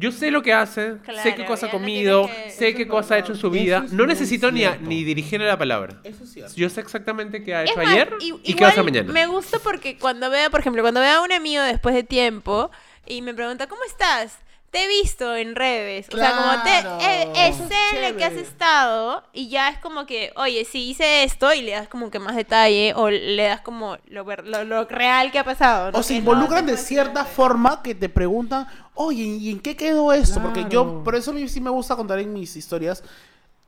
Yo 0.00 0.12
sé 0.12 0.30
lo 0.30 0.42
que 0.42 0.52
hace, 0.52 0.94
sé 1.24 1.34
qué 1.34 1.44
cosa 1.44 1.66
ha 1.66 1.70
comido, 1.70 2.28
que- 2.28 2.50
sé 2.50 2.72
qué 2.74 2.86
cosa 2.86 3.16
ha 3.16 3.18
hecho 3.18 3.32
en 3.32 3.38
su 3.38 3.50
vida. 3.50 3.82
es 3.84 3.92
No 3.92 4.06
necesito 4.06 4.52
ni, 4.52 4.62
a- 4.64 4.76
ni 4.76 5.02
dirigirle 5.02 5.46
la 5.48 5.58
palabra. 5.58 6.00
Eso 6.04 6.22
es 6.22 6.32
cierto. 6.32 6.54
Yo 6.54 6.68
sé 6.70 6.80
exactamente 6.80 7.42
qué 7.42 7.52
ha 7.56 7.64
hecho 7.64 7.76
más, 7.76 7.88
ayer 7.88 8.08
i- 8.20 8.32
y 8.44 8.54
qué 8.54 8.62
va 8.62 8.68
a 8.68 8.70
hacer 8.70 8.84
mañana. 8.84 9.12
Me 9.12 9.26
gusta 9.26 9.58
porque 9.58 9.98
cuando 9.98 10.30
veo, 10.30 10.50
por 10.52 10.60
ejemplo, 10.60 10.82
cuando 10.82 11.00
veo 11.00 11.18
a 11.18 11.22
un 11.24 11.32
amigo 11.32 11.62
después 11.64 11.96
de 11.96 12.04
tiempo 12.04 12.70
y 13.06 13.22
me 13.22 13.34
pregunta, 13.34 13.66
¿cómo 13.66 13.82
estás? 13.84 14.38
Te 14.70 14.84
he 14.84 14.88
visto 14.88 15.34
en 15.34 15.54
redes. 15.54 16.08
O 16.12 16.16
sea, 16.16 16.32
como 16.36 16.62
te 16.62 17.06
eh, 17.06 17.48
es 17.48 17.56
sé 17.56 17.74
en 18.06 18.12
lo 18.12 18.18
que 18.18 18.24
has 18.24 18.34
estado 18.34 19.22
y 19.32 19.48
ya 19.48 19.70
es 19.70 19.78
como 19.78 20.04
que, 20.04 20.30
oye, 20.36 20.64
sí 20.66 20.90
hice 20.90 21.24
esto 21.24 21.54
y 21.54 21.62
le 21.62 21.70
das 21.72 21.88
como 21.88 22.10
que 22.10 22.18
más 22.18 22.36
detalle 22.36 22.92
o 22.94 23.08
le 23.08 23.42
das 23.44 23.62
como 23.62 23.96
lo, 24.08 24.24
ver- 24.26 24.46
lo, 24.46 24.64
lo 24.64 24.84
real 24.84 25.32
que 25.32 25.38
ha 25.38 25.44
pasado. 25.44 25.90
¿no? 25.90 25.98
O 25.98 26.02
se 26.02 26.14
involucran 26.16 26.66
no- 26.66 26.72
de 26.72 26.76
cierta 26.76 27.24
forma 27.24 27.82
que 27.82 27.94
te 27.94 28.10
preguntan, 28.10 28.66
oye, 28.94 29.22
¿y 29.24 29.50
en 29.50 29.60
qué 29.60 29.74
quedó 29.74 30.12
esto? 30.12 30.42
Porque 30.42 30.66
yo, 30.68 31.02
por 31.02 31.14
eso 31.14 31.30
a 31.30 31.34
mí 31.34 31.48
sí 31.48 31.60
me 31.62 31.70
gusta 31.70 31.96
contar 31.96 32.18
en 32.18 32.30
mis 32.34 32.54
historias, 32.54 33.02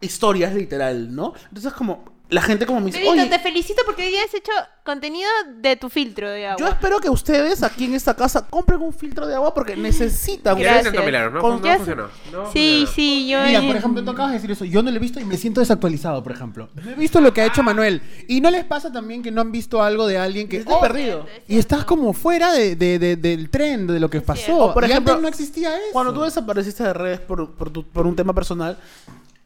historias 0.02 0.52
literal, 0.54 1.14
¿no? 1.14 1.32
Entonces 1.48 1.72
como, 1.72 2.04
la 2.30 2.42
gente 2.42 2.64
como 2.66 2.80
me 2.80 2.86
dice, 2.86 3.06
oye, 3.08 3.26
te 3.26 3.38
felicito 3.38 3.82
porque 3.84 4.02
hoy 4.04 4.08
día 4.10 4.22
has 4.24 4.32
hecho 4.34 4.52
contenido 4.84 5.28
de 5.56 5.76
tu 5.76 5.88
filtro 5.90 6.28
de 6.30 6.46
agua. 6.46 6.58
yo 6.58 6.72
espero 6.72 6.98
que 7.00 7.08
ustedes 7.10 7.62
aquí 7.62 7.84
en 7.84 7.94
esta 7.94 8.14
casa 8.14 8.46
compren 8.48 8.80
un 8.80 8.92
filtro 8.92 9.26
de 9.26 9.34
agua 9.34 9.52
porque 9.52 9.76
necesitan. 9.76 10.58
Gracias. 10.58 10.86
intentó 10.86 11.04
Milagros, 11.04 11.34
¿no? 11.34 11.40
Con- 11.40 11.60
No 11.62 11.76
funcionó. 11.76 12.02
No 12.32 12.50
sí, 12.52 12.84
funcionó. 12.86 12.86
sí, 12.94 13.28
yo... 13.28 13.42
Mira, 13.44 13.60
por 13.62 13.76
ejemplo, 13.76 14.04
tú 14.04 14.10
acabas 14.12 14.30
de 14.32 14.38
decir 14.38 14.50
eso. 14.50 14.64
Yo 14.64 14.82
no 14.82 14.90
lo 14.90 14.96
he 14.96 15.00
visto 15.00 15.20
y 15.20 15.24
me 15.24 15.36
siento 15.36 15.60
desactualizado, 15.60 16.22
por 16.22 16.32
ejemplo. 16.32 16.68
No 16.74 16.90
he 16.90 16.94
visto 16.94 17.20
lo 17.20 17.32
que 17.32 17.40
ha 17.42 17.46
hecho 17.46 17.62
Manuel. 17.62 18.00
¿Y 18.28 18.40
no 18.40 18.50
les 18.50 18.64
pasa 18.64 18.92
también 18.92 19.22
que 19.22 19.30
no 19.30 19.40
han 19.40 19.52
visto 19.52 19.82
algo 19.82 20.06
de 20.06 20.18
alguien 20.18 20.48
que... 20.48 20.58
Estoy 20.58 20.74
oh, 20.76 20.80
perdido. 20.80 21.26
y 21.48 21.58
estás 21.58 21.84
como 21.84 22.12
fuera 22.12 22.52
de, 22.52 22.74
de- 22.76 22.98
de- 22.98 23.16
del 23.16 23.50
tren, 23.50 23.86
de 23.86 24.00
lo 24.00 24.08
que 24.08 24.20
pasó. 24.20 24.56
O, 24.56 24.74
por 24.74 24.84
Y 24.84 24.86
ejemplo, 24.90 25.12
antes 25.14 25.22
no 25.22 25.28
existía 25.28 25.74
eso. 25.76 25.86
Cuando 25.92 26.12
tú 26.14 26.22
desapareciste 26.22 26.82
de 26.84 26.92
redes 26.94 27.20
por, 27.20 27.50
por, 27.52 27.70
tu- 27.70 27.84
por 27.86 28.06
un 28.06 28.16
tema 28.16 28.32
personal 28.32 28.78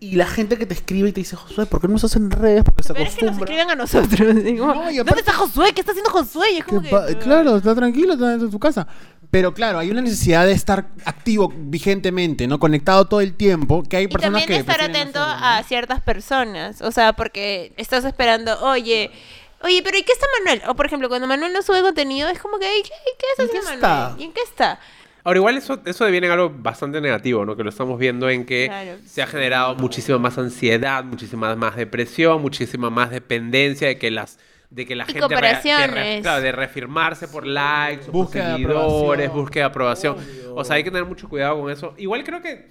y 0.00 0.16
la 0.16 0.26
gente 0.26 0.58
que 0.58 0.66
te 0.66 0.74
escribe 0.74 1.08
y 1.08 1.12
te 1.12 1.20
dice, 1.20 1.36
Josué, 1.36 1.66
¿por 1.66 1.80
qué 1.80 1.88
no 1.88 1.96
estás 1.96 2.16
en 2.16 2.30
redes? 2.30 2.62
Porque 2.64 2.82
se 2.82 2.92
Pero 2.92 3.06
es 3.06 3.14
que 3.14 3.24
nos 3.24 3.36
acostumbra. 3.36 3.54
escriben 3.54 3.70
a 3.70 3.74
nosotros. 3.74 4.34
No, 4.74 4.90
y 4.90 4.96
¿Dónde 4.98 5.14
está 5.20 5.32
Josué? 5.32 5.72
¿Qué 5.72 5.80
está 5.80 5.92
haciendo 5.92 6.10
Josué? 6.10 6.52
Y 6.52 6.56
es 6.58 6.64
como 6.64 6.82
Que 6.82 7.16
claro, 7.18 7.56
está 7.56 7.74
tranquilo, 7.74 8.14
está 8.14 8.34
en 8.34 8.50
su 8.50 8.58
casa. 8.58 8.86
Pero 9.30 9.52
claro, 9.54 9.78
hay 9.78 9.90
una 9.90 10.00
necesidad 10.02 10.44
de 10.46 10.52
estar 10.52 10.88
activo 11.04 11.52
vigentemente, 11.56 12.46
¿no? 12.46 12.58
Conectado 12.58 13.06
todo 13.06 13.20
el 13.20 13.34
tiempo, 13.34 13.82
que 13.82 13.96
hay 13.96 14.04
Y 14.04 14.08
personas 14.08 14.42
también 14.42 14.48
que... 14.48 14.70
estar 14.70 14.80
atento 14.80 15.20
hacerlo, 15.20 15.40
¿no? 15.40 15.46
a 15.46 15.62
ciertas 15.64 16.00
personas. 16.02 16.82
O 16.82 16.92
sea, 16.92 17.14
porque 17.14 17.72
estás 17.76 18.04
esperando, 18.04 18.56
oye, 18.62 19.10
oye, 19.62 19.80
pero 19.82 19.96
¿y 19.98 20.02
qué 20.02 20.12
está 20.12 20.26
Manuel? 20.38 20.62
O 20.68 20.74
por 20.76 20.86
ejemplo, 20.86 21.08
cuando 21.08 21.26
Manuel 21.26 21.52
no 21.52 21.62
sube 21.62 21.80
contenido, 21.82 22.28
es 22.28 22.38
como 22.38 22.58
que, 22.58 22.66
"Ey, 22.70 22.82
¿qué, 22.82 22.90
qué 23.18 23.26
está 23.32 23.42
¿En 23.42 23.48
qué 23.48 23.58
haciendo 23.58 23.74
está? 23.74 23.88
Manuel? 24.10 24.20
¿Y 24.20 24.24
en 24.24 24.32
qué 24.32 24.40
está? 24.42 24.78
Ahora, 25.24 25.38
igual 25.38 25.56
eso, 25.56 25.80
eso 25.86 26.04
deviene 26.04 26.26
en 26.26 26.34
algo 26.34 26.50
bastante 26.54 27.00
negativo, 27.00 27.44
¿no? 27.46 27.56
Que 27.56 27.64
lo 27.64 27.70
estamos 27.70 27.98
viendo 27.98 28.28
en 28.28 28.44
que 28.44 28.66
Claro. 28.66 28.98
se 29.06 29.22
ha 29.22 29.26
generado 29.26 29.74
muchísima 29.76 30.18
más 30.18 30.36
ansiedad, 30.36 31.02
muchísima 31.02 31.56
más 31.56 31.76
depresión, 31.76 32.42
muchísima 32.42 32.90
más 32.90 33.10
dependencia 33.10 33.88
de 33.88 33.98
que 33.98 34.10
las 34.10 34.38
de 34.70 34.86
que 34.86 34.96
la 34.96 35.04
Y 35.04 35.12
gente 35.12 35.20
re- 35.28 35.30
de, 36.16 36.20
claro, 36.22 36.42
de 36.42 36.50
reafirmarse 36.50 37.28
por 37.28 37.46
likes, 37.46 38.06
por 38.06 38.12
Búsqueda 38.12 38.48
de 38.48 38.52
seguidores, 38.54 38.80
aprobación. 39.28 39.32
búsqueda 39.32 39.62
de 39.64 39.68
aprobación. 39.70 40.16
O 40.56 40.64
sea, 40.64 40.76
hay 40.76 40.82
que 40.84 40.90
tener 40.90 41.04
mucho 41.06 41.28
cuidado 41.28 41.60
con 41.60 41.70
eso. 41.70 41.94
Igual 41.96 42.24
creo 42.24 42.42
que 42.42 42.68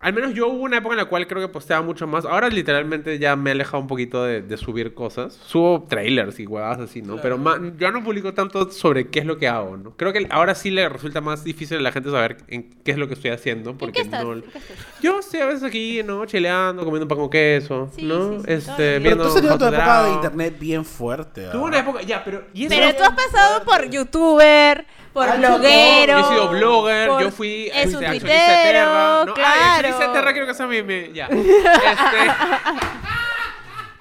al 0.00 0.12
menos 0.14 0.32
yo 0.32 0.48
hubo 0.48 0.62
una 0.64 0.78
época 0.78 0.94
en 0.94 0.98
la 0.98 1.04
cual 1.04 1.26
creo 1.26 1.42
que 1.42 1.48
posteaba 1.52 1.82
mucho 1.84 2.06
más. 2.06 2.24
Ahora 2.24 2.48
literalmente 2.48 3.18
ya 3.18 3.36
me 3.36 3.50
he 3.50 3.52
alejado 3.52 3.80
un 3.80 3.86
poquito 3.86 4.24
de, 4.24 4.40
de 4.40 4.56
subir 4.56 4.94
cosas. 4.94 5.34
Subo 5.46 5.86
trailers 5.88 6.40
y 6.40 6.46
huevadas 6.46 6.80
así, 6.80 7.02
¿no? 7.02 7.18
Pero 7.20 7.36
ma- 7.36 7.60
ya 7.78 7.90
no 7.90 8.02
publico 8.02 8.32
tanto 8.32 8.70
sobre 8.70 9.08
qué 9.08 9.18
es 9.20 9.26
lo 9.26 9.36
que 9.36 9.46
hago, 9.46 9.76
¿no? 9.76 9.94
Creo 9.96 10.12
que 10.14 10.26
ahora 10.30 10.54
sí 10.54 10.70
le 10.70 10.88
resulta 10.88 11.20
más 11.20 11.44
difícil 11.44 11.76
a 11.76 11.80
la 11.80 11.92
gente 11.92 12.10
saber 12.10 12.38
en 12.48 12.70
qué 12.82 12.92
es 12.92 12.96
lo 12.96 13.08
que 13.08 13.14
estoy 13.14 13.30
haciendo. 13.30 13.70
¿En 13.70 13.76
Porque 13.78 13.92
qué 13.92 14.00
estás? 14.02 14.24
no... 14.24 14.32
¿En 14.32 14.42
qué 14.42 14.48
estás? 14.58 14.62
Yo 15.02 15.18
estoy 15.20 15.40
a 15.40 15.46
veces 15.46 15.62
aquí, 15.64 16.02
¿no? 16.02 16.24
Chileando, 16.24 16.82
comiendo 16.84 17.04
un 17.04 17.08
pan 17.08 17.18
con 17.18 17.28
queso, 17.30 17.90
Sí, 17.94 18.02
¿no? 18.04 18.40
sí, 18.40 18.44
este, 18.48 18.98
día. 18.98 19.00
Pero 19.00 19.00
viendo 19.02 19.22
tú 19.24 19.28
has 19.28 19.34
tenido 19.34 19.58
tu 19.58 19.64
época 19.66 20.02
de 20.04 20.12
internet 20.14 20.56
bien 20.58 20.84
fuerte. 20.86 21.46
¿ah? 21.46 21.52
Tuve 21.52 21.62
una 21.64 21.78
época, 21.78 22.02
ya, 22.02 22.24
pero... 22.24 22.44
Pero 22.54 22.96
tú 22.96 23.02
has 23.02 23.10
pasado 23.12 23.64
por 23.64 23.90
youtuber, 23.90 24.86
por 25.12 25.28
Ah, 25.28 25.36
bloguero. 25.36 26.18
Yo 26.20 26.24
he 26.26 26.28
sido 26.28 26.48
blogger, 26.50 27.08
por- 27.08 27.22
yo 27.22 27.30
fui 27.30 27.68
Es 27.74 27.94
un 27.94 28.02
este, 28.02 28.06
accionista 28.06 28.28
de 28.28 28.72
Terra. 28.72 29.24
No, 29.26 29.34
claro. 29.34 29.60
Ah, 29.62 29.74
accionista 29.76 30.06
de 30.08 30.12
Terra 30.14 30.32
quiero 30.32 30.46
que 30.46 30.54
sea 30.54 30.66
mi... 30.66 30.82
mi- 30.82 31.12
ya. 31.12 31.26
Este, 31.30 32.32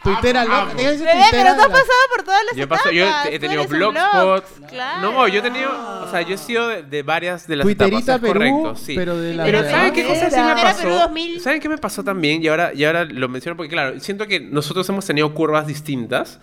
Tuitera, 0.03 0.45
loca, 0.45 0.65
Bebé, 0.77 0.97
pero 1.29 1.55
tú 1.55 1.61
has 1.61 1.67
pasado 1.67 1.99
por 2.15 2.23
todas 2.23 2.39
las 2.45 2.55
yo, 2.55 2.69
paso, 2.69 2.89
yo 2.89 3.03
etapas. 3.03 3.25
he, 3.25 3.37
tenido 3.39 3.61
eres 3.63 3.71
un 3.73 3.77
blogspot. 3.79 4.11
blog, 4.57 4.69
Claro. 4.69 5.11
No, 5.11 5.27
yo 5.27 5.39
he 5.39 5.41
tenido... 5.41 5.69
O 6.03 6.09
sea, 6.09 6.21
yo 6.21 6.35
he 6.35 6.37
sido 6.37 6.69
de, 6.69 6.83
de 6.83 7.03
varias 7.03 7.45
de 7.47 7.57
las 7.57 7.65
Tuiterita 7.65 7.97
etapas, 8.15 8.21
Perú, 8.21 8.33
correcto, 8.33 8.75
sí. 8.77 8.95
pero 8.95 9.17
de 9.17 9.33
la 9.33 9.43
Pero. 9.43 9.63
¿saben 9.69 9.91
qué 9.91 10.05
cosa 10.07 10.29
sí 10.29 10.39
me 10.39 10.53
pasó? 10.53 10.89
2000. 10.89 11.41
¿Saben 11.41 11.59
qué 11.59 11.67
me 11.67 11.77
pasó 11.77 12.01
también? 12.01 12.41
Y 12.41 12.47
ahora, 12.47 12.71
y 12.73 12.85
ahora 12.85 13.03
lo 13.03 13.27
menciono 13.27 13.57
porque, 13.57 13.69
claro, 13.69 13.99
siento 13.99 14.25
que 14.25 14.39
nosotros 14.39 14.87
hemos 14.87 15.05
tenido 15.05 15.33
curvas 15.33 15.67
distintas. 15.67 16.39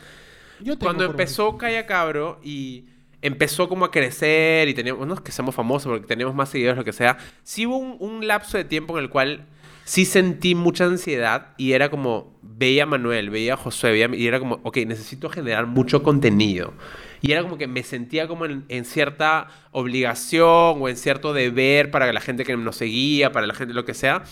Yo 0.61 0.75
tengo 0.75 0.85
Cuando 0.85 1.05
empezó 1.07 1.57
Calla 1.57 1.87
Cabro 1.87 2.39
y 2.45 2.85
empezó 3.27 3.69
como 3.69 3.85
a 3.85 3.91
crecer 3.91 4.69
y 4.69 4.75
teníamos, 4.75 5.07
no 5.07 5.15
es 5.15 5.21
que 5.21 5.33
seamos 5.33 5.55
famosos 5.55 5.91
porque 5.91 6.07
teníamos 6.07 6.35
más 6.35 6.49
seguidores, 6.49 6.79
lo 6.79 6.85
que 6.85 6.93
sea, 6.93 7.19
sí 7.43 7.67
hubo 7.67 7.77
un, 7.77 7.97
un 7.99 8.27
lapso 8.27 8.57
de 8.57 8.65
tiempo 8.65 8.97
en 8.97 9.05
el 9.05 9.11
cual 9.11 9.47
sí 9.85 10.05
sentí 10.05 10.55
mucha 10.55 10.85
ansiedad 10.85 11.55
y 11.57 11.73
era 11.73 11.91
como, 11.91 12.39
veía 12.43 12.85
a 12.85 12.87
Manuel, 12.87 13.31
veía 13.31 13.55
a 13.55 13.57
Josué, 13.57 13.93
veía, 13.93 14.11
y 14.15 14.27
era 14.27 14.39
como, 14.39 14.61
ok, 14.63 14.79
necesito 14.79 15.29
generar 15.29 15.67
mucho 15.67 16.03
contenido. 16.03 16.75
Y 17.23 17.33
era 17.33 17.43
como 17.43 17.57
que 17.57 17.67
me 17.67 17.83
sentía 17.83 18.29
como 18.29 18.45
en, 18.45 18.65
en 18.69 18.85
cierta 18.85 19.49
obligación 19.73 20.81
o 20.81 20.89
en 20.89 20.97
cierto 20.97 21.33
deber 21.33 21.91
para 21.91 22.13
la 22.13 22.21
gente 22.21 22.45
que 22.45 22.57
nos 22.57 22.77
seguía, 22.77 23.33
para 23.33 23.47
la 23.47 23.55
gente 23.55 23.75
lo 23.75 23.85
que 23.85 23.95
sea. 23.95 24.23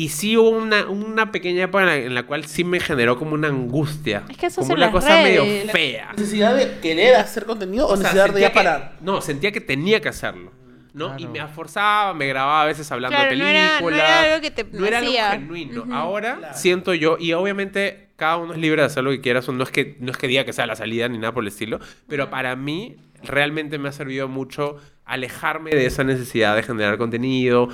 Y 0.00 0.08
sí 0.08 0.36
hubo 0.36 0.48
una, 0.50 0.86
una 0.88 1.30
pequeña 1.30 1.64
época 1.64 1.82
en 1.82 1.86
la, 1.88 1.96
en 1.96 2.14
la 2.14 2.22
cual 2.22 2.46
sí 2.46 2.64
me 2.64 2.80
generó 2.80 3.18
como 3.18 3.34
una 3.34 3.48
angustia. 3.48 4.24
Es 4.30 4.36
que 4.38 4.46
eso 4.46 4.62
como 4.62 4.74
una 4.74 4.90
cosa 4.90 5.16
medio 5.22 5.44
fea. 5.70 6.12
¿Necesidad 6.12 6.54
de 6.56 6.78
querer 6.80 7.16
hacer 7.16 7.44
contenido 7.44 7.86
o, 7.86 7.92
O 7.92 7.96
sea, 7.96 8.04
necesidad 8.04 8.34
de 8.34 8.40
ya 8.40 8.48
que- 8.48 8.54
parar? 8.54 8.96
No, 9.02 9.20
sentía 9.20 9.52
que 9.52 9.60
tenía 9.60 10.00
que 10.00 10.08
hacerlo. 10.08 10.52
¿no? 10.92 11.06
Claro. 11.08 11.20
Y 11.22 11.26
me 11.28 11.38
esforzaba, 11.38 12.14
me 12.14 12.26
grababa 12.26 12.62
a 12.62 12.66
veces 12.66 12.90
hablando 12.90 13.14
Claro, 13.16 13.30
de 13.30 13.36
no 13.36 13.44
películas. 13.44 13.80
era- 13.80 13.80
no 13.80 13.88
era 13.96 14.32
algo 14.34 14.40
que 14.42 14.50
te 14.50 14.64
No 14.64 14.86
era 14.86 14.98
algo 14.98 15.10
nacía. 15.10 15.30
genuino. 15.32 15.86
Ahora 15.94 16.36
Claro. 16.38 16.56
siento 16.56 16.94
yo, 16.94 17.16
y 17.20 17.32
obviamente 17.34 18.08
cada 18.16 18.38
uno 18.38 18.54
es 18.54 18.58
libre 18.58 18.82
de 18.82 18.86
hacer 18.86 19.04
lo 19.04 19.10
que 19.10 19.20
quiera, 19.20 19.40
no 19.52 19.62
es 19.62 19.70
que, 19.70 19.96
no 20.00 20.10
es 20.10 20.16
que 20.16 20.26
diga 20.26 20.44
que 20.44 20.52
sea 20.52 20.66
la 20.66 20.74
salida 20.76 21.08
ni 21.08 21.18
nada 21.18 21.32
por 21.32 21.44
el 21.44 21.48
estilo, 21.48 21.78
pero 22.08 22.28
para 22.30 22.56
mí 22.56 22.96
realmente 23.22 23.78
me 23.78 23.88
ha 23.88 23.92
servido 23.92 24.26
mucho 24.28 24.78
alejarme 25.04 25.70
de 25.70 25.86
esa 25.86 26.02
necesidad 26.04 26.56
de 26.56 26.62
generar 26.64 26.98
contenido. 26.98 27.68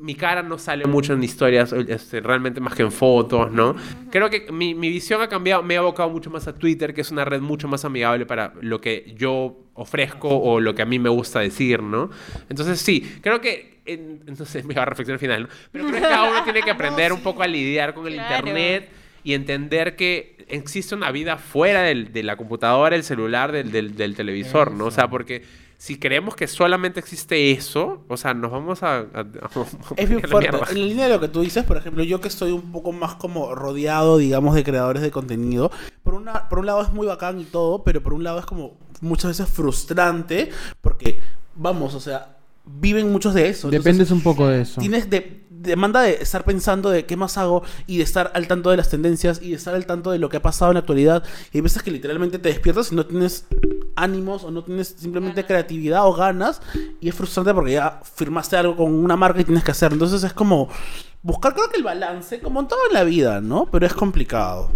Mi 0.00 0.14
cara 0.14 0.42
no 0.42 0.56
sale 0.58 0.86
mucho 0.86 1.12
en 1.12 1.22
historias, 1.22 1.72
este, 1.72 2.20
realmente 2.20 2.60
más 2.60 2.74
que 2.74 2.82
en 2.82 2.90
fotos, 2.90 3.52
¿no? 3.52 3.76
Creo 4.10 4.30
que 4.30 4.50
mi, 4.50 4.74
mi 4.74 4.88
visión 4.88 5.20
ha 5.20 5.28
cambiado, 5.28 5.62
me 5.62 5.74
he 5.74 5.76
abocado 5.76 6.08
mucho 6.08 6.30
más 6.30 6.48
a 6.48 6.54
Twitter, 6.54 6.94
que 6.94 7.02
es 7.02 7.10
una 7.10 7.26
red 7.26 7.40
mucho 7.42 7.68
más 7.68 7.84
amigable 7.84 8.24
para 8.24 8.54
lo 8.62 8.80
que 8.80 9.12
yo 9.18 9.58
ofrezco 9.74 10.28
o 10.30 10.60
lo 10.60 10.74
que 10.74 10.80
a 10.82 10.86
mí 10.86 10.98
me 10.98 11.10
gusta 11.10 11.40
decir, 11.40 11.82
¿no? 11.82 12.10
Entonces 12.48 12.80
sí, 12.80 13.18
creo 13.20 13.40
que, 13.42 13.80
en- 13.84 14.22
entonces 14.26 14.64
me 14.64 14.72
va 14.74 14.82
a 14.82 14.86
reflexión 14.86 15.14
al 15.14 15.20
final, 15.20 15.42
¿no? 15.42 15.48
Pero 15.70 15.84
creo 15.88 15.96
que 16.00 16.08
cada 16.08 16.30
uno 16.30 16.42
tiene 16.42 16.62
que 16.62 16.70
aprender 16.72 17.12
un 17.12 17.20
poco 17.20 17.42
a 17.42 17.46
lidiar 17.46 17.92
con 17.92 18.06
el 18.06 18.14
Claro. 18.14 18.48
Internet 18.48 18.88
y 19.22 19.34
entender 19.34 19.94
que 19.94 20.38
existe 20.48 20.94
una 20.94 21.12
vida 21.12 21.36
fuera 21.36 21.82
del- 21.82 22.12
de 22.14 22.22
la 22.22 22.36
computadora, 22.36 22.96
el 22.96 23.04
celular, 23.04 23.52
del, 23.52 23.70
del- 23.70 23.94
del 23.94 24.16
televisor, 24.16 24.72
¿no? 24.72 24.86
O 24.86 24.90
sea, 24.90 25.08
porque 25.10 25.42
si 25.82 25.98
creemos 25.98 26.36
que 26.36 26.46
solamente 26.46 27.00
existe 27.00 27.52
eso, 27.52 28.04
o 28.06 28.18
sea, 28.18 28.34
nos 28.34 28.50
vamos 28.50 28.82
a... 28.82 28.98
a- 28.98 29.02
a- 29.20 29.50
Es 29.96 30.10
bien 30.10 30.20
la 30.20 30.28
fuerte. 30.28 30.54
En 30.72 30.78
la 30.82 30.86
línea 30.86 31.04
de 31.06 31.14
lo 31.14 31.20
que 31.20 31.28
tú 31.28 31.40
dices, 31.40 31.64
por 31.64 31.78
ejemplo, 31.78 32.04
yo 32.04 32.20
que 32.20 32.28
estoy 32.28 32.52
un 32.52 32.70
poco 32.70 32.92
más 32.92 33.14
como 33.14 33.54
rodeado, 33.54 34.18
digamos, 34.18 34.54
de 34.54 34.62
creadores 34.62 35.00
de 35.00 35.10
contenido, 35.10 35.70
por, 36.02 36.12
una, 36.12 36.50
por 36.50 36.58
un 36.58 36.66
lado 36.66 36.82
es 36.82 36.92
muy 36.92 37.06
bacán 37.06 37.40
y 37.40 37.44
todo, 37.44 37.82
pero 37.82 38.02
por 38.02 38.12
un 38.12 38.24
lado 38.24 38.38
es 38.38 38.44
como 38.44 38.76
muchas 39.00 39.30
veces 39.30 39.48
frustrante, 39.48 40.50
porque, 40.82 41.18
vamos, 41.54 41.94
o 41.94 42.00
sea, 42.00 42.36
viven 42.66 43.10
muchos 43.10 43.32
de 43.32 43.48
eso. 43.48 43.68
Entonces, 43.68 43.82
Dependes 43.84 44.10
un 44.10 44.20
poco 44.20 44.46
de 44.48 44.60
eso. 44.60 44.82
Tienes 44.82 45.08
de, 45.08 45.44
demanda 45.48 46.02
de 46.02 46.16
estar 46.20 46.44
pensando 46.44 46.90
de 46.90 47.06
qué 47.06 47.16
más 47.16 47.38
hago 47.38 47.62
y 47.86 47.96
de 47.96 48.02
estar 48.04 48.30
al 48.34 48.46
tanto 48.48 48.70
de 48.70 48.76
las 48.76 48.90
tendencias 48.90 49.40
y 49.42 49.48
de 49.48 49.56
estar 49.56 49.74
al 49.74 49.86
tanto 49.86 50.10
de 50.10 50.18
lo 50.18 50.28
que 50.28 50.36
ha 50.36 50.42
pasado 50.42 50.70
en 50.72 50.74
la 50.74 50.80
actualidad. 50.80 51.24
Y 51.52 51.56
hay 51.56 51.62
veces 51.62 51.82
que 51.82 51.90
literalmente 51.90 52.38
te 52.38 52.50
despiertas 52.50 52.92
y 52.92 52.94
no 52.96 53.06
tienes 53.06 53.46
ánimos 54.02 54.44
o 54.44 54.50
no 54.50 54.64
tienes 54.64 54.88
simplemente 54.98 55.44
creatividad 55.44 56.06
o 56.06 56.12
ganas 56.12 56.60
y 57.00 57.08
es 57.08 57.14
frustrante 57.14 57.54
porque 57.54 57.72
ya 57.72 58.00
firmaste 58.14 58.56
algo 58.56 58.76
con 58.76 58.92
una 58.92 59.16
marca 59.16 59.40
y 59.40 59.44
tienes 59.44 59.64
que 59.64 59.70
hacer. 59.70 59.92
Entonces 59.92 60.22
es 60.24 60.32
como 60.32 60.68
buscar 61.22 61.54
creo 61.54 61.68
que 61.68 61.76
el 61.76 61.82
balance, 61.82 62.40
como 62.40 62.60
en 62.60 62.68
todo 62.68 62.80
en 62.88 62.94
la 62.94 63.04
vida, 63.04 63.40
¿no? 63.40 63.66
Pero 63.66 63.86
es 63.86 63.94
complicado. 63.94 64.70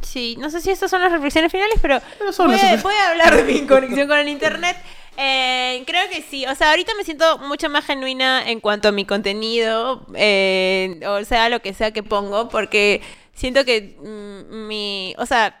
Sí, 0.00 0.36
no 0.38 0.50
sé 0.50 0.60
si 0.60 0.70
estas 0.70 0.90
son 0.90 1.00
las 1.00 1.12
reflexiones 1.12 1.50
finales, 1.50 1.78
pero, 1.80 2.00
Pero 2.18 2.32
son 2.32 2.50
a, 2.50 2.76
voy 2.76 2.94
a 2.94 3.10
hablar 3.10 3.36
de 3.36 3.44
mi 3.44 3.60
conexión 3.66 4.08
con 4.08 4.18
el 4.18 4.28
internet. 4.28 4.76
Eh, 5.16 5.82
creo 5.84 6.08
que 6.10 6.22
sí, 6.22 6.46
o 6.46 6.54
sea, 6.54 6.70
ahorita 6.70 6.92
me 6.96 7.02
siento 7.02 7.38
mucho 7.38 7.68
más 7.68 7.84
genuina 7.84 8.48
en 8.48 8.60
cuanto 8.60 8.88
a 8.88 8.92
mi 8.92 9.04
contenido, 9.04 10.06
eh, 10.14 11.00
o 11.04 11.24
sea, 11.24 11.48
lo 11.48 11.60
que 11.60 11.74
sea 11.74 11.90
que 11.90 12.04
pongo, 12.04 12.48
porque 12.48 13.02
siento 13.34 13.64
que 13.64 13.96
mm, 14.00 14.68
mi, 14.68 15.16
o 15.18 15.26
sea, 15.26 15.60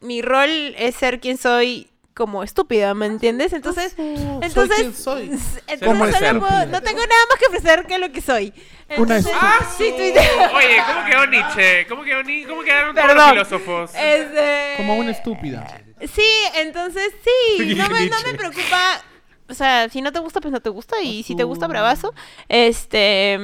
mi 0.00 0.22
rol 0.22 0.74
es 0.78 0.94
ser 0.94 1.20
quien 1.20 1.36
soy 1.36 1.90
como 2.16 2.42
estúpida, 2.42 2.94
¿me 2.94 3.04
entiendes? 3.04 3.52
Entonces, 3.52 3.94
entonces, 3.98 4.76
quien 4.78 4.94
soy. 4.94 5.24
entonces 5.66 5.80
¿Cómo 5.86 6.06
es 6.06 6.14
solo 6.14 6.26
ser? 6.26 6.38
puedo- 6.40 6.66
no 6.66 6.80
tengo 6.80 7.00
nada 7.00 7.22
más 7.28 7.38
que 7.38 7.46
ofrecer 7.46 7.86
que 7.86 7.98
lo 7.98 8.10
que 8.10 8.22
soy. 8.22 8.54
Una 8.96 9.18
Entonces, 9.18 9.32
¡Ah, 9.34 9.58
sí, 9.76 9.92
tu 9.94 10.02
idea. 10.02 10.50
Oye, 10.54 10.78
¿cómo 10.86 11.04
quedó 11.06 11.26
Nietzsche? 11.26 11.86
¿Cómo, 11.88 12.02
quedó 12.04 12.22
Ni- 12.22 12.44
¿Cómo 12.44 12.62
quedaron 12.62 12.94
todos 12.94 13.06
Perdón. 13.06 13.36
los 13.36 13.46
filósofos? 13.48 13.90
Este, 13.94 14.74
Como 14.78 14.96
una 14.96 15.10
estúpida. 15.10 15.66
Sí, 16.12 16.30
entonces 16.54 17.12
sí, 17.22 17.74
no 17.76 17.88
me, 17.90 18.06
no 18.08 18.16
me 18.24 18.34
preocupa. 18.34 19.02
O 19.48 19.54
sea, 19.54 19.88
si 19.90 20.00
no 20.00 20.10
te 20.10 20.18
gusta, 20.18 20.40
pues 20.40 20.50
no 20.52 20.60
te 20.60 20.70
gusta. 20.70 21.00
Y 21.02 21.22
si 21.22 21.36
te 21.36 21.44
gusta, 21.44 21.66
bravazo. 21.66 22.14
Este. 22.48 23.38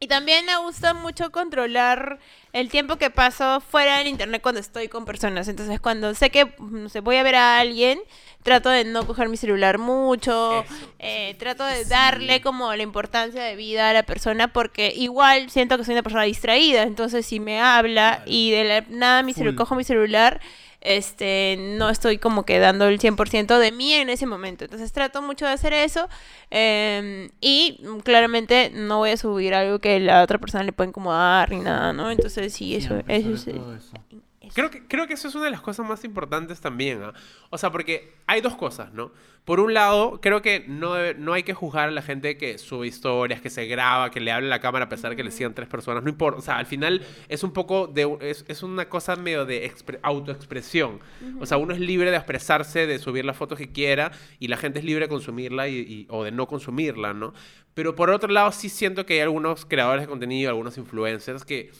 Y 0.00 0.06
también 0.06 0.46
me 0.46 0.56
gusta 0.58 0.94
mucho 0.94 1.32
controlar 1.32 2.20
el 2.52 2.70
tiempo 2.70 2.96
que 2.96 3.10
paso 3.10 3.60
fuera 3.60 3.98
del 3.98 4.06
internet 4.06 4.40
cuando 4.40 4.60
estoy 4.60 4.86
con 4.86 5.04
personas. 5.04 5.48
Entonces, 5.48 5.80
cuando 5.80 6.14
sé 6.14 6.30
que, 6.30 6.54
no 6.60 6.88
sé, 6.88 7.00
voy 7.00 7.16
a 7.16 7.24
ver 7.24 7.34
a 7.34 7.58
alguien, 7.58 7.98
trato 8.44 8.68
de 8.70 8.84
no 8.84 9.04
coger 9.06 9.28
mi 9.28 9.36
celular 9.36 9.78
mucho. 9.78 10.64
eh, 11.00 11.34
trato 11.40 11.64
de 11.64 11.84
darle 11.84 12.40
como 12.40 12.72
la 12.76 12.82
importancia 12.84 13.42
de 13.42 13.56
vida 13.56 13.90
a 13.90 13.92
la 13.92 14.04
persona 14.04 14.52
porque 14.52 14.92
igual 14.94 15.50
siento 15.50 15.76
que 15.76 15.84
soy 15.84 15.94
una 15.94 16.04
persona 16.04 16.22
distraída. 16.22 16.82
Entonces, 16.84 17.26
si 17.26 17.40
me 17.40 17.60
habla 17.60 18.22
y 18.24 18.52
de 18.52 18.64
la 18.64 18.80
nada 18.88 19.24
mi 19.24 19.32
celu- 19.34 19.46
Full. 19.50 19.56
cojo 19.56 19.74
mi 19.74 19.82
celular, 19.82 20.40
este, 20.80 21.56
no 21.58 21.90
estoy 21.90 22.18
como 22.18 22.44
que 22.44 22.58
dando 22.58 22.86
el 22.86 22.98
100% 22.98 23.58
de 23.58 23.72
mí 23.72 23.92
en 23.92 24.10
ese 24.10 24.26
momento. 24.26 24.64
Entonces 24.64 24.92
trato 24.92 25.22
mucho 25.22 25.46
de 25.46 25.52
hacer 25.52 25.72
eso 25.72 26.08
eh, 26.50 27.30
y 27.40 27.80
claramente 28.04 28.70
no 28.74 28.98
voy 28.98 29.10
a 29.10 29.16
subir 29.16 29.54
algo 29.54 29.78
que 29.78 30.00
la 30.00 30.22
otra 30.22 30.38
persona 30.38 30.64
le 30.64 30.72
pueda 30.72 30.88
incomodar 30.88 31.50
ni 31.50 31.60
nada, 31.60 31.92
¿no? 31.92 32.10
Entonces 32.10 32.52
sí, 32.52 32.74
eso, 32.74 33.02
eso 33.08 33.32
es... 33.34 33.48
eso. 33.48 33.92
Creo 34.54 34.70
que, 34.70 34.86
creo 34.86 35.06
que 35.06 35.14
eso 35.14 35.28
es 35.28 35.34
una 35.34 35.46
de 35.46 35.50
las 35.50 35.60
cosas 35.60 35.86
más 35.86 36.04
importantes 36.04 36.60
también. 36.60 37.02
¿ah? 37.02 37.12
O 37.50 37.58
sea, 37.58 37.70
porque 37.70 38.14
hay 38.26 38.40
dos 38.40 38.56
cosas, 38.56 38.92
¿no? 38.92 39.12
Por 39.44 39.60
un 39.60 39.72
lado, 39.72 40.20
creo 40.20 40.42
que 40.42 40.64
no, 40.68 40.94
debe- 40.94 41.14
no 41.16 41.32
hay 41.32 41.42
que 41.42 41.54
juzgar 41.54 41.88
a 41.88 41.90
la 41.90 42.02
gente 42.02 42.36
que 42.36 42.58
sube 42.58 42.86
historias, 42.86 43.40
que 43.40 43.48
se 43.48 43.64
graba, 43.66 44.10
que 44.10 44.20
le 44.20 44.30
habla 44.30 44.46
a 44.48 44.50
la 44.50 44.60
cámara 44.60 44.84
a 44.84 44.88
pesar 44.90 45.08
de 45.10 45.16
que 45.16 45.24
le 45.24 45.30
sigan 45.30 45.54
tres 45.54 45.68
personas. 45.68 46.02
No 46.02 46.10
importa. 46.10 46.38
O 46.38 46.42
sea, 46.42 46.58
al 46.58 46.66
final 46.66 47.02
es 47.28 47.42
un 47.42 47.52
poco 47.52 47.86
de. 47.86 48.18
Es, 48.20 48.44
es 48.48 48.62
una 48.62 48.90
cosa 48.90 49.16
medio 49.16 49.46
de 49.46 49.64
expre- 49.70 50.00
autoexpresión. 50.02 51.00
O 51.40 51.46
sea, 51.46 51.56
uno 51.56 51.72
es 51.72 51.80
libre 51.80 52.10
de 52.10 52.16
expresarse, 52.18 52.86
de 52.86 52.98
subir 52.98 53.24
la 53.24 53.32
foto 53.32 53.56
que 53.56 53.72
quiera 53.72 54.12
y 54.38 54.48
la 54.48 54.56
gente 54.58 54.80
es 54.80 54.84
libre 54.84 55.06
de 55.06 55.08
consumirla 55.08 55.68
y, 55.68 55.76
y- 55.78 56.06
o 56.10 56.24
de 56.24 56.30
no 56.30 56.46
consumirla, 56.46 57.14
¿no? 57.14 57.32
Pero 57.74 57.94
por 57.94 58.10
otro 58.10 58.28
lado, 58.30 58.52
sí 58.52 58.68
siento 58.68 59.06
que 59.06 59.14
hay 59.14 59.20
algunos 59.20 59.64
creadores 59.64 60.02
de 60.02 60.08
contenido, 60.08 60.50
algunos 60.50 60.76
influencers 60.76 61.44
que 61.44 61.70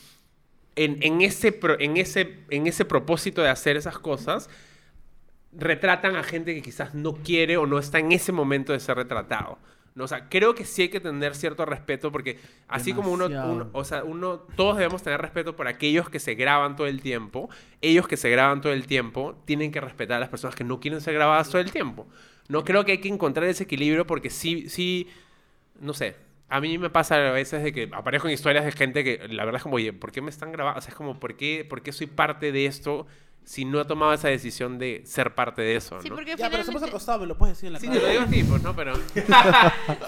en, 0.83 0.97
en 1.01 1.21
ese, 1.21 1.59
en, 1.79 1.97
ese, 1.97 2.39
en 2.49 2.67
ese 2.67 2.85
propósito 2.85 3.41
de 3.41 3.49
hacer 3.49 3.77
esas 3.77 3.99
cosas, 3.99 4.49
retratan 5.51 6.15
a 6.15 6.23
gente 6.23 6.53
que 6.53 6.61
quizás 6.61 6.93
no 6.93 7.13
quiere 7.15 7.57
o 7.57 7.65
no 7.65 7.79
está 7.79 7.99
en 7.99 8.11
ese 8.11 8.31
momento 8.31 8.73
de 8.73 8.79
ser 8.79 8.97
retratado. 8.97 9.57
¿no? 9.95 10.03
O 10.03 10.07
sea, 10.07 10.29
creo 10.29 10.53
que 10.53 10.63
sí 10.65 10.83
hay 10.83 10.89
que 10.89 10.99
tener 10.99 11.35
cierto 11.35 11.65
respeto 11.65 12.11
porque 12.11 12.39
así 12.67 12.93
como 12.93 13.11
uno, 13.11 13.27
Demasiado. 13.27 13.53
uno- 13.55 13.69
o 13.73 13.83
sea, 13.83 14.03
uno, 14.03 14.37
todos 14.55 14.77
debemos 14.77 15.01
tener 15.01 15.19
respeto 15.19 15.55
por 15.55 15.67
aquellos 15.67 16.09
que 16.09 16.19
se 16.19 16.35
graban 16.35 16.75
todo 16.75 16.87
el 16.87 17.01
tiempo, 17.01 17.49
ellos 17.81 18.07
que 18.07 18.15
se 18.15 18.29
graban 18.29 18.61
todo 18.61 18.71
el 18.73 18.85
tiempo 18.85 19.41
tienen 19.45 19.71
que 19.71 19.81
respetar 19.81 20.17
a 20.17 20.19
las 20.19 20.29
personas 20.29 20.55
que 20.55 20.63
no 20.63 20.79
quieren 20.79 21.01
ser 21.01 21.15
grabadas 21.15 21.49
todo 21.49 21.61
el 21.61 21.71
tiempo. 21.71 22.07
No 22.47 22.63
creo 22.63 22.85
que 22.85 22.93
hay 22.93 22.97
que 22.99 23.09
encontrar 23.09 23.47
ese 23.47 23.63
equilibrio 23.63 24.05
porque 24.07 24.29
sí, 24.29 24.69
sí, 24.69 25.07
no 25.81 25.93
sé. 25.93 26.15
A 26.49 26.59
mí 26.61 26.77
me 26.79 26.89
pasa 26.89 27.15
a 27.15 27.31
veces 27.31 27.63
de 27.63 27.71
que 27.71 27.89
aparezco 27.93 28.27
en 28.27 28.33
historias 28.33 28.65
de 28.65 28.71
gente 28.71 29.03
que 29.03 29.27
la 29.27 29.45
verdad 29.45 29.59
es 29.59 29.63
como, 29.63 29.75
oye, 29.75 29.93
¿por 29.93 30.11
qué 30.11 30.21
me 30.21 30.31
están 30.31 30.51
grabando? 30.51 30.79
O 30.79 30.81
sea, 30.81 30.89
es 30.89 30.95
como, 30.95 31.19
¿por 31.19 31.35
qué, 31.37 31.65
¿por 31.67 31.83
qué 31.83 31.91
soy 31.91 32.07
parte 32.07 32.51
de 32.51 32.65
esto 32.65 33.05
si 33.49 33.65
no 33.65 33.81
he 33.81 33.85
tomado 33.85 34.13
esa 34.13 34.27
decisión 34.27 34.77
de 34.77 35.01
ser 35.07 35.33
parte 35.33 35.63
de 35.63 35.75
eso? 35.75 35.99
Sí, 36.03 36.09
¿no? 36.09 36.13
porque 36.15 36.35
Ya, 36.35 36.51
pero 36.51 36.63
finalmente... 36.63 36.85
al 36.85 36.91
costado, 36.91 37.19
me 37.21 37.25
lo 37.25 37.35
puedes 37.35 37.57
decir 37.57 37.65
en 37.65 37.73
la 37.73 37.79
Sí, 37.79 37.87
cara. 37.87 37.99
te 37.99 38.05
lo 38.05 38.11
digo 38.11 38.23
así, 38.27 38.43
pues, 38.43 38.61
¿no? 38.61 38.75
Pero... 38.75 38.95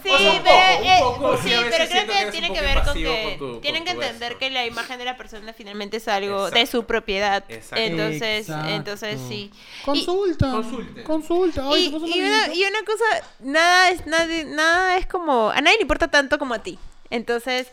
Sí, 0.03 0.39
pero, 0.43 1.13
poco, 1.13 1.37
sí, 1.37 1.49
sí, 1.49 1.55
pero 1.69 1.85
creo 1.89 2.05
que 2.07 2.25
que 2.25 2.31
tiene 2.31 2.53
que 2.53 2.61
ver 2.61 2.83
con 2.83 2.93
que 2.93 3.37
con 3.39 3.53
tu- 3.53 3.59
tienen 3.61 3.83
con 3.83 3.93
que 3.97 4.01
entender 4.05 4.31
esto. 4.33 4.39
que 4.39 4.49
la 4.51 4.65
imagen 4.67 4.99
de 4.99 5.05
la 5.05 5.17
persona 5.17 5.53
finalmente 5.53 5.97
es 5.97 6.07
algo 6.07 6.43
de 6.51 6.59
Exacto. 6.59 6.71
su 6.81 6.85
propiedad. 6.85 7.43
Exacto. 7.47 7.75
Entonces, 7.83 8.47
Exacto. 8.47 8.69
entonces 8.69 9.19
sí. 9.27 9.51
Consulta. 9.85 10.51
Consulte. 10.51 11.03
Consulta. 11.03 11.63
Ay, 11.73 11.85
Y, 11.87 12.17
y 12.17 12.21
una 12.21 12.53
y 12.53 12.63
una 12.63 12.79
cosa, 12.85 13.05
nada 13.39 13.89
es, 13.89 14.05
nadie- 14.05 14.45
nada 14.45 14.97
es 14.97 15.07
como, 15.07 15.49
a 15.49 15.61
nadie 15.61 15.77
le 15.77 15.81
importa 15.81 16.07
tanto 16.09 16.37
como 16.37 16.53
a 16.53 16.59
ti. 16.59 16.77
Entonces, 17.11 17.67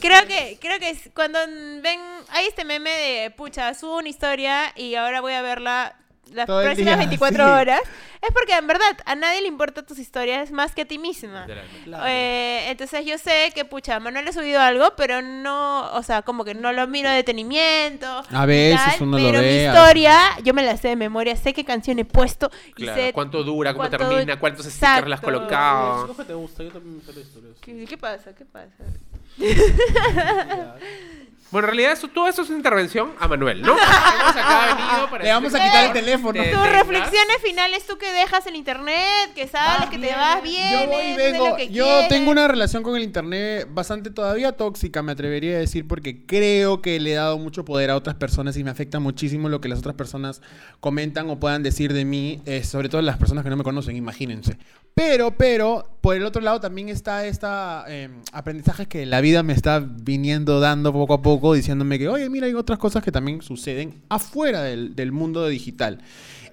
creo 0.00 0.26
que, 0.26 0.58
creo 0.60 0.78
que 0.80 0.90
es 0.90 1.10
cuando 1.14 1.38
ven, 1.46 2.00
hay 2.28 2.46
este 2.46 2.64
meme 2.64 2.90
de, 2.90 3.30
pucha, 3.30 3.72
subo 3.74 3.98
una 3.98 4.08
historia 4.08 4.72
y 4.74 4.96
ahora 4.96 5.20
voy 5.20 5.32
a 5.32 5.42
verla 5.42 5.96
las 6.32 6.46
Todo 6.46 6.62
próximas 6.62 6.86
día, 6.86 6.96
24 6.96 7.44
sí. 7.44 7.50
horas, 7.50 7.80
es 8.22 8.28
porque 8.32 8.54
en 8.56 8.66
verdad 8.66 8.96
a 9.06 9.14
nadie 9.14 9.40
le 9.40 9.48
importan 9.48 9.84
tus 9.86 9.98
historias 9.98 10.50
más 10.52 10.74
que 10.74 10.82
a 10.82 10.84
ti 10.84 10.98
misma. 10.98 11.46
Claro. 11.84 12.04
Eh, 12.06 12.70
entonces 12.70 13.04
yo 13.06 13.16
sé 13.18 13.50
que, 13.54 13.64
pucha, 13.64 13.98
Manuel 14.00 14.28
ha 14.28 14.32
subido 14.32 14.60
algo, 14.60 14.94
pero 14.96 15.22
no, 15.22 15.90
o 15.92 16.02
sea, 16.02 16.22
como 16.22 16.44
que 16.44 16.54
no 16.54 16.72
lo 16.72 16.86
miro 16.86 17.08
de 17.08 17.16
detenimiento. 17.16 18.22
A 18.30 18.46
veces 18.46 19.00
uno 19.00 19.18
lo 19.18 19.24
pero 19.24 19.40
ve, 19.40 19.50
mi 19.50 19.64
historia, 19.66 20.18
yo 20.44 20.54
me 20.54 20.62
la 20.62 20.76
sé 20.76 20.88
de 20.88 20.96
memoria, 20.96 21.34
sé 21.36 21.52
qué 21.52 21.64
canción 21.64 21.98
he 21.98 22.04
puesto 22.04 22.50
y 22.68 22.72
Claro, 22.84 23.00
sé 23.00 23.12
¿Cuánto 23.12 23.42
dura? 23.42 23.72
¿Cómo 23.72 23.88
cuánto- 23.88 24.08
termina? 24.08 24.38
¿Cuántos 24.38 24.66
stickers 24.66 25.08
le 25.08 25.14
has 25.14 25.20
colocado? 25.20 26.06
Lo 26.08 26.16
que 26.16 26.24
te 26.24 26.34
gusta, 26.34 26.62
yo 26.62 26.70
también 26.70 26.96
me 26.98 27.02
sé 27.02 27.12
la 27.12 27.20
historia. 27.20 27.50
¿Qué, 27.60 27.84
qué 27.88 27.98
pasa? 27.98 28.34
¿Qué 28.34 28.44
pasa? 28.44 28.68
Bueno, 31.50 31.66
en 31.66 31.74
realidad 31.74 31.92
eso, 31.92 32.06
todo 32.08 32.28
eso 32.28 32.42
es 32.42 32.48
una 32.48 32.58
intervención 32.58 33.12
a 33.18 33.26
Manuel, 33.26 33.62
¿no? 33.62 33.74
Acá 33.74 35.08
para 35.10 35.24
Le 35.24 35.30
vamos 35.32 35.52
a 35.54 35.58
quitar 35.62 35.86
el 35.86 35.92
teléfono. 35.92 36.40
Te- 36.40 36.50
Tus 36.52 36.70
reflexiones 36.70 37.36
finales, 37.42 37.86
tú 37.86 37.98
que 37.98 38.10
dejas 38.12 38.46
el 38.46 38.54
internet, 38.56 39.32
que 39.34 39.48
sales, 39.48 39.88
que 39.90 39.98
te 39.98 40.12
vas 40.14 40.42
bien, 40.42 40.70
Yo 40.72 40.86
voy 40.86 41.04
y 41.06 41.16
vengo. 41.16 41.58
Yo 41.58 42.06
tengo 42.08 42.30
una 42.30 42.46
relación 42.48 42.82
con 42.82 42.96
el 42.96 43.02
internet 43.02 43.66
bastante 43.70 44.10
todavía 44.10 44.52
tóxica, 44.52 45.02
me 45.02 45.12
atrevería 45.12 45.56
a 45.56 45.58
decir, 45.58 45.88
porque 45.88 46.24
creo 46.24 46.80
que 46.82 47.00
le 47.00 47.12
he 47.12 47.14
dado 47.14 47.38
mucho 47.38 47.64
poder 47.64 47.90
a 47.90 47.96
otras 47.96 48.16
personas 48.16 48.56
y 48.56 48.64
me 48.64 48.70
afecta 48.70 49.00
muchísimo 49.00 49.48
lo 49.48 49.60
que 49.60 49.68
las 49.68 49.80
otras 49.80 49.96
personas 49.96 50.42
comentan 50.78 51.28
o 51.30 51.40
puedan 51.40 51.62
decir 51.62 51.92
de 51.92 52.04
mí, 52.04 52.40
eh, 52.46 52.62
sobre 52.64 52.88
todo 52.88 53.02
las 53.02 53.16
personas 53.16 53.42
que 53.44 53.50
no 53.50 53.56
me 53.56 53.64
conocen, 53.64 53.96
imagínense. 53.96 54.56
Pero, 54.94 55.36
pero, 55.36 55.98
por 56.02 56.16
el 56.16 56.24
otro 56.26 56.42
lado 56.42 56.60
también 56.60 56.88
está 56.90 57.26
esta 57.26 57.84
eh, 57.88 58.10
aprendizaje 58.32 58.86
que 58.86 59.06
la 59.06 59.20
vida 59.22 59.42
me 59.42 59.54
está 59.54 59.80
viniendo 59.80 60.60
dando 60.60 60.92
poco 60.92 61.14
a 61.14 61.22
poco, 61.22 61.54
diciéndome 61.54 61.98
que, 61.98 62.08
oye, 62.08 62.28
mira, 62.28 62.46
hay 62.46 62.54
otras 62.54 62.78
cosas 62.78 63.02
que 63.02 63.10
también 63.12 63.40
suceden 63.40 64.02
afuera 64.10 64.62
del, 64.62 64.94
del 64.94 65.10
mundo 65.12 65.46
digital. 65.48 66.02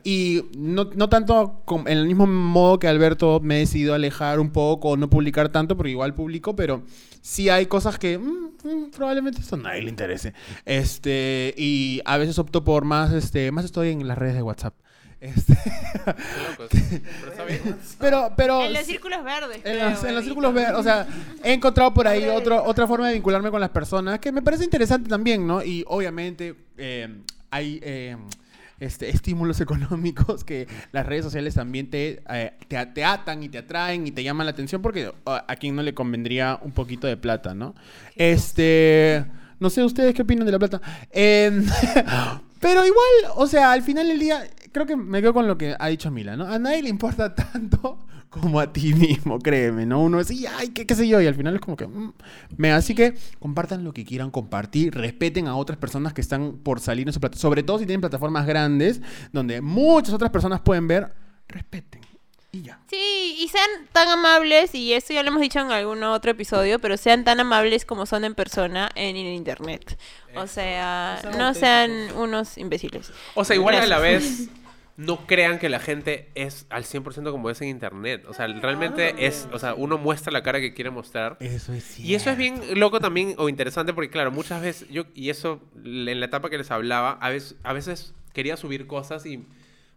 Y 0.03 0.45
no, 0.57 0.89
no 0.95 1.09
tanto 1.09 1.61
com- 1.65 1.85
en 1.87 1.97
el 1.97 2.05
mismo 2.07 2.25
modo 2.25 2.79
que 2.79 2.87
Alberto 2.87 3.41
me 3.43 3.57
he 3.57 3.59
decidido 3.59 3.93
alejar 3.93 4.39
un 4.39 4.51
poco, 4.51 4.95
no 4.95 5.09
publicar 5.09 5.49
tanto, 5.49 5.75
porque 5.75 5.91
igual 5.91 6.13
publico, 6.13 6.55
pero 6.55 6.83
sí 7.21 7.49
hay 7.49 7.65
cosas 7.65 7.97
que 7.99 8.17
mm, 8.17 8.23
mm, 8.63 8.91
probablemente 8.95 9.41
esto 9.41 9.55
a 9.55 9.59
nadie 9.59 9.81
le 9.81 9.89
interese. 9.89 10.33
Este, 10.63 11.53
y 11.57 11.99
a 12.05 12.17
veces 12.17 12.39
opto 12.39 12.63
por 12.63 12.85
más, 12.85 13.11
este, 13.11 13.51
más 13.51 13.65
estoy 13.65 13.89
en 13.89 14.07
las 14.07 14.17
redes 14.17 14.35
de 14.35 14.43
WhatsApp. 14.43 14.75
Este, 15.19 15.53
locos. 16.49 16.69
Pero 16.69 17.31
está 17.31 17.45
bien. 17.45 17.77
pero, 17.99 18.31
pero 18.37 18.65
En 18.65 18.73
los 18.73 18.85
círculos 18.85 19.23
verdes. 19.23 19.57
en 19.57 19.61
creo, 19.61 19.89
los, 19.89 20.03
en 20.03 20.15
los 20.15 20.23
círculos 20.23 20.53
verdes, 20.53 20.75
o 20.75 20.83
sea, 20.83 21.07
he 21.43 21.53
encontrado 21.53 21.93
por 21.93 22.07
ahí 22.07 22.27
otro, 22.27 22.63
otra 22.63 22.85
forma 22.85 23.07
de 23.07 23.15
vincularme 23.15 23.49
con 23.49 23.59
las 23.59 23.71
personas 23.71 24.19
que 24.19 24.31
me 24.31 24.43
parece 24.43 24.63
interesante 24.63 25.09
también, 25.09 25.47
¿no? 25.47 25.63
Y 25.63 25.83
obviamente 25.87 26.55
eh, 26.77 27.21
hay 27.49 27.79
eh, 27.81 28.15
este, 28.79 29.09
estímulos 29.09 29.59
económicos 29.61 30.43
que 30.43 30.67
las 30.91 31.05
redes 31.05 31.25
sociales 31.25 31.55
también 31.55 31.89
te, 31.89 32.21
eh, 32.29 32.53
te, 32.67 32.85
te 32.85 33.03
atan 33.03 33.41
y 33.41 33.49
te 33.49 33.57
atraen 33.57 34.05
y 34.05 34.11
te 34.11 34.23
llaman 34.23 34.45
la 34.45 34.51
atención 34.51 34.81
porque 34.81 35.11
a, 35.25 35.45
a 35.47 35.55
quien 35.55 35.75
no 35.75 35.81
le 35.81 35.95
convendría 35.95 36.59
un 36.61 36.71
poquito 36.71 37.07
de 37.07 37.17
plata, 37.17 37.55
¿no? 37.55 37.73
Este, 38.15 39.25
no 39.59 39.69
sé 39.69 39.83
ustedes 39.83 40.13
qué 40.13 40.21
opinan 40.21 40.45
de 40.45 40.51
la 40.51 40.59
plata. 40.59 40.81
Em, 41.11 41.65
pero 42.59 42.85
igual, 42.85 43.33
o 43.35 43.47
sea, 43.47 43.71
al 43.71 43.81
final 43.81 44.07
del 44.07 44.19
día, 44.19 44.47
creo 44.77 44.85
que 44.85 44.95
me 44.95 45.21
quedo 45.21 45.33
con 45.33 45.47
lo 45.47 45.57
que 45.57 45.75
ha 45.77 45.87
dicho 45.87 46.11
Mila, 46.11 46.35
¿no? 46.35 46.45
A 46.45 46.59
nadie 46.59 46.83
le 46.83 46.89
importa 46.89 47.33
tanto 47.35 48.05
como 48.29 48.59
a 48.59 48.71
ti 48.71 48.93
mismo, 48.93 49.39
créeme, 49.39 49.85
¿no? 49.85 50.03
Uno 50.03 50.19
decía, 50.19 50.51
ay, 50.57 50.69
qué, 50.69 50.85
qué 50.85 50.95
sé 50.95 51.07
yo, 51.07 51.19
y 51.19 51.27
al 51.27 51.35
final 51.35 51.55
es 51.55 51.61
como 51.61 51.75
que... 51.75 51.87
mm, 51.87 52.13
me, 52.57 52.71
así 52.71 52.93
que 52.93 53.15
compartan 53.39 53.83
lo 53.83 53.93
que 53.93 54.05
quieran 54.05 54.29
compartir, 54.29 54.93
respeten 54.93 55.47
a 55.47 55.55
otras 55.55 55.77
personas 55.77 56.13
que 56.13 56.21
están 56.21 56.57
por 56.57 56.79
salir 56.79 57.07
en 57.07 57.13
su 57.13 57.19
plataforma, 57.19 57.41
sobre 57.41 57.63
todo 57.63 57.79
si 57.79 57.85
tienen 57.85 58.01
plataformas 58.01 58.45
grandes, 58.45 59.01
donde 59.31 59.61
muchas 59.61 60.13
otras 60.13 60.29
personas 60.29 60.61
pueden 60.61 60.87
ver, 60.87 61.13
respeten. 61.47 62.01
Y 62.51 62.61
ya. 62.61 62.79
Sí, 62.89 63.35
y 63.39 63.47
sean 63.49 63.69
tan 63.91 64.07
amables, 64.07 64.73
y 64.73 64.93
esto 64.93 65.13
ya 65.13 65.21
lo 65.21 65.29
hemos 65.29 65.41
dicho 65.41 65.59
en 65.59 65.71
algún 65.71 66.01
otro 66.03 66.31
episodio, 66.31 66.79
pero 66.79 66.95
sean 66.95 67.23
tan 67.23 67.39
amables 67.39 67.83
como 67.83 68.05
son 68.05 68.23
en 68.23 68.35
persona 68.35 68.89
en 68.95 69.17
el 69.17 69.33
internet. 69.33 69.97
O 70.35 70.47
sea, 70.47 71.21
no 71.37 71.53
sean 71.53 71.91
unos 72.15 72.57
imbéciles. 72.57 73.11
O 73.35 73.43
sea, 73.43 73.55
igual 73.55 73.75
a 73.75 73.85
la 73.85 73.99
vez 73.99 74.49
no 74.97 75.27
crean 75.27 75.59
que 75.59 75.69
la 75.69 75.79
gente 75.79 76.29
es 76.33 76.65
al 76.69 76.83
100% 76.83 77.31
como 77.31 77.49
es 77.51 77.61
en 77.61 77.69
internet. 77.69 78.25
O 78.27 78.33
sea, 78.33 78.47
realmente 78.47 79.27
es, 79.27 79.47
o 79.53 79.59
sea, 79.59 79.75
uno 79.75 79.99
muestra 79.99 80.33
la 80.33 80.41
cara 80.41 80.59
que 80.59 80.73
quiere 80.73 80.89
mostrar. 80.89 81.37
Eso 81.39 81.71
es 81.71 81.99
Y 81.99 82.15
eso 82.15 82.31
es 82.31 82.37
bien 82.37 82.59
loco 82.79 82.99
también 82.99 83.35
o 83.37 83.47
interesante 83.47 83.93
porque 83.93 84.09
claro, 84.09 84.31
muchas 84.31 84.61
veces 84.61 84.89
yo 84.89 85.03
y 85.13 85.29
eso 85.29 85.61
en 85.75 86.19
la 86.19 86.25
etapa 86.25 86.49
que 86.49 86.57
les 86.57 86.71
hablaba, 86.71 87.11
a 87.21 87.29
veces 87.29 87.55
a 87.63 87.73
veces 87.73 88.15
quería 88.33 88.57
subir 88.57 88.87
cosas 88.87 89.25
y 89.27 89.45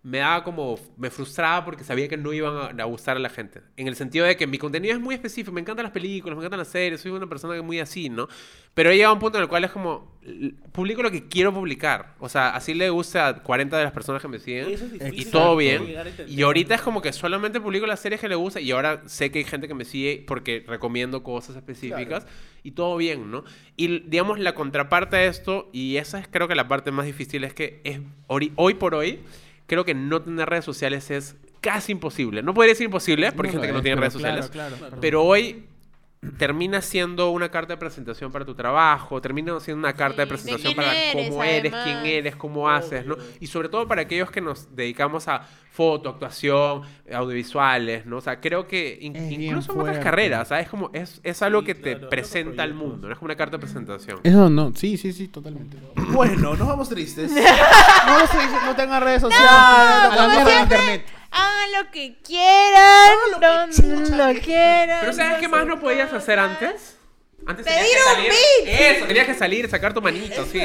me 0.03 0.18
daba 0.18 0.44
como 0.44 0.78
me 0.96 1.11
frustraba 1.11 1.64
porque 1.64 1.84
sabía 1.84 2.09
que 2.09 2.16
no 2.16 2.32
iban 2.32 2.78
a, 2.78 2.82
a 2.82 2.86
gustar 2.86 3.18
a 3.18 3.20
la 3.20 3.28
gente. 3.28 3.61
En 3.76 3.86
el 3.86 3.96
sentido 3.96 4.24
de 4.24 4.36
que 4.36 4.46
mi 4.46 4.57
contenido 4.57 4.94
es 4.94 5.01
muy 5.01 5.14
específico, 5.14 5.53
me 5.53 5.61
encantan 5.61 5.82
las 5.82 5.92
películas, 5.92 6.36
me 6.36 6.42
encantan 6.42 6.59
las 6.59 6.68
series, 6.68 7.01
soy 7.03 7.12
una 7.12 7.26
persona 7.26 7.55
que 7.55 7.61
muy 7.61 7.80
así, 7.80 8.09
¿no? 8.09 8.26
Pero 8.72 8.90
he 8.90 8.96
llegado 8.96 9.11
a 9.11 9.14
un 9.14 9.20
punto 9.20 9.36
en 9.36 9.42
el 9.42 9.48
cual 9.48 9.64
es 9.64 9.70
como 9.70 10.18
publico 10.72 11.03
lo 11.03 11.11
que 11.11 11.28
quiero 11.28 11.53
publicar. 11.53 12.14
O 12.18 12.30
sea, 12.30 12.51
así 12.51 12.72
le 12.72 12.88
gusta 12.88 13.28
a 13.28 13.42
40 13.42 13.76
de 13.76 13.84
las 13.84 13.92
personas 13.92 14.22
que 14.22 14.28
me 14.28 14.38
siguen 14.38 14.70
es 14.70 14.80
y 14.80 14.86
difícil, 14.86 15.30
todo 15.30 15.51
¿no? 15.51 15.57
bien. 15.57 15.84
Y 16.26 16.40
ahorita 16.42 16.76
es 16.76 16.80
como 16.80 17.03
que 17.03 17.12
solamente 17.12 17.61
publico 17.61 17.86
las 17.86 18.01
series 18.01 18.22
que 18.22 18.28
le 18.28 18.36
gusta 18.36 18.61
y 18.61 18.70
ahora 18.70 19.03
sé 19.07 19.30
que 19.30 19.40
hay 19.40 19.44
gente 19.44 19.68
que 19.68 19.74
me 19.74 19.84
sigue 19.84 20.24
porque 20.26 20.64
recomiendo 20.66 21.22
cosas 21.22 21.57
específicas 21.57 22.26
y 22.62 22.70
todo 22.70 22.96
bien, 22.96 23.30
¿no? 23.30 23.44
Y 23.76 24.01
digamos 24.01 24.38
la 24.38 24.55
contraparte 24.55 25.16
de 25.16 25.26
esto, 25.26 25.68
y 25.72 25.96
esa 25.96 26.18
es 26.18 26.28
creo 26.28 26.48
que 26.48 26.55
la 26.55 26.68
parte 26.68 26.90
más 26.90 27.07
difícil, 27.07 27.44
es 27.44 27.53
que 27.53 27.80
es 27.84 28.01
hoy 28.28 28.74
por 28.74 28.94
hoy, 28.94 29.20
creo 29.71 29.85
que 29.85 29.95
no 29.95 30.21
tener 30.21 30.49
redes 30.49 30.64
sociales 30.64 31.12
es 31.12 31.37
casi 31.61 31.93
imposible. 31.93 32.43
No 32.43 32.53
podría 32.53 32.73
decir 32.73 32.87
imposible, 32.87 33.31
porque 33.31 33.51
hay 33.51 33.53
gente 33.53 33.68
que 33.68 33.73
no 33.73 33.83
tiene 33.83 34.01
redes 34.01 34.14
sociales. 34.14 34.51
Pero 35.01 35.23
hoy 35.23 35.64
termina 36.39 36.83
siendo 36.83 37.31
una 37.31 37.51
carta 37.53 37.75
de 37.75 37.77
presentación 37.77 38.33
para 38.33 38.45
tu 38.45 38.57
trabajo, 38.57 39.21
termina 39.21 39.61
siendo 39.61 39.79
una 39.79 39.95
carta 39.95 40.27
de 40.27 40.37
Sí, 40.37 40.51
de 40.51 40.55
presentación 40.57 40.75
para 40.75 40.93
eres, 40.93 41.29
cómo 41.29 41.45
eres, 41.45 41.73
además. 41.73 41.85
quién 42.03 42.07
eres, 42.12 42.35
cómo 42.37 42.68
haces, 42.68 43.07
¿no? 43.07 43.16
Y 43.39 43.47
sobre 43.47 43.68
todo 43.68 43.87
para 43.87 44.03
aquellos 44.03 44.33
que 44.33 44.41
nos 44.41 44.75
dedicamos 44.75 45.29
a 45.29 45.49
foto, 45.73 46.09
actuación, 46.11 46.83
audiovisuales, 47.12 48.05
¿no? 48.07 48.16
O 48.18 48.21
sea, 48.21 48.41
creo 48.41 48.66
que 48.66 48.99
in- 49.01 49.14
Es 49.16 49.31
incluso 49.33 49.73
en 49.73 49.81
otras 49.81 49.99
carreras, 49.99 50.49
¿sabes? 50.49 50.68
Como 50.68 50.91
es, 50.93 51.21
es 51.23 51.41
algo 51.43 51.61
Sí, 51.61 51.66
que 51.66 51.75
te 51.75 51.93
claro, 51.95 52.09
presenta 52.11 52.62
al 52.62 52.75
mundo, 52.75 53.07
¿no? 53.07 53.12
es 53.12 53.18
como 53.18 53.27
una 53.27 53.37
carta 53.37 53.57
de 53.57 53.61
presentación. 53.61 54.21
Eso 54.23 54.51
no, 54.51 54.73
sí, 54.75 54.97
sí, 54.97 55.12
sí, 55.12 55.29
totalmente. 55.29 55.77
Bueno, 56.11 56.57
nos 56.57 56.66
vamos 56.68 56.89
tristes. 56.89 57.31
No, 58.07 58.18
los 58.18 58.31
tristes, 58.31 58.62
no 58.64 58.75
tengan 58.77 59.03
redes 59.03 59.21
sociales. 59.23 59.49
a 59.51 60.09
la 60.09 60.16
como 60.16 60.29
mierda 60.29 60.45
de 60.45 60.51
siempre, 60.57 60.79
internet. 60.79 61.07
Hagan 61.31 61.85
lo 61.85 61.91
que 61.93 62.16
quieran, 62.27 63.11
lo 63.31 63.39
donde 63.41 63.77
chucha 63.77 64.16
lo 64.35 64.41
quieran. 64.41 64.99
Pero 65.01 65.12
¿sabes 65.12 65.39
qué 65.39 65.49
más 65.49 65.64
no 65.66 65.79
podías 65.79 66.12
hacer 66.12 66.39
antes? 66.41 66.97
Antes 67.47 67.64
Pedir 67.64 67.97
un 68.18 68.23
beat. 68.25 68.81
Eso, 68.97 69.07
tenías 69.07 69.27
que 69.27 69.35
salir, 69.35 69.68
sacar 69.71 69.95
tu 69.95 70.03
manito, 70.03 70.45
sí. 70.45 70.61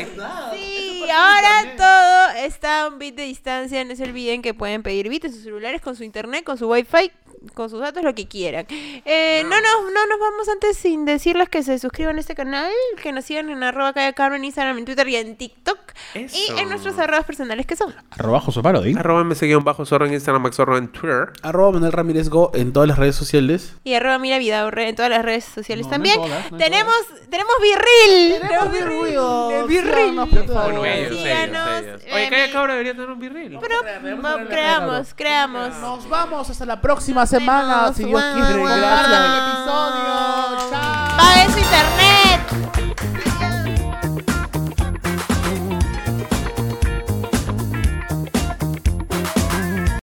Sí, 0.53 0.94
ahora 1.09 1.75
todo 1.77 2.45
está 2.45 2.83
a 2.83 2.87
un 2.87 2.99
bit 2.99 3.15
de 3.15 3.23
distancia. 3.23 3.83
No 3.83 3.95
se 3.95 4.03
olviden 4.03 4.41
que 4.41 4.53
pueden 4.53 4.83
pedir 4.83 5.09
bits 5.09 5.25
en 5.25 5.33
sus 5.33 5.43
celulares 5.43 5.81
con 5.81 5.95
su 5.95 6.03
internet, 6.03 6.43
con 6.43 6.57
su 6.57 6.69
wifi, 6.69 7.11
con 7.53 7.69
sus 7.69 7.79
datos, 7.79 8.03
lo 8.03 8.13
que 8.15 8.27
quieran. 8.27 8.65
Eh, 8.69 9.41
no. 9.43 9.49
nos, 9.49 9.93
no 9.93 10.05
nos 10.07 10.19
vamos 10.19 10.49
antes 10.49 10.77
sin 10.77 11.05
decirles 11.05 11.49
que 11.49 11.63
se 11.63 11.77
suscriban 11.79 12.17
a 12.17 12.19
este 12.19 12.35
canal, 12.35 12.71
que 13.01 13.11
nos 13.11 13.25
sigan 13.25 13.49
en 13.49 13.63
arroba 13.63 13.93
Calla 13.93 14.13
Cabro 14.13 14.35
en 14.35 14.45
Instagram, 14.45 14.77
en 14.79 14.85
Twitter 14.85 15.07
y 15.09 15.15
en 15.17 15.35
TikTok. 15.37 15.77
Eso. 16.13 16.35
Y 16.37 16.59
en 16.59 16.69
nuestros 16.69 16.97
arrobas 16.99 17.25
personales 17.25 17.65
que 17.65 17.75
son. 17.75 17.93
Arroba 18.11 18.39
Josué 18.41 18.63
Parodi. 18.63 18.95
Arroba 18.97 19.23
me 19.23 19.35
seguía 19.35 19.57
un 19.57 19.63
bajo 19.63 19.85
zorro 19.85 20.05
en 20.05 20.13
Instagram, 20.13 20.41
Max 20.43 20.55
Zorro 20.57 20.77
en 20.77 20.87
Twitter. 20.89 21.29
Arroba 21.41 21.71
Manuel 21.73 21.91
Ramírez 21.91 22.29
Go 22.29 22.51
en 22.53 22.73
todas 22.73 22.87
las 22.89 22.97
redes 22.97 23.15
sociales. 23.15 23.75
Y 23.83 23.93
arroba 23.93 24.17
Mira 24.19 24.37
Vidaurre 24.37 24.89
en 24.89 24.95
todas 24.95 25.11
las 25.11 25.23
redes 25.23 25.45
sociales 25.45 25.85
No, 25.85 25.89
no 25.91 25.95
también. 25.95 26.15
todas, 26.15 26.51
no 26.51 26.57
en 26.57 26.63
tenemos, 26.63 26.95
tenemos 27.29 27.53
Virril. 27.61 28.41
Tenemos 28.41 28.71
Virril. 28.71 29.65
Virril. 29.67 30.19
Eh, 30.85 31.97
Oye, 32.13 32.29
Calla 32.29 32.47
mi- 32.47 32.51
Cabra 32.53 32.73
debería 32.73 32.93
tener 32.93 33.09
un 33.09 33.19
virril. 33.19 33.57
Pero 33.61 33.75
creamos, 34.49 35.13
creamos. 35.15 35.75
Nos 35.79 36.07
vamos 36.09 36.49
hasta 36.49 36.65
la 36.65 36.81
próxima 36.81 37.25
semana, 37.25 37.34
semana, 37.39 37.91
si 37.93 38.05
Dios 38.05 38.23
quiere. 38.33 38.63
Gracias. 38.63 39.07
Para 39.07 39.25
el 39.25 39.41
episodio. 39.49 40.15
Internet! 41.57 42.39